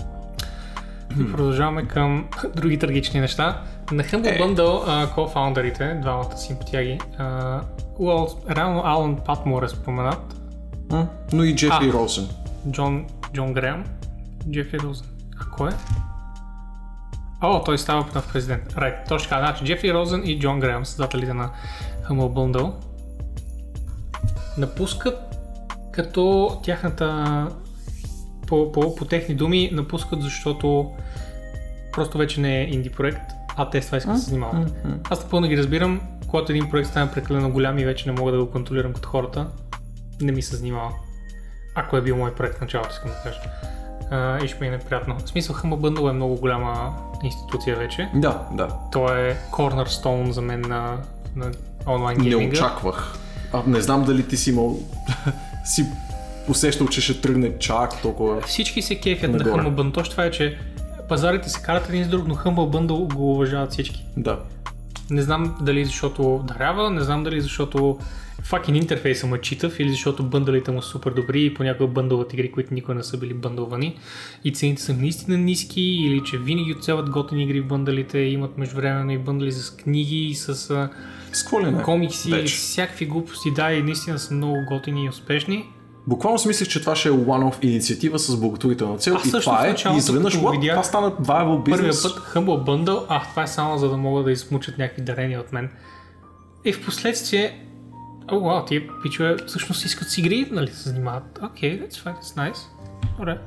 и 1.19 1.31
продължаваме 1.31 1.83
към 1.83 2.27
други 2.55 2.79
трагични 2.79 3.19
неща. 3.19 3.61
На 3.91 4.03
Humble 4.03 4.27
Е. 4.27 4.39
Bundle 4.39 4.83
а, 4.87 5.07
co-founderите, 5.07 6.01
двамата 6.01 6.37
симпатияги, 6.37 6.99
а, 7.17 7.61
well, 7.99 8.55
реално 8.55 8.81
Алан 8.85 9.17
Патмор 9.17 9.63
е 9.63 9.69
споменат? 9.69 10.35
Но 11.33 11.43
и 11.43 11.55
Джефри 11.55 11.89
А. 11.89 11.93
Роусен. 11.93 12.27
Джон, 12.71 13.05
Джон 13.33 13.53
Греъм, 13.53 13.83
Джефри 14.51 14.79
Розен. 14.79 15.05
А 15.41 15.45
кой 15.51 15.69
е? 15.69 15.73
О, 17.41 17.63
той 17.63 17.77
става 17.77 18.05
нов 18.15 18.33
президент. 18.33 18.73
Right, 18.73 19.07
точно 19.07 19.29
така. 19.29 19.41
Значи 19.41 19.65
Джефри 19.65 19.93
Розен 19.93 20.21
и 20.25 20.39
Джон 20.39 20.59
Греъм, 20.59 20.85
създателите 20.85 21.33
на 21.33 21.49
Humble 22.09 22.33
Bundle, 22.33 22.73
напускат 24.57 25.19
като 25.91 26.57
тяхната 26.63 27.47
по, 28.47 28.71
по, 28.71 28.95
по 28.95 29.05
техни 29.05 29.35
думи 29.35 29.69
напускат, 29.73 30.21
защото 30.21 30.91
просто 31.91 32.17
вече 32.17 32.41
не 32.41 32.61
е 32.61 32.63
инди 32.63 32.89
проект, 32.89 33.31
а 33.57 33.69
те 33.69 33.81
с 33.81 33.85
това 33.85 33.97
искат 33.97 34.13
да 34.13 34.19
се 34.19 34.29
занимават. 34.29 34.71
Аз 35.09 35.23
напълно 35.23 35.47
ги 35.47 35.57
разбирам, 35.57 36.01
когато 36.27 36.51
един 36.51 36.69
проект 36.69 36.89
стане 36.89 37.11
прекалено 37.11 37.51
голям 37.51 37.79
и 37.79 37.85
вече 37.85 38.11
не 38.11 38.19
мога 38.19 38.31
да 38.31 38.37
го 38.45 38.51
контролирам 38.51 38.93
като 38.93 39.09
хората, 39.09 39.47
не 40.21 40.31
ми 40.31 40.41
се 40.41 40.55
занимава. 40.55 40.91
Ако 41.75 41.97
е 41.97 42.01
бил 42.01 42.17
мой 42.17 42.35
проект 42.35 42.57
в 42.57 42.61
началото, 42.61 42.89
искам 42.91 43.11
да 43.11 43.17
кажа. 43.23 43.39
А, 44.11 44.43
и 44.43 44.47
ще 44.47 44.59
ми 44.61 44.67
е 44.67 44.71
неприятно. 44.71 45.15
В 45.19 45.29
смисъл, 45.29 45.55
Humble 45.55 45.79
Bundle 45.79 46.09
е 46.09 46.13
много 46.13 46.35
голяма 46.35 46.93
институция 47.23 47.75
вече. 47.75 48.09
Да, 48.15 48.41
да. 48.51 48.67
То 48.91 49.15
е 49.15 49.37
cornerstone 49.51 50.29
за 50.29 50.41
мен 50.41 50.61
на, 50.61 50.97
на 51.35 51.51
онлайн 51.87 52.17
Не 52.17 52.23
гейминга. 52.23 52.57
очаквах. 52.57 53.17
А, 53.53 53.61
не 53.67 53.81
знам 53.81 54.03
дали 54.03 54.27
ти 54.27 54.37
си 54.37 54.49
имал... 54.49 54.79
си 55.65 55.85
усещал, 56.49 56.87
че 56.87 57.01
ще 57.01 57.21
тръгне 57.21 57.59
чак 57.59 58.01
толкова... 58.01 58.41
Всички 58.41 58.81
се 58.81 58.99
кефят 58.99 59.31
на. 59.31 59.39
Humble 59.39 59.75
Bundle. 59.75 59.93
Точно 59.93 60.11
това 60.11 60.23
е, 60.23 60.31
че 60.31 60.57
пазарите 61.09 61.49
се 61.49 61.61
карат 61.61 61.89
един 61.89 62.03
с 62.03 62.07
друг, 62.07 62.27
но 62.27 62.35
Humble 62.35 62.77
Bundle 62.77 63.13
го 63.13 63.31
уважават 63.33 63.71
всички. 63.71 64.05
Да. 64.17 64.39
Не 65.09 65.21
знам 65.21 65.55
дали 65.61 65.85
защото 65.85 66.43
дарява, 66.47 66.89
не 66.89 67.01
знам 67.01 67.23
дали 67.23 67.41
защото 67.41 67.99
факин 68.45 68.75
интерфейса 68.75 69.27
му 69.27 69.35
е 69.35 69.41
читав 69.41 69.79
или 69.79 69.89
защото 69.89 70.23
бъндалите 70.23 70.71
му 70.71 70.81
са 70.81 70.89
супер 70.89 71.11
добри 71.11 71.45
и 71.45 71.53
понякога 71.53 71.87
бъндълват 71.87 72.33
игри, 72.33 72.51
които 72.51 72.73
никога 72.73 72.93
не 72.95 73.03
са 73.03 73.17
били 73.17 73.33
бъндълвани 73.33 73.97
и 74.43 74.53
цените 74.53 74.81
са 74.81 74.93
наистина 74.93 75.37
ниски 75.37 75.81
или 75.81 76.21
че 76.25 76.37
винаги 76.37 76.73
оцелват 76.73 77.09
готини 77.09 77.43
игри 77.43 77.61
в 77.61 77.67
бъндалите, 77.67 78.19
имат 78.19 78.57
междувременно 78.57 79.11
и 79.11 79.17
бъндали 79.17 79.51
с 79.51 79.75
книги, 79.75 80.33
с 80.35 80.49
а, 80.49 80.89
С 81.31 81.51
не? 81.51 81.83
комикси, 81.83 82.31
Вече. 82.31 82.55
всякакви 82.55 83.05
глупости, 83.05 83.51
да, 83.51 83.73
и 83.73 83.83
наистина 83.83 84.19
са 84.19 84.33
много 84.33 84.57
готини 84.69 85.05
и 85.05 85.09
успешни. 85.09 85.65
Буквално 86.07 86.39
си 86.39 86.47
мислех, 86.47 86.67
че 86.67 86.81
това 86.81 86.95
ще 86.95 87.09
е 87.09 87.11
one-off 87.11 87.65
инициатива 87.65 88.19
с 88.19 88.39
благотворителна 88.39 88.97
цел 88.97 89.15
Аз 89.15 89.25
и 89.25 89.31
това 89.31 89.67
е. 89.67 89.75
И 89.93 89.97
изведнъж, 89.97 90.41
го 90.41 90.49
видях, 90.49 90.73
това 90.73 90.83
стана 90.83 91.11
viable 91.11 91.69
Първия 91.69 91.87
бизнес. 91.89 92.03
път 92.03 92.23
Humble 92.33 92.63
Bundle, 92.65 93.05
а 93.09 93.23
това 93.29 93.43
е 93.43 93.47
само 93.47 93.77
за 93.77 93.89
да 93.89 93.97
могат 93.97 94.25
да 94.25 94.31
измучат 94.31 94.77
някакви 94.77 95.01
дарения 95.01 95.39
от 95.39 95.53
мен. 95.53 95.69
И 96.65 96.73
в 96.73 96.85
последствие, 96.85 97.65
о, 98.31 98.39
вау, 98.39 98.65
тия 98.65 98.83
пичове 99.03 99.35
всъщност 99.47 99.85
искат 99.85 100.09
с 100.09 100.17
игри, 100.17 100.47
нали 100.51 100.67
се 100.67 100.89
занимават. 100.89 101.39
Окей, 101.43 101.79
okay, 101.79 101.87
that's 101.87 102.03
fine, 102.03 102.15
that's 102.15 102.51
nice. 102.51 102.57
Добре. 103.17 103.37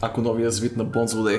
Ако 0.00 0.20
новия 0.20 0.50
звит 0.50 0.76
на 0.76 0.84
Бонд 0.84 1.08
злодей. 1.08 1.38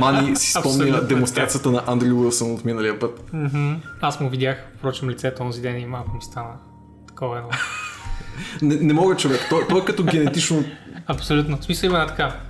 Мани 0.00 0.36
си 0.36 0.52
спомня 0.52 1.00
демонстрацията 1.00 1.70
на 1.70 1.82
Андрю 1.86 2.20
Уилсън 2.20 2.52
от 2.54 2.64
миналия 2.64 2.98
път. 2.98 3.32
Мгм. 3.32 3.74
Аз 4.00 4.20
му 4.20 4.30
видях, 4.30 4.66
впрочем, 4.78 5.10
лицето 5.10 5.42
онзи 5.42 5.62
ден 5.62 5.80
и 5.80 5.86
малко 5.86 6.16
ми 6.16 6.22
стана 6.22 6.52
такова 7.08 7.38
едно. 7.38 7.48
Не, 8.62 8.74
не 8.74 8.92
мога 8.92 9.16
човек, 9.16 9.40
той, 9.50 9.68
той 9.68 9.80
е 9.80 9.84
като 9.84 10.04
генетично 10.04 10.64
Абсолютно. 11.06 11.56
В 11.56 11.64
смисъл 11.64 11.86
има 11.86 11.98
една 11.98 12.08
така. 12.08 12.40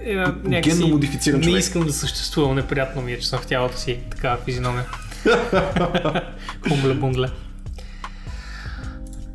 Една, 0.00 0.34
някакси, 0.44 0.78
генно 0.78 0.88
модифициран 0.88 1.40
Не 1.40 1.44
човек. 1.44 1.60
искам 1.60 1.82
да 1.82 1.92
съществувам, 1.92 2.56
неприятно 2.56 3.02
ми 3.02 3.12
е, 3.12 3.18
че 3.18 3.28
съм 3.28 3.38
в 3.38 3.46
тялото 3.46 3.78
си 3.78 3.98
такава 4.10 4.36
физиономия. 4.36 4.84
Хумбле 6.68 6.94
бундле. 6.94 7.28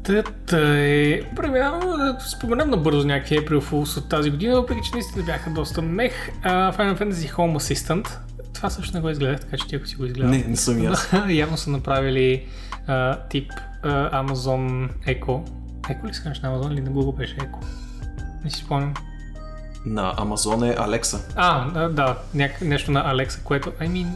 Тът 0.03 0.53
е... 0.53 1.21
Преминавам 1.35 1.79
да 1.79 2.17
споменам 2.19 2.69
набързо 2.69 3.07
някакви 3.07 3.39
April 3.39 3.97
от 3.97 4.09
тази 4.09 4.29
година, 4.29 4.55
въпреки 4.55 4.81
че 4.83 4.91
наистина 4.93 5.25
бяха 5.25 5.49
доста 5.49 5.81
мех. 5.81 6.13
Uh, 6.45 6.77
Final 6.77 6.99
Fantasy 6.99 7.31
Home 7.33 7.57
Assistant. 7.57 8.17
Това 8.53 8.69
също 8.69 8.97
не 8.97 9.01
го 9.01 9.09
изгледах, 9.09 9.39
така 9.39 9.57
че 9.57 9.67
ти 9.67 9.75
ако 9.75 9.87
си 9.87 9.95
го 9.95 10.05
изгледал. 10.05 10.29
Не, 10.31 10.43
не 10.47 10.55
съм 10.55 10.87
аз. 10.87 11.13
Явно 11.29 11.57
са 11.57 11.69
направили 11.69 12.47
а, 12.87 13.19
тип 13.19 13.51
а, 13.83 14.23
Amazon 14.23 14.89
Echo. 15.07 15.49
Echo 15.81 16.07
ли 16.07 16.13
се 16.13 16.29
на 16.29 16.35
Amazon 16.35 16.73
или 16.73 16.81
на 16.81 16.91
Google 16.91 17.17
беше 17.17 17.35
Echo? 17.35 17.65
Не 18.43 18.49
си 18.49 18.63
спомням. 18.63 18.93
На 19.85 20.13
Амазон 20.17 20.63
е 20.63 20.75
Алекса. 20.77 21.19
А, 21.35 21.69
да, 21.69 21.89
да 21.89 22.17
няк- 22.35 22.61
нещо 22.61 22.91
на 22.91 23.13
Alexa, 23.13 23.43
което, 23.43 23.71
I 23.71 23.89
mean, 23.89 24.07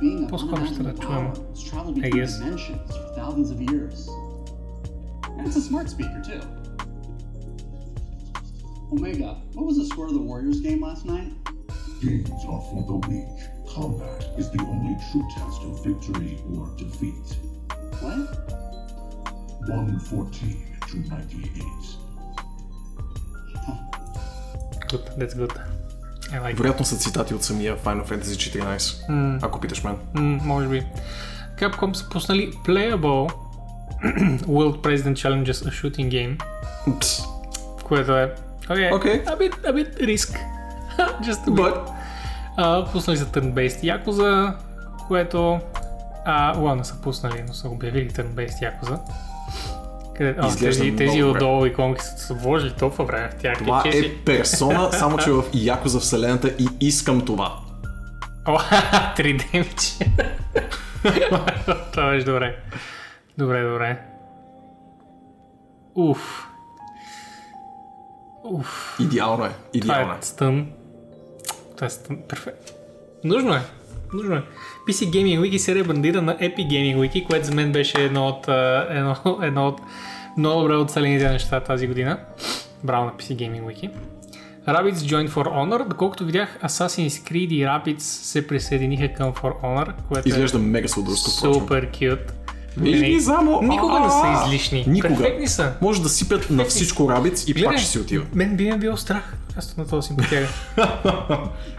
being 0.00 0.30
poskładać 0.30 0.70
czułem, 1.70 1.96
jak 1.96 2.14
jest. 2.14 2.42
And 5.38 5.46
it's 5.48 5.56
a 5.56 5.60
smart 5.60 5.90
speaker 5.90 6.22
too. 6.22 6.40
Omega, 8.92 9.36
what 9.54 9.66
was 9.66 9.76
the 9.78 9.84
score 9.84 10.06
of 10.06 10.12
the 10.12 10.20
Warriors 10.20 10.60
game 10.60 10.80
last 10.80 11.04
night? 11.06 11.32
Games 12.02 12.30
are 12.30 12.60
for 12.60 12.84
the 12.86 13.08
weak. 13.08 13.28
Combat 13.74 14.24
is 14.38 14.50
the 14.50 14.62
only 14.62 14.96
true 15.10 15.26
test 15.34 15.62
of 15.62 15.84
victory 15.84 16.38
or 16.54 16.68
defeat. 16.76 17.38
What? 18.00 18.50
114 19.68 20.78
to 20.88 20.96
98. 21.08 21.64
Good, 24.88 25.10
that's 25.16 25.34
good. 25.34 25.52
Like. 26.32 26.54
Вероятно 26.56 26.84
са 26.84 26.96
цитати 26.96 27.34
от 27.34 27.44
самия 27.44 27.76
Final 27.76 28.08
Fantasy 28.08 28.58
14, 29.08 29.38
ако 29.42 29.60
питаш 29.60 29.84
мен. 29.84 29.96
М, 30.14 30.40
може 30.44 30.68
би. 30.68 30.86
Capcom 31.58 31.92
са 31.94 32.08
пуснали 32.08 32.52
Playable 32.52 33.32
World 34.46 34.80
President 34.80 35.12
Challenges 35.14 35.52
a 35.52 35.70
Shooting 35.70 36.08
Game, 36.08 36.42
Пс. 37.00 37.22
което 37.84 38.16
е 38.16 38.34
okay, 38.68 38.96
Окей. 38.96 39.24
a, 39.24 39.36
bit, 39.38 39.54
a 39.64 39.72
bit 39.72 40.00
risk. 40.00 40.38
Just 40.98 41.46
a 41.46 41.50
bit. 41.50 41.54
But, 41.54 41.90
А, 42.56 42.86
пуснали 42.92 43.16
за 43.16 43.26
Turn-Based 43.26 43.82
Yakuza, 43.82 44.54
което... 45.08 45.60
А, 46.24 46.52
ладно, 46.58 46.74
не 46.74 46.84
са 46.84 47.00
пуснали, 47.00 47.44
но 47.48 47.54
са 47.54 47.68
обявили 47.68 48.10
Turn-Based 48.10 48.60
Yakuza. 48.62 48.98
Къде, 50.20 50.34
а, 50.38 50.56
тези, 50.56 50.96
тези 50.96 51.22
отдолу 51.22 51.66
иконки 51.66 52.00
са, 52.02 52.34
вложили 52.34 52.72
толкова 52.78 53.04
време 53.04 53.28
в 53.28 53.34
тях. 53.34 53.58
Това 53.58 53.82
е 53.86 54.14
персона, 54.24 54.92
само 54.92 55.18
че 55.18 55.30
в 55.30 55.44
Яко 55.54 55.88
за 55.88 56.00
вселената 56.00 56.48
и 56.58 56.68
искам 56.80 57.24
това. 57.24 57.58
О, 58.46 58.58
3D 59.16 59.58
мече. 59.58 60.12
Това 61.92 62.10
беше 62.10 62.24
добре. 62.24 62.56
Добре, 63.38 63.62
добре. 63.62 63.98
Уф. 65.94 66.48
Уф. 68.44 68.96
Идеално 69.00 69.44
е. 69.44 69.48
Това 69.48 69.58
Идеално 69.72 70.12
е. 70.12 70.16
е 70.16 70.22
стън. 70.22 70.66
Това 71.76 71.86
е 71.86 71.90
стън. 71.90 72.18
Перфект. 72.28 72.72
Нужно 73.24 73.54
е. 73.54 73.60
Нужно 74.12 74.34
е. 74.36 74.42
PC 74.88 75.10
Gaming 75.10 75.40
Wiki 75.40 75.56
се 75.56 75.74
ребрандира 75.74 76.22
на 76.22 76.38
Epic 76.38 76.66
Gaming 76.66 76.96
Wiki, 76.96 77.26
което 77.26 77.46
за 77.46 77.54
мен 77.54 77.72
беше 77.72 78.04
едно 78.04 78.26
от, 78.26 78.48
едно, 78.90 79.38
едно 79.42 79.68
от 79.68 79.80
много 80.36 80.60
добре 80.62 80.76
оцелените 80.76 81.28
неща 81.30 81.60
тази 81.60 81.86
година. 81.86 82.18
Браво 82.84 83.04
на 83.04 83.12
PC 83.12 83.34
Gaming 83.36 83.62
Wiki. 83.62 83.90
Rabbids 84.68 84.94
joined 84.94 85.28
For 85.28 85.48
Honor. 85.48 85.88
Доколкото 85.88 86.24
видях, 86.26 86.58
Assassin's 86.62 87.08
Creed 87.08 87.48
и 87.48 87.64
Rabbids 87.64 87.98
се 88.00 88.46
присъединиха 88.46 89.12
към 89.14 89.32
For 89.32 89.62
Honor, 89.62 89.92
което 90.08 90.28
Изглежда 90.28 90.58
е 90.58 90.60
мега 90.60 90.88
впрочем. 90.88 91.16
супер 91.16 91.90
кют. 91.90 92.32
Виж 92.76 93.00
ги 93.02 93.20
само. 93.20 93.62
Никога 93.62 94.00
не 94.00 94.10
са 94.10 94.42
излишни. 94.46 94.84
Никога. 94.88 95.16
Перфектни 95.16 95.48
са. 95.48 95.72
Може 95.80 96.02
да 96.02 96.08
сипят 96.08 96.50
на 96.50 96.64
всичко 96.64 97.10
рабиц 97.10 97.48
и 97.48 97.64
пак 97.64 97.78
ще 97.78 97.86
си 97.90 97.98
отива. 97.98 98.26
Мен 98.34 98.56
би 98.56 98.70
ме 98.70 98.78
било 98.78 98.96
страх. 98.96 99.36
Аз 99.56 99.76
на 99.76 99.86
този 99.86 100.06
симпатяга. 100.06 100.46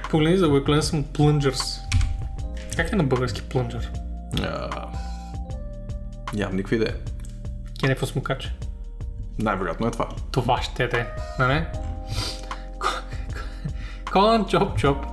Погледни 0.09 0.37
за 0.37 0.47
Уеклен 0.47 0.81
съм 0.81 1.03
Plungers. 1.03 1.79
Как 2.75 2.91
е 2.91 2.95
на 2.95 3.03
български? 3.03 3.41
А, 4.43 4.69
Нямам 6.33 6.55
никаква 6.55 6.75
идея. 6.75 6.95
Кенефа 7.81 8.05
смукач. 8.05 8.53
Най-вероятно 9.39 9.87
е 9.87 9.91
това. 9.91 10.07
Това 10.31 10.61
ще 10.61 10.83
е, 10.83 11.05
нали? 11.39 11.65
Колан 14.11 14.45
Чоп 14.45 14.77
Чоп 14.77 15.05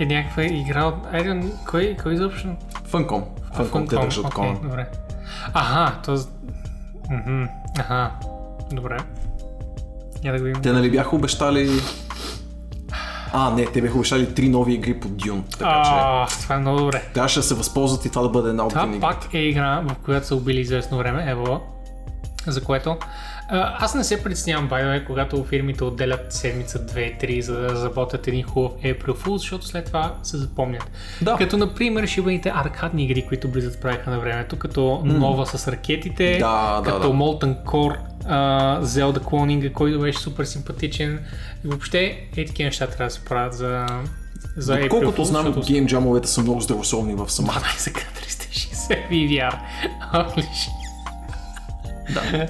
е 0.00 0.06
някаква 0.06 0.42
игра 0.42 0.84
от... 0.84 0.94
Айде, 1.12 1.42
кой, 1.70 1.96
кой 2.02 2.14
изобщо? 2.14 2.48
Фънком. 2.84 3.24
Фънком 3.54 3.88
те 3.88 3.96
държат 3.96 4.24
окей, 4.24 4.34
Конан. 4.34 4.58
Добре. 4.62 4.86
Аха, 5.54 6.00
то... 6.04 6.18
Мгм, 7.10 7.44
Аха, 7.78 8.10
добре. 8.72 8.96
Я 10.24 10.32
да 10.32 10.38
го 10.38 10.44
видим. 10.44 10.62
Те 10.62 10.72
нали 10.72 10.90
бяха 10.90 11.16
обещали... 11.16 11.70
А, 13.32 13.50
не, 13.50 13.66
те 13.66 13.82
бяха 13.82 13.94
обещали 13.94 14.34
три 14.34 14.48
нови 14.48 14.72
игри 14.72 15.00
по 15.00 15.08
Дюн. 15.08 15.44
Така 15.50 15.82
че 15.84 15.90
А, 15.94 16.26
това 16.26 16.54
е 16.54 16.58
много 16.58 16.78
добре. 16.78 17.02
трябваше 17.14 17.38
да 17.38 17.42
се 17.42 17.54
възползват 17.54 18.04
и 18.04 18.10
това 18.10 18.22
да 18.22 18.28
бъде 18.28 18.50
една 18.50 18.64
от 18.64 18.70
Това 18.70 18.92
пак 19.00 19.34
е 19.34 19.38
игра, 19.38 19.80
в 19.80 19.94
която 20.04 20.26
са 20.26 20.36
убили 20.36 20.60
известно 20.60 20.98
време, 20.98 21.30
ево, 21.30 21.60
за 22.46 22.64
което 22.64 22.96
а, 23.48 23.76
аз 23.84 23.94
не 23.94 24.04
се 24.04 24.22
притеснявам, 24.22 24.68
the 24.68 24.72
way, 24.72 25.06
когато 25.06 25.44
фирмите 25.44 25.84
отделят 25.84 26.32
седмица, 26.32 26.78
две, 26.78 27.16
три, 27.20 27.42
за 27.42 27.60
да 27.60 27.68
разработят 27.68 28.28
един 28.28 28.42
хубав 28.42 28.72
April 28.72 29.14
Fool, 29.14 29.36
защото 29.36 29.66
след 29.66 29.84
това 29.84 30.14
се 30.22 30.36
запомнят. 30.36 30.90
Да. 31.22 31.36
Като, 31.36 31.56
например, 31.56 32.06
шибаните 32.06 32.52
аркадни 32.54 33.04
игри, 33.04 33.26
които 33.26 33.48
близът 33.48 33.80
правиха 33.80 34.10
на 34.10 34.18
времето, 34.18 34.58
като 34.58 35.02
нова 35.04 35.46
с 35.46 35.68
ракетите, 35.68 36.38
Да, 36.40 36.80
да, 36.84 36.90
като 36.90 37.12
да. 37.12 37.14
Molten 37.14 37.64
Core, 37.64 37.96
а, 38.26 38.80
Zelda 38.82 39.18
Cloning, 39.18 39.72
който 39.72 40.00
беше 40.00 40.18
супер 40.18 40.44
симпатичен. 40.44 41.20
И 41.64 41.68
въобще, 41.68 42.28
е 42.36 42.44
такива 42.44 42.66
неща 42.66 42.86
трябва 42.86 43.04
да 43.04 43.10
се 43.10 43.24
правят 43.24 43.54
за, 43.54 43.86
за 44.56 44.74
April 44.74 44.88
Колкото 44.88 45.24
знам, 45.24 45.46
защото 45.46 45.66
гейм 45.66 45.86
джамовете 45.86 46.28
са 46.28 46.40
много 46.40 46.60
здравословни 46.60 47.14
в 47.14 47.30
самата. 47.30 47.52
12 47.52 47.92
к 47.92 47.98
360 47.98 49.08
VVR. 49.10 49.58
Да. 52.14 52.48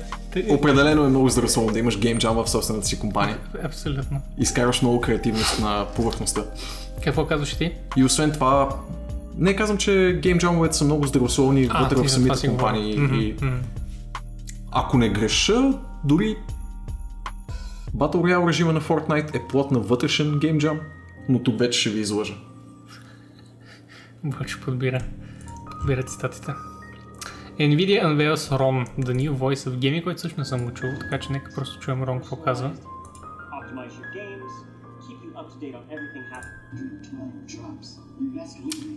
Определено 0.49 1.05
е 1.05 1.09
много 1.09 1.29
здравословно 1.29 1.73
да 1.73 1.79
имаш 1.79 1.99
гейм 1.99 2.19
джам 2.19 2.37
в 2.37 2.51
собствената 2.51 2.87
си 2.87 2.99
компания. 2.99 3.39
Абсолютно. 3.65 4.21
Изкарваш 4.39 4.83
много 4.83 5.01
креативност 5.01 5.61
на 5.61 5.87
повърхността. 5.97 6.43
Какво 7.05 7.27
казваш 7.27 7.55
ти? 7.55 7.73
И 7.97 8.05
освен 8.05 8.33
това, 8.33 8.69
не 9.37 9.57
казвам, 9.57 9.79
че 9.79 10.19
гейм 10.23 10.39
джамовете 10.39 10.77
са 10.77 10.85
много 10.85 11.07
здравословни 11.07 11.69
А, 11.71 11.83
вътре 11.83 11.97
ти 12.03 12.09
в 12.09 12.11
самите 12.11 12.49
компании. 12.49 12.99
Мгм, 12.99 13.15
И 13.15 13.35
мгм. 13.43 13.57
ако 14.71 14.99
не 14.99 15.09
греша, 15.09 15.73
дори 16.05 16.37
Battle 17.97 18.15
Royale 18.17 18.49
режима 18.49 18.73
на 18.73 18.81
Fortnite 18.81 19.37
е 19.37 19.49
плод 19.49 19.71
на 19.71 19.79
вътрешен 19.79 20.39
гейм 20.39 20.59
джам, 20.59 20.81
но 21.29 21.39
тук 21.43 21.59
вече 21.59 21.81
ще 21.81 21.91
ви 21.91 22.01
излъжа. 22.01 22.35
Бъче 24.25 24.61
подбира. 24.61 25.01
Подбира 25.71 26.03
цитатите. 26.03 26.53
Nvidia 27.71 28.05
unveils 28.05 28.51
ROM, 28.51 28.87
the 28.99 29.15
new 29.15 29.33
voice 29.35 29.69
of 29.69 29.79
gaming, 29.79 30.05
който 30.05 30.21
също 30.21 30.41
не 30.41 30.45
съм 30.45 30.65
го 30.65 30.71
чул, 30.71 30.91
така 31.01 31.19
че 31.19 31.33
нека 31.33 31.55
просто 31.55 31.81
чуем 31.81 32.03
Рон 32.03 32.19
какво 32.19 32.37
казва. 32.37 32.71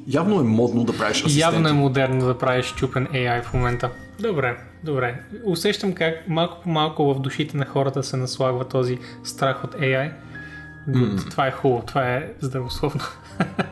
Явно 0.07 0.39
е 0.39 0.43
модно 0.43 0.83
да 0.83 0.97
правиш 0.97 1.17
асистенти. 1.17 1.39
Явно 1.39 1.69
е 1.69 1.73
модерно 1.73 2.25
да 2.25 2.37
правиш 2.37 2.73
чупен 2.73 3.07
AI 3.07 3.43
в 3.43 3.53
момента. 3.53 3.91
Добре, 4.19 4.57
добре. 4.83 5.23
Усещам 5.43 5.93
как 5.93 6.27
малко 6.27 6.61
по 6.63 6.69
малко 6.69 7.13
в 7.13 7.19
душите 7.19 7.57
на 7.57 7.65
хората 7.65 8.03
се 8.03 8.17
наслагва 8.17 8.67
този 8.67 8.99
страх 9.23 9.63
от 9.63 9.75
AI. 9.75 10.11
Good. 10.89 11.31
Това 11.31 11.47
е 11.47 11.51
хубаво, 11.51 11.83
това 11.85 12.13
е 12.13 12.33
здравословно. 12.41 13.01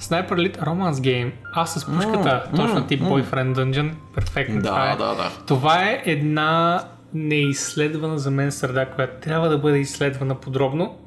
Sniper 0.00 0.30
Elite 0.30 0.58
Romance 0.58 0.92
Game. 0.94 1.30
Аз 1.54 1.74
с 1.74 1.86
пушката, 1.86 2.44
М, 2.50 2.56
точно 2.56 2.86
тип 2.86 3.00
м. 3.00 3.08
Boyfriend 3.08 3.54
Dungeon. 3.54 3.92
Перфектно. 4.14 4.62
това 4.62 4.86
Да, 4.86 4.92
е. 4.92 4.96
да, 4.96 5.14
да. 5.14 5.30
Това 5.46 5.84
е 5.84 6.02
една 6.06 6.84
неизследвана 7.14 8.18
за 8.18 8.30
мен 8.30 8.52
среда, 8.52 8.86
която 8.86 9.20
трябва 9.20 9.48
да 9.48 9.58
бъде 9.58 9.78
изследвана 9.78 10.34
подробно. 10.34 10.98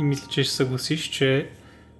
И 0.00 0.04
мисля, 0.04 0.26
че 0.30 0.44
ще 0.44 0.54
съгласиш, 0.54 1.00
че 1.02 1.48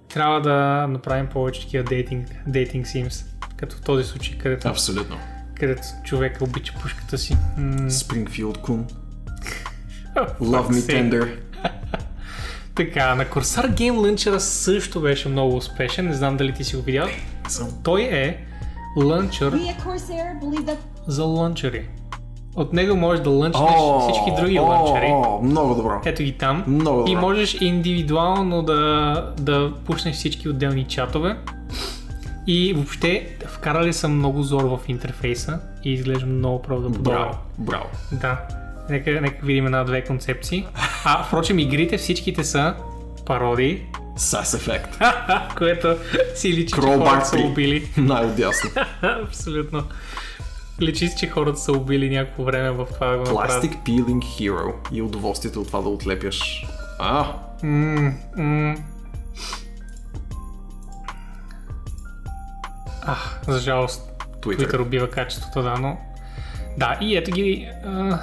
трябва 0.09 0.41
да 0.41 0.55
направим 0.87 1.27
повече 1.27 1.61
такива 1.61 1.83
дейтинг, 1.83 2.27
дейтинг 2.47 2.87
симс. 2.87 3.23
Като 3.57 3.75
в 3.75 3.81
този 3.81 4.03
случай, 4.03 4.37
където, 4.37 4.67
Абсолютно. 4.67 5.17
където 5.55 5.81
човек 6.05 6.37
обича 6.41 6.73
пушката 6.81 7.17
си. 7.17 7.37
М, 7.57 7.73
Springfield 7.73 8.57
Kun. 8.57 8.83
fuck 10.15 10.37
Love 10.39 10.69
me 10.69 10.81
tender. 10.93 11.37
Така, 12.79 13.15
на 13.15 13.25
Corsair 13.25 13.73
Game 13.73 13.93
Launcher 13.93 14.37
също 14.37 15.01
беше 15.01 15.29
много 15.29 15.55
успешен. 15.55 16.07
Не 16.07 16.13
знам 16.13 16.37
дали 16.37 16.53
ти 16.53 16.63
си 16.63 16.75
го 16.75 16.81
видял. 16.81 17.07
Той 17.83 18.01
е 18.01 18.37
лънчър 18.97 19.59
за 21.07 21.23
лънчери. 21.23 21.89
От 22.55 22.73
него 22.73 22.95
можеш 22.95 23.23
да 23.23 23.29
лънчнеш 23.29 23.71
всички 24.01 24.41
други 24.41 24.59
о, 24.59 24.63
лънчери. 24.63 25.11
О, 25.11 25.39
много 25.43 25.75
добро. 25.75 26.01
Ето 26.05 26.23
ги 26.23 26.31
там. 26.37 26.63
Много 26.67 27.01
И 27.07 27.15
добро. 27.15 27.21
можеш 27.21 27.61
индивидуално 27.61 28.61
да, 28.61 29.33
да 29.39 29.73
пуснеш 29.85 30.15
всички 30.15 30.49
отделни 30.49 30.83
чатове. 30.83 31.37
И 32.47 32.73
въобще 32.73 33.27
вкарали 33.47 33.93
са 33.93 34.07
много 34.07 34.43
зор 34.43 34.63
в 34.63 34.79
интерфейса 34.87 35.59
и 35.83 35.93
изглежда 35.93 36.25
много 36.25 36.61
правдоподобно. 36.61 37.03
Браво, 37.03 37.37
браво. 37.57 37.85
Да. 38.11 38.39
Нека, 38.89 39.21
нека 39.21 39.45
видим 39.45 39.65
една-две 39.65 40.03
концепции. 40.03 40.67
А, 41.05 41.23
впрочем, 41.23 41.59
игрите 41.59 41.97
всичките 41.97 42.43
са 42.43 42.75
пародии, 43.25 43.85
Sass 44.17 44.57
Effect. 44.57 45.55
което 45.57 45.97
си 46.35 46.53
личи, 46.53 46.67
че 46.67 46.75
Crowbar 46.75 47.09
хората 47.09 47.25
са 47.25 47.35
3. 47.35 47.51
убили. 47.51 47.91
Най-отдясно. 47.97 48.69
Абсолютно. 49.01 49.83
Личи 50.81 51.07
си, 51.07 51.15
че 51.19 51.29
хората 51.29 51.59
са 51.59 51.71
убили 51.71 52.09
някакво 52.09 52.43
време 52.43 52.71
в 52.71 52.87
това 52.93 53.07
да 53.07 53.17
го 53.17 53.23
направят. 53.23 53.63
Plastic 53.63 53.77
Peeling 53.85 54.19
Hero. 54.19 54.73
И 54.91 55.01
удоволствието 55.01 55.61
от 55.61 55.67
това 55.67 55.81
да 55.81 55.89
отлепяш. 55.89 56.65
А, 56.99 57.33
М, 57.63 58.13
м. 58.37 58.75
Ах, 63.01 63.39
за 63.47 63.59
жалост, 63.59 64.11
Twitter. 64.41 64.71
Twitter 64.71 64.81
убива 64.81 65.09
качеството, 65.09 65.61
да, 65.61 65.77
но... 65.77 65.97
Да, 66.77 66.97
и 67.01 67.17
ето 67.17 67.31
ги... 67.31 67.67
А... 67.85 68.19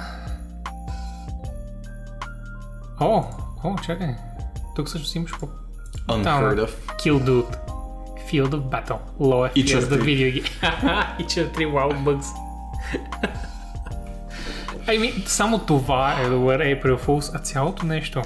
О, 2.99 3.23
о, 3.63 3.75
чакай. 3.85 4.15
Тук 4.75 4.89
също 4.89 5.17
имаш 5.17 5.31
по... 5.39 5.47
Unheard 6.07 6.65
of. 6.65 6.69
Kill 6.99 7.23
Dude. 7.23 7.57
Field 8.31 8.49
of 8.49 8.61
Battle. 8.61 8.97
Low 9.19 9.51
И 9.55 9.63
да 9.63 9.69
черти. 9.69 9.97
видео 9.97 10.31
ги. 10.31 10.39
и 11.19 11.25
4 11.25 11.53
Wild 11.55 11.97
Bugs. 12.03 12.25
Ами, 14.87 15.13
само 15.25 15.59
това 15.59 16.21
е 16.21 16.29
добър 16.29 16.59
April 16.59 16.99
Fools, 16.99 17.31
а 17.35 17.39
цялото 17.39 17.85
нещо 17.85 18.21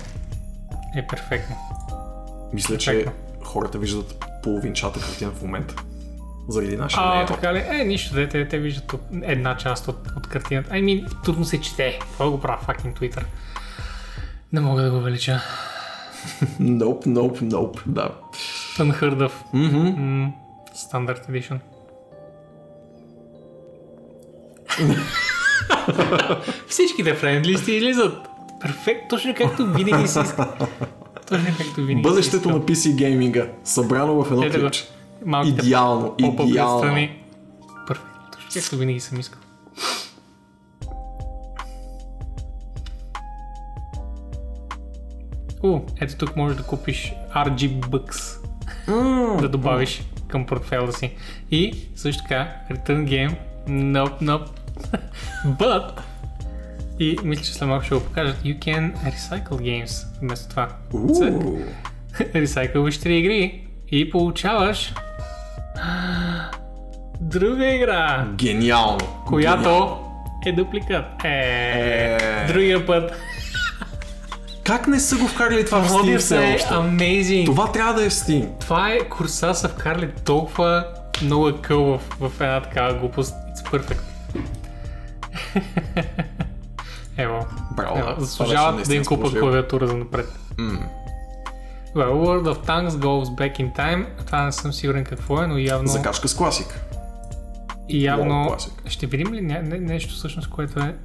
е 0.95 1.07
перфектно. 1.07 1.55
Мисля, 2.53 2.77
че 2.77 3.05
хората 3.43 3.77
виждат 3.77 4.25
половинчата 4.43 4.99
картина 4.99 5.31
в 5.31 5.41
момента. 5.41 5.75
Заради 6.49 6.77
нашия 6.77 7.03
А, 7.03 7.25
така 7.25 7.53
ли? 7.53 7.63
Е, 7.69 7.85
нищо, 7.85 8.15
де, 8.15 8.29
те, 8.29 8.47
те 8.47 8.59
виждат 8.59 8.93
една 9.23 9.57
част 9.57 9.87
от, 9.87 10.07
от 10.17 10.27
картината. 10.27 10.69
Ами, 10.71 11.05
трудно 11.23 11.45
се 11.45 11.61
чете. 11.61 11.99
Това 12.13 12.29
го 12.29 12.41
правя 12.41 12.59
fucking 12.67 12.99
Twitter. 12.99 13.23
Не 14.53 14.59
мога 14.59 14.81
да 14.81 14.91
го 14.91 14.97
увелича. 14.97 15.41
Nope, 16.61 17.07
nope, 17.07 17.41
nope. 17.41 17.81
Да. 17.85 18.11
Unheard 18.77 19.29
of. 19.29 19.31
Мгм. 19.53 20.01
М, 20.01 20.33
Standard 20.75 21.29
Edition. 21.29 21.59
Всичките 26.67 27.13
френдлисти 27.13 27.71
излизат. 27.71 28.17
Перфект, 28.61 29.09
точно 29.09 29.33
както 29.37 29.65
винаги 29.73 30.07
си 30.07 30.19
иска. 30.19 30.47
Точно 31.29 31.47
както 31.57 31.81
винаги 31.85 32.01
Бъдещето 32.01 32.49
на 32.49 32.59
PC 32.59 32.95
гейминга, 32.95 33.47
събрано 33.63 34.23
в 34.23 34.31
едно 34.31 34.59
ключ. 34.59 34.87
Идеално, 35.45 36.15
идеално. 36.19 37.09
Перфект, 37.87 38.09
точно 38.33 38.61
както 38.61 38.77
винаги 38.77 38.99
съм 38.99 39.19
искал. 39.19 39.40
О, 45.63 45.81
ето 46.01 46.15
тук 46.17 46.35
можеш 46.35 46.57
да 46.57 46.63
купиш 46.63 47.13
RG 47.35 47.79
Bucks. 47.79 48.37
да 49.41 49.49
добавиш 49.49 50.01
към 50.27 50.45
портфела 50.45 50.93
си. 50.93 51.11
И 51.51 51.73
също 51.95 52.23
така, 52.23 52.55
Return 52.71 53.03
Game, 53.05 53.35
nope, 53.69 54.21
nope. 54.21 54.47
But, 55.47 55.91
и 56.99 57.17
мисля, 57.23 57.43
че 57.43 57.53
след 57.53 57.67
малко 57.67 57.85
ще 57.85 57.95
го 57.95 58.01
покажат, 58.01 58.37
you 58.37 58.59
can 58.59 58.93
recycle 58.95 59.49
games 59.49 60.19
вместо 60.21 60.49
това. 60.49 60.69
Ресайкълваш 62.35 62.99
3 62.99 63.07
игри 63.07 63.67
и 63.91 64.09
получаваш 64.09 64.93
друга 67.21 67.75
игра, 67.75 68.27
Гениално. 68.35 68.97
която 69.27 69.97
е 70.45 70.51
дупликат. 70.51 71.05
Е, 71.23 72.17
Е. 72.21 72.45
другия 72.47 72.85
път. 72.85 73.13
Как 74.63 74.87
не 74.87 74.99
са 74.99 75.17
го 75.17 75.27
вкарали 75.27 75.65
това 75.65 75.81
в 75.81 75.89
Steam 75.89 76.17
все 76.17 76.27
се 76.27 76.53
още? 76.55 76.73
amazing. 76.73 77.45
Това... 77.45 77.71
Трябва 77.71 77.93
да 77.93 78.05
е 78.05 78.09
в 78.09 78.13
Steam. 78.13 78.47
Това 78.59 78.91
е 78.91 78.99
курса 78.99 79.53
са 79.55 79.69
вкарали 79.69 80.11
толкова 80.25 80.85
много 81.23 81.47
е 81.47 81.53
къл 81.61 81.83
в, 81.83 82.29
в 82.29 82.41
една 82.41 82.61
такава 82.61 82.93
глупост. 82.93 83.35
It's 83.35 83.71
perfect. 83.71 84.01
Ево. 87.17 87.45
Браво. 87.75 87.99
Ево, 87.99 88.15
заслужават 88.17 88.87
да 88.87 88.95
им 88.95 89.05
сполучливо. 89.05 89.45
клавиатура 89.45 89.87
за 89.87 89.97
напред. 89.97 90.25
Well, 91.95 92.11
World 92.11 92.53
of 92.53 92.65
Tanks 92.67 92.89
goes 92.89 93.25
back 93.25 93.59
in 93.59 93.75
time. 93.75 94.05
Това 94.25 94.45
не 94.45 94.51
съм 94.51 94.73
сигурен 94.73 95.03
какво 95.03 95.41
е, 95.43 95.47
но 95.47 95.57
явно... 95.57 95.87
Закачка 95.87 96.27
с 96.27 96.35
класик. 96.35 96.79
И 97.89 98.03
явно 98.05 98.55
ще 98.87 99.05
видим 99.05 99.33
ли 99.33 99.39
ня- 99.39 99.61
не, 99.61 99.79
нещо 99.79 100.13
всъщност, 100.13 100.49
което 100.49 100.79
е... 100.79 100.95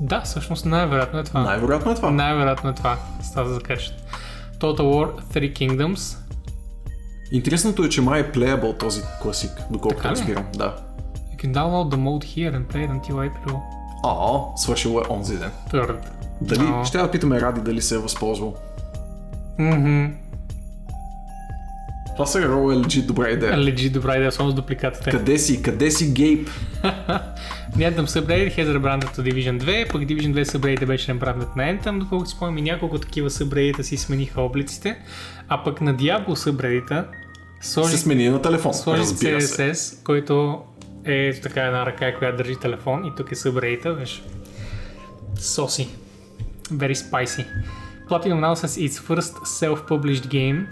Да, 0.00 0.20
всъщност 0.20 0.64
най-вероятно 0.66 1.18
е 1.18 1.24
това. 1.24 1.40
Най-вероятно 1.42 1.90
е 1.92 1.94
това. 1.94 2.10
Най-вероятно 2.10 2.70
е 2.70 2.74
това. 2.74 2.98
Става 3.22 3.48
да 3.48 3.54
закачат. 3.54 3.94
Total 4.58 4.80
War 4.80 5.20
Three 5.34 5.52
Kingdoms. 5.58 6.16
Интересното 7.32 7.84
е, 7.84 7.88
че 7.88 8.00
май 8.00 8.20
е 8.20 8.32
playable 8.32 8.78
този 8.78 9.02
класик, 9.22 9.50
доколкото 9.70 10.08
разбирам. 10.08 10.44
Да. 10.56 10.76
You 11.36 11.44
can 11.44 11.52
download 11.52 11.94
the 11.94 11.96
mode 11.96 12.24
here 12.24 12.52
and 12.56 12.64
play 12.66 12.88
it 12.88 13.00
until 13.00 13.12
April 13.12 13.60
А, 14.04 14.56
свършило 14.56 15.00
е 15.00 15.02
онзи 15.10 15.38
ден. 15.38 15.50
3rd. 15.70 15.96
Дали, 16.40 16.68
А. 16.74 16.84
ще 16.84 16.98
да 16.98 17.10
питаме 17.10 17.40
Ради 17.40 17.60
дали 17.60 17.82
се 17.82 17.94
е 17.94 17.98
възползвал. 17.98 18.54
Мгм. 19.58 20.04
Това 22.12 22.26
сега 22.26 22.46
е 22.46 22.48
legit 22.48 23.06
добра 23.06 23.28
идея. 23.30 23.52
Legit 23.54 23.92
добра 23.92 24.16
идея, 24.16 24.32
само 24.32 24.50
с 24.50 24.54
дупликатите. 24.54 25.10
Къде 25.10 25.38
си? 25.38 25.62
Къде 25.62 25.90
си, 25.90 26.12
Гейб? 26.12 26.48
The 27.76 27.84
Anthem 27.84 28.06
Subreddit 28.06 28.52
has 28.52 28.68
rebranded 28.68 29.10
to 29.14 29.22
Division 29.22 29.60
2, 29.60 29.92
пък 29.92 30.02
Division 30.02 30.32
2 30.34 30.44
Subreddit 30.44 30.86
беше 30.86 31.12
rebranded 31.12 31.56
на 31.56 31.62
Anthem, 31.62 31.98
доколкото 31.98 32.30
спомням 32.30 32.58
и 32.58 32.62
няколко 32.62 32.98
такива 32.98 33.30
Subreddit 33.30 33.82
си 33.82 33.96
смениха 33.96 34.40
облиците, 34.40 34.98
а 35.48 35.64
пък 35.64 35.80
на 35.80 35.94
Diablo 35.94 36.28
Subreddit 36.28 37.04
Се 37.60 37.70
сложи, 37.72 37.96
смени 37.96 38.28
на 38.28 38.42
телефон, 38.42 38.74
сложи 38.74 39.00
разбира 39.02 39.40
се. 39.40 39.72
CSS, 39.72 40.04
който 40.04 40.62
е 41.04 41.40
така 41.42 41.62
една 41.62 41.86
ръка, 41.86 42.18
която 42.18 42.36
държи 42.36 42.56
телефон 42.56 43.04
и 43.04 43.12
тук 43.16 43.32
е 43.32 43.34
Subreddit, 43.34 43.92
виж. 43.92 44.22
Соси. 45.38 45.88
Very 46.72 46.94
spicy. 46.94 47.46
Platinum 48.08 48.40
announces 48.40 48.78
its 48.78 48.98
first 48.98 49.34
self-published 49.60 50.26
game, 50.26 50.66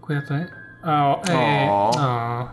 която 0.00 0.34
е... 0.34 0.48
А, 0.82 1.10
е, 1.28 1.68
а, 1.98 2.48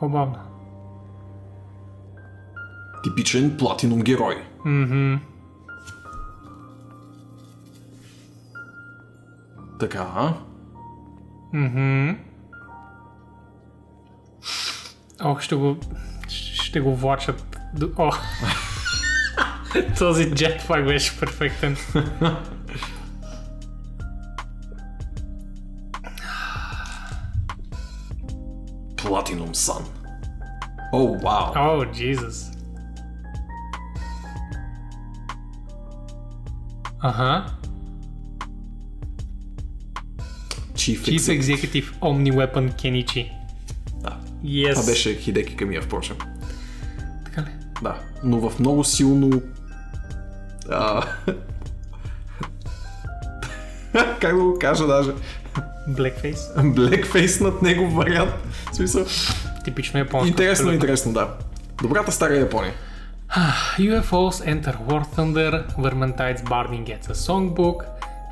По-бавно. 0.00 0.38
Типичен 3.02 3.56
платинум 3.58 4.02
герой. 4.02 4.34
Мгм. 4.64 5.14
Така. 9.80 10.34
Мгм. 11.52 12.10
Ох, 15.24 15.40
ще 15.40 15.54
го... 15.54 15.76
Ще 16.28 16.80
го 16.80 16.96
влачат. 16.96 17.58
О. 17.96 18.10
Този 19.98 20.30
jetpack 20.30 20.84
беше 20.84 21.20
перфектен. 21.20 21.76
Platinum 29.50 29.54
Sun. 29.54 29.84
О, 30.92 31.18
вау. 31.18 31.52
О, 31.54 31.84
Jesus. 31.84 32.50
Ага. 37.00 37.46
Chief, 40.74 41.02
Chief 41.02 41.28
Executive. 41.28 41.38
Executive 41.38 41.92
Omni 42.00 42.32
Weapon 42.32 42.74
Kenichi. 42.74 43.30
Да. 44.02 44.18
Yes. 44.42 44.74
Това 44.74 44.86
беше 44.86 45.14
Хидеки 45.14 45.56
Камия, 45.56 45.82
впрочем. 45.82 46.16
Така 47.24 47.40
ли? 47.40 47.46
Да. 47.82 47.98
Но 48.24 48.48
в 48.48 48.58
много 48.58 48.84
силно... 48.84 49.42
А... 50.70 51.02
как 54.20 54.36
да 54.36 54.44
го 54.44 54.58
кажа 54.60 54.86
даже? 54.86 55.14
Blackface. 55.88 56.56
Blackface 56.56 57.40
над 57.40 57.62
него 57.62 57.86
вариант. 57.90 58.34
В 58.79 58.79
смисъл... 58.79 59.05
Типично 59.63 59.99
японско. 59.99 60.27
Интересно, 60.27 60.51
абсолютно. 60.51 60.75
интересно, 60.75 61.13
да. 61.13 61.27
Добрата 61.81 62.11
стара 62.11 62.37
Япония. 62.37 62.73
UFOs 63.77 64.45
enter 64.45 64.77
War 64.87 65.03
Thunder, 65.15 65.75
Vermintide's 65.77 66.43
Barding 66.43 66.83
gets 66.85 67.09
a 67.09 67.13
songbook. 67.13 67.83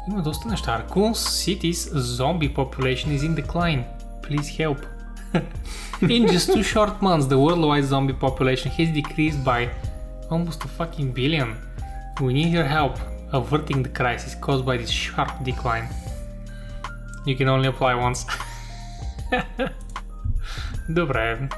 Има 0.10 0.22
доста 0.22 0.47
неща. 0.47 0.84
Raccoon 0.84 1.14
City's 1.14 1.93
zombie 2.19 2.55
population 2.55 3.10
is 3.18 3.23
in 3.23 3.35
decline. 3.41 3.84
Please 4.23 4.49
help. 4.60 4.80
in 6.15 6.27
just 6.27 6.47
two 6.53 6.64
short 6.73 7.01
months, 7.01 7.26
the 7.34 7.39
worldwide 7.45 7.85
zombie 7.93 8.19
population 8.27 8.69
has 8.77 8.89
decreased 9.01 9.41
by 9.43 9.69
almost 10.31 10.60
a 10.68 10.69
fucking 10.77 11.10
billion. 11.19 11.49
We 12.22 12.31
need 12.39 12.51
your 12.57 12.69
help 12.77 12.95
averting 13.39 13.80
the 13.85 13.93
crisis 13.99 14.35
caused 14.45 14.65
by 14.69 14.77
this 14.77 14.91
sharp 14.91 15.31
decline. 15.43 15.88
You 17.26 17.35
can 17.39 17.47
only 17.49 17.68
apply 17.73 17.95
once. 17.95 18.19
Добре. 20.89 21.48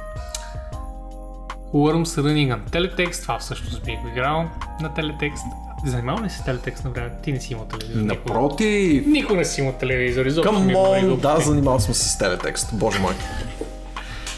Worms 1.74 2.04
Running 2.04 2.50
on 2.56 2.70
Teletext, 2.70 3.22
това 3.22 3.38
всъщност 3.38 3.84
бих 3.84 3.98
играл 4.12 4.50
на 4.80 4.90
Teletext. 4.90 5.44
Занимавал 5.84 6.24
ли 6.24 6.30
си 6.30 6.40
Teletext 6.40 6.84
на 6.84 6.90
време? 6.90 7.12
Ти 7.22 7.32
не 7.32 7.40
си 7.40 7.52
имал 7.52 7.64
телевизор. 7.64 8.00
Напротив. 8.00 9.06
Никога 9.06 9.38
не 9.38 9.44
си 9.44 9.60
имал 9.60 9.72
телевизор. 9.72 10.26
Изобщо 10.26 10.52
ми 10.52 10.70
е 10.70 10.74
Камон, 10.74 11.00
говори 11.00 11.20
да, 11.20 11.40
занимавал 11.40 11.80
съм 11.80 11.94
се 11.94 12.08
с 12.08 12.18
телетекст. 12.18 12.70
Боже 12.72 12.98
мой. 12.98 13.14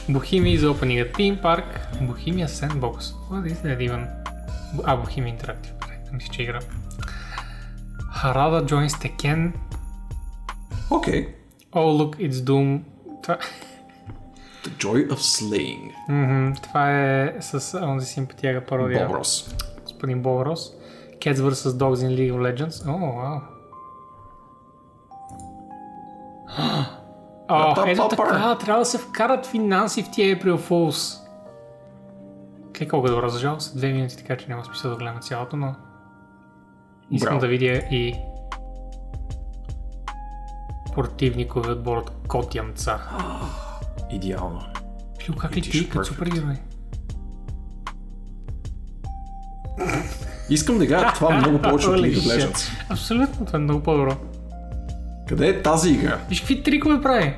Bohemia 0.09 0.59
is 0.59 0.65
opening 0.73 0.99
a 1.05 1.17
theme 1.17 1.43
park. 1.43 1.65
Bohemia 2.01 2.47
Sandbox. 2.47 2.97
What 3.31 3.47
is 3.47 3.59
that 3.65 3.79
even? 3.79 4.07
А, 4.85 4.97
Bohemia 4.97 5.37
Interactive. 5.37 5.73
Мисля, 6.13 6.33
че 6.33 6.43
игра. 6.43 6.59
Harada 8.23 8.65
joins 8.67 8.95
Tekken. 9.03 9.53
Окей. 10.91 11.29
Oh, 11.73 11.91
look, 11.99 12.17
it's 12.19 12.45
Doom. 12.49 12.81
Това, 13.23 13.39
The 14.63 14.71
Joy 14.79 15.09
of 15.09 15.17
Slaying. 15.17 15.93
Мгм, 16.09 16.53
това 16.63 16.91
е 16.93 17.35
с 17.41 17.79
онзи 17.83 18.07
симпатияга 18.07 18.61
пародия. 18.61 19.07
Боб 19.07 19.17
Рос. 19.17 19.55
господин 19.83 20.23
Болрос. 20.23 20.73
Cats 21.13 21.35
vs. 21.35 21.53
Dogs 21.71 21.95
in 21.97 22.09
League 22.11 22.33
of 22.33 22.55
Legends. 22.55 22.89
О, 22.89 23.17
вау. 23.17 23.41
О, 27.49 27.75
Та- 27.75 27.91
ето 27.91 28.09
та- 28.09 28.17
така, 28.17 28.57
трябва 28.59 28.79
да 28.79 28.85
се 28.85 28.99
вкарат 28.99 29.47
финанси 29.47 30.03
в 30.03 30.11
тия 30.11 30.39
April 30.39 30.57
Fools. 30.59 31.19
Кай 32.73 32.89
колко 32.89 33.07
е 33.07 33.11
добро, 33.11 33.29
за 33.29 33.39
жал 33.39 33.61
са 33.61 33.77
две 33.77 33.93
минути, 33.93 34.17
така 34.17 34.37
че 34.37 34.49
няма 34.49 34.65
смисъл 34.65 34.91
да 34.91 34.97
гледам 34.97 35.21
цялото, 35.21 35.57
но... 35.57 35.75
Искам 37.11 37.29
Браво. 37.29 37.41
да 37.41 37.47
видя 37.47 37.67
и 37.91 38.15
противникови 40.95 41.71
отбор 41.71 41.97
от 41.97 42.11
Котянца. 42.29 42.99
Идеално. 44.13 44.61
Пил, 45.19 45.35
как 45.35 45.57
ли 45.57 45.63
ти 45.63 45.89
като 45.89 46.05
супергерой? 46.05 46.55
Искам 50.51 50.79
да 50.79 50.85
играя 50.85 51.13
това 51.15 51.31
много 51.31 51.59
повече 51.63 51.89
от 51.89 51.97
League 51.97 52.19
of. 52.19 52.39
Legends. 52.39 52.71
Абсолютно, 52.89 53.47
това 53.47 53.57
е 53.57 53.63
много 53.63 53.83
по-добро. 53.83 54.17
Къде 55.29 55.49
е 55.49 55.63
тази 55.63 55.91
игра? 55.91 56.19
Виж 56.29 56.41
какви 56.41 56.63
трикове 56.63 57.01
прави. 57.01 57.35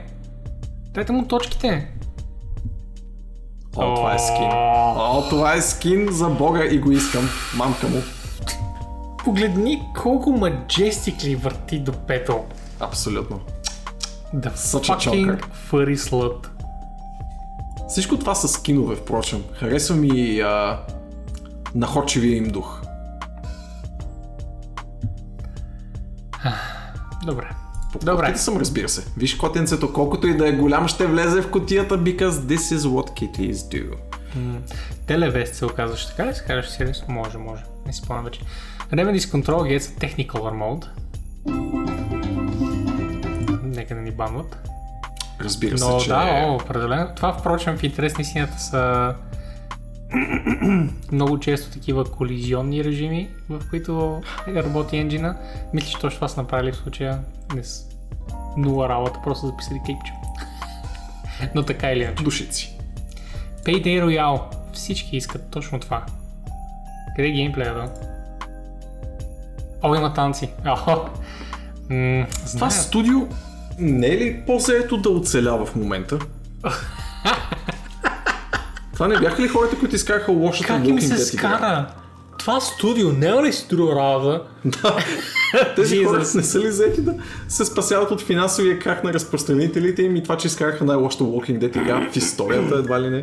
Дайте 0.95 1.13
му 1.13 1.27
точките. 1.27 1.91
О, 3.77 3.95
това 3.95 4.15
е 4.15 4.19
скин. 4.19 4.49
О, 4.53 5.23
това 5.31 5.55
е 5.55 5.61
скин 5.61 6.09
за 6.11 6.29
бога 6.29 6.65
и 6.65 6.79
го 6.79 6.91
искам. 6.93 7.29
Мамка 7.57 7.89
му. 7.89 7.99
Погледни 9.25 9.83
колко 9.97 10.31
majestically 10.31 11.37
върти 11.37 11.79
до 11.79 11.93
пето. 11.93 12.45
Абсолютно. 12.81 13.41
A 14.35 14.51
fucking 14.51 15.41
furry 15.71 15.97
slut. 15.97 16.54
Всичко 17.89 18.19
това 18.19 18.35
са 18.35 18.49
скинове, 18.49 18.97
впрочем. 18.97 19.43
Харесва 19.53 19.97
ми 19.97 20.41
а, 20.41 20.81
находчивия 21.75 22.37
им 22.37 22.49
дух. 22.49 22.81
Добре. 27.27 27.51
Добре. 28.01 28.23
котките 28.23 28.41
съм, 28.41 28.57
разбира 28.57 28.89
се. 28.89 29.05
Виж 29.17 29.35
котенцето, 29.35 29.93
колкото 29.93 30.27
и 30.27 30.37
да 30.37 30.49
е 30.49 30.53
голям, 30.53 30.89
ще 30.89 31.07
влезе 31.07 31.43
в 31.43 31.51
котията, 31.51 31.99
because 31.99 32.31
this 32.31 32.77
is 32.77 32.77
what 32.77 33.21
kitties 33.21 33.53
do. 33.53 33.95
Телевест 35.07 35.55
се 35.55 35.67
оказваш, 35.67 36.07
така 36.07 36.27
ли 36.27 36.35
се 36.35 36.45
казваш 36.45 36.69
сериозно? 36.71 37.07
Може, 37.09 37.39
може. 37.39 37.63
Не 37.87 37.93
си 37.93 38.01
спомням 38.01 38.25
вече. 38.25 38.41
Remedies 38.93 39.19
Control 39.19 39.79
gets 39.79 39.81
a 39.81 40.01
Technicolor 40.01 40.55
mode. 40.63 40.87
Нека 43.63 43.95
да 43.95 44.01
ни 44.01 44.11
банват. 44.11 44.69
Разбира 45.41 45.79
се, 45.79 45.85
Но 45.85 46.01
че... 46.01 46.09
да, 46.09 46.45
о, 46.47 46.55
определено. 46.55 47.09
Това, 47.17 47.33
впрочем, 47.33 47.77
в 47.77 47.83
интерес 47.83 48.19
на 48.19 48.23
истината 48.23 48.59
са 48.59 49.15
много 51.13 51.41
често 51.41 51.71
такива 51.71 52.05
колизионни 52.05 52.85
режими, 52.85 53.29
в 53.49 53.63
които 53.71 54.23
работи 54.49 54.97
енджина. 54.97 55.37
Мисля, 55.73 55.89
че 55.89 55.99
точно 55.99 56.17
това 56.17 56.29
са 56.29 56.41
направили 56.43 56.73
в 56.73 56.77
случая. 56.77 57.19
Не 57.55 57.65
с 57.65 57.85
нула 58.57 58.89
работа, 58.89 59.21
просто 59.25 59.47
записали 59.47 59.81
клипче. 59.87 60.13
Но 61.55 61.63
така 61.63 61.93
или 61.93 62.03
иначе. 62.03 62.25
Душици. 62.25 62.79
Payday 63.65 64.05
Royale. 64.05 64.41
Всички 64.73 65.17
искат 65.17 65.51
точно 65.51 65.81
това. 65.81 66.05
Къде 67.17 67.29
е 67.29 67.33
геймплея, 67.33 67.75
да? 67.75 67.91
О, 69.83 69.95
има 69.95 70.15
танци. 70.15 70.51
Ахо. 70.65 71.09
М, 71.91 72.27
Това 72.53 72.71
студио 72.71 73.29
не 73.79 74.07
е 74.07 74.17
ли 74.17 74.43
по-заето 74.47 74.97
да 74.97 75.11
оцелява 75.11 75.67
в 75.67 75.77
момента? 75.77 76.19
Това 78.95 79.09
не 79.09 79.19
бяха 79.19 79.43
ли 79.43 79.49
хората, 79.49 79.79
които 79.79 79.97
изкараха 79.97 80.33
лошата 80.33 80.67
Как 80.67 80.89
им 80.89 81.01
се 81.01 81.19
скара? 81.19 81.95
Това 82.39 82.61
студио 82.61 83.13
няма 83.13 83.43
ли 83.43 83.53
си 83.53 83.67
друга 83.69 83.95
работа? 83.97 84.43
Тези 85.77 85.97
Jesus. 85.97 86.07
хора 86.07 86.19
не 86.19 86.43
са 86.43 86.61
ли 86.61 86.71
заети 86.71 87.01
да 87.01 87.15
се 87.49 87.65
спасяват 87.65 88.11
от 88.11 88.21
финансовия 88.21 88.79
крах 88.79 89.03
на 89.03 89.13
разпространителите 89.13 90.03
им 90.03 90.17
и 90.17 90.23
това, 90.23 90.37
че 90.37 90.47
изкараха 90.47 90.85
най-лошата 90.85 91.25
Walking 91.25 91.59
Dead 91.59 91.83
игра 91.83 92.11
в 92.11 92.17
историята, 92.17 92.79
едва 92.79 93.01
ли 93.01 93.11
не? 93.11 93.19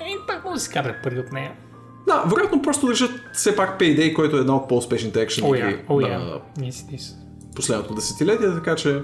Еми, 0.00 0.14
пак 0.28 0.44
може 0.44 0.54
да 0.54 0.60
си 0.60 0.70
карат 0.70 0.96
пари 1.02 1.18
от 1.18 1.32
нея. 1.32 1.52
Да, 2.06 2.22
вероятно 2.26 2.62
просто 2.62 2.86
държат 2.86 3.10
все 3.32 3.56
пак 3.56 3.80
Payday, 3.80 4.14
който 4.14 4.36
е 4.36 4.40
една 4.40 4.56
от 4.56 4.68
по-успешните 4.68 5.22
екшен 5.22 5.46
игри 5.46 5.84
на 5.90 6.08
я. 6.08 6.40
Ниси, 6.58 6.84
ниси. 6.92 7.12
Последното 7.58 7.94
десетилетие, 7.94 8.54
така 8.54 8.76
че 8.76 9.02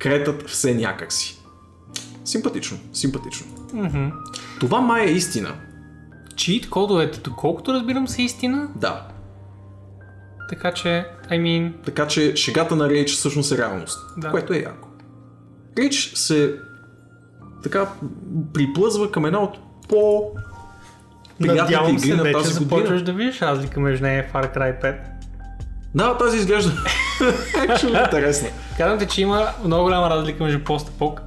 кретат 0.00 0.50
все 0.50 0.74
някакси. 0.74 1.38
Симпатично, 2.24 2.78
симпатично. 2.92 3.46
Това 4.60 4.80
май 4.80 5.02
е 5.02 5.10
истина. 5.10 5.54
Чит 6.36 6.70
кодовете, 6.70 7.20
доколкото 7.20 7.72
разбирам, 7.72 8.08
са 8.08 8.22
истина. 8.22 8.68
Да. 8.76 9.08
Така 10.48 10.72
че, 10.72 11.06
I 11.30 11.40
mean, 11.40 11.72
Така 11.84 12.06
че 12.06 12.36
шегата 12.36 12.76
на 12.76 12.88
Рейдж 12.88 13.12
всъщност 13.12 13.52
е 13.52 13.58
реалност. 13.58 13.98
Да. 14.16 14.30
Което 14.30 14.52
е 14.52 14.58
яко. 14.58 14.88
Рейдж 15.78 16.12
се 16.14 16.54
така 17.62 17.88
приплъзва 18.52 19.10
към 19.10 19.26
една 19.26 19.42
от 19.42 19.58
по 19.88 20.30
надявам 21.40 21.98
се 21.98 22.16
вече 22.16 22.44
започваш 22.44 23.02
да 23.02 23.12
видиш 23.12 23.42
разлика 23.42 23.80
между 23.80 24.04
нея 24.04 24.24
и 24.28 24.32
Far 24.32 24.56
Cry 24.56 24.82
5. 24.82 25.12
Да, 25.94 26.18
тази 26.18 26.36
изглежда 26.36 26.70
actually 27.54 28.04
интересна. 28.04 28.48
Казвам 28.76 28.98
ти, 28.98 29.06
че 29.06 29.22
има 29.22 29.48
много 29.64 29.84
голяма 29.84 30.10
разлика 30.10 30.44
между 30.44 30.64
постапок 30.64 31.22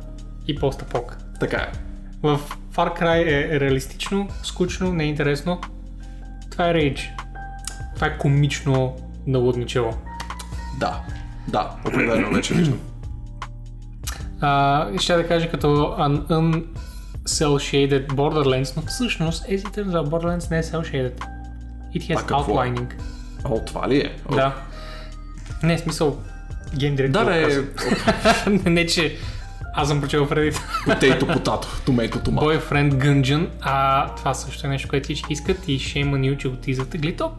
и 0.47 0.55
постапок. 0.55 1.17
Така 1.39 1.57
е. 1.57 1.71
В 2.23 2.39
Far 2.75 2.99
Cry 3.01 3.21
е 3.55 3.59
реалистично, 3.59 4.27
скучно, 4.43 4.93
неинтересно. 4.93 5.61
Това 6.51 6.69
е 6.69 6.73
Rage. 6.73 7.09
Това 7.95 8.07
е 8.07 8.17
комично 8.17 8.95
налудничево. 9.27 9.97
Да. 10.79 11.01
Да, 11.47 11.71
определено 11.87 12.33
вече 12.33 12.53
виждам. 12.53 12.79
А, 14.41 14.87
ще 14.99 15.15
да 15.15 15.27
кажа 15.27 15.51
като 15.51 15.67
un, 15.67 16.27
un 16.27 16.65
cel-shaded 17.27 18.07
Borderlands, 18.07 18.77
но 18.77 18.81
всъщност 18.81 19.45
езите 19.47 19.83
за 19.83 20.03
Borderlands 20.03 20.51
не 20.51 20.57
е 20.57 20.63
cel-shaded. 20.63 21.23
It 21.95 22.09
has 22.09 22.15
А 22.15 22.25
какво 22.27 22.63
е? 22.63 22.67
outlining. 22.67 22.93
О, 23.45 23.65
това 23.65 23.89
ли 23.89 23.97
е? 23.97 24.15
О, 24.29 24.35
Да. 24.35 24.55
Не, 25.63 25.77
в 25.77 25.79
смисъл, 25.79 26.21
гейм 26.75 26.95
директор. 26.95 27.19
Да, 27.19 27.25
да 27.25 27.35
е 27.35 27.47
не, 28.49 28.69
не, 28.71 28.85
че 28.85 29.17
аз 29.73 29.87
съм 29.87 30.01
прочел 30.01 30.27
преди 30.29 30.51
potato 30.87 31.19
potato, 31.37 31.65
tomato 31.65 32.15
tomato. 32.15 32.59
Boyfriend 32.59 32.93
Gungeon, 32.93 33.47
а 33.61 34.07
това 34.15 34.33
също 34.33 34.67
е 34.67 34.69
нещо, 34.69 34.87
което 34.89 35.03
всички 35.03 35.33
искат 35.33 35.67
и 35.67 35.79
shame 35.79 36.09
on 36.09 36.19
you, 36.33 36.37
че 36.37 36.47
го 36.49 36.55
тизате. 36.55 36.97
Глито, 36.97 37.31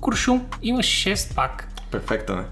куршум, 0.00 0.46
има 0.62 0.78
6 0.80 1.34
пак. 1.34 1.68
Перфектен 1.90 2.38
е. 2.38 2.44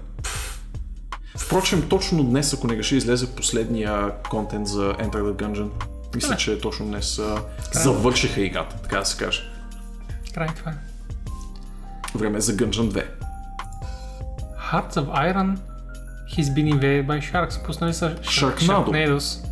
Впрочем, 1.37 1.89
точно 1.89 2.23
днес, 2.23 2.53
ако 2.53 2.67
не 2.67 2.75
греша, 2.75 2.95
излезе 2.95 3.35
последния 3.35 4.11
контент 4.29 4.67
за 4.67 4.81
Enter 4.93 5.15
the 5.15 5.33
Gungeon. 5.33 5.69
Мисля, 6.15 6.29
Да. 6.29 6.37
че 6.37 6.59
точно 6.59 6.85
днес 6.85 7.21
завършиха 7.73 8.41
играта, 8.41 8.75
така 8.83 8.99
да 8.99 9.05
се 9.05 9.17
каже. 9.25 9.43
Край 10.33 10.47
това 10.55 10.71
е. 10.71 10.75
Време 12.15 12.37
е 12.37 12.41
за 12.41 12.53
Gungeon 12.53 12.91
2. 12.91 13.05
Hearts 14.71 14.93
of 14.93 15.05
Iron 15.33 15.57
He's 16.37 16.49
been 16.53 16.67
invaded 16.75 17.05
by 17.07 17.31
sharks. 17.31 17.65
Пуснали 17.65 17.93
са 17.93 18.15
Shark- 18.15 18.59
Sharknado. 18.59 18.85
Sharknados. 18.85 19.45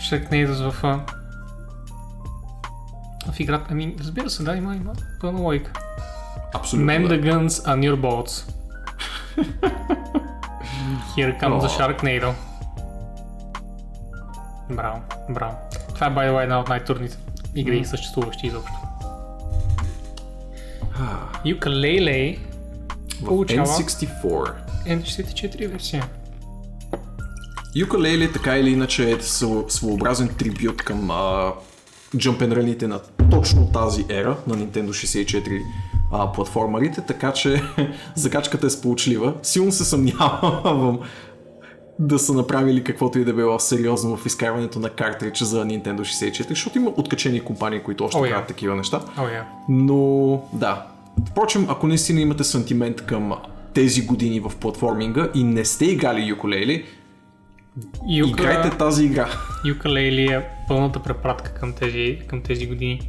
Sharknados 0.00 0.70
в, 0.70 0.82
в 3.32 3.40
играта. 3.40 3.66
Ами, 3.70 3.96
разбира 4.00 4.30
се, 4.30 4.42
да, 4.42 4.56
има, 4.56 4.76
има 4.76 4.92
пълна 5.20 5.40
логика. 5.40 5.72
Абсолютно. 6.54 6.92
Man 6.92 7.08
да. 7.08 7.14
the 7.14 7.32
guns 7.32 7.48
on 7.48 7.90
your 7.90 7.96
boats. 8.00 8.52
Here 11.16 11.40
comes 11.40 11.60
the 11.60 11.66
О. 11.66 11.78
Sharknado. 11.80 12.32
Браво, 14.70 15.00
браво. 15.30 15.56
Това 15.94 16.06
е, 16.06 16.10
by 16.10 16.30
the 16.30 16.32
way, 16.36 16.42
една 16.42 16.60
от 16.60 16.68
най-трудните 16.68 17.16
игри, 17.54 17.84
съществуващи 17.84 18.46
изобщо. 18.46 18.72
Ukulele 21.46 22.38
В 23.22 23.24
получава 23.26 23.66
N64. 23.66 24.52
N64 24.86 25.68
версия. 25.68 26.04
Ukulele 27.76 28.32
така 28.32 28.56
или 28.56 28.70
иначе 28.70 29.10
е 29.10 29.16
св- 29.16 29.68
своеобразен 29.68 30.28
трибют 30.28 30.82
към 30.82 31.10
а, 31.10 31.52
Run-ите 32.16 32.82
на 32.82 33.00
точно 33.30 33.72
тази 33.72 34.04
ера 34.08 34.36
на 34.46 34.54
Nintendo 34.56 34.88
64 34.88 35.62
а, 36.12 36.32
платформарите, 36.32 37.00
така 37.00 37.32
че 37.32 37.62
закачката 38.14 38.66
е 38.66 38.70
сполучлива. 38.70 39.34
Силно 39.42 39.72
се 39.72 39.84
съмнявам 39.84 40.98
да 41.98 42.18
са 42.18 42.32
направили 42.32 42.84
каквото 42.84 43.18
и 43.18 43.24
да 43.24 43.32
било 43.32 43.58
сериозно 43.58 44.16
в 44.16 44.26
изкарването 44.26 44.78
на 44.78 44.90
картридж 44.90 45.42
за 45.42 45.64
Nintendo 45.64 46.00
64, 46.00 46.48
защото 46.48 46.78
има 46.78 46.90
откачени 46.96 47.40
компании, 47.40 47.80
които 47.82 48.04
още 48.04 48.18
О, 48.18 48.24
я. 48.24 48.30
правят 48.30 48.48
такива 48.48 48.76
неща. 48.76 49.00
О, 49.18 49.22
я. 49.28 49.46
Но 49.68 50.42
да. 50.52 50.86
Впрочем, 51.30 51.66
ако 51.68 51.86
наистина 51.86 52.20
имате 52.20 52.44
сантимент 52.44 53.06
към 53.06 53.32
тези 53.74 54.06
години 54.06 54.40
в 54.40 54.52
платформинга 54.60 55.28
и 55.34 55.44
не 55.44 55.64
сте 55.64 55.84
играли 55.84 56.34
Ukulele, 56.34 56.84
играйте 58.08 58.78
тази 58.78 59.04
игра. 59.04 59.28
Ukulele 59.66 60.38
е 60.38 60.48
пълната 60.68 61.02
препратка 61.02 61.54
към 61.54 61.72
тези, 61.72 62.18
към 62.26 62.42
тези 62.42 62.66
години. 62.66 63.00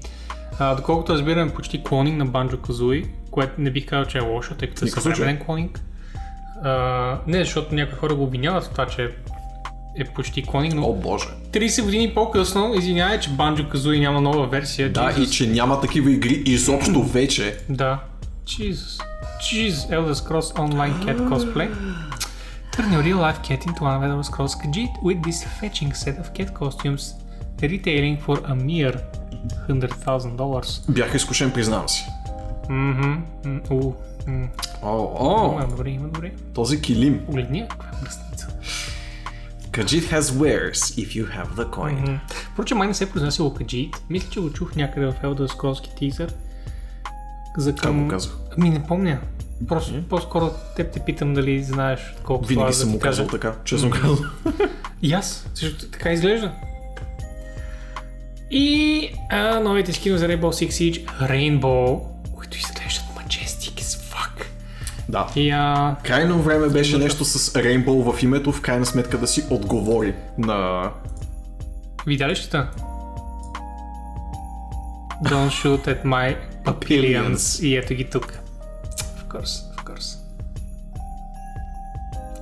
А, 0.59 0.75
доколкото 0.75 1.13
разбирам, 1.13 1.47
е 1.47 1.53
почти 1.53 1.83
клонинг 1.83 2.17
на 2.17 2.27
Banjo 2.27 2.55
Kazooie, 2.55 3.07
което 3.31 3.61
не 3.61 3.71
бих 3.71 3.85
казал, 3.85 4.05
че 4.05 4.17
е 4.17 4.21
лошо, 4.21 4.55
тъй 4.55 4.69
като 4.69 4.85
е 4.85 4.87
съвременен 4.87 5.39
клонинг. 5.45 5.81
А, 6.63 7.17
не, 7.27 7.43
защото 7.43 7.75
някои 7.75 7.97
хора 7.97 8.15
го 8.15 8.23
обвиняват 8.23 8.63
в 8.63 8.69
това, 8.69 8.85
че 8.85 9.15
е 9.99 10.03
почти 10.05 10.43
клонинг, 10.43 10.73
но 10.75 10.85
О 10.89 10.93
боже. 10.93 11.25
30 11.51 11.83
години 11.83 12.13
по-късно, 12.13 12.73
извинявай, 12.75 13.19
че 13.19 13.29
Banjo 13.29 13.73
Kazooie 13.73 13.99
няма 13.99 14.21
нова 14.21 14.47
версия. 14.47 14.91
Да, 14.91 15.13
Jesus. 15.13 15.23
и 15.27 15.31
че 15.31 15.47
няма 15.47 15.81
такива 15.81 16.11
игри 16.11 16.43
изобщо 16.45 17.03
вече. 17.03 17.57
Да. 17.69 17.99
Jesus. 18.45 19.01
Jeez, 19.41 19.71
Elder 19.71 20.13
Scrolls 20.13 20.55
Online 20.55 21.05
Cat 21.05 21.17
Cosplay. 21.29 21.69
Turn 22.77 22.89
your 22.93 23.03
real 23.03 23.19
life 23.27 23.41
cat 23.47 23.61
into 23.67 23.81
of 23.83 24.01
Elder 24.07 24.23
Scrolls 24.29 24.55
Khajiit 24.61 24.93
with 25.07 25.19
this 25.27 25.39
fetching 25.59 25.91
set 26.03 26.15
of 26.21 26.27
cat 26.37 26.49
costumes 26.59 27.03
retailing 27.71 28.17
for 28.25 28.35
a 28.51 28.55
mere 28.67 28.95
$100,000. 29.69 30.91
Бях 30.91 31.15
изкушен, 31.15 31.51
признавам 31.51 31.89
си. 31.89 32.05
Мгм. 32.69 33.23
М, 33.45 33.61
У. 33.71 33.93
м. 34.27 34.47
О, 34.83 35.11
о, 35.19 35.51
Има 35.53 35.67
добре, 35.67 35.89
има 35.89 36.07
добре. 36.07 36.31
този 36.53 36.81
килим. 36.81 37.25
Погледни, 37.25 37.65
каква 37.69 37.89
е 37.89 38.01
Khajiit 39.71 40.05
has 40.11 40.21
wares 40.21 40.79
if 40.97 41.15
you 41.15 41.25
have 41.37 41.55
the 41.55 41.69
coin. 41.69 42.19
Впрочем, 42.53 42.77
май 42.77 42.87
не 42.87 42.93
се 42.93 43.03
е 43.03 43.09
произнасяло 43.09 43.49
Khajiit. 43.49 43.95
Мисля, 44.09 44.29
че 44.31 44.39
го 44.39 44.53
чух 44.53 44.75
някъде 44.75 45.05
в 45.05 45.13
Elder 45.23 45.47
Scrolls 45.47 45.95
тизър. 45.97 46.33
За 47.57 47.71
Как 47.75 47.81
към... 47.83 48.03
го 48.03 48.07
казах? 48.07 48.37
Ами 48.57 48.69
не 48.69 48.83
помня. 48.83 49.19
Просто 49.67 50.03
по-скоро 50.09 50.51
теб 50.75 50.91
те 50.93 50.99
питам 50.99 51.33
дали 51.33 51.63
знаеш 51.63 51.99
колко 52.23 52.43
това 52.43 52.49
Винаги 52.49 52.67
да 52.71 52.73
съм 52.73 52.89
ти 52.89 52.93
му 52.93 52.99
казал 52.99 53.27
кажа. 53.27 53.39
така, 53.39 53.55
честно 53.65 53.89
казвам. 53.89 54.31
И 55.01 55.13
аз, 55.13 55.47
също 55.53 55.89
така 55.89 56.11
изглежда. 56.11 56.51
И 58.51 59.09
а, 59.29 59.59
новите 59.59 59.93
скини 59.93 60.17
за 60.17 60.27
Rainbow 60.27 60.41
Six 60.41 60.69
Siege 60.69 61.05
Rainbow, 61.21 62.01
които 62.35 62.57
изглеждат 62.57 63.00
fuck. 63.00 63.00
Да. 65.11 65.27
И 65.35 65.49
а, 65.49 65.95
Крайно 66.03 66.41
време 66.41 66.67
беше 66.67 66.97
нещо 66.97 67.25
с 67.25 67.53
Rainbow 67.53 68.13
в 68.13 68.23
името, 68.23 68.51
в 68.51 68.61
крайна 68.61 68.85
сметка 68.85 69.17
да 69.17 69.27
си 69.27 69.43
отговори 69.49 70.15
на... 70.37 70.89
видя 72.07 72.29
ли 72.29 72.35
щита? 72.35 72.69
Don't 75.23 75.49
shoot 75.49 75.87
at 75.87 76.05
my 76.05 76.35
papillions. 76.65 77.63
И 77.63 77.77
ето 77.77 77.93
ги 77.93 78.09
тук. 78.09 78.39
Of 78.93 79.27
course, 79.27 79.75
of 79.75 79.83
course. 79.83 80.17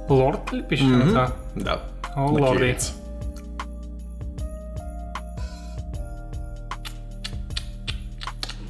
Лорд 0.09 0.53
ли 0.53 0.63
пише 0.63 0.83
на 0.83 1.07
това? 1.07 1.31
Да. 1.55 1.81
О, 2.15 2.21
лорди. 2.21 2.59
кирилица. 2.59 2.93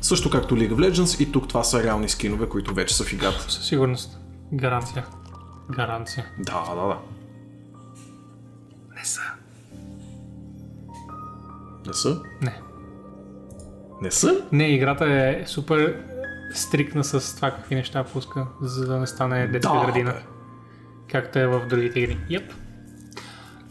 Също 0.10 0.30
както 0.30 0.56
League 0.56 0.74
of 0.74 0.92
Legends 0.92 1.24
и 1.24 1.32
тук 1.32 1.48
това 1.48 1.64
са 1.64 1.84
реални 1.84 2.10
скинове, 2.10 2.50
които 2.50 2.74
вече 2.74 2.96
са 2.96 3.04
в 3.04 3.14
играта. 3.14 3.52
Със 3.52 3.68
сигурност. 3.68 4.20
Гаранция. 4.54 5.06
Гаранция. 5.72 6.26
Да, 6.40 6.76
да, 6.76 6.88
да. 6.88 6.98
Не 8.96 9.06
са. 9.06 9.22
Не 11.88 11.94
са? 11.94 12.22
Не. 12.42 12.62
Не 14.02 14.12
са? 14.12 14.42
Не, 14.52 14.64
играта 14.68 15.06
е 15.06 15.44
супер 15.48 16.04
стрикна 16.54 17.04
с 17.04 17.36
това 17.36 17.52
какви 17.52 17.76
неща 17.76 18.04
пуска, 18.04 18.48
за 18.62 18.88
да 18.88 18.98
не 19.00 19.08
стане 19.08 19.48
детска 19.48 19.74
Да, 19.74 19.86
градина. 19.86 20.12
бе. 20.12 20.24
Както 21.12 21.40
е 21.40 21.48
в 21.48 21.68
другите 21.68 22.00
игри. 22.00 22.18
Yep. 22.30 22.52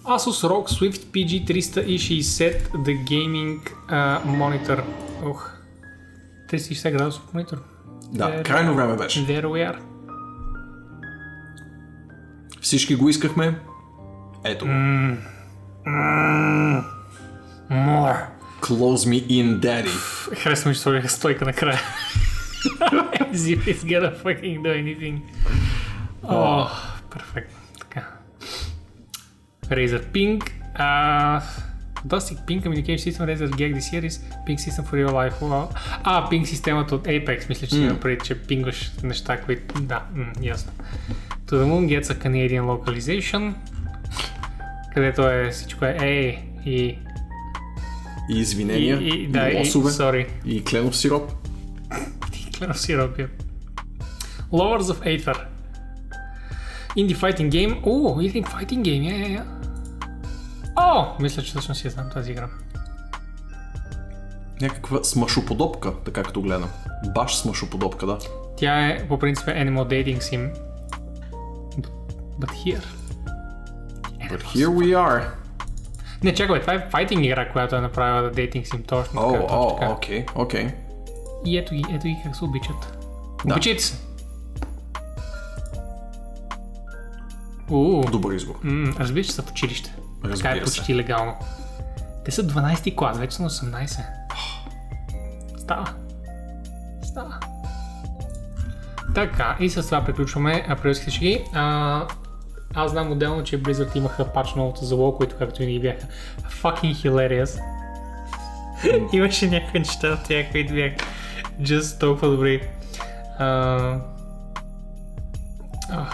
Asus 0.04 0.48
ROG 0.48 0.68
Swift 0.68 1.04
PG360 1.04 2.68
The 2.70 3.04
Gaming 3.04 3.70
uh, 3.90 4.24
Monitor. 4.24 4.82
Ох. 5.24 5.57
360 6.48 6.90
градусов 6.92 7.34
монитор. 7.34 7.58
Да, 8.12 8.24
There- 8.30 8.42
крайно 8.44 8.74
време 8.74 8.96
беше. 8.96 9.26
There 9.26 9.44
we 9.44 9.72
are. 9.72 9.78
Всички 12.60 12.94
го 12.96 13.08
искахме. 13.08 13.58
Ето. 14.44 14.64
го. 14.64 14.70
More. 17.70 18.16
Close 18.60 19.08
me 19.08 19.26
in, 19.28 19.58
daddy. 19.60 19.88
Харесва 20.36 20.68
ми, 20.68 20.74
че 20.74 20.80
сложих 20.80 21.10
стойка 21.10 21.44
накрая. 21.44 21.78
As 23.20 23.34
if 23.56 23.58
it's 23.64 23.84
gonna 23.84 24.22
fucking 24.22 24.60
do 24.60 24.66
anything. 24.68 25.20
О, 26.22 26.66
перфектно. 27.10 27.58
Така. 27.80 28.06
Razer 29.66 30.06
Ping. 30.12 30.50
Uh, 30.78 31.42
Fantastic 32.02 32.38
Ping 32.46 32.62
Communication 32.62 32.98
System 33.06 33.26
Razer 33.26 33.50
GAG 33.50 33.74
Series 33.80 34.16
Ping 34.46 34.58
System 34.58 34.84
for 34.84 34.96
Real 34.98 35.12
Life. 35.12 35.34
Wow. 35.40 35.66
А, 36.04 36.30
Ping 36.30 36.44
системата 36.44 36.94
от 36.94 37.06
Apex. 37.06 37.48
Мисля, 37.48 37.66
че 37.66 37.74
mm. 37.74 37.90
има 37.90 38.00
преди, 38.00 38.24
че 38.24 38.38
пингваш 38.38 38.92
неща, 39.02 39.40
които... 39.40 39.80
Да, 39.82 40.02
м, 40.14 40.26
ясно. 40.42 40.72
To 41.46 41.52
the 41.52 41.64
Moon 41.64 42.00
gets 42.00 42.14
a 42.14 42.24
Canadian 42.24 42.62
localization. 42.62 43.54
Където 44.94 45.28
е 45.28 45.50
всичко 45.50 45.84
е 45.84 45.96
A 46.00 46.06
и... 46.06 46.38
И 46.66 46.98
И, 48.30 48.40
извинения, 48.40 48.98
и, 49.02 49.26
да, 49.26 49.48
и 49.48 49.54
и, 49.54 49.58
лосове, 49.58 49.90
sorry. 49.90 50.26
и 50.44 50.64
кленов 50.64 50.96
сироп. 50.96 51.32
Кленов 52.58 52.80
сироп, 52.80 53.16
yep. 53.16 53.28
Lovers 54.52 54.92
of 54.94 54.98
Aether. 55.04 55.38
Indie 56.96 57.16
fighting 57.16 57.50
game. 57.50 57.76
О, 57.84 58.20
indie 58.20 58.44
fighting 58.44 58.82
game, 58.82 59.02
я, 59.10 59.16
я, 59.18 59.28
я. 59.28 59.57
О, 60.98 61.06
мисля, 61.20 61.42
че 61.42 61.50
всъщност 61.50 61.84
я 61.84 61.90
знам 61.90 62.10
тази 62.12 62.30
игра. 62.30 62.48
Някаква 64.60 65.04
смашоподобка, 65.04 65.92
така 66.04 66.22
като 66.22 66.42
гледам. 66.42 66.70
Баш 67.14 67.36
смашоподобка, 67.36 68.06
да. 68.06 68.18
Тя 68.56 68.86
е 68.86 69.08
по 69.08 69.18
принцип 69.18 69.48
е 69.48 69.50
Animal 69.50 69.84
Dating 69.84 70.18
Sim. 70.18 70.52
But, 72.40 72.50
here. 72.50 72.82
But 74.30 74.42
here 74.42 74.68
we 74.68 74.86
are. 74.96 75.24
Не, 76.22 76.34
чакай, 76.34 76.60
това 76.60 76.72
е 76.74 76.88
файтинг 76.90 77.24
игра, 77.24 77.52
която 77.52 77.76
е 77.76 77.80
направила 77.80 78.32
Dating 78.32 78.66
Sim 78.66 78.86
точно 78.86 79.20
О, 79.20 79.46
о, 79.50 79.92
окей, 79.92 80.26
окей. 80.34 80.68
И 81.44 81.58
ето 81.58 81.74
ги, 81.74 81.84
ето 81.92 82.06
ги 82.06 82.16
как 82.24 82.36
се 82.36 82.44
обичат. 82.44 82.98
Да. 83.44 83.54
Обичайте 83.54 83.82
се. 83.82 83.96
Добър 88.10 88.34
избор. 88.34 88.54
разбира 88.98 89.24
се, 89.24 89.42
в 89.42 89.50
училище. 89.50 89.94
Така 90.22 90.28
е 90.28 90.30
Разбира 90.30 90.66
се. 90.66 90.76
почти 90.76 90.94
легално. 90.94 91.34
Те 92.24 92.30
са 92.30 92.42
12 92.44 92.96
клас, 92.96 93.18
вече 93.18 93.36
са 93.36 93.42
на 93.42 93.50
18. 93.50 94.00
Става. 95.58 95.94
Става. 97.02 97.38
Така, 99.14 99.56
и 99.60 99.70
с 99.70 99.82
това 99.82 100.04
приключваме 100.04 100.66
априлските 100.68 101.10
шеги. 101.10 101.44
А, 101.54 102.06
аз 102.74 102.90
знам 102.90 103.12
отделно, 103.12 103.44
че 103.44 103.62
Blizzard 103.62 103.96
имаха 103.96 104.32
пач 104.32 104.54
новото 104.54 104.84
за 104.84 105.12
които 105.16 105.36
както 105.38 105.58
винаги 105.58 105.80
бяха 105.80 106.06
fucking 106.62 106.94
hilarious. 106.94 107.60
Имаше 109.12 109.50
някакви 109.50 109.78
неща 109.78 110.08
от 110.08 110.24
тях, 110.24 110.50
които 110.50 110.74
бяха 110.74 110.96
just 111.60 112.00
толкова 112.00 112.28
добри. 112.28 112.68
А, 113.38 113.46
а, 115.90 116.06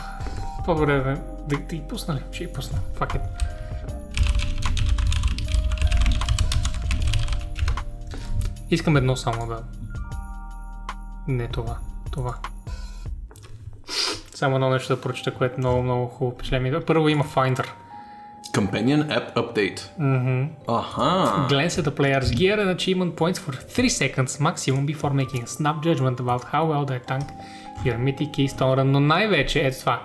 по-добре 0.64 0.96
да, 0.96 1.14
да, 1.48 1.56
да 1.58 1.76
ги 1.76 1.82
пусна 1.88 2.14
ли? 2.14 2.20
Ще 2.32 2.44
ги 2.44 2.52
пусна. 2.52 2.78
Fuck 2.98 3.16
it. 3.16 3.43
Искам 8.74 8.96
едно 8.96 9.16
само 9.16 9.46
да... 9.46 9.58
Не 11.28 11.48
това. 11.48 11.76
Това. 12.12 12.34
Само 14.34 14.56
едно 14.56 14.70
нещо 14.70 14.96
да 14.96 15.00
прочета, 15.00 15.34
което 15.34 15.58
много, 15.58 15.82
много 15.82 16.06
хубаво 16.06 16.34
впечатление. 16.34 16.80
Първо 16.80 17.08
има 17.08 17.24
Finder. 17.24 17.66
Companion 18.54 19.18
App 19.18 19.34
Update. 19.34 19.80
Аха. 20.68 21.02
Glance 21.50 21.68
at 21.68 21.84
the 21.88 21.96
player's 22.00 22.30
gear 22.40 22.58
and 22.58 22.76
achievement 22.76 23.14
points 23.14 23.38
for 23.38 23.52
3 23.52 23.88
seconds 23.88 24.40
maximum 24.40 24.86
before 24.86 25.12
making 25.12 25.42
a 25.42 25.46
snap 25.46 25.76
judgment 25.82 26.20
about 26.20 26.42
how 26.52 26.64
well 26.70 26.84
they 26.90 27.00
tank 27.06 27.24
your 27.84 27.98
mythic 27.98 28.30
keystone 28.36 28.76
run. 28.76 28.82
Но 28.82 29.00
най-вече 29.00 29.60
ето 29.66 29.78
това. 29.78 30.00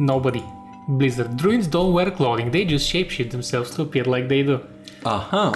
Nobody. 0.00 0.42
Blizzard. 0.90 1.34
Druids 1.34 1.66
don't 1.76 1.92
wear 1.92 2.16
clothing. 2.18 2.50
They 2.50 2.66
just 2.66 2.86
shapeshift 2.92 3.30
themselves 3.30 3.76
to 3.76 3.82
appear 3.82 4.04
like 4.04 4.28
they 4.28 4.46
do. 4.48 4.58
Аха. 5.04 5.52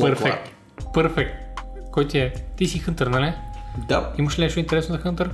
Перфект. 0.00 0.50
Перфект. 0.94 1.34
Кой 1.92 2.08
ти 2.08 2.18
е? 2.18 2.32
Ти 2.56 2.66
си 2.66 2.78
хънтър, 2.78 3.06
нали? 3.06 3.32
Да. 3.88 4.12
Имаш 4.18 4.38
ли 4.38 4.42
нещо 4.42 4.60
интересно 4.60 4.94
за 4.94 5.02
Hunter? 5.02 5.28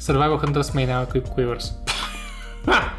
Survival 0.00 0.46
Hunters 0.46 0.74
may 0.74 0.86
now 0.86 1.06
equip 1.06 1.28
quivers. 1.36 1.72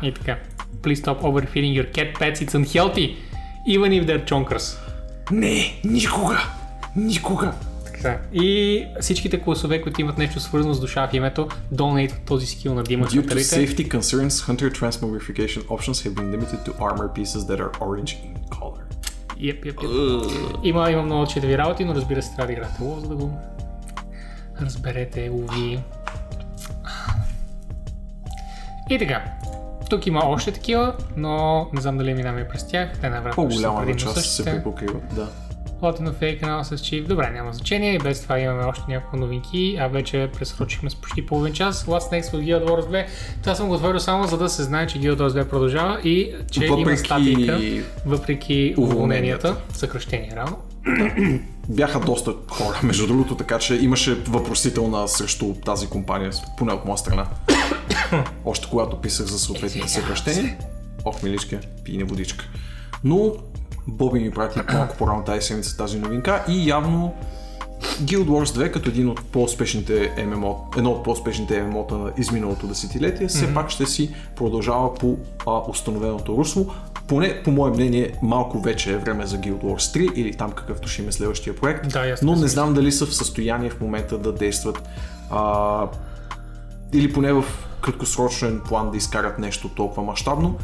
И 0.01 0.13
така. 0.13 0.37
Please 0.81 1.03
stop 1.03 1.21
overfeeding 1.21 1.73
your 1.73 1.91
cat 1.91 2.19
pets, 2.19 2.41
it's 2.41 2.55
unhealthy, 2.55 3.15
even 3.67 3.91
if 3.91 4.05
they're 4.05 4.25
chonkers. 4.29 4.77
Не, 5.31 5.81
никога. 5.83 6.39
Никога. 6.95 7.53
Така. 7.85 8.19
И 8.33 8.85
всичките 9.01 9.41
класове, 9.41 9.81
които 9.81 10.01
имат 10.01 10.17
нещо 10.17 10.39
свързано 10.39 10.73
с 10.73 10.79
душа 10.79 11.07
в 11.07 11.13
името, 11.13 11.47
donate 11.73 12.25
този 12.25 12.45
скил 12.47 12.73
на 12.73 12.83
Дима 12.83 13.05
Due 13.05 13.25
to 13.27 13.37
safety 13.37 13.87
concerns, 13.87 14.29
Hunter 14.29 14.71
transmogrification 14.79 15.63
options 15.65 16.03
have 16.03 16.13
been 16.15 16.31
limited 16.31 16.59
to 16.65 16.71
armor 16.79 17.09
pieces 17.15 17.41
that 17.49 17.59
are 17.59 17.71
orange 17.79 18.11
in 18.27 18.57
color. 18.59 18.86
Yep, 19.37 19.65
yep, 19.65 19.75
yep. 19.75 20.59
Има, 20.63 20.91
има 20.91 21.03
много 21.03 21.27
четири 21.27 21.57
работи, 21.57 21.85
но 21.85 21.95
разбира 21.95 22.21
се, 22.21 22.35
трябва 22.35 22.47
да 22.47 22.53
играте 22.53 22.83
лоу, 22.83 22.99
за 22.99 23.07
да 23.07 23.15
го 23.15 23.31
разберете, 24.61 25.29
уви. 25.33 25.83
И 28.89 28.99
така. 28.99 29.23
Тук 29.89 30.07
има 30.07 30.21
още 30.23 30.51
такива, 30.51 30.95
но 31.17 31.67
не 31.73 31.81
знам 31.81 31.97
дали 31.97 32.13
минаваме 32.13 32.47
през 32.47 32.67
тях. 32.67 32.99
Те 33.01 33.09
най-вероятно 33.09 33.47
предимно 33.47 33.95
част 33.95 34.15
се 34.15 34.21
същите. 34.21 34.51
препокриват, 34.51 35.15
да. 35.15 35.27
Latin 35.81 36.07
of 36.07 36.13
Fake 36.19 36.43
Analysis 36.43 36.75
Chief. 36.75 37.07
Добре, 37.07 37.29
няма 37.29 37.53
значение. 37.53 37.93
И 37.93 37.99
без 37.99 38.21
това 38.21 38.39
имаме 38.39 38.63
още 38.63 38.83
няколко 38.87 39.17
новинки, 39.17 39.77
а 39.79 39.87
вече 39.87 40.29
пресрочихме 40.33 40.89
с 40.89 40.95
почти 40.95 41.25
половин 41.25 41.53
час. 41.53 41.85
What's 41.85 42.21
next 42.21 42.31
with 42.31 42.45
Guild 42.45 42.65
Wars 42.67 42.89
2? 42.89 43.05
Това 43.41 43.55
съм 43.55 43.67
го 43.67 43.73
отворил 43.73 43.99
само 43.99 44.27
за 44.27 44.37
да 44.37 44.49
се 44.49 44.63
знае, 44.63 44.87
че 44.87 44.99
Guild 44.99 45.17
Wars 45.17 45.43
2 45.43 45.49
продължава 45.49 45.99
и 46.03 46.33
че 46.51 46.65
има 46.65 46.77
Въпреки 46.77 46.97
статика, 46.97 47.59
въпреки 48.05 48.75
уволненията, 48.77 49.57
съкръщение 49.73 50.31
рано. 50.35 50.57
Бяха 51.69 51.99
доста 51.99 52.33
хора, 52.47 52.79
между 52.83 53.07
другото, 53.07 53.35
така 53.35 53.59
че 53.59 53.75
имаше 53.75 54.13
въпросителна 54.13 55.07
срещу 55.07 55.53
тази 55.65 55.87
компания, 55.87 56.31
поне 56.57 56.73
от 56.73 56.85
моя 56.85 56.97
страна. 56.97 57.25
Още 58.45 58.67
когато 58.69 59.01
писах 59.01 59.25
за 59.25 59.39
съответните 59.39 59.87
съкръщения. 59.87 60.57
Ох, 61.05 61.23
миличка, 61.23 61.59
пине 61.83 62.03
водичка. 62.03 62.45
Но 63.03 63.33
Боби 63.87 64.19
ми 64.19 64.31
прати 64.31 64.59
малко 64.73 64.97
по-рано 64.97 65.23
тази 65.23 65.41
седмица 65.41 65.77
тази 65.77 65.99
новинка 65.99 66.45
и 66.47 66.69
явно 66.69 67.13
Guild 67.81 68.25
Wars 68.25 68.45
2 68.45 68.71
като 68.71 68.89
един 68.89 69.09
от 69.09 69.25
по-успешните 69.31 70.25
ММО, 70.25 70.69
едно 70.77 70.91
от 70.91 71.03
по-успешните 71.03 71.63
ММО-та 71.63 71.97
на 71.97 72.11
изминалото 72.17 72.67
десетилетие, 72.67 73.27
все 73.27 73.53
пак 73.53 73.69
ще 73.69 73.85
си 73.85 74.15
продължава 74.35 74.93
по 74.93 75.17
а, 75.47 75.61
установеното 75.69 76.37
русло. 76.37 76.65
Поне, 77.07 77.43
по 77.43 77.51
мое 77.51 77.71
мнение, 77.71 78.13
малко 78.21 78.59
вече 78.59 78.93
е 78.93 78.97
време 78.97 79.25
за 79.25 79.37
Guild 79.37 79.61
Wars 79.63 79.97
3 79.97 80.13
или 80.13 80.33
там 80.33 80.51
какъвто 80.51 80.87
ще 80.87 81.01
има 81.01 81.11
следващия 81.11 81.55
проект. 81.55 81.89
Да, 81.93 81.99
аз 81.99 82.21
но 82.21 82.35
не 82.35 82.47
знам 82.47 82.73
дали 82.73 82.91
са 82.91 83.05
в 83.05 83.15
състояние 83.15 83.69
в 83.69 83.81
момента 83.81 84.17
да 84.17 84.33
действат 84.33 84.89
а, 85.31 85.87
или 86.93 87.13
поне 87.13 87.33
в 87.33 87.45
краткосрочен 87.81 88.61
план 88.67 88.91
да 88.91 88.97
изкарат 88.97 89.39
нещо 89.39 89.69
толкова 89.69 90.03
мащабно. 90.03 90.57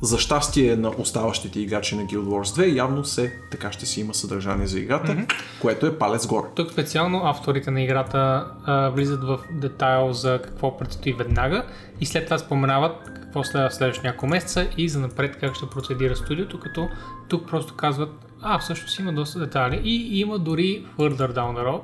За 0.00 0.18
щастие 0.18 0.76
на 0.76 0.92
оставащите 0.98 1.60
играчи 1.60 1.96
на 1.96 2.02
Guild 2.02 2.24
Wars 2.24 2.62
2 2.62 2.76
явно 2.76 3.04
се 3.04 3.40
така 3.50 3.72
ще 3.72 3.86
си 3.86 4.00
има 4.00 4.14
съдържание 4.14 4.66
за 4.66 4.80
играта, 4.80 5.12
mm-hmm. 5.12 5.32
което 5.60 5.86
е 5.86 5.98
палец 5.98 6.26
горе. 6.26 6.46
Тук 6.54 6.72
специално 6.72 7.22
авторите 7.24 7.70
на 7.70 7.82
играта 7.82 8.46
а, 8.64 8.88
влизат 8.88 9.24
в 9.24 9.38
детайл 9.50 10.12
за 10.12 10.40
какво 10.44 10.76
предстои 10.76 11.12
веднага 11.12 11.66
и 12.00 12.06
след 12.06 12.24
това 12.24 12.38
споменават 12.38 12.96
какво 13.04 13.44
следва 13.44 13.68
в 13.68 13.74
следващите 13.74 14.06
няколко 14.06 14.26
месеца 14.26 14.68
и 14.76 14.88
за 14.88 15.00
напред 15.00 15.36
как 15.40 15.54
ще 15.54 15.66
процедира 15.66 16.16
студиото, 16.16 16.60
като 16.60 16.88
тук 17.28 17.48
просто 17.48 17.74
казват, 17.74 18.10
а 18.42 18.58
всъщност 18.58 18.98
има 18.98 19.12
доста 19.12 19.38
детайли 19.38 19.80
и 19.84 20.20
има 20.20 20.38
дори 20.38 20.84
further 20.98 21.32
down 21.32 21.56
the 21.56 21.66
road. 21.66 21.82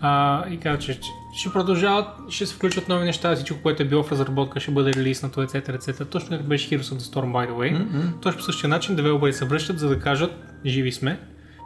А, 0.00 0.44
и 0.48 0.60
казват, 0.60 0.80
че 0.82 1.00
че 1.00 1.10
ще 1.32 1.52
продължават, 1.52 2.06
ще 2.28 2.46
се 2.46 2.54
включват 2.54 2.88
нови 2.88 3.04
неща, 3.04 3.34
всичко, 3.34 3.58
което 3.62 3.82
е 3.82 3.86
било 3.86 4.02
в 4.02 4.12
разработка, 4.12 4.60
ще 4.60 4.70
бъде 4.70 4.92
релиснато, 4.92 5.40
etc. 5.40 5.78
etc. 5.78 6.08
Точно 6.10 6.30
както 6.30 6.48
беше 6.48 6.70
Heroes 6.70 6.94
of 6.94 6.98
the 6.98 7.14
Storm, 7.14 7.32
by 7.32 7.50
the 7.50 7.52
way. 7.52 7.76
Mm-hmm. 7.76 8.22
Точно 8.22 8.38
по 8.38 8.44
същия 8.44 8.68
начин 8.68 8.96
девелопери 8.96 9.32
се 9.32 9.44
връщат, 9.44 9.78
за 9.78 9.88
да 9.88 10.00
кажат, 10.00 10.32
живи 10.66 10.92
сме, 10.92 11.20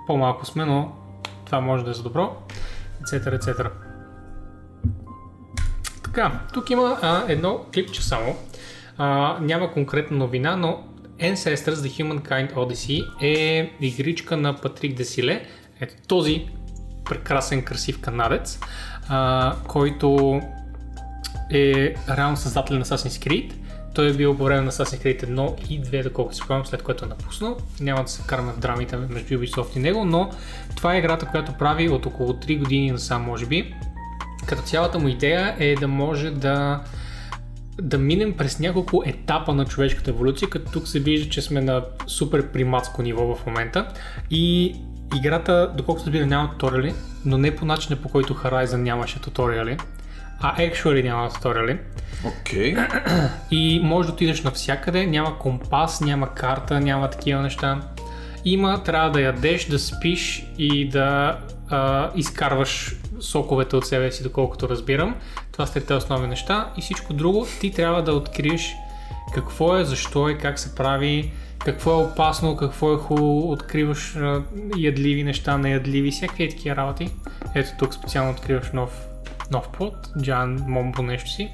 по-малко 0.06 0.46
сме, 0.46 0.64
но 0.64 0.92
това 1.46 1.60
може 1.60 1.84
да 1.84 1.90
е 1.90 1.94
за 1.94 2.02
добро, 2.02 2.36
etc. 3.02 3.38
etc. 3.40 3.70
Така, 6.04 6.40
тук 6.52 6.70
има 6.70 6.98
а, 7.02 7.24
едно 7.28 7.66
клипче 7.74 8.02
само. 8.02 8.36
А, 8.98 9.38
няма 9.40 9.72
конкретна 9.72 10.16
новина, 10.16 10.56
но 10.56 10.84
Ancestors 11.18 11.74
The 11.74 12.02
Humankind 12.02 12.54
Odyssey 12.54 13.22
е 13.22 13.70
игричка 13.80 14.36
на 14.36 14.56
Патрик 14.56 14.94
Десиле. 14.94 15.46
Ето 15.80 15.94
този 16.08 16.48
прекрасен, 17.04 17.62
красив 17.62 18.00
канадец, 18.00 18.58
а, 19.14 19.54
който 19.68 20.40
е 21.50 21.94
реално 22.16 22.36
създател 22.36 22.78
на 22.78 22.84
Assassin's 22.84 23.28
Creed. 23.28 23.52
Той 23.94 24.10
е 24.10 24.12
бил 24.12 24.36
по 24.36 24.44
време 24.44 24.60
на 24.60 24.72
Assassin's 24.72 25.04
Creed 25.04 25.26
1 25.26 25.68
и 25.70 25.82
2, 25.82 26.02
доколкото 26.02 26.36
си 26.36 26.42
спомням, 26.44 26.66
след 26.66 26.82
което 26.82 27.04
е 27.04 27.08
напуснал. 27.08 27.56
Няма 27.80 28.02
да 28.02 28.08
се 28.08 28.22
караме 28.26 28.52
в 28.52 28.58
драмите 28.58 28.96
между 28.96 29.34
Ubisoft 29.34 29.76
и 29.76 29.78
него, 29.78 30.04
но 30.04 30.30
това 30.76 30.94
е 30.94 30.98
играта, 30.98 31.26
която 31.26 31.52
прави 31.52 31.88
от 31.88 32.06
около 32.06 32.32
3 32.32 32.58
години 32.58 32.90
насам, 32.90 33.22
може 33.22 33.46
би. 33.46 33.74
Като 34.46 34.62
цялата 34.62 34.98
му 34.98 35.08
идея 35.08 35.56
е 35.58 35.74
да 35.74 35.88
може 35.88 36.30
да 36.30 36.80
да 37.80 37.98
минем 37.98 38.32
през 38.36 38.58
няколко 38.58 39.02
етапа 39.06 39.54
на 39.54 39.64
човешката 39.64 40.10
еволюция, 40.10 40.50
като 40.50 40.72
тук 40.72 40.88
се 40.88 41.00
вижда, 41.00 41.30
че 41.30 41.42
сме 41.42 41.60
на 41.60 41.84
супер 42.06 42.48
приматско 42.48 43.02
ниво 43.02 43.34
в 43.34 43.46
момента 43.46 43.88
и 44.30 44.74
играта, 45.16 45.72
доколкото 45.76 46.06
разбира, 46.06 46.26
няма 46.26 46.50
туториали, 46.50 46.94
но 47.24 47.38
не 47.38 47.56
по 47.56 47.64
начина 47.64 47.96
по 47.96 48.08
който 48.08 48.34
Horizon 48.34 48.76
нямаше 48.76 49.20
туториали, 49.20 49.76
а 50.40 50.56
actually 50.56 51.02
няма 51.02 51.28
туториали. 51.28 51.78
Окей. 52.24 52.74
Okay. 52.74 53.28
И 53.50 53.80
може 53.84 54.08
да 54.08 54.14
отидеш 54.14 54.42
навсякъде, 54.42 55.06
няма 55.06 55.38
компас, 55.38 56.00
няма 56.00 56.34
карта, 56.34 56.80
няма 56.80 57.10
такива 57.10 57.42
неща. 57.42 57.80
Има, 58.44 58.82
трябва 58.82 59.10
да 59.10 59.20
ядеш, 59.20 59.64
да 59.64 59.78
спиш 59.78 60.46
и 60.58 60.88
да 60.88 61.38
а, 61.70 62.10
изкарваш 62.16 62.96
соковете 63.20 63.76
от 63.76 63.86
себе 63.86 64.12
си, 64.12 64.22
доколкото 64.22 64.68
разбирам. 64.68 65.16
Това 65.52 65.66
са 65.66 65.72
трите 65.72 65.94
основни 65.94 66.26
неща 66.28 66.72
и 66.76 66.80
всичко 66.80 67.12
друго 67.12 67.46
ти 67.60 67.70
трябва 67.70 68.02
да 68.02 68.12
откриеш 68.12 68.74
какво 69.34 69.76
е, 69.78 69.84
защо 69.84 70.28
е, 70.28 70.38
как 70.38 70.58
се 70.58 70.74
прави, 70.74 71.32
какво 71.58 71.90
е 71.90 72.04
опасно, 72.04 72.56
какво 72.56 72.94
е 72.94 72.96
хубаво, 72.96 73.50
откриваш 73.50 74.18
ядливи 74.76 75.24
неща, 75.24 75.58
неядливи, 75.58 76.10
всякакви 76.10 76.48
такива 76.48 76.76
работи. 76.76 77.10
Ето 77.54 77.70
тук 77.78 77.94
специално 77.94 78.30
откриваш 78.30 78.72
нов, 78.72 79.06
нов 79.50 79.68
плод, 79.68 79.94
Джан 80.22 80.64
Момбо 80.68 81.02
нещо 81.02 81.30
си. 81.30 81.50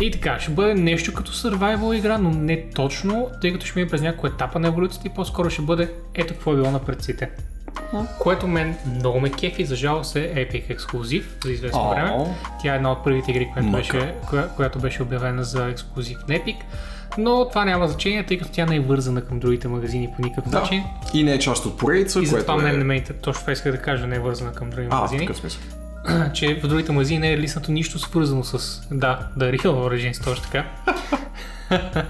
И 0.00 0.10
така, 0.10 0.40
ще 0.40 0.50
бъде 0.50 0.74
нещо 0.74 1.14
като 1.14 1.32
survival 1.32 1.96
игра, 1.96 2.18
но 2.18 2.30
не 2.30 2.70
точно, 2.70 3.30
тъй 3.40 3.52
като 3.52 3.66
ще 3.66 3.78
мине 3.78 3.90
през 3.90 4.02
някои 4.02 4.30
етапа 4.30 4.58
на 4.58 4.68
еволюцията 4.68 5.08
и 5.08 5.14
по-скоро 5.14 5.50
ще 5.50 5.62
бъде 5.62 5.92
ето 6.14 6.34
какво 6.34 6.52
е 6.52 6.56
било 6.56 6.70
на 6.70 6.84
предците. 6.84 7.30
Което 8.18 8.46
мен 8.46 8.76
много 8.88 9.20
ме 9.20 9.30
кефи, 9.30 9.64
за 9.64 9.76
жалост 9.76 10.16
е 10.16 10.20
Epic 10.20 10.70
ексклюзив 10.70 11.36
за 11.44 11.50
известно 11.50 11.80
О. 11.80 11.90
време. 11.90 12.12
Тя 12.62 12.72
е 12.72 12.76
една 12.76 12.92
от 12.92 13.04
първите 13.04 13.30
игри, 13.30 13.48
която 13.52 13.70
беше, 13.70 14.14
коя, 14.28 14.48
която 14.48 14.78
беше 14.78 15.02
обявена 15.02 15.44
за 15.44 15.66
ексклюзив 15.66 16.18
на 16.28 16.34
Epic. 16.34 16.56
Но 17.18 17.48
това 17.48 17.64
няма 17.64 17.88
значение, 17.88 18.26
тъй 18.26 18.38
като 18.38 18.50
тя 18.50 18.66
не 18.66 18.76
е 18.76 18.80
вързана 18.80 19.20
към 19.20 19.38
другите 19.38 19.68
магазини 19.68 20.08
по 20.16 20.22
никакъв 20.22 20.50
Да. 20.50 20.60
начин. 20.60 20.84
И 21.14 21.22
не 21.22 21.32
е 21.32 21.38
част 21.38 21.66
от 21.66 21.78
поредица, 21.78 22.20
И 22.20 22.26
затова 22.26 22.56
мен 22.56 22.74
не 22.74 22.80
е... 22.80 22.84
ме 22.84 22.94
инте- 22.94 23.12
точно 23.14 23.40
това 23.40 23.52
исках 23.52 23.72
да 23.72 23.78
кажа, 23.78 24.06
не 24.06 24.16
е 24.16 24.20
вързана 24.20 24.52
към 24.52 24.70
други 24.70 24.88
А, 24.90 24.94
магазини. 24.94 25.28
смисъл. 25.34 25.60
че 26.34 26.54
в 26.54 26.66
другите 26.66 26.92
магазини 26.92 27.20
не 27.20 27.32
е 27.32 27.38
лиснато 27.38 27.72
нищо 27.72 27.98
свързано 27.98 28.44
с 28.44 28.82
да, 28.90 29.18
да 29.36 29.44
Real 29.44 29.62
Origins, 29.66 30.24
точно 30.24 30.44
така. 30.44 30.64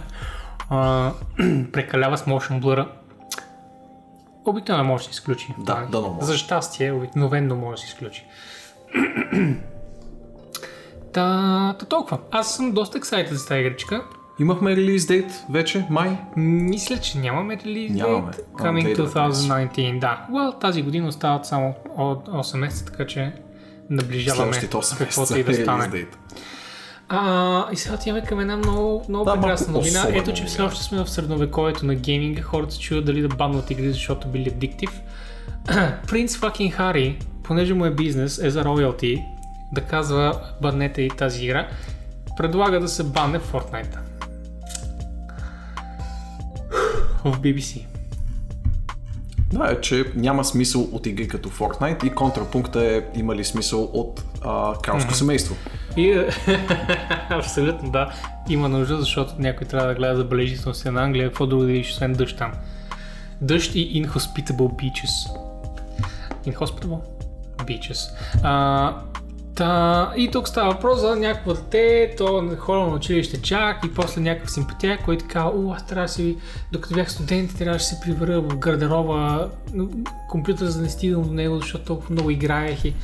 А, 0.70 1.12
прекалява 1.72 2.18
с 2.18 2.22
motion 2.22 2.60
blur 2.60 2.86
Обикновено 4.48 4.88
може 4.88 5.04
да 5.04 5.04
се 5.04 5.10
изключи. 5.10 5.54
Да, 5.58 5.64
Това 5.64 5.82
е. 5.82 5.86
дано 5.86 6.08
може. 6.08 6.26
За 6.26 6.36
щастие, 6.38 6.92
обикновено 6.92 7.56
може 7.56 7.80
да 7.82 7.86
се 7.86 7.86
изключи. 7.86 8.24
Та, 11.12 11.74
та 11.78 11.86
толкова. 11.86 12.18
Аз 12.30 12.56
съм 12.56 12.72
доста 12.72 13.00
excited 13.00 13.32
за 13.32 13.46
тази 13.46 13.60
игричка. 13.60 14.02
Имахме 14.40 14.76
релиз 14.76 15.06
дейт 15.06 15.44
вече, 15.50 15.86
май. 15.90 16.18
Мисля, 16.36 16.98
че 16.98 17.18
нямаме 17.18 17.58
релиз 17.64 17.92
Нямаме. 17.92 18.32
А, 18.58 18.62
Coming 18.62 18.96
2019. 18.96 19.30
2019, 19.32 19.98
да. 19.98 20.26
Well, 20.32 20.60
тази 20.60 20.82
година 20.82 21.08
остават 21.08 21.46
само 21.46 21.74
от 21.96 22.28
8 22.28 22.56
месеца, 22.56 22.84
така 22.84 23.06
че 23.06 23.32
наближаваме 23.90 24.52
Следващите 24.52 24.76
8 24.76 24.98
каквото 24.98 25.38
и 25.38 25.44
да 25.44 25.54
стане. 25.54 25.88
дейт. 25.88 26.18
А, 27.08 27.66
и 27.72 27.76
сега 27.76 27.94
отиваме 27.94 28.24
към 28.24 28.40
една 28.40 28.56
много, 28.56 29.04
много 29.08 29.24
Да, 29.24 29.34
прекрасна 29.34 29.72
новина. 29.72 30.00
особена 30.00 30.18
Ето, 30.18 30.32
че 30.32 30.44
все 30.44 30.62
още 30.62 30.82
сме 30.84 31.04
в 31.04 31.10
средновековието 31.10 31.86
на 31.86 31.94
гейминга. 31.94 32.42
Хората 32.42 32.74
се 32.74 32.80
чудят 32.80 33.04
дали 33.04 33.22
да 33.22 33.28
банват 33.28 33.70
игри, 33.70 33.90
защото 33.92 34.28
били 34.28 34.48
адиктив. 34.48 34.90
Принц 36.08 36.36
fucking 36.36 36.70
Хари, 36.70 37.18
понеже 37.42 37.74
му 37.74 37.84
е 37.84 37.90
бизнес, 37.90 38.38
е 38.38 38.50
за 38.50 38.64
роялти, 38.64 39.24
да 39.72 39.80
казва 39.80 40.40
банете 40.62 41.02
и 41.02 41.08
тази 41.08 41.44
игра, 41.44 41.68
предлага 42.36 42.80
да 42.80 42.88
се 42.88 43.04
банне 43.04 43.40
Fortnite. 43.40 43.98
В 47.24 47.40
BBC. 47.40 47.84
Да, 49.52 49.72
е, 49.72 49.80
че 49.80 50.04
няма 50.14 50.44
смисъл 50.44 50.82
от 50.92 51.06
игри 51.06 51.28
като 51.28 51.48
Fortnite 51.48 52.04
и 52.04 52.10
контрапункта 52.10 52.84
е 52.84 53.02
има 53.18 53.36
ли 53.36 53.44
смисъл 53.44 53.82
от 53.82 54.24
а, 54.44 54.74
кралско 54.82 55.14
семейство. 55.14 55.56
И 55.96 56.24
абсолютно 57.30 57.90
да, 57.90 58.12
има 58.48 58.68
нужда, 58.68 59.00
защото 59.00 59.34
някой 59.38 59.66
трябва 59.66 59.88
да 59.88 59.94
гледа 59.94 60.16
забележителности 60.16 60.90
на 60.90 61.02
Англия, 61.02 61.28
какво 61.28 61.46
друго 61.46 61.62
да 61.62 61.68
видиш, 61.68 61.90
освен 61.90 62.12
дъжд 62.12 62.38
там. 62.38 62.52
Дъжд 63.40 63.74
и 63.74 64.04
inhospitable 64.04 64.52
beaches. 64.52 65.30
Inhospitable? 66.46 67.00
Beaches. 67.56 68.10
А, 68.42 68.94
та, 69.58 70.12
и 70.16 70.30
тук 70.30 70.48
става 70.48 70.72
въпрос 70.72 71.00
за 71.00 71.16
някакво 71.16 71.54
дете, 71.54 72.14
то 72.18 72.56
хора 72.58 72.80
на 72.80 72.94
училище 72.94 73.42
чак 73.42 73.84
и 73.84 73.94
после 73.94 74.20
някакъв 74.20 74.50
симпатия, 74.50 74.98
който 75.04 75.24
казва, 75.28 75.52
о, 75.56 75.72
аз 75.72 75.86
трябва 75.86 76.06
да 76.06 76.34
докато 76.72 76.94
бях 76.94 77.12
студент, 77.12 77.58
трябваше 77.58 77.84
да 77.84 77.88
се 77.88 78.00
прибера 78.00 78.40
в 78.40 78.58
гардероба, 78.58 79.48
компютър 80.28 80.66
за 80.66 80.76
да 80.76 80.82
не 80.82 80.88
стигам 80.88 81.22
до 81.22 81.32
него, 81.32 81.56
защото 81.56 81.84
толкова 81.84 82.12
много 82.12 82.30
играех 82.30 82.84
и 82.84 82.94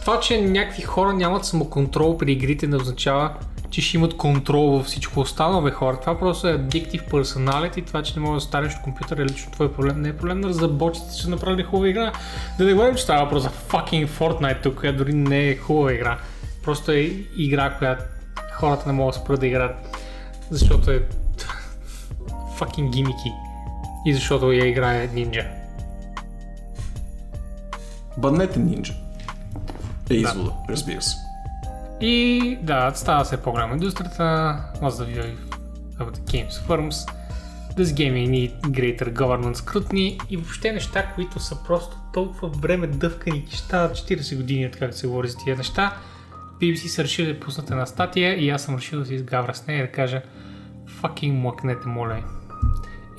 това, 0.00 0.20
че 0.20 0.40
някакви 0.40 0.82
хора 0.82 1.12
нямат 1.12 1.44
самоконтрол 1.44 2.18
при 2.18 2.32
игрите 2.32 2.66
не 2.66 2.76
означава, 2.76 3.34
че 3.70 3.80
ще 3.80 3.96
имат 3.96 4.16
контрол 4.16 4.70
във 4.70 4.86
всичко 4.86 5.20
останало, 5.20 5.62
бе 5.62 5.70
хора. 5.70 6.00
Това 6.00 6.18
просто 6.18 6.48
е 6.48 6.58
addictive 6.58 7.10
personality, 7.10 7.86
това, 7.86 8.02
че 8.02 8.20
не 8.20 8.26
можеш 8.26 8.42
да 8.44 8.48
станеш 8.48 8.74
от 8.74 8.82
компютъра 8.82 9.22
е 9.22 9.24
лично 9.24 9.52
твой 9.52 9.72
проблем. 9.72 10.02
Не 10.02 10.08
е 10.08 10.16
проблем 10.16 10.40
на 10.40 10.48
разработчиците, 10.48 11.16
че 11.16 11.22
са 11.22 11.30
направили 11.30 11.62
хубава 11.62 11.88
игра. 11.88 12.12
Да 12.58 12.64
не 12.64 12.72
говорим, 12.72 12.94
че 12.94 13.02
става 13.02 13.24
въпрос 13.24 13.42
за 13.42 13.50
fucking 13.50 14.08
Fortnite 14.08 14.62
тук, 14.62 14.80
която 14.80 14.98
дори 14.98 15.12
не 15.12 15.48
е 15.48 15.56
хубава 15.56 15.92
игра. 15.92 16.18
Просто 16.64 16.92
е 16.92 17.00
игра, 17.36 17.74
която 17.78 18.04
хората 18.52 18.86
не 18.86 18.92
могат 18.92 19.14
да 19.14 19.20
спрат 19.20 19.40
да 19.40 19.46
играят, 19.46 19.98
защото 20.50 20.90
е 20.90 21.02
fucking 22.58 22.90
гимики. 22.90 23.32
И 24.06 24.14
защото 24.14 24.52
я 24.52 24.66
играе 24.66 25.10
нинджа. 25.14 25.46
Бъднете 28.18 28.58
нинджа. 28.58 28.94
Е 30.10 30.14
извода, 30.14 30.52
разбира 30.68 31.02
се. 31.02 31.27
И 32.00 32.58
да, 32.62 32.92
става 32.94 33.24
все 33.24 33.36
по-голяма 33.36 33.74
индустрията, 33.74 34.22
lots 34.82 34.90
of 34.90 35.36
of 36.00 36.10
the 36.10 36.20
games 36.32 36.54
firms, 36.68 36.96
this 37.76 37.92
gaming 37.92 38.30
need 38.30 38.60
greater 38.60 39.12
governance, 39.12 39.64
крутни 39.64 40.18
и 40.30 40.36
въобще 40.36 40.72
неща, 40.72 41.12
които 41.14 41.40
са 41.40 41.56
просто 41.66 41.96
толкова 42.12 42.48
време 42.48 42.86
дъвкани, 42.86 43.44
че 43.50 43.58
стават 43.58 43.96
40 43.96 44.36
години, 44.36 44.70
така 44.70 44.86
да 44.86 44.92
се 44.92 45.06
говори 45.06 45.28
за 45.28 45.36
тия 45.44 45.56
неща. 45.56 45.96
BBC 46.60 46.86
са 46.86 47.04
решили 47.04 47.34
да 47.34 47.40
пуснат 47.40 47.70
една 47.70 47.86
статия 47.86 48.44
и 48.44 48.50
аз 48.50 48.62
съм 48.62 48.76
решил 48.76 48.98
да 48.98 49.06
се 49.06 49.14
изгавра 49.14 49.54
с 49.54 49.66
нея 49.66 49.78
и 49.78 49.86
да 49.86 49.92
кажа 49.92 50.22
fucking 51.02 51.32
млъкнете, 51.32 51.88
моля. 51.88 52.14
ви». 52.14 52.22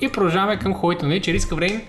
И 0.00 0.12
продължаваме 0.12 0.58
към 0.58 0.74
хубавите 0.74 1.04
новини, 1.04 1.22
че 1.22 1.38
of 1.38 1.40
Rain 1.40 1.82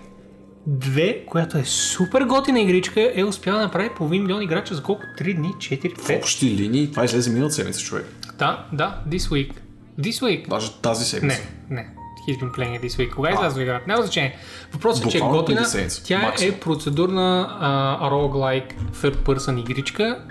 2, 0.70 1.26
която 1.26 1.58
е 1.58 1.64
супер 1.64 2.22
готина 2.22 2.60
игричка, 2.60 3.12
е 3.16 3.24
успяла 3.24 3.58
да 3.58 3.64
направи 3.64 3.90
половин 3.98 4.24
милион 4.24 4.42
играча 4.42 4.76
за 4.76 4.84
колко? 4.84 5.02
3 5.20 5.36
дни? 5.36 5.48
4? 5.48 5.98
В 5.98 6.08
5? 6.08 6.18
общи 6.18 6.46
линии 6.46 6.92
това 6.92 7.06
излезе 7.06 7.30
миналата 7.30 7.56
седмица, 7.56 7.82
човек. 7.82 8.06
Да, 8.40 8.66
да, 8.74 9.02
this 9.10 9.18
week. 9.20 9.52
This 10.00 10.12
week. 10.26 10.50
Даже 10.50 10.72
тази 10.72 11.06
седмица. 11.06 11.42
Не, 11.70 11.76
не. 11.76 11.90
He's 12.28 12.40
been 12.40 12.52
playing 12.52 12.80
it 12.80 12.88
this 12.88 12.98
week. 13.00 13.16
Кога 13.16 13.32
излязва 13.32 13.62
играта? 13.64 13.84
Няма 13.88 14.02
значение. 14.02 14.38
Въпросът 14.74 15.06
е, 15.06 15.10
че 15.10 15.18
е 15.18 15.22
готина. 15.22 15.66
Тя 16.06 16.20
Максимум. 16.20 16.56
е 16.56 16.60
процедурна 16.60 17.58
а, 17.60 18.10
roguelike 18.12 18.74
third 18.94 19.16
person 19.16 19.60
игричка, 19.60 20.24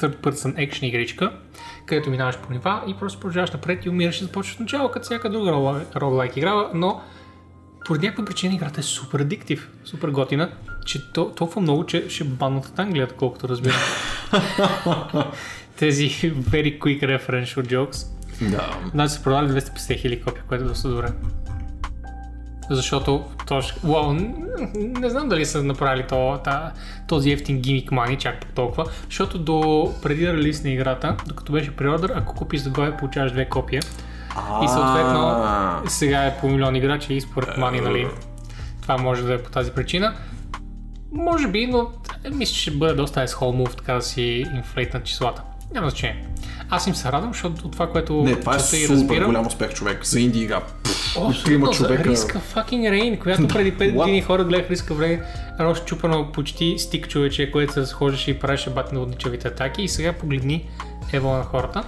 third 0.00 0.16
person 0.16 0.54
action 0.70 0.84
игричка, 0.84 1.32
където 1.86 2.10
минаваш 2.10 2.38
по 2.38 2.52
нива 2.52 2.82
и 2.86 2.94
просто 2.94 3.20
продължаваш 3.20 3.50
напред 3.50 3.84
и 3.84 3.88
умираш 3.88 4.20
и 4.20 4.24
започваш 4.24 4.54
от 4.54 4.60
начало, 4.60 4.90
като 4.90 5.04
всяка 5.04 5.30
друга 5.30 5.50
rogue- 5.50 5.94
roguelike 5.94 6.38
игра, 6.38 6.70
но 6.74 7.00
поради 7.86 8.06
някаква 8.06 8.24
причина 8.24 8.54
играта 8.54 8.80
е 8.80 8.82
супер 8.82 9.20
адиктив, 9.20 9.70
супер 9.84 10.08
готина, 10.08 10.50
че 10.86 11.12
то, 11.12 11.32
толкова 11.36 11.60
много, 11.60 11.86
че 11.86 12.08
ще 12.08 12.24
баннат 12.24 12.66
от 12.66 12.78
Англия, 12.78 13.08
колкото 13.08 13.48
разбирам. 13.48 13.78
Тези 15.76 16.10
very 16.32 16.78
quick 16.78 17.02
referential 17.02 17.66
jokes. 17.66 18.06
Да. 18.50 18.78
Значи 18.90 19.14
са 19.14 19.22
продали 19.22 19.60
250 19.60 20.00
хиляди 20.00 20.22
копия, 20.22 20.44
което 20.48 20.64
е 20.64 20.68
доста 20.68 20.88
добре. 20.88 21.08
Защото 22.70 23.24
точно, 23.46 23.90
уау, 23.90 24.12
н- 24.12 24.34
не 24.74 25.10
знам 25.10 25.28
дали 25.28 25.46
са 25.46 25.62
направили 25.62 26.04
то, 26.08 26.40
та, 26.44 26.72
този 27.08 27.30
ефтин 27.30 27.60
гимик 27.60 27.90
мани, 27.90 28.16
чак 28.18 28.46
по 28.46 28.52
толкова, 28.52 28.84
защото 29.04 29.38
до 29.38 29.92
преди 30.02 30.32
релиз 30.32 30.64
на 30.64 30.70
играта, 30.70 31.16
докато 31.26 31.52
беше 31.52 31.76
преордър, 31.76 32.12
ако 32.14 32.34
купиш 32.34 32.60
заглавие, 32.60 32.96
получаваш 32.96 33.32
две 33.32 33.48
копия. 33.48 33.82
И 34.64 34.68
съответно 34.68 35.42
сега 35.88 36.24
е 36.24 36.36
по 36.40 36.48
милион 36.48 36.76
играчи 36.76 37.14
и 37.14 37.20
според 37.20 37.56
мани, 37.56 37.80
нали, 37.80 38.06
това 38.82 38.98
може 38.98 39.22
да 39.22 39.34
е 39.34 39.42
по 39.42 39.50
тази 39.50 39.70
причина. 39.70 40.14
Може 41.12 41.48
би, 41.48 41.66
но 41.66 41.88
е, 42.24 42.30
мисля, 42.30 42.54
че 42.54 42.60
ще 42.60 42.70
бъде 42.70 42.94
доста 42.94 43.26
asshole 43.26 43.64
move, 43.64 43.76
така 43.76 43.94
да 43.94 44.02
си 44.02 44.44
инфлейтнат 44.54 45.04
числата. 45.04 45.42
Няма 45.74 45.90
значение. 45.90 46.26
Аз 46.70 46.86
им 46.86 46.94
се 46.94 47.12
радвам, 47.12 47.32
защото 47.32 47.66
от 47.66 47.72
това, 47.72 47.90
което 47.90 48.14
Не, 48.14 48.40
това 48.40 48.56
е 48.56 48.58
супер 48.58 48.94
разбирам, 48.94 49.26
голям 49.26 49.46
успех, 49.46 49.74
човек. 49.74 50.04
За 50.04 50.20
инди 50.20 50.40
игра. 50.40 50.60
Трима 51.44 51.70
човека. 51.70 52.04
Риска 52.04 52.40
fucking 52.54 52.90
Rain, 52.90 53.18
която 53.18 53.48
преди 53.48 53.72
5 53.72 53.78
What? 53.78 53.94
години 53.94 54.22
хора 54.22 54.44
гледах 54.44 54.70
Риска 54.70 54.94
в 54.94 55.00
Rain, 55.00 55.22
едно 55.60 55.74
щупано 55.74 56.32
почти 56.32 56.74
стик 56.78 57.08
човече, 57.08 57.50
което 57.50 57.72
се 57.72 57.86
схождаше 57.86 58.30
и 58.30 58.38
правеше 58.38 58.70
бат 58.70 58.92
на 58.92 59.00
водничавите 59.00 59.48
атаки 59.48 59.82
и 59.82 59.88
сега 59.88 60.12
погледни 60.12 60.68
ево 61.12 61.32
на 61.32 61.42
хората. 61.42 61.84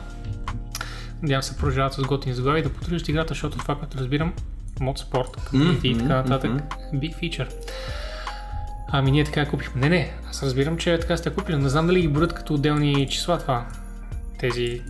Надявам 1.22 1.42
се 1.42 1.56
продължават 1.56 1.92
с 1.92 2.02
готини 2.02 2.34
заглави 2.34 2.62
да 2.62 2.68
потрудиш 2.68 3.08
играта, 3.08 3.28
защото 3.28 3.58
това, 3.58 3.74
което 3.74 3.98
разбирам, 3.98 4.32
мод 4.80 4.98
спорт, 4.98 5.28
community 5.28 5.84
и 5.84 5.98
така 5.98 6.14
нататък, 6.14 6.50
big 6.94 7.14
feature. 7.14 7.48
Ами 8.88 9.10
ние 9.10 9.24
така 9.24 9.46
купихме. 9.46 9.80
Не, 9.80 9.88
не, 9.88 10.12
аз 10.30 10.42
разбирам, 10.42 10.76
че 10.76 10.98
така 10.98 11.16
сте 11.16 11.30
купили. 11.30 11.56
Не 11.56 11.68
знам 11.68 11.86
дали 11.86 12.00
ги 12.00 12.08
броят 12.08 12.32
като 12.32 12.54
отделни 12.54 13.08
числа 13.08 13.38
това. 13.38 13.66
Тези... 14.38 14.82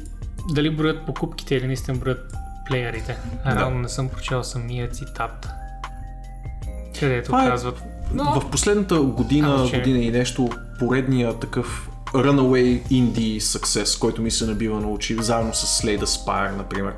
Дали 0.50 0.70
броят 0.70 1.06
покупките 1.06 1.54
или 1.54 1.66
наистина 1.66 1.98
броят 1.98 2.36
плеерите. 2.66 3.16
А, 3.44 3.56
Реално 3.56 3.78
не 3.78 3.88
съм 3.88 4.08
прочел 4.08 4.44
самия 4.44 4.90
цитат. 4.90 5.48
Където 7.00 7.26
Това 7.26 7.44
е- 7.44 7.48
казват... 7.48 7.82
Но, 8.14 8.40
В 8.40 8.50
последната 8.50 9.00
година, 9.00 9.54
Ама, 9.54 9.70
че- 9.70 9.78
година 9.78 9.98
и 9.98 10.10
нещо, 10.10 10.48
поредния 10.78 11.38
такъв 11.38 11.88
runaway 12.14 12.82
indie 12.90 13.38
success, 13.38 14.00
който 14.00 14.22
ми 14.22 14.30
се 14.30 14.46
набива 14.46 14.80
на 14.80 14.88
очи, 14.88 15.16
заедно 15.20 15.54
с 15.54 15.82
Slay 15.82 16.00
the 16.00 16.04
Spire, 16.04 16.56
например. 16.56 16.92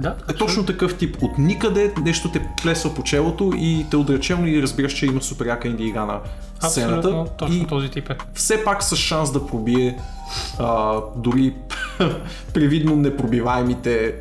да, 0.00 0.16
Е 0.30 0.32
точно 0.32 0.66
такъв 0.66 0.96
тип. 0.96 1.16
От 1.22 1.38
никъде 1.38 1.94
нещо 2.02 2.30
те 2.32 2.46
плесва 2.62 2.94
по 2.94 3.02
челото 3.02 3.52
и 3.56 3.86
те 3.90 3.96
отречем 3.96 4.46
и 4.46 4.62
разбираш, 4.62 4.92
че 4.92 5.06
има 5.06 5.22
супер 5.22 5.46
яка 5.46 5.68
инди 5.68 5.84
игра 5.84 6.04
на 6.06 6.20
сцената. 6.68 6.96
абсолютно 6.98 7.26
точно 7.38 7.56
И 7.56 7.66
този 7.66 7.88
тип 7.88 8.10
е. 8.10 8.16
все 8.34 8.64
пак 8.64 8.82
с 8.82 8.96
шанс 8.96 9.32
да 9.32 9.46
пробие 9.46 9.98
а, 10.58 10.94
дори 11.16 11.54
привидно 12.54 12.96
непробиваемите 12.96 14.14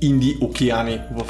инди 0.00 0.38
океани 0.40 1.00
в 1.16 1.26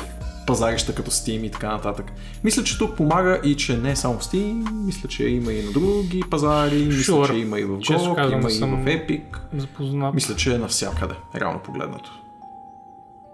пазарища 0.49 0.95
като 0.95 1.11
Steam 1.11 1.47
и 1.47 1.51
така 1.51 1.69
нататък. 1.69 2.13
Мисля, 2.45 2.65
че 2.65 2.79
тук 2.79 2.97
помага 2.97 3.41
и 3.45 3.57
че 3.57 3.77
не 3.77 3.97
само 3.97 4.19
в 4.19 4.23
Steam, 4.23 4.71
мисля, 4.73 5.09
че 5.09 5.29
има 5.29 5.53
и 5.53 5.63
на 5.63 5.73
други 5.73 6.23
пазари, 6.31 6.77
мисля, 6.77 7.15
Sure. 7.15 7.27
че 7.27 7.37
има 7.37 7.61
и 7.61 7.65
в 7.65 7.79
GOG, 7.79 8.15
казвам, 8.15 8.41
има 8.41 8.51
и 8.51 8.59
в 8.59 8.85
Epic. 8.85 9.23
Запознат. 9.57 10.15
Мисля, 10.15 10.37
че 10.37 10.55
е 10.55 10.59
навсякъде, 10.59 11.15
реално 11.35 11.59
погледнато. 11.59 12.11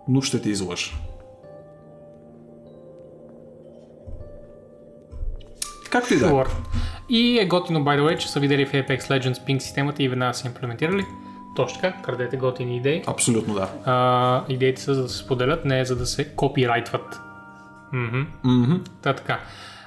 Но 0.08 0.22
ще 0.22 0.42
те 0.42 0.50
излъжа. 0.50 0.90
Както 5.90 6.14
и 6.14 6.18
да 6.18 6.26
е. 6.26 6.30
Sure. 6.30 6.48
И 7.08 7.38
е 7.38 7.46
готино, 7.46 7.80
by 7.80 8.00
the 8.00 8.02
way, 8.02 8.18
че 8.18 8.28
са 8.28 8.40
видели 8.40 8.66
в 8.66 8.72
Apex 8.72 9.00
Legends 9.00 9.48
Ping 9.48 9.58
системата 9.58 10.02
и 10.02 10.08
веднага 10.08 10.34
са 10.34 10.46
имплементирали. 10.46 11.04
Точно 11.56 11.80
така, 11.80 12.02
крадете 12.02 12.36
готини 12.36 12.76
идеи. 12.76 13.02
Абсолютно 13.06 13.54
да. 13.54 13.68
А, 13.84 14.44
идеите 14.48 14.82
са 14.82 14.94
за 14.94 15.02
да 15.02 15.08
се 15.08 15.16
споделят, 15.18 15.64
не 15.64 15.84
за 15.84 15.96
да 15.96 16.06
се 16.06 16.24
копирайтват. 16.24 17.20
Мгм. 17.92 18.74
Та 19.02 19.12
така. 19.12 19.40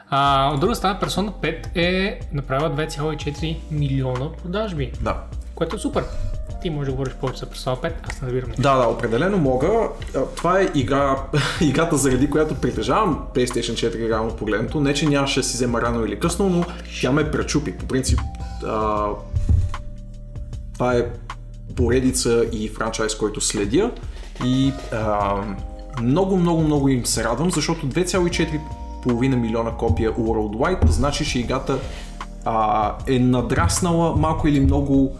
А, 0.10 0.52
от 0.54 0.60
друга 0.60 0.76
страна, 0.76 1.00
Persona 1.02 1.32
5 1.32 1.68
е 1.76 2.20
направила 2.34 2.70
2,4 2.72 3.58
милиона 3.72 4.32
продажби, 4.44 4.92
Да. 5.02 5.18
което 5.56 5.76
е 5.76 5.80
супер. 5.80 6.04
Ти 6.62 6.70
можеш 6.70 6.86
да 6.86 6.92
говориш 6.92 7.14
повече 7.14 7.40
за 7.40 7.46
Persona 7.46 7.82
5, 7.82 7.94
аз 8.10 8.22
не 8.22 8.28
разбирам. 8.28 8.50
Да, 8.60 8.78
да, 8.78 8.88
определено 8.88 9.38
мога. 9.38 9.90
Това 10.36 10.62
е 10.62 10.68
игра, 10.76 11.16
играта 11.62 11.98
заради 11.98 12.30
която 12.30 12.56
притежавам 12.56 13.28
PlayStation 13.36 13.92
4 13.92 14.10
реално 14.10 14.36
погледнато. 14.36 14.80
Не, 14.80 14.94
че 14.94 15.10
нямаше 15.10 15.40
да 15.40 15.44
си 15.46 15.54
взема 15.54 15.82
рано 15.82 16.06
или 16.06 16.20
късно, 16.20 16.50
но 16.50 16.66
тя 17.02 17.12
ме 17.12 17.32
пречупи. 17.32 17.78
По 17.78 17.86
принцип, 17.86 18.20
а, 18.66 19.06
това 20.74 20.94
е 20.94 21.06
поредица 21.78 22.46
и 22.52 22.70
франчайз, 22.70 23.18
който 23.18 23.42
следя. 23.42 23.92
И 24.46 24.72
а, 24.94 25.36
много, 26.02 26.38
много, 26.38 26.62
много 26.62 26.90
им 26.90 27.06
се 27.06 27.24
радвам, 27.24 27.52
защото 27.52 27.88
2,4 27.88 29.36
милиона 29.36 29.72
копия 29.72 30.14
Worldwide 30.14 30.90
значи, 30.90 31.26
че 31.26 31.40
играта 31.40 31.80
а, 32.46 32.94
е 33.08 33.20
надраснала 33.20 34.16
малко 34.16 34.48
или 34.48 34.60
много 34.60 35.16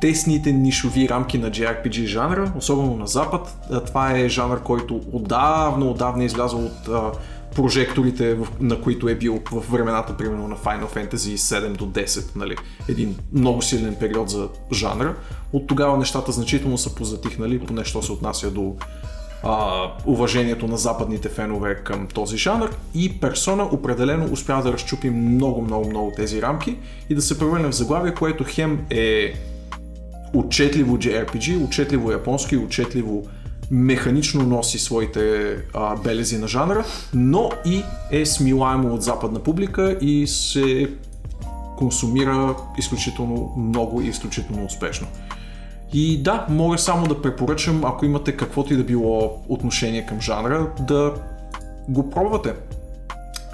тесните 0.00 0.52
нишови 0.52 1.08
рамки 1.08 1.38
на 1.38 1.50
JRPG 1.50 2.04
жанра, 2.04 2.52
особено 2.56 2.96
на 2.96 3.06
Запад. 3.06 3.68
Това 3.86 4.12
е 4.12 4.28
жанр, 4.28 4.62
който 4.62 5.00
отдавна, 5.12 5.86
отдавна 5.86 6.22
е 6.22 6.26
излязъл 6.26 6.64
от 6.64 6.88
а, 6.88 7.12
прожекторите, 7.56 8.38
на 8.60 8.80
които 8.80 9.08
е 9.08 9.14
бил 9.14 9.40
в 9.52 9.64
времената, 9.70 10.16
примерно 10.16 10.48
на 10.48 10.56
Final 10.56 10.94
Fantasy 10.94 11.36
7 11.36 11.68
до 11.68 11.86
10, 11.86 12.36
нали? 12.36 12.56
един 12.88 13.16
много 13.32 13.62
силен 13.62 13.96
период 14.00 14.30
за 14.30 14.48
жанра. 14.72 15.14
От 15.52 15.66
тогава 15.66 15.96
нещата 15.96 16.32
значително 16.32 16.78
са 16.78 16.94
позатихнали, 16.94 17.58
поне 17.58 17.84
що 17.84 18.02
се 18.02 18.12
отнася 18.12 18.50
до 18.50 18.74
а, 19.42 19.82
уважението 20.06 20.66
на 20.66 20.76
западните 20.76 21.28
фенове 21.28 21.74
към 21.74 22.06
този 22.06 22.36
жанр 22.36 22.70
и 22.94 23.20
персона 23.20 23.64
определено 23.64 24.32
успя 24.32 24.62
да 24.62 24.72
разчупи 24.72 25.10
много, 25.10 25.62
много, 25.62 25.90
много 25.90 26.12
тези 26.16 26.42
рамки 26.42 26.76
и 27.10 27.14
да 27.14 27.22
се 27.22 27.38
превърне 27.38 27.68
в 27.68 27.74
заглавие, 27.74 28.14
което 28.14 28.44
хем 28.48 28.86
е 28.90 29.34
отчетливо 30.34 30.98
JRPG, 30.98 31.64
отчетливо 31.64 32.12
японски, 32.12 32.56
отчетливо 32.56 33.26
механично 33.70 34.42
носи 34.42 34.78
своите 34.78 35.56
а, 35.74 35.96
белези 35.96 36.38
на 36.38 36.48
жанра, 36.48 36.84
но 37.14 37.50
и 37.66 37.82
е 38.10 38.26
смилаемо 38.26 38.94
от 38.94 39.02
западна 39.02 39.40
публика 39.40 39.98
и 40.00 40.26
се 40.26 40.90
консумира 41.78 42.54
изключително 42.78 43.52
много 43.56 44.00
и 44.00 44.06
изключително 44.06 44.64
успешно. 44.64 45.06
И 45.92 46.22
да, 46.22 46.46
мога 46.48 46.78
само 46.78 47.06
да 47.06 47.22
препоръчам, 47.22 47.84
ако 47.84 48.04
имате 48.04 48.36
каквото 48.36 48.74
и 48.74 48.76
да 48.76 48.84
било 48.84 49.42
отношение 49.48 50.06
към 50.06 50.20
жанра, 50.20 50.70
да 50.80 51.14
го 51.88 52.10
пробвате. 52.10 52.54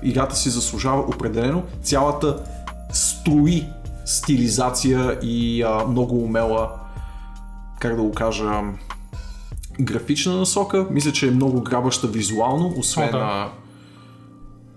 Играта 0.03 0.36
си 0.36 0.51
заслужава 0.51 1.01
определено 1.01 1.62
цялата 1.83 2.45
строи 2.93 3.67
стилизация 4.05 5.19
и 5.23 5.62
а, 5.62 5.86
много 5.89 6.25
умела, 6.25 6.70
как 7.81 7.97
да 7.97 8.03
го 8.03 8.12
кажа, 8.12 8.62
графична 9.81 10.37
насока. 10.37 10.87
Мисля, 10.91 11.13
че 11.13 11.29
е 11.29 11.31
много 11.31 11.63
грабаща 11.63 12.07
визуално, 12.07 12.75
освен 12.77 13.09
О, 13.09 13.13
да. 13.13 13.19
на 13.19 13.49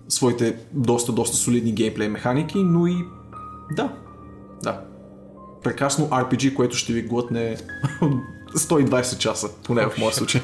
своите 0.10 0.56
доста, 0.72 1.12
доста 1.12 1.38
солидни 1.38 1.72
геймплей 1.72 2.10
механики, 2.10 2.58
но 2.58 2.88
и 2.88 2.96
да, 3.72 3.94
да. 4.64 4.82
Прекрасно 5.64 6.08
RPG, 6.10 6.54
което 6.54 6.78
ще 6.78 6.94
ви 6.94 7.02
глътне 7.02 7.58
120 8.56 9.18
часа, 9.18 9.50
поне 9.64 9.90
в 9.90 9.98
моя 9.98 10.14
случай. 10.14 10.42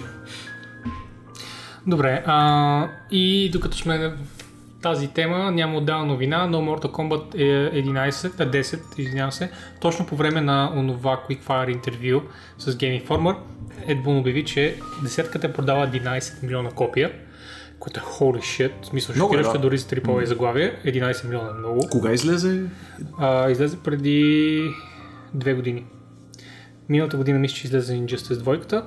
Добре, 1.87 2.23
а, 2.25 2.89
и 3.11 3.49
докато 3.53 3.77
сме 3.77 4.13
тази 4.85 5.07
тема, 5.07 5.51
няма 5.51 5.77
отделна 5.77 6.05
новина, 6.05 6.47
но 6.47 6.61
Mortal 6.61 6.91
Kombat 6.91 7.35
е 7.35 7.83
11, 7.83 8.39
а 8.39 8.51
10, 8.51 8.99
извинявам 8.99 9.31
се, 9.31 9.51
точно 9.79 10.05
по 10.05 10.15
време 10.15 10.41
на 10.41 10.71
онова 10.75 11.23
Quickfire 11.29 11.71
интервю 11.71 12.21
с 12.57 12.73
Game 12.73 13.03
Informer, 13.03 13.35
Ed 13.87 14.03
Boon 14.03 14.19
обяви, 14.19 14.45
че 14.45 14.75
десетката 15.03 15.53
продава 15.53 15.87
11 15.87 16.43
милиона 16.43 16.69
копия, 16.69 17.11
което 17.79 17.99
е 17.99 18.03
holy 18.03 18.39
shit, 18.39 18.71
в 18.81 18.85
смисъл 18.85 19.15
Много 19.15 19.33
е, 19.33 19.37
шокиращо 19.37 19.57
да. 19.57 19.61
дори 19.61 19.77
за 19.77 19.87
трипова 19.87 20.25
заглавие, 20.25 20.79
11 20.85 21.25
милиона 21.25 21.49
е 21.49 21.59
много. 21.59 21.87
Кога 21.91 22.11
излезе? 22.11 22.63
А, 23.19 23.49
излезе 23.49 23.77
преди 23.83 24.61
две 25.33 25.53
години. 25.53 25.85
Миналата 26.89 27.17
година 27.17 27.39
мисля, 27.39 27.55
че 27.55 27.67
излезе 27.67 27.93
Injustice 27.93 28.33
2, 28.33 28.85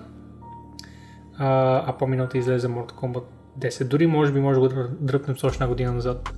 а, 1.38 1.82
а 1.86 1.92
по-миналата 1.98 2.38
излезе 2.38 2.68
Mortal 2.68 2.92
Kombat 2.92 3.24
10. 3.58 3.84
Дори 3.84 4.06
може 4.06 4.32
би 4.32 4.40
може 4.40 4.60
да 4.60 4.60
го 4.60 4.74
дръ- 4.74 4.88
дръпнем 5.00 5.38
с 5.38 5.44
още 5.44 5.56
една 5.56 5.66
година 5.68 5.92
назад. 5.92 6.30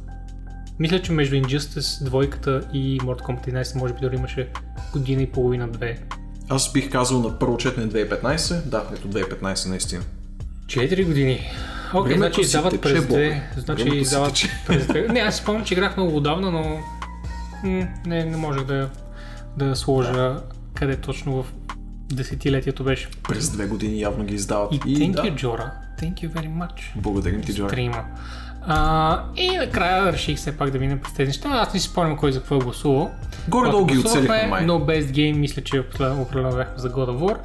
Мисля, 0.79 1.03
че 1.03 1.13
между 1.13 1.37
Injustice 1.37 2.09
2 2.09 2.73
и 2.73 3.01
Mortal 3.01 3.21
Kombat 3.23 3.49
11 3.49 3.79
може 3.79 3.95
би 3.95 4.01
дори 4.01 4.17
имаше 4.17 4.49
година 4.93 5.23
и 5.23 5.27
половина-две. 5.27 5.99
Аз 6.49 6.73
бих 6.73 6.91
казал 6.91 7.21
на 7.21 7.39
първо 7.39 7.57
четене 7.57 7.87
2015. 7.87 8.65
Да, 8.65 8.85
ето 8.95 9.09
2015 9.09 9.69
наистина. 9.69 10.03
4 10.67 11.07
години. 11.07 11.41
Окей, 11.95 12.03
Времето 12.15 12.35
значи 12.35 12.41
издават 12.41 12.71
тече, 12.71 12.81
през 12.83 13.07
две. 13.07 13.51
Значи 13.57 13.83
Времето 13.83 14.03
издават 14.03 14.35
през 14.67 14.87
две. 14.87 15.09
Не, 15.09 15.21
аз 15.21 15.37
спомням, 15.37 15.65
че 15.65 15.75
играх 15.75 15.97
много 15.97 16.17
отдавна, 16.17 16.51
но 16.51 16.79
м- 17.65 17.89
не, 18.07 18.25
не 18.25 18.37
можех 18.37 18.65
да, 18.65 18.91
да 19.57 19.77
сложа 19.77 20.37
къде 20.75 20.97
точно 20.97 21.43
в 21.43 21.47
десетилетието 22.13 22.85
беше. 22.85 23.09
През 23.29 23.51
две 23.51 23.67
години 23.67 24.01
явно 24.01 24.25
ги 24.25 24.35
издават. 24.35 24.75
И, 24.75 24.79
thank 24.79 25.11
да, 25.13 25.23
you, 25.23 25.35
Джора. 25.35 25.73
Thank 26.01 26.15
you 26.15 26.31
very 26.31 26.49
much. 26.49 26.81
благодарим 26.97 27.43
ти. 27.43 27.53
Стрима. 27.53 28.05
А, 28.67 29.23
и 29.37 29.57
накрая 29.57 30.13
реших 30.13 30.37
все 30.37 30.57
пак 30.57 30.71
да 30.71 30.79
минем 30.79 31.01
през 31.01 31.13
тези 31.15 31.27
неща. 31.27 31.49
Аз 31.49 31.75
не 31.75 31.81
си 31.81 31.89
спомням 31.89 32.17
кой 32.17 32.33
за 32.33 32.39
какво 32.39 32.57
е 32.57 32.59
гласувал. 32.59 33.11
Горе-долу 33.49 33.87
ги 33.87 33.99
оцелихме 33.99 34.47
май. 34.47 34.67
Но 34.67 34.81
Best 34.81 35.11
Game 35.11 35.37
мисля, 35.37 35.63
че 35.63 35.81
определено 35.81 36.57
бяхме 36.57 36.75
за 36.77 36.91
God 36.91 37.11
of 37.11 37.19
War. 37.19 37.37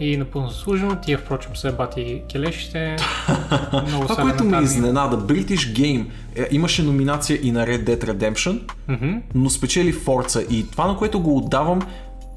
И 0.00 0.16
напълно 0.16 0.48
заслужено. 0.48 0.96
Тия, 0.96 1.18
впрочем, 1.18 1.56
са 1.56 1.72
бати 1.72 2.22
келешите. 2.32 2.96
Много 3.88 4.06
Това, 4.06 4.22
което 4.22 4.44
ме 4.44 4.62
изненада, 4.62 5.18
British 5.18 5.72
Game 5.78 6.06
е, 6.36 6.48
имаше 6.50 6.82
номинация 6.82 7.38
и 7.42 7.52
на 7.52 7.66
Red 7.66 7.84
Dead 7.84 8.04
Redemption, 8.04 8.60
Мгм. 8.88 9.10
но 9.34 9.50
спечели 9.50 9.94
Forza 9.94 10.48
и 10.48 10.70
това, 10.70 10.86
на 10.86 10.96
което 10.96 11.20
го 11.20 11.36
отдавам, 11.36 11.82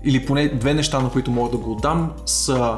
или 0.04 0.26
поне 0.26 0.48
две 0.48 0.74
неща, 0.74 1.00
на 1.00 1.10
които 1.10 1.32
мога 1.32 1.50
да 1.52 1.58
го 1.58 1.72
отдам, 1.72 2.12
са 2.26 2.78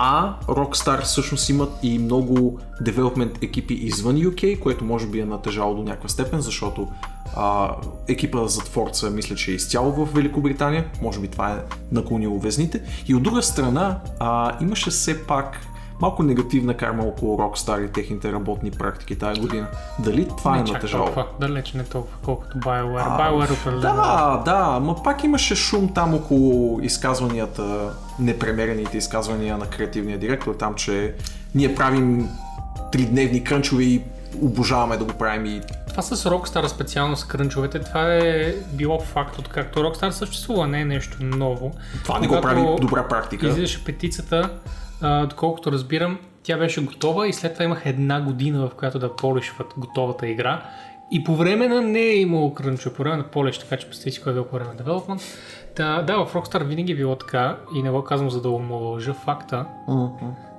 А, 0.00 0.34
Rockstar 0.48 1.02
всъщност 1.02 1.48
имат 1.48 1.70
и 1.82 1.98
много 1.98 2.58
девелопмент 2.80 3.42
екипи 3.42 3.74
извън 3.74 4.16
UK, 4.16 4.58
което 4.58 4.84
може 4.84 5.06
би 5.06 5.20
е 5.20 5.24
натежало 5.24 5.74
до 5.74 5.82
някаква 5.82 6.08
степен, 6.08 6.40
защото 6.40 6.88
а, 7.36 7.76
екипа 8.08 8.46
зад 8.46 8.68
Forza 8.68 9.10
мисля, 9.10 9.36
че 9.36 9.50
е 9.50 9.54
изцяло 9.54 9.92
в 9.92 10.14
Великобритания, 10.14 10.86
може 11.02 11.20
би 11.20 11.28
това 11.28 11.52
е 11.52 11.62
наклонило 11.92 12.38
везните. 12.38 12.82
И 13.08 13.14
от 13.14 13.22
друга 13.22 13.42
страна 13.42 14.00
а, 14.18 14.56
имаше 14.60 14.90
все 14.90 15.26
пак 15.26 15.60
малко 16.00 16.22
негативна 16.22 16.76
карма 16.76 17.02
около 17.04 17.38
Rockstar 17.38 17.84
и 17.84 17.92
техните 17.92 18.32
работни 18.32 18.70
практики 18.70 19.18
тази 19.18 19.40
година. 19.40 19.66
Дали 19.98 20.28
това 20.38 20.56
е 20.56 20.60
Не 20.60 20.64
чак 20.64 20.74
натежало? 20.74 21.04
толкова. 21.04 21.26
Далеч 21.40 21.72
не 21.72 21.84
толкова, 21.84 22.16
колкото 22.24 22.56
BioWare. 22.58 23.18
BioWare 23.20 23.52
определено. 23.60 23.96
Да, 23.96 24.42
да, 24.44 24.80
ма 24.80 25.02
пак 25.02 25.24
имаше 25.24 25.54
шум 25.54 25.94
там 25.94 26.14
около 26.14 26.80
изказванията, 26.82 27.92
непремерените 28.18 28.98
изказвания 28.98 29.58
на 29.58 29.66
креативния 29.66 30.18
директор, 30.18 30.54
там, 30.54 30.74
че 30.74 31.14
ние 31.54 31.74
правим 31.74 32.28
тридневни 32.92 33.44
крънчове 33.44 33.82
и 33.82 34.02
обожаваме 34.42 34.96
да 34.96 35.04
го 35.04 35.12
правим 35.12 35.46
и 35.46 35.60
Това 35.88 36.02
с 36.02 36.24
Rockstar 36.24 36.66
специално 36.66 37.16
с 37.16 37.24
крънчовете, 37.24 37.78
това 37.78 38.14
е 38.14 38.54
било 38.72 39.00
факт, 39.00 39.38
откакто 39.38 39.80
Rockstar 39.80 40.10
съществува, 40.10 40.66
не 40.66 40.80
е 40.80 40.84
нещо 40.84 41.16
ново. 41.20 41.72
това 42.04 42.18
не 42.18 42.26
го 42.26 42.40
прави 42.40 42.62
добра 42.80 43.08
практика. 43.08 43.46
Излизаше 43.46 43.84
петицата, 43.84 44.50
а, 45.00 45.26
доколкото 45.26 45.72
разбирам, 45.72 46.18
тя 46.42 46.58
беше 46.58 46.84
готова 46.84 47.26
и 47.26 47.32
след 47.32 47.52
това 47.52 47.64
имах 47.64 47.82
една 47.84 48.20
година, 48.20 48.68
в 48.68 48.74
която 48.74 48.98
да 48.98 49.16
полишват 49.16 49.74
готовата 49.76 50.28
игра. 50.28 50.62
И 51.10 51.24
по 51.24 51.36
време 51.36 51.68
на 51.68 51.82
не 51.82 52.00
е 52.00 52.16
имало 52.16 52.54
крънчо, 52.54 52.92
по 52.92 53.02
време 53.02 53.16
на 53.16 53.22
полиш, 53.22 53.58
така 53.58 53.76
че 53.76 53.86
представи 53.86 54.10
си 54.10 54.22
кой 54.22 54.32
е 54.32 54.34
бил 54.34 54.44
по 54.44 54.56
време 54.56 54.70
на 54.74 54.84
development. 54.84 55.22
Да, 55.76 56.02
да, 56.02 56.24
в 56.24 56.34
Rockstar 56.34 56.64
винаги 56.64 56.92
е 56.92 56.96
било 56.96 57.16
така 57.16 57.56
и 57.74 57.82
не 57.82 57.90
го 57.90 58.04
казвам 58.04 58.30
за 58.30 58.42
да 58.42 58.50
омалъжа 58.50 59.14
факта, 59.14 59.66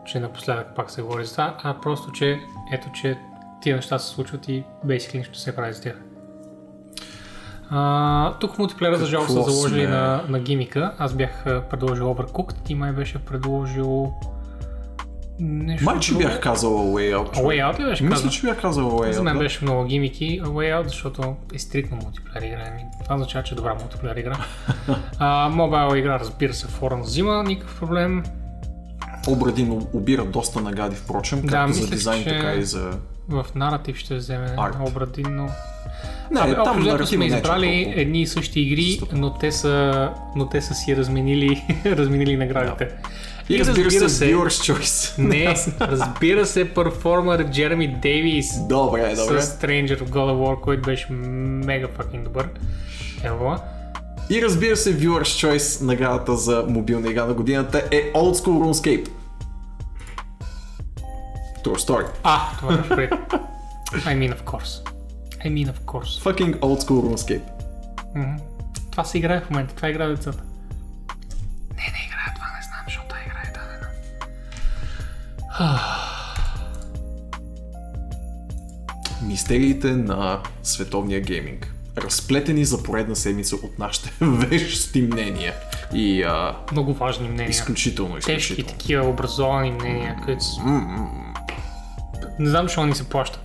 че 0.06 0.20
напоследък 0.20 0.76
пак 0.76 0.92
се 0.92 1.02
говори 1.02 1.26
за 1.26 1.32
това, 1.32 1.58
а 1.64 1.74
просто, 1.82 2.12
че 2.12 2.40
ето, 2.74 2.92
че 2.92 3.18
тия 3.62 3.76
неща 3.76 4.00
се 4.00 4.14
случват 4.14 4.50
и 4.50 4.64
basically 4.86 5.18
нищо 5.18 5.38
се 5.38 5.56
прави 5.56 5.74
за 5.74 5.82
тях. 5.82 6.02
А, 7.72 8.34
тук 8.34 8.56
в 8.56 8.58
мултиплеера 8.58 8.98
за 8.98 9.06
жалост 9.06 9.34
са 9.34 9.44
заложили 9.44 9.86
сме? 9.86 9.88
на, 9.88 10.24
на 10.30 10.40
гимика. 10.40 10.94
Аз 10.98 11.14
бях 11.14 11.46
а, 11.48 11.62
предложил 11.62 12.06
Overcooked, 12.06 12.64
ти 12.64 12.76
май 12.76 12.92
беше 12.92 13.20
предложил 13.20 14.14
нещо 15.40 15.86
Май, 15.86 16.00
че 16.00 16.16
бях 16.18 16.40
казал 16.40 16.72
Way 16.72 17.16
Out. 17.18 17.34
Човек. 17.34 17.48
Way 17.48 17.72
Out 17.74 17.80
ли 17.80 17.84
беше 17.86 18.04
Мисля, 18.04 18.16
казал? 18.16 18.32
че 18.32 18.42
бях 18.42 18.62
казал 18.62 18.92
Way 18.92 19.12
За 19.12 19.22
Out. 19.22 19.24
мен 19.24 19.34
да. 19.34 19.40
беше 19.40 19.64
много 19.64 19.84
гимики, 19.86 20.42
Way 20.42 20.80
Out, 20.82 20.88
защото 20.88 21.36
е 21.54 21.60
стрикна 21.60 21.98
мултиплеер 22.04 22.42
игра. 22.42 22.64
Ами, 22.68 22.84
Това 23.04 23.16
означава, 23.16 23.44
че 23.44 23.54
е 23.54 23.58
добра 23.58 23.74
мултиплеер 23.74 24.16
игра. 24.16 24.38
а, 25.20 25.50
мобайл 25.50 25.96
игра, 25.96 26.20
разбира 26.20 26.54
се, 26.54 26.68
форум 26.68 27.02
взима, 27.02 27.44
никакъв 27.44 27.80
проблем. 27.80 28.24
Обрадин 29.28 29.88
обира 29.94 30.26
доста 30.26 30.62
нагади, 30.62 30.96
впрочем, 30.96 31.42
Да, 31.42 31.48
както 31.48 31.74
за 31.74 31.90
дизайн, 31.90 32.24
така 32.24 32.54
и 32.54 32.64
за... 32.64 32.92
В 33.30 33.46
наратив 33.56 33.98
ще 33.98 34.16
вземе 34.16 34.56
Арт. 34.58 34.76
Обрадин, 34.90 35.36
но... 35.36 35.50
Не, 36.32 36.42
Абе, 36.42 36.56
там 36.64 36.88
общо 36.88 37.08
сме 37.08 37.26
е 37.26 37.28
избрали 37.28 37.84
толкова. 37.84 38.02
едни 38.02 38.22
и 38.22 38.28
същи 38.28 38.60
игри, 38.60 39.00
но 39.14 39.34
те 39.34 39.52
са, 39.52 40.10
но 40.36 40.50
те 40.50 40.62
са 40.62 40.74
си 40.74 40.96
разменили, 40.96 41.64
разменили 41.86 42.38
наградите. 42.38 42.90
И 43.50 43.60
разбира 43.60 44.10
се, 44.10 44.34
Viewer's 44.36 44.74
Choice. 44.74 45.18
Не, 45.24 45.56
разбира 45.82 46.46
се, 46.46 46.74
перформер 46.74 47.50
Джереми 47.52 47.88
Дейвис 47.88 48.68
Добре, 48.68 49.16
с 49.16 49.28
добре. 49.28 49.42
Stranger 49.42 50.02
of 50.02 50.10
God 50.10 50.32
of 50.32 50.36
War, 50.36 50.60
който 50.60 50.82
беше 50.82 51.08
мега 51.12 51.88
fucking 51.88 52.24
добър. 52.24 52.50
Ево. 53.24 53.56
И 54.30 54.42
разбира 54.42 54.76
се, 54.78 55.00
Viewer's 55.00 55.48
Choice, 55.48 55.82
наградата 55.86 56.36
за 56.36 56.66
мобилна 56.68 57.10
игра 57.10 57.26
на 57.26 57.34
годината 57.34 57.84
е 57.92 58.12
Old 58.12 58.34
School 58.34 58.74
RuneScape. 58.74 59.10
True 61.66 61.78
story. 61.78 62.06
А, 62.24 62.40
това 62.60 62.78
беше 62.78 62.90
преди. 62.90 63.14
I 63.94 64.16
mean 64.18 64.36
of 64.36 64.44
course. 64.44 64.99
I 65.40 65.50
mean 65.50 65.68
of 65.68 65.80
course. 65.86 66.12
Fucking 66.22 66.54
Old 66.58 66.80
School 66.80 67.02
RuneScape. 67.06 67.42
Мгм. 68.16 68.36
Това 68.92 69.04
се 69.04 69.18
играе 69.18 69.42
в 69.42 69.50
момента, 69.50 69.76
това 69.76 69.90
играе 69.90 70.08
децата. 70.08 70.44
Не, 71.70 71.84
не 71.84 72.06
играе, 72.08 72.34
това 72.36 72.48
не 72.48 72.64
знам, 72.64 72.82
защото 72.86 73.08
това 73.08 73.20
играе 73.22 73.54
дадена. 73.54 73.88
Мистериите 79.24 79.88
на 79.88 80.40
световния 80.64 81.22
гейминг. 81.22 81.74
Разплетени 81.98 82.66
за 82.66 82.84
поредна 82.84 83.16
седмица 83.16 83.56
от 83.56 83.80
нашите 83.80 84.12
вещи 84.22 85.02
мнения. 85.04 85.54
И 85.94 86.24
а, 86.24 86.56
Много 86.72 86.94
важни 86.94 87.28
мнения. 87.28 87.50
изключително, 87.50 88.16
Тежки 88.16 88.32
изключително. 88.34 88.70
такива 88.72 89.06
образовани 89.06 89.72
мнения, 89.72 90.18
които... 90.26 90.44
с- 90.44 90.58
Не 92.40 92.50
знам, 92.50 92.66
защо 92.66 92.86
ни 92.86 92.96
се 92.96 93.10
плаща 93.10 93.40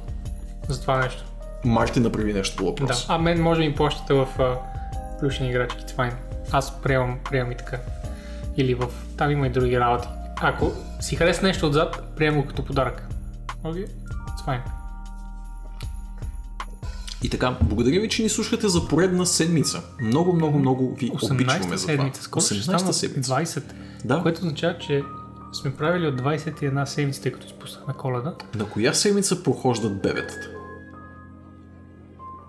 за 0.68 0.81
това 0.81 0.97
нещо. 0.98 1.24
Марти 1.65 2.01
направи 2.01 2.33
нещо 2.33 2.57
по 2.57 2.65
Да. 2.65 2.70
въпрос. 2.70 3.07
А 3.09 3.18
мен 3.18 3.43
може 3.43 3.60
да 3.60 3.67
ми 3.68 3.75
плащате 3.75 4.15
в 4.15 4.28
плюшени 5.20 5.51
играчки, 5.51 5.84
fine. 5.97 6.15
Аз 6.52 6.83
приемам, 6.83 7.18
приемам 7.31 7.52
и 7.52 7.57
така. 7.57 7.78
Или 8.57 8.75
в... 8.75 8.86
Там 9.17 9.31
има 9.31 9.47
и 9.47 9.51
други 9.51 9.81
работи. 9.81 10.09
Ако 10.41 10.73
си 11.01 11.17
хареса 11.17 11.43
нещо 11.47 11.67
отзад, 11.67 12.02
приемам 12.17 12.41
го 12.41 12.47
като 12.49 12.65
подарък. 12.65 13.09
Окей? 13.65 13.84
Okay? 13.84 13.89
It's 13.89 14.47
fine. 14.47 14.60
И 17.23 17.28
така, 17.31 17.57
благодаря 17.62 18.01
ви, 18.01 18.09
че 18.09 18.23
ни 18.23 18.28
слушате 18.28 18.68
за 18.68 18.89
поредна 18.89 19.26
седмица. 19.26 19.83
Много, 20.01 20.33
много, 20.33 20.59
много 20.59 20.94
ви 20.94 21.10
обичаме 21.23 21.41
18-та 21.41 21.59
за 21.62 21.62
това. 21.62 21.78
седмица. 21.78 22.23
Скоро 22.23 22.44
ще 22.44 22.55
18-та 22.55 22.78
станат 22.78 22.94
седмица. 22.94 23.33
20. 23.33 23.62
Да. 24.05 24.23
Което 24.23 24.39
означава, 24.39 24.78
че 24.78 25.02
сме 25.52 25.75
правили 25.76 26.07
от 26.07 26.20
21 26.23 26.84
седмици, 26.84 27.23
тъй 27.23 27.33
като 27.33 27.47
изпуснахме 27.47 27.94
коледа. 27.99 28.34
На 28.55 28.65
коя 28.65 28.94
седмица 28.94 29.43
прохождат 29.43 30.02
бебетата? 30.02 30.51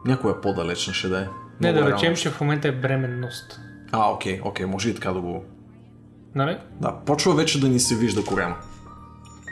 Някоя 0.06 0.42
по-далечна 0.42 0.94
ще 0.94 1.08
да 1.08 1.22
е. 1.22 1.28
Не, 1.62 1.74
да 1.74 1.80
е 1.80 1.92
речем, 1.92 2.16
че 2.16 2.30
в 2.30 2.42
момента 2.42 2.68
е 2.68 2.72
бременност. 2.72 3.60
А, 3.92 4.12
окей, 4.12 4.42
окей, 4.44 4.66
може 4.66 4.90
и 4.90 4.96
така 4.96 5.12
да 5.12 5.20
го... 5.20 5.44
Нали? 6.36 6.58
Да, 6.82 6.96
почва 7.06 7.36
вече 7.36 7.60
да 7.60 7.70
ни 7.70 7.80
се 7.80 7.96
вижда 7.96 8.26
корема. 8.26 8.56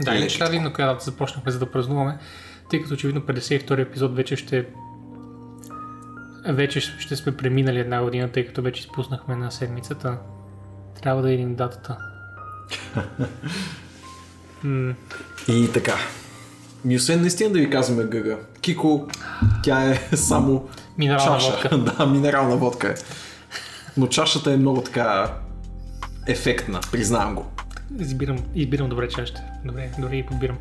Да, 0.02 0.16
и 0.16 0.30
ще 0.30 0.40
кажа 0.40 0.62
на 0.62 0.74
коя 0.74 0.88
дата 0.88 1.06
започнахме, 1.06 1.52
за 1.52 1.60
да 1.60 1.72
празнуваме, 1.72 2.18
тъй 2.70 2.82
като 2.82 2.94
очевидно 2.94 3.22
52 3.22 3.82
епизод 3.82 4.16
вече 4.16 4.36
ще 4.36 4.66
вече 6.46 6.80
ще 6.80 7.16
сме 7.16 7.38
преминали 7.38 7.80
една 7.80 8.04
година, 8.04 8.30
тъй 8.32 8.46
като 8.48 8.62
вече 8.62 8.80
изпуснахме 8.80 9.36
на 9.36 9.52
седмицата. 9.52 10.18
Трябва 11.02 11.22
да 11.22 11.28
видим 11.28 11.56
датата. 11.56 11.98
М, 14.64 14.94
И 15.48 15.70
така. 15.74 15.96
И 16.90 16.96
освен 16.96 17.22
наистина 17.22 17.50
да 17.54 17.60
ви 17.60 17.70
казваме 17.70 18.04
гъга, 18.04 18.38
Кико, 18.62 19.08
тя 19.64 19.84
е 19.92 19.96
само 20.16 20.68
Минерална 20.98 21.40
чаша. 21.40 21.52
водка. 21.52 21.78
да, 21.98 22.06
минерална 22.06 22.56
водка 22.58 22.88
е. 22.88 22.94
Но 23.98 24.08
чашата 24.08 24.54
е 24.54 24.58
много 24.58 24.82
така 24.82 25.34
ефектна, 26.28 26.80
признавам 26.92 27.36
го. 27.36 27.46
избирам, 28.00 28.38
избирам 28.56 28.90
добре 28.90 29.08
чаще. 29.10 29.42
Добре, 29.66 29.92
дори 30.00 30.18
и 30.18 30.26
подбирам. 30.26 30.58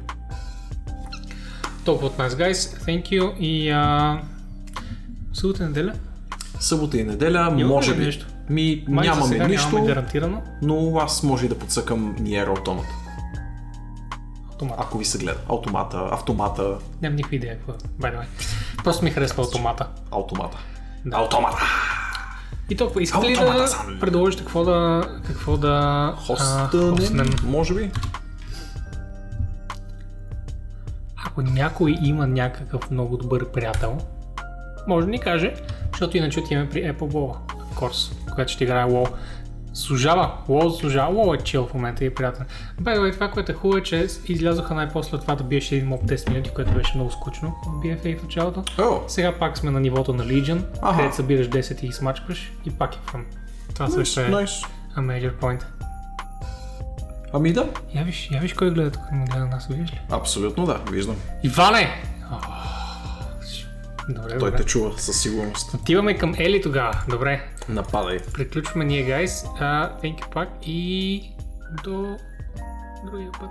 Толкова 1.84 2.06
от 2.06 2.18
нас, 2.18 2.34
guys. 2.34 2.52
Thank 2.54 3.02
you 3.02 3.38
и 3.38 3.70
а... 3.70 4.20
събота 5.32 5.66
неделя. 5.66 5.92
Събота 6.60 6.98
и 6.98 7.04
неделя, 7.04 7.38
Имаме 7.40 7.64
може 7.64 7.94
би. 7.94 8.04
нещо? 8.04 8.26
Ми, 8.50 8.84
Май 8.88 9.06
нямаме 9.08 9.26
сега 9.26 9.48
нищо, 9.48 9.68
Нямаме 9.68 9.86
гарантирано. 9.86 10.42
но 10.62 10.98
аз 10.98 11.22
може 11.22 11.46
и 11.46 11.48
да 11.48 11.58
подсъкам 11.58 12.16
Nier 12.16 12.46
Automata. 12.48 13.01
Автомат. 14.62 14.80
Ако 14.80 14.98
ви 14.98 15.04
се 15.04 15.18
гледа. 15.18 15.38
Автомата, 15.50 16.08
автомата, 16.12 16.78
Нямам 17.02 17.16
никаква 17.16 17.36
идея 17.36 17.56
какво 17.56 17.72
е. 17.72 18.12
Просто 18.84 19.04
ми 19.04 19.10
харесва 19.10 19.42
автомата. 19.42 19.86
автомата. 20.12 20.58
Да. 21.04 21.16
Автомата! 21.16 21.58
И 22.70 22.76
толкова. 22.76 23.02
Искате 23.02 23.26
ли 23.26 23.32
Автомата 23.32 23.58
да 23.58 23.68
съм. 23.68 23.96
предложите 24.00 24.42
какво 24.42 24.64
да, 24.64 25.02
какво 25.26 25.56
да 25.56 25.68
а, 25.68 26.16
Хостънем, 26.16 26.96
хостнем? 26.96 27.26
може 27.44 27.74
би? 27.74 27.90
Ако 31.26 31.42
някой 31.42 31.98
има 32.02 32.26
някакъв 32.26 32.90
много 32.90 33.16
добър 33.16 33.48
приятел, 33.48 33.98
може 34.86 35.04
да 35.06 35.10
ни 35.10 35.18
каже, 35.18 35.54
защото 35.92 36.16
иначе 36.16 36.40
отиваме 36.40 36.68
при 36.68 36.82
Apple 36.82 36.98
Wall, 36.98 37.36
of 37.48 37.74
course, 37.74 38.34
която 38.34 38.52
ще 38.52 38.64
играе 38.64 38.84
WoW. 38.84 39.08
Служава, 39.74 40.32
WoW 40.48 40.80
служава, 40.80 41.14
WoW 41.14 41.40
е 41.40 41.44
чил 41.44 41.66
в 41.66 41.74
момента 41.74 42.04
и 42.04 42.06
е 42.06 42.10
the 42.10 42.46
way, 42.82 43.12
това, 43.12 43.30
което 43.30 43.52
е 43.52 43.54
хубаво 43.54 43.78
е, 43.78 43.82
че 43.82 44.06
излязоха 44.28 44.74
най-после 44.74 45.18
това 45.18 45.34
да 45.34 45.44
биеш 45.44 45.72
един 45.72 45.86
моб 45.88 46.02
10 46.04 46.28
минути, 46.30 46.50
което 46.50 46.72
беше 46.72 46.92
много 46.94 47.10
скучно 47.10 47.54
в 47.66 47.68
BFA 47.68 48.18
в 48.18 48.22
началото. 48.22 48.64
О, 48.78 49.00
Сега 49.08 49.32
пак 49.38 49.58
сме 49.58 49.70
на 49.70 49.80
нивото 49.80 50.12
на 50.12 50.24
Legion, 50.24 50.62
Аха. 50.82 50.96
където 50.96 51.16
събираш 51.16 51.48
10 51.48 51.80
и 51.84 51.92
смачкваш 51.92 52.52
и 52.66 52.70
пак 52.70 52.94
е 52.94 52.98
фън. 53.06 53.24
Това 53.74 53.88
също 53.88 54.20
е 54.20 54.28
найс. 54.28 54.50
a 54.96 55.00
major 55.00 55.32
point. 55.34 55.64
Ами 57.34 57.52
да, 57.52 57.68
Я 57.94 58.04
виж, 58.04 58.28
я 58.32 58.40
виж 58.40 58.52
кой 58.52 58.70
гледа 58.70 58.90
тук, 58.90 59.02
не 59.12 59.24
гледа 59.24 59.46
нас, 59.46 59.66
виждаш 59.66 59.92
ли? 59.92 60.00
абсолютно 60.10 60.66
да, 60.66 60.80
виждам. 60.90 61.16
Иване! 61.42 62.02
О, 62.32 62.36
Добре, 64.08 64.28
Той 64.28 64.38
добре. 64.38 64.56
те 64.56 64.64
чува 64.64 64.98
със 64.98 65.22
сигурност. 65.22 65.74
Отиваме 65.74 66.18
към 66.18 66.34
Ели 66.38 66.62
тогава. 66.62 67.02
Добре, 67.08 67.48
Нападай. 67.68 68.18
приключваме 68.34 68.84
ние, 68.84 69.02
thank 70.02 70.20
you 70.20 70.30
пак 70.34 70.48
и 70.62 71.22
до 71.84 72.16
другия 73.06 73.30
път. 73.32 73.50